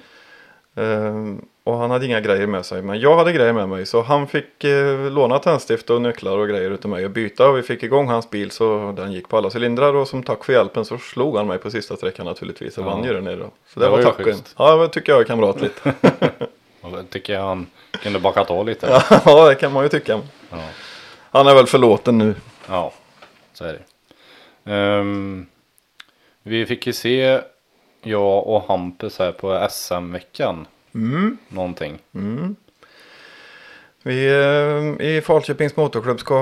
Ehm, 0.75 1.41
och 1.65 1.77
han 1.77 1.91
hade 1.91 2.05
inga 2.05 2.21
grejer 2.21 2.47
med 2.47 2.65
sig. 2.65 2.81
Men 2.81 2.99
jag 2.99 3.17
hade 3.17 3.33
grejer 3.33 3.53
med 3.53 3.69
mig. 3.69 3.85
Så 3.85 4.01
han 4.01 4.27
fick 4.27 4.63
eh, 4.63 5.11
låna 5.11 5.39
tändstift 5.39 5.89
och 5.89 6.01
nycklar 6.01 6.37
och 6.37 6.47
grejer 6.49 6.71
utav 6.71 6.91
mig 6.91 7.05
och 7.05 7.11
byta. 7.11 7.49
Och 7.49 7.57
vi 7.57 7.61
fick 7.63 7.83
igång 7.83 8.07
hans 8.07 8.29
bil 8.29 8.51
så 8.51 8.93
den 8.97 9.11
gick 9.11 9.29
på 9.29 9.37
alla 9.37 9.49
cylindrar. 9.55 9.93
Och 9.95 10.07
som 10.07 10.23
tack 10.23 10.45
för 10.45 10.53
hjälpen 10.53 10.85
så 10.85 10.97
slog 10.97 11.37
han 11.37 11.47
mig 11.47 11.57
på 11.57 11.71
sista 11.71 11.95
sträckan 11.95 12.25
naturligtvis. 12.25 12.77
Och 12.77 12.83
Ja. 12.83 12.89
vann 12.89 13.03
ju 13.03 13.13
den 13.13 13.39
då. 13.39 13.51
Så 13.67 13.79
det, 13.79 13.85
Det 13.85 13.89
var 13.89 13.97
var 13.97 14.03
tacken. 14.03 14.25
schysst. 14.25 14.55
Ja, 14.57 14.75
det 14.75 14.87
tycker 14.89 15.11
jag 15.11 15.21
är 15.21 15.25
kamratligt. 15.25 15.83
Jag 16.81 17.09
tycker 17.09 17.33
jag 17.33 17.41
han 17.41 17.67
kunde 17.91 18.19
backat 18.19 18.51
av 18.51 18.65
lite. 18.65 19.01
ja, 19.25 19.49
det 19.49 19.55
kan 19.55 19.73
man 19.73 19.83
ju 19.83 19.89
tycka. 19.89 20.21
Ja. 20.49 20.57
Han 21.31 21.47
är 21.47 21.55
väl 21.55 21.67
förlåten 21.67 22.17
nu. 22.17 22.35
Ja, 22.69 22.93
så 23.53 23.65
är 23.65 23.73
det. 23.73 24.71
Ehm, 24.73 25.45
vi 26.43 26.65
fick 26.65 26.87
ju 26.87 26.93
se 26.93 27.39
jag 28.01 28.47
och 28.47 28.63
Hampus 28.67 29.19
här 29.19 29.31
på 29.31 29.67
SM-veckan. 29.71 30.67
Mm. 30.95 31.37
Någonting. 31.49 31.97
Vi 34.03 34.25
eh, 34.27 35.05
i 35.07 35.21
Falköpings 35.21 35.75
Motorklubb 35.77 36.19
ska 36.19 36.37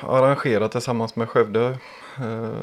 arrangera 0.00 0.68
tillsammans 0.68 1.16
med 1.16 1.28
Skövde 1.28 1.78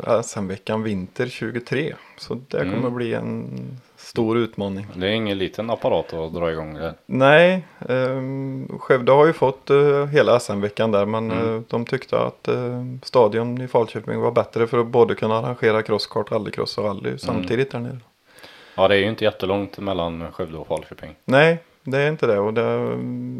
eh, 0.05 0.21
SM-veckan 0.21 0.83
Vinter 0.83 1.27
23. 1.27 1.95
Så 2.17 2.41
det 2.47 2.57
Mm. 2.59 2.75
kommer 2.75 2.89
bli 2.89 3.13
en 3.13 3.59
stor 3.95 4.37
utmaning. 4.37 4.87
Det 4.95 5.07
är 5.07 5.11
ingen 5.11 5.37
liten 5.37 5.69
apparat 5.69 6.13
att 6.13 6.33
dra 6.33 6.51
igång 6.51 6.73
det. 6.73 6.93
Nej, 7.05 7.65
eh, 7.89 8.77
Skövde 8.79 9.11
har 9.11 9.25
ju 9.25 9.33
fått 9.33 9.69
eh, 9.69 10.05
hela 10.05 10.39
SM-veckan 10.39 10.91
där 10.91 11.05
men 11.05 11.31
Mm. 11.31 11.55
eh, 11.55 11.61
de 11.67 11.85
tyckte 11.85 12.19
att 12.19 12.47
eh, 12.47 12.83
stadion 13.03 13.61
i 13.61 13.67
Falköping 13.67 14.19
var 14.19 14.31
bättre 14.31 14.67
för 14.67 14.77
att 14.79 14.87
både 14.87 15.15
kunna 15.15 15.37
arrangera 15.37 15.81
crosskart, 15.83 16.31
rallycross 16.31 16.77
och 16.77 16.83
rally 16.83 17.17
samtidigt 17.17 17.71
där 17.71 17.79
nere. 17.79 17.97
Ja, 18.79 18.87
det 18.87 18.95
är 18.95 18.99
ju 18.99 19.09
inte 19.09 19.23
jättelångt 19.23 19.77
mellan 19.79 20.31
Skövde 20.31 20.57
och 20.57 20.67
Falköping. 20.67 21.15
Nej, 21.25 21.57
det 21.83 21.97
är 21.97 22.07
inte 22.09 22.27
det 22.27 22.39
och 22.39 22.53
det, 22.53 22.97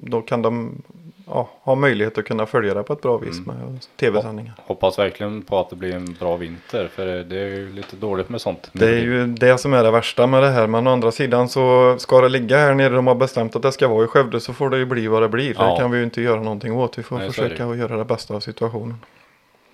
då 0.10 0.22
kan 0.22 0.42
de 0.42 0.82
ja, 1.28 1.50
ha 1.64 1.76
möjlighet 1.76 2.18
att 2.18 2.26
kunna 2.26 2.46
följa 2.46 2.74
det 2.74 2.84
på 2.84 2.94
ett 2.94 3.02
bra 3.02 3.18
vis 3.18 3.38
Mm. 3.38 3.56
med 3.56 3.80
tv-sändningar. 4.00 4.54
Hoppas 4.66 5.00
verkligen 5.00 5.42
på 5.42 5.60
att 5.60 5.70
det 5.70 5.76
blir 5.76 5.96
en 5.96 6.14
bra 6.20 6.36
vinter 6.36 6.90
för 6.96 7.06
det 7.06 7.40
är 7.40 7.48
ju 7.48 7.74
lite 7.74 7.96
dåligt 7.96 8.30
med 8.30 8.42
sånt. 8.42 8.70
Det 8.74 8.88
är 8.90 9.00
ju 9.02 9.28
det 9.28 9.58
som 9.58 9.74
är 9.74 9.84
det 9.84 9.92
värsta 9.92 10.28
med 10.28 10.44
det 10.44 10.50
här. 10.50 10.68
Men 10.68 10.88
å 10.88 10.92
andra 10.92 11.12
sidan 11.12 11.50
så 11.50 11.96
ska 12.00 12.22
det 12.22 12.30
ligga 12.30 12.58
här 12.58 12.74
nere. 12.74 12.90
De 12.96 13.08
har 13.08 13.16
bestämt 13.16 13.56
att 13.56 13.62
det 13.62 13.72
ska 13.72 13.88
vara 13.88 14.04
i 14.04 14.08
Skövde 14.08 14.40
så 14.40 14.54
får 14.54 14.70
det 14.70 14.78
ju 14.78 14.86
bli 14.86 15.08
vad 15.08 15.22
det 15.22 15.30
blir. 15.30 15.56
Ja. 15.58 15.72
Det 15.72 15.78
kan 15.82 15.92
vi 15.92 15.98
ju 15.98 16.04
inte 16.04 16.22
göra 16.22 16.42
någonting 16.42 16.74
åt. 16.74 16.98
Vi 16.98 17.04
får 17.04 17.18
Nej, 17.18 17.28
försöka 17.28 17.66
att 17.66 17.78
göra 17.78 17.98
det 17.98 18.06
bästa 18.06 18.34
av 18.36 18.40
situationen. 18.40 18.96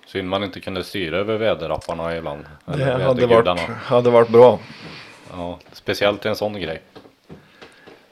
Synd 0.06 0.28
man 0.28 0.44
inte 0.44 0.60
kunde 0.60 0.84
styra 0.84 1.16
över 1.18 1.38
väderapparna 1.38 2.16
ibland. 2.16 2.44
Det 2.64 2.84
hade 2.84 3.26
varit, 3.26 3.60
hade 3.60 4.10
varit 4.10 4.28
bra. 4.28 4.58
Ja, 5.32 5.58
speciellt 5.72 6.26
en 6.26 6.36
sån 6.36 6.52
grej. 6.60 6.82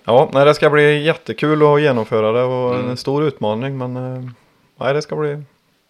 Ja, 0.05 0.29
nej, 0.33 0.45
det 0.45 0.55
ska 0.55 0.71
bli 0.71 1.03
jättekul 1.05 1.63
att 1.63 1.81
genomföra 1.81 2.33
det 2.33 2.43
och 2.43 2.75
Mm. 2.75 2.91
en 2.91 2.97
stor 2.97 3.25
utmaning. 3.25 3.79
Men 3.79 3.97
eh, 3.97 4.23
nej, 4.77 4.95
det 4.95 5.03
ska 5.03 5.17
bli 5.17 5.43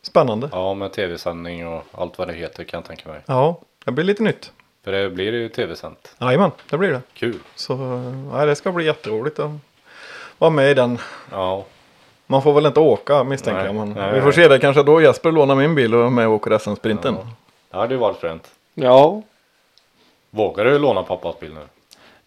spännande. 0.03 0.49
Ja, 0.53 0.75
med 0.75 0.93
tv-sändning 0.93 1.69
och 1.69 1.83
allt 1.93 2.19
vad 2.19 2.29
det 2.29 2.35
heter 2.35 2.65
kan 2.65 2.79
jag 2.79 2.85
tänka 2.87 3.09
mig. 3.09 3.21
Ja, 3.27 3.61
det 3.85 3.91
blir 3.91 4.05
lite 4.05 4.23
nytt. 4.23 4.53
För 4.85 4.93
det 4.93 5.11
blir 5.11 5.33
ju 5.33 5.49
tv-sänt. 5.49 6.15
Jajamän, 6.21 6.51
det 6.71 6.79
blir 6.79 6.91
det. 6.91 7.01
Kul. 7.15 7.39
Så 7.55 7.77
nej, 8.33 8.47
det 8.47 8.55
ska 8.57 8.73
bli 8.73 8.85
jätteroligt 8.85 9.39
att 9.39 9.51
vara 10.39 10.51
med 10.51 10.71
i 10.71 10.75
den. 10.75 10.99
Ja, 11.31 11.65
Man 12.27 12.43
får 12.43 12.53
väl 12.53 12.67
inte 12.67 12.81
åka 12.81 13.25
misstänker 13.25 13.59
Nej, 13.59 13.67
jag. 13.67 13.75
Men 13.75 13.89
nej, 13.93 14.13
vi 14.15 14.19
får 14.21 14.27
nej. 14.27 14.35
se 14.35 14.49
det 14.49 14.59
kanske 14.59 14.83
då 14.83 15.01
Jesper 15.03 15.33
lånar 15.33 15.55
min 15.55 15.75
bil 15.75 15.95
och 15.95 16.07
är 16.07 16.11
med 16.11 16.27
och 16.29 16.33
åker 16.35 16.59
SM-sprinten. 16.59 17.15
Ja. 17.21 17.27
det 17.71 17.77
hade 17.77 17.95
ju 17.95 18.01
varit 18.01 18.17
fränt. 18.17 18.51
Ja, 18.75 19.23
Vågar 20.35 20.65
du 20.65 20.79
låna 20.79 21.03
pappas 21.03 21.41
bil 21.41 21.55
nu? 21.55 21.61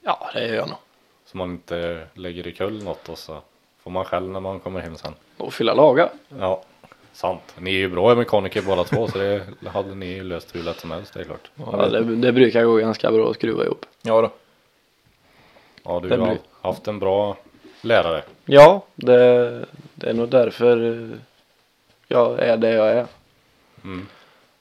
ja 0.02 0.30
det 0.34 0.48
gör 0.48 0.56
jag 0.56 0.68
nog. 0.70 0.78
Så 1.26 1.38
man 1.38 1.52
inte 1.52 2.08
lägger 2.14 2.48
i 2.48 2.52
kull 2.54 2.84
något 2.84 3.10
och 3.10 3.18
så 3.18 3.38
får 3.84 3.92
man 3.92 4.06
själv 4.06 4.30
när 4.30 4.40
man 4.40 4.60
kommer 4.60 4.80
hem 4.80 4.96
sen. 4.98 5.14
Och 5.38 5.54
fylla 5.54 5.74
laga. 5.74 6.10
Ja, 6.40 6.62
sant. 7.14 7.42
Ni 7.60 7.70
är 7.76 7.78
ju 7.78 7.90
bra 7.90 8.16
mekaniker 8.16 8.62
båda 8.62 8.84
två 8.84 9.08
så 9.08 9.18
det 9.18 9.44
hade 9.70 9.96
ni 9.96 10.06
ju 10.06 10.24
löst 10.24 10.56
hur 10.56 10.64
lätt 10.64 10.80
som 10.80 10.92
helst, 10.92 11.14
det 11.14 11.20
är 11.20 11.24
klart. 11.24 11.52
Ja, 11.56 11.88
det, 11.90 12.16
det 12.16 12.32
brukar 12.32 12.64
gå 12.66 12.76
ganska 12.76 13.12
bra 13.12 13.30
att 13.30 13.36
skruva 13.36 13.64
ihop. 13.66 13.86
Ja 14.02 14.22
då. 14.22 14.32
Ja, 15.84 16.00
du 16.00 16.10
Det 16.10 16.18
har 16.18 16.28
blir- 16.28 16.40
haft 16.62 16.88
en 16.88 17.00
bra 17.00 17.38
lärare. 17.82 18.24
Ja, 18.46 18.86
det, 18.96 19.66
det 19.96 20.10
är 20.10 20.14
nog 20.14 20.30
därför 20.30 21.10
jag 22.08 22.40
är 22.40 22.58
det 22.58 22.72
jag 22.72 22.88
är. 22.88 23.06
Mm. 23.84 24.08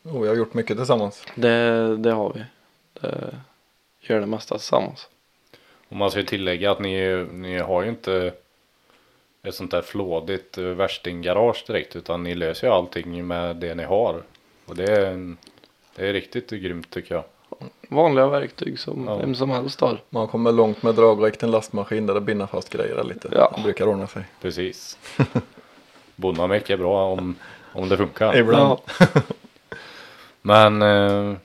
Och 0.03 0.25
vi 0.25 0.29
har 0.29 0.35
gjort 0.35 0.55
mycket 0.55 0.77
tillsammans. 0.77 1.27
Det, 1.35 1.97
det 1.97 2.11
har 2.13 2.33
vi. 2.35 2.45
Det 3.01 3.35
gör 4.01 4.21
det 4.21 4.27
mesta 4.27 4.55
tillsammans. 4.59 5.09
Och 5.89 5.97
man 5.97 6.11
ska 6.11 6.21
ju 6.21 6.27
tillägga 6.27 6.71
att 6.71 6.81
ni, 6.81 7.27
ni 7.33 7.59
har 7.59 7.83
ju 7.83 7.89
inte 7.89 8.33
ett 9.43 9.55
sånt 9.55 9.71
där 9.71 9.83
flådigt 9.83 10.59
eh, 10.59 10.65
värstinggarage 10.65 11.65
direkt 11.67 11.97
utan 11.97 12.23
ni 12.23 12.35
löser 12.35 12.67
ju 12.67 12.73
allting 12.73 13.27
med 13.27 13.57
det 13.57 13.75
ni 13.75 13.85
har. 13.85 14.23
Och 14.67 14.77
det 14.77 14.85
är, 14.93 15.07
en, 15.07 15.37
det 15.97 16.09
är 16.09 16.13
riktigt 16.13 16.51
grymt 16.51 16.91
tycker 16.91 17.15
jag. 17.15 17.25
Vanliga 17.89 18.27
verktyg 18.27 18.79
som 18.79 19.05
Ja. 19.09 19.17
vem 19.17 19.35
som 19.35 19.51
helst 19.51 19.81
har. 19.81 19.99
Man 20.11 20.29
kommer 20.29 20.53
långt 20.53 20.83
med 20.83 20.95
dragräck 20.95 21.37
till 21.39 21.45
en 21.45 21.51
lastmaskin 21.51 22.07
där 22.07 22.15
det 22.15 22.21
binder 22.21 22.47
fast 22.47 22.71
grejer 22.73 23.05
lite. 23.05 23.29
Ja. 23.33 23.53
Det 23.57 23.63
brukar 23.63 23.87
ordna 23.89 24.07
sig. 24.07 24.25
Precis. 24.41 24.99
Bonnamek 26.17 26.71
är 26.71 26.77
bra 26.77 27.05
om, 27.13 27.35
om 27.73 27.89
det 27.89 27.97
funkar. 27.97 28.37
Ibland. 28.37 28.79
Ja, 28.99 29.07
Men 30.43 30.83
eh, 30.83 31.37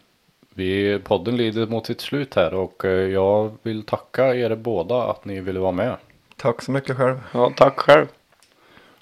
vi, 0.61 0.99
podden 0.99 1.37
lider 1.37 1.67
mot 1.67 1.85
sitt 1.85 2.01
slut 2.01 2.35
här 2.35 2.53
och 2.53 2.85
eh, 2.85 2.91
jag 2.91 3.51
vill 3.61 3.83
tacka 3.83 4.35
er 4.35 4.55
båda 4.55 5.03
att 5.03 5.25
ni 5.25 5.39
ville 5.41 5.59
vara 5.59 5.71
med. 5.71 5.95
Tack 6.37 6.61
så 6.61 6.71
mycket 6.71 6.97
själv. 6.97 7.19
ja, 7.33 7.51
tack 7.57 7.79
själv. 7.79 8.07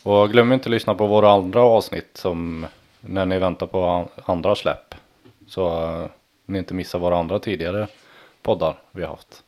Och 0.03 0.29
glöm 0.31 0.51
inte 0.53 0.65
att 0.65 0.71
lyssna 0.71 0.95
på 0.95 1.07
våra 1.07 1.31
andra 1.31 1.61
avsnitt 1.61 2.09
som 2.13 2.65
när 3.01 3.25
ni 3.25 3.39
väntar 3.39 3.67
på 3.67 3.85
an- 3.85 4.07
andra 4.25 4.55
släpp. 4.55 4.95
Så 5.47 5.67
eh, 5.83 6.05
ni 6.45 6.57
inte 6.57 6.73
missar 6.73 6.99
våra 6.99 7.17
andra 7.17 7.39
tidigare 7.39 7.87
poddar 8.41 8.75
vi 8.91 9.01
har 9.01 9.09
haft. 9.09 9.43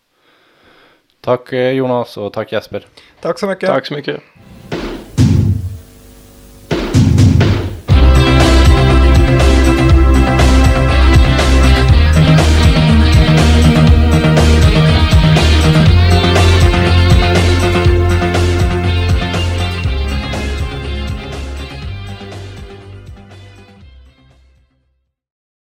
Tack 1.21 1.53
eh, 1.53 1.71
Jonas 1.71 2.17
och 2.17 2.33
tack 2.33 2.51
Jesper. 2.51 2.85
Tack 3.21 3.39
så 3.39 3.47
mycket. 3.47 3.69
Tack 3.69 3.85
så 3.85 3.93
mycket. 3.93 4.21